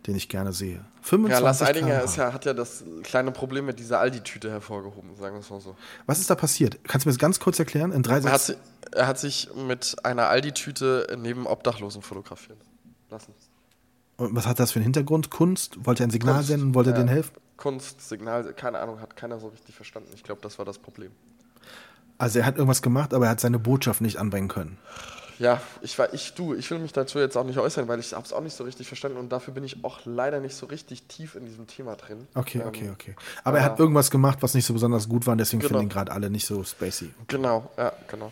den 0.08 0.16
ich 0.16 0.30
gerne 0.30 0.54
sehe. 0.54 0.76
Ja, 0.76 0.86
25 1.02 1.44
Lars 1.44 1.62
Eidinger 1.62 2.04
ja, 2.06 2.34
hat 2.34 2.46
ja 2.46 2.54
das 2.54 2.84
kleine 3.04 3.32
Problem 3.32 3.66
mit 3.66 3.80
dieser 3.80 4.00
Aldi-Tüte 4.00 4.50
hervorgehoben, 4.52 5.16
sagen 5.16 5.36
wir 5.36 5.40
es 5.42 5.50
mal 5.50 5.62
so. 5.62 5.76
Was 6.06 6.20
ist 6.20 6.30
da 6.30 6.36
passiert? 6.36 6.84
Kannst 6.84 7.06
du 7.06 7.10
mir 7.10 7.14
das 7.14 7.20
ganz 7.20 7.40
kurz 7.40 7.60
erklären? 7.60 7.92
In 7.92 8.04
drei 8.04 8.18
Er 8.20 8.32
hat, 8.32 8.42
Sätzen? 8.42 8.62
si- 8.62 8.96
er 8.98 9.08
hat 9.08 9.20
sich 9.20 9.50
mit 9.56 9.96
einer 10.04 10.28
Aldi-Tüte 10.28 11.16
neben 11.20 11.48
Obdachlosen 11.48 12.02
fotografieren 12.02 12.60
lassen. 13.10 13.34
Und 14.18 14.36
was 14.36 14.46
hat 14.46 14.60
das 14.60 14.72
für 14.72 14.78
einen 14.78 14.84
Hintergrund? 14.84 15.32
Kunst? 15.32 15.86
Wollte 15.86 16.04
er 16.04 16.08
ein 16.08 16.12
Signal 16.12 16.36
Kunst, 16.36 16.48
senden? 16.50 16.76
Wollte 16.76 16.92
er 16.92 16.94
ja. 16.94 16.98
denen 17.00 17.10
helfen? 17.10 17.34
Kunst, 17.58 18.08
Signal, 18.08 18.54
keine 18.54 18.80
Ahnung, 18.80 19.00
hat 19.00 19.16
keiner 19.16 19.40
so 19.40 19.48
richtig 19.48 19.76
verstanden. 19.76 20.10
Ich 20.14 20.24
glaube, 20.24 20.42
das 20.42 20.58
war 20.60 20.66
das 20.66 20.78
Problem. 20.78 21.12
Also 22.18 22.40
er 22.40 22.46
hat 22.46 22.56
irgendwas 22.58 22.82
gemacht, 22.82 23.14
aber 23.14 23.26
er 23.26 23.32
hat 23.32 23.40
seine 23.40 23.60
Botschaft 23.60 24.02
nicht 24.02 24.18
anbringen 24.18 24.48
können. 24.48 24.78
Ja, 25.40 25.62
ich 25.82 25.98
war, 25.98 26.14
ich, 26.14 26.34
du, 26.34 26.54
ich 26.54 26.70
will 26.72 26.80
mich 26.80 26.94
dazu 26.94 27.20
jetzt 27.20 27.36
auch 27.38 27.44
nicht 27.44 27.58
äußern, 27.58 27.88
weil 27.88 28.00
ich 28.00 28.14
habe 28.14 28.26
es 28.26 28.34
auch 28.34 28.42
nicht 28.42 28.56
so 28.56 28.64
richtig 28.64 28.88
verstanden 28.88 29.18
und 29.18 29.30
dafür 29.32 29.54
bin 29.54 29.64
ich 29.64 29.84
auch 29.84 30.02
leider 30.06 30.40
nicht 30.40 30.56
so 30.56 30.66
richtig 30.68 31.04
tief 31.08 31.36
in 31.36 31.46
diesem 31.46 31.68
Thema 31.68 31.96
drin. 31.96 32.28
Okay, 32.36 32.60
Ähm, 32.60 32.68
okay, 32.68 32.90
okay. 32.92 33.16
Aber 33.44 33.58
er 33.58 33.64
hat 33.66 33.80
irgendwas 33.80 34.12
gemacht, 34.12 34.38
was 34.42 34.54
nicht 34.54 34.66
so 34.66 34.74
besonders 34.74 35.10
gut 35.10 35.26
war, 35.26 35.32
und 35.34 35.38
deswegen 35.40 35.62
Genau. 35.62 35.70
finden 35.70 35.84
ihn 35.86 35.90
gerade 35.90 36.12
alle 36.12 36.30
nicht 36.30 36.46
so 36.46 36.64
spacey. 36.64 37.12
Genau, 37.28 37.70
ja, 37.78 37.92
genau. 38.08 38.32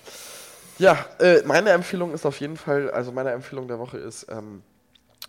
Ja, 0.77 1.05
äh, 1.19 1.41
meine 1.45 1.69
Empfehlung 1.71 2.13
ist 2.13 2.25
auf 2.25 2.39
jeden 2.39 2.57
Fall, 2.57 2.89
also 2.91 3.11
meine 3.11 3.31
Empfehlung 3.31 3.67
der 3.67 3.77
Woche 3.79 3.97
ist, 3.97 4.27
ähm, 4.29 4.61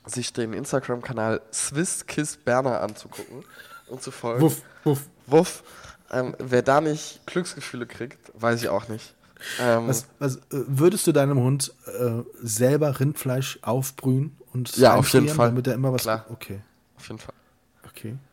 sich 0.06 0.32
den 0.32 0.52
Instagram-Kanal 0.52 1.40
SwissKissBerner 1.52 2.80
anzugucken 2.80 3.44
und 3.88 4.02
zu 4.02 4.10
folgen. 4.10 4.40
Wuff, 4.42 4.62
wuff. 4.84 5.00
Wuff. 5.26 5.62
Ähm, 6.10 6.34
wer 6.38 6.62
da 6.62 6.80
nicht 6.80 7.26
Glücksgefühle 7.26 7.86
kriegt, 7.86 8.18
weiß 8.34 8.62
ich 8.62 8.68
auch 8.68 8.88
nicht. 8.88 9.14
Ähm, 9.60 9.88
Was, 9.88 10.06
was, 10.18 10.36
äh, 10.36 10.40
würdest 10.50 11.06
du 11.06 11.12
deinem 11.12 11.38
Hund 11.38 11.72
äh, 11.98 12.22
selber 12.42 12.98
Rindfleisch 13.00 13.58
aufbrühen 13.62 14.36
und 14.52 14.76
Ja, 14.76 14.94
auf 14.96 15.08
jeden 15.12 15.28
Fall. 15.28 15.48
damit 15.48 15.66
er 15.66 15.74
immer 15.74 15.92
was. 15.92 16.02
Klar. 16.02 16.26
Okay, 16.30 16.60
auf 16.96 17.08
jeden 17.08 17.18
Fall. 17.20 17.34
okay. 17.88 18.16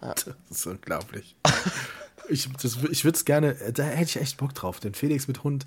Das 0.00 0.26
ist 0.50 0.66
unglaublich. 0.66 1.36
ich 2.28 2.48
das, 2.60 2.76
ich 2.90 3.04
würde 3.04 3.16
es 3.16 3.24
gerne, 3.24 3.54
da 3.72 3.84
hätte 3.84 4.02
ich 4.10 4.16
echt 4.16 4.36
Bock 4.36 4.52
drauf, 4.52 4.80
den 4.80 4.94
Felix 4.94 5.28
mit 5.28 5.44
Hund. 5.44 5.64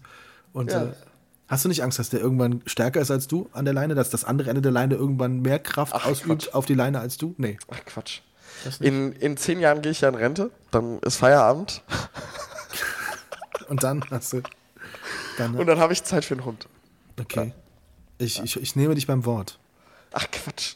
Und 0.52 0.72
Ja. 0.72 0.84
äh, 0.88 0.94
hast 1.48 1.64
du 1.64 1.70
nicht 1.70 1.84
Angst, 1.84 2.00
dass 2.00 2.10
der 2.10 2.20
irgendwann 2.20 2.62
stärker 2.66 3.00
ist 3.00 3.12
als 3.12 3.28
du 3.28 3.48
an 3.54 3.64
der 3.64 3.74
Leine, 3.74 3.96
dass 3.96 4.10
das 4.10 4.26
andere 4.26 4.50
Ende 4.50 4.62
der 4.62 4.74
Leine 4.74 4.96
irgendwann 4.96 5.42
mehr 5.42 5.60
Kraft 5.60 5.94
Ach, 5.96 6.06
ausübt 6.06 6.44
Quatsch. 6.44 6.54
auf 6.54 6.66
die 6.66 6.74
Leine 6.74 7.00
als 7.00 7.18
du? 7.18 7.34
Nee. 7.38 7.58
Ach 7.72 7.80
Quatsch. 7.86 8.20
In, 8.82 9.14
in 9.14 9.38
zehn 9.38 9.62
Jahren 9.62 9.82
gehe 9.82 9.94
ich 9.94 10.02
ja 10.02 10.10
in 10.10 10.16
Rente, 10.16 10.52
dann 10.72 11.00
ist 11.00 11.16
Feierabend 11.16 11.82
Und 13.70 13.84
dann 13.84 14.04
hast 14.12 14.34
du. 14.34 14.42
Dann, 15.38 15.56
und 15.56 15.66
dann 15.66 15.80
habe 15.80 15.94
ich 15.94 16.04
Zeit 16.04 16.26
für 16.26 16.34
einen 16.36 16.46
Hund. 16.46 16.68
okay. 17.20 17.54
Ich, 18.18 18.42
ich, 18.42 18.56
ich 18.62 18.76
nehme 18.78 18.96
dich 18.96 19.08
beim 19.08 19.26
Wort. 19.26 19.60
Ach 20.14 20.26
Quatsch. 20.32 20.76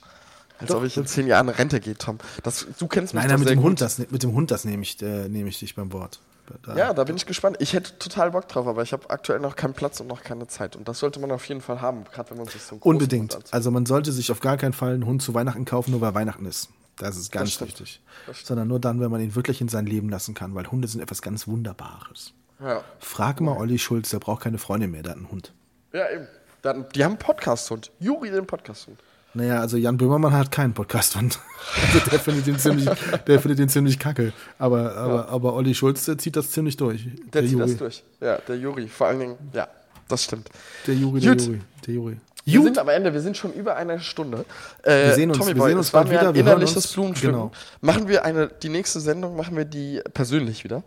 Als 0.59 0.67
Doch. 0.67 0.77
ob 0.79 0.83
ich 0.83 0.97
in 0.97 1.05
zehn 1.05 1.25
Jahren 1.25 1.47
in 1.47 1.53
Rente 1.53 1.79
gehe, 1.79 1.97
Tom. 1.97 2.17
Das, 2.43 2.67
du 2.77 2.87
kennst 2.87 3.13
mich 3.13 3.21
Nein, 3.21 3.29
nein, 3.29 3.39
mit 3.39 3.47
sehr 3.47 3.55
dem, 3.55 3.61
gut. 3.61 3.69
Hund, 3.69 3.81
das, 3.81 3.97
mit 3.97 4.23
dem 4.23 4.33
Hund, 4.33 4.51
das 4.51 4.65
nehme 4.65 4.83
ich, 4.83 5.01
äh, 5.01 5.29
nehme 5.29 5.47
ich 5.47 5.59
dich 5.59 5.73
beim 5.75 5.93
Wort. 5.93 6.19
Da, 6.63 6.75
Ja, 6.75 6.93
da 6.93 7.05
bin 7.05 7.15
ich 7.15 7.25
gespannt. 7.25 7.55
Ich 7.59 7.71
hätte 7.71 7.97
total 7.97 8.31
Bock 8.31 8.49
drauf, 8.49 8.67
aber 8.67 8.83
ich 8.83 8.91
habe 8.91 9.09
aktuell 9.09 9.39
noch 9.39 9.55
keinen 9.55 9.73
Platz 9.73 10.01
und 10.01 10.07
noch 10.07 10.21
keine 10.21 10.47
Zeit. 10.47 10.75
Und 10.75 10.89
das 10.89 10.99
sollte 10.99 11.21
man 11.21 11.31
auf 11.31 11.45
jeden 11.47 11.61
Fall 11.61 11.79
haben, 11.79 12.03
gerade 12.11 12.31
wenn 12.31 12.37
man 12.37 12.47
sich 12.47 12.61
so 12.61 12.75
einen 12.75 12.81
Unbedingt. 12.81 13.37
Also 13.53 13.71
man 13.71 13.85
sollte 13.85 14.11
sich 14.11 14.31
auf 14.31 14.41
gar 14.41 14.57
keinen 14.57 14.73
Fall 14.73 14.93
einen 14.93 15.05
Hund 15.05 15.21
zu 15.21 15.33
Weihnachten 15.33 15.63
kaufen, 15.63 15.91
nur 15.91 16.01
weil 16.01 16.13
Weihnachten 16.13 16.45
ist. 16.45 16.69
Das 16.97 17.15
ist 17.15 17.31
ganz. 17.31 17.57
Das 17.57 17.69
stimmt. 17.69 17.99
Sondern 18.43 18.67
nur 18.67 18.79
dann, 18.81 18.99
wenn 18.99 19.09
man 19.09 19.21
ihn 19.21 19.35
wirklich 19.35 19.61
in 19.61 19.69
sein 19.69 19.85
Leben 19.85 20.09
lassen 20.09 20.33
kann, 20.33 20.53
weil 20.55 20.69
Hunde 20.69 20.89
sind 20.89 20.99
etwas 20.99 21.21
ganz 21.21 21.47
Wunderbares. 21.47 22.33
Ja. 22.61 22.83
Frag 22.99 23.39
mal 23.41 23.55
Olli 23.57 23.79
Schulz, 23.79 24.09
der 24.09 24.19
braucht 24.19 24.43
keine 24.43 24.57
Freundin 24.57 24.91
mehr, 24.91 25.01
der 25.03 25.11
hat 25.11 25.17
einen 25.17 25.31
Hund. 25.31 25.53
ja, 25.93 26.09
eben. 26.09 26.27
Dann, 26.61 26.85
die 26.93 27.05
haben 27.05 27.11
einen 27.11 27.19
Podcast-Hund. 27.19 27.89
Juri, 27.99 28.31
den 28.31 28.45
Podcast-Hund. 28.45 28.99
Naja, 29.33 29.61
also 29.61 29.77
Jan 29.77 29.95
Böhmermann 29.95 30.33
hat 30.33 30.51
keinen 30.51 30.73
Podcast-Hund. 30.73 31.39
Also 31.93 31.99
der 32.09 32.19
findet 32.19 32.47
den 32.47 32.59
ziemlich, 32.59 32.89
der 33.27 33.39
findet 33.39 33.59
den 33.59 33.69
ziemlich 33.69 33.97
kacke. 33.99 34.33
Aber, 34.57 34.95
aber, 34.97 35.29
aber 35.29 35.53
Olli 35.53 35.73
Schulz, 35.73 36.03
der 36.05 36.17
zieht 36.17 36.35
das 36.35 36.51
ziemlich 36.51 36.75
durch. 36.75 37.07
Der, 37.33 37.43
zieht 37.43 37.51
Juri. 37.51 37.67
das 37.67 37.77
durch. 37.77 38.03
Ja, 38.19 38.37
der 38.39 38.57
Juri. 38.57 38.87
Vor 38.89 39.07
allen 39.07 39.19
Dingen, 39.19 39.37
ja, 39.53 39.67
das 40.09 40.23
stimmt. 40.25 40.49
Der 40.87 40.95
Juri, 40.95 41.19
der 41.21 41.31
Gut. 41.35 41.41
Juri. 41.45 41.61
Der 41.87 41.93
Juri. 41.93 42.17
Wir 42.45 42.63
sind 42.63 42.77
am 42.79 42.89
Ende, 42.89 43.13
wir 43.13 43.21
sind 43.21 43.37
schon 43.37 43.53
über 43.53 43.75
eine 43.75 43.99
Stunde. 43.99 44.45
Äh, 44.83 45.07
Wir 45.07 45.13
sehen 45.15 45.29
uns- 45.29 45.37
Tommy 45.37 45.49
wir 45.51 45.55
Boy, 45.55 45.69
sehen 45.71 45.77
uns 45.77 45.91
bald 45.91 46.09
wieder, 46.09 46.29
ein 46.29 46.33
wir 46.35 46.43
hören 46.43 46.53
innerliches 46.53 46.75
uns. 46.85 46.93
Blumenpflücken. 46.93 47.35
Genau. 47.37 47.51
Machen 47.81 48.07
wir 48.07 48.25
eine, 48.25 48.47
die 48.47 48.69
nächste 48.69 48.99
Sendung, 48.99 49.35
machen 49.35 49.55
wir 49.55 49.65
die 49.65 50.01
persönlich 50.13 50.63
wieder? 50.63 50.83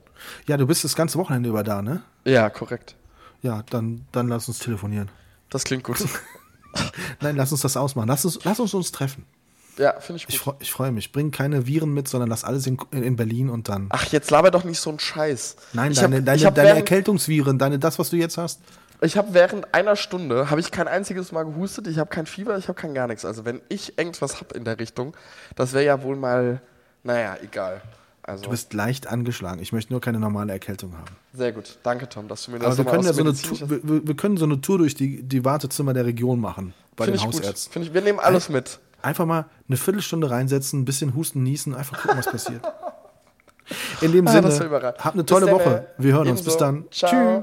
Ja, 0.47 0.57
du 0.57 0.67
bist 0.67 0.83
das 0.85 0.97
ganze 0.97 1.19
Wochenende 1.19 1.49
über 1.49 1.63
da, 1.63 1.83
ne? 1.83 2.03
Ja, 2.25 2.51
korrekt. 2.51 2.97
Ja, 3.43 3.63
dann, 3.71 4.07
dann 4.13 4.29
lass 4.29 4.49
uns 4.49 4.59
telefonieren. 4.61 5.11
Das 5.51 5.65
klingt 5.65 5.85
gut. 5.85 5.99
Nein, 7.21 7.37
lass 7.37 7.53
uns 7.53 7.61
das 7.61 7.77
ausmachen. 7.77 8.09
Lass 8.09 8.25
uns, 8.25 8.39
lass 8.45 8.59
uns 8.59 8.73
uns 8.73 8.91
treffen. 8.93 9.27
ja, 9.77 9.99
finde 10.01 10.19
ich 10.19 10.27
gut. 10.27 10.35
Ich, 10.35 10.41
freu, 10.41 10.53
ich 10.61 10.73
freue 10.73 10.91
mich. 10.93 11.13
Bring 11.13 11.31
keine 11.31 11.67
Viren 11.67 11.93
mit, 11.93 12.09
sondern 12.09 12.31
lass 12.31 12.45
alles 12.45 12.67
in, 12.67 12.79
in 12.93 13.17
Berlin 13.17 13.51
und 13.51 13.69
dann. 13.69 13.89
Ach, 13.91 14.07
jetzt 14.13 14.31
laber 14.31 14.51
doch 14.51 14.65
nicht 14.65 14.81
so 14.81 14.91
einen 14.91 14.99
Scheiß. 15.01 15.57
Nein, 15.75 15.93
ich 15.93 15.99
deine, 16.01 16.17
hab, 16.19 16.25
deine, 16.25 16.45
hab 16.45 16.55
deine 16.55 16.69
Erkältungsviren, 16.71 17.59
deine, 17.59 17.79
das, 17.79 17.99
was 17.99 18.11
du 18.11 18.17
jetzt 18.17 18.39
hast. 18.39 18.61
Ich 19.03 19.17
hab 19.17 19.35
während 19.35 19.75
einer 19.75 19.97
Stunde, 19.97 20.51
habe 20.51 20.61
ich 20.61 20.71
kein 20.71 20.89
einziges 20.89 21.33
Mal 21.33 21.45
gehustet, 21.45 21.87
ich 21.87 21.99
habe 21.99 22.09
kein 22.11 22.27
Fieber, 22.27 22.57
ich 22.57 22.69
habe 22.69 22.81
kein 22.81 22.95
gar 22.95 23.07
nichts. 23.07 23.25
Also 23.25 23.45
wenn 23.45 23.61
ich 23.69 23.99
irgendwas 23.99 24.41
habe 24.41 24.55
in 24.55 24.65
der 24.65 24.79
Richtung, 24.79 25.15
das 25.57 25.73
wäre 25.73 25.85
ja 25.85 26.03
wohl 26.03 26.17
mal, 26.17 26.61
naja, 27.03 27.37
egal. 27.43 27.81
Also, 28.25 28.45
Du 28.45 28.51
bist 28.51 28.73
leicht 28.73 29.09
angeschlagen. 29.09 29.61
Ich 29.61 29.73
möchte 29.73 29.93
nur 29.93 30.01
keine 30.01 30.21
normale 30.21 30.53
Erkältung 30.53 30.93
haben. 30.93 31.07
sehr 31.33 31.51
gut. 31.51 31.79
Danke, 31.83 32.09
Tom, 32.09 32.29
dass 32.29 32.45
du 32.45 32.53
mir 32.53 32.59
Aber 32.59 32.67
das 32.67 32.79
wir 32.79 32.85
nochmal 32.85 33.01
können, 33.03 33.07
ja 33.09 33.13
so 33.13 33.21
eine 33.51 33.59
Tour, 33.59 33.69
wir, 33.71 33.81
wir- 33.83 34.07
wir 34.07 34.17
können 34.17 34.37
so 34.37 34.45
eine 34.45 34.61
Tour 34.61 34.79
durch 34.79 34.95
die, 34.95 35.25
die 35.25 35.45
Wartezimmer 35.45 35.93
der 35.93 36.07
Region 36.07 36.39
machen. 36.41 36.73
Bei 36.95 37.07
Finde 37.07 37.19
den 37.19 37.27
ich 37.29 37.33
gut. 37.35 37.41
Hausärzten. 37.43 37.73
Finde 37.73 37.89
ich, 37.89 37.95
wir 37.95 38.01
nehmen 38.03 38.21
alles 38.21 38.49
mit. 38.49 38.79
Einfach 39.03 39.27
mal 39.27 39.47
eine 39.69 39.77
Viertelstunde 39.77 40.31
reinsetzen, 40.31 40.83
ein 40.83 40.85
bisschen 40.85 41.17
husten, 41.17 41.43
niesen, 41.43 41.75
einfach 41.75 42.01
gucken, 42.01 42.17
was 42.19 42.27
passiert. 42.31 42.63
In 44.03 44.13
dem 44.13 44.29
Ah, 44.29 44.31
Sinne, 44.33 44.95
habt 44.99 45.15
eine 45.15 45.27
tolle 45.27 45.51
Woche. 45.51 45.87
Wir 45.99 46.13
hören 46.15 46.29
uns. 46.29 46.43
Bis 46.43 46.57
dann. 46.57 46.85
Ciao. 46.93 47.43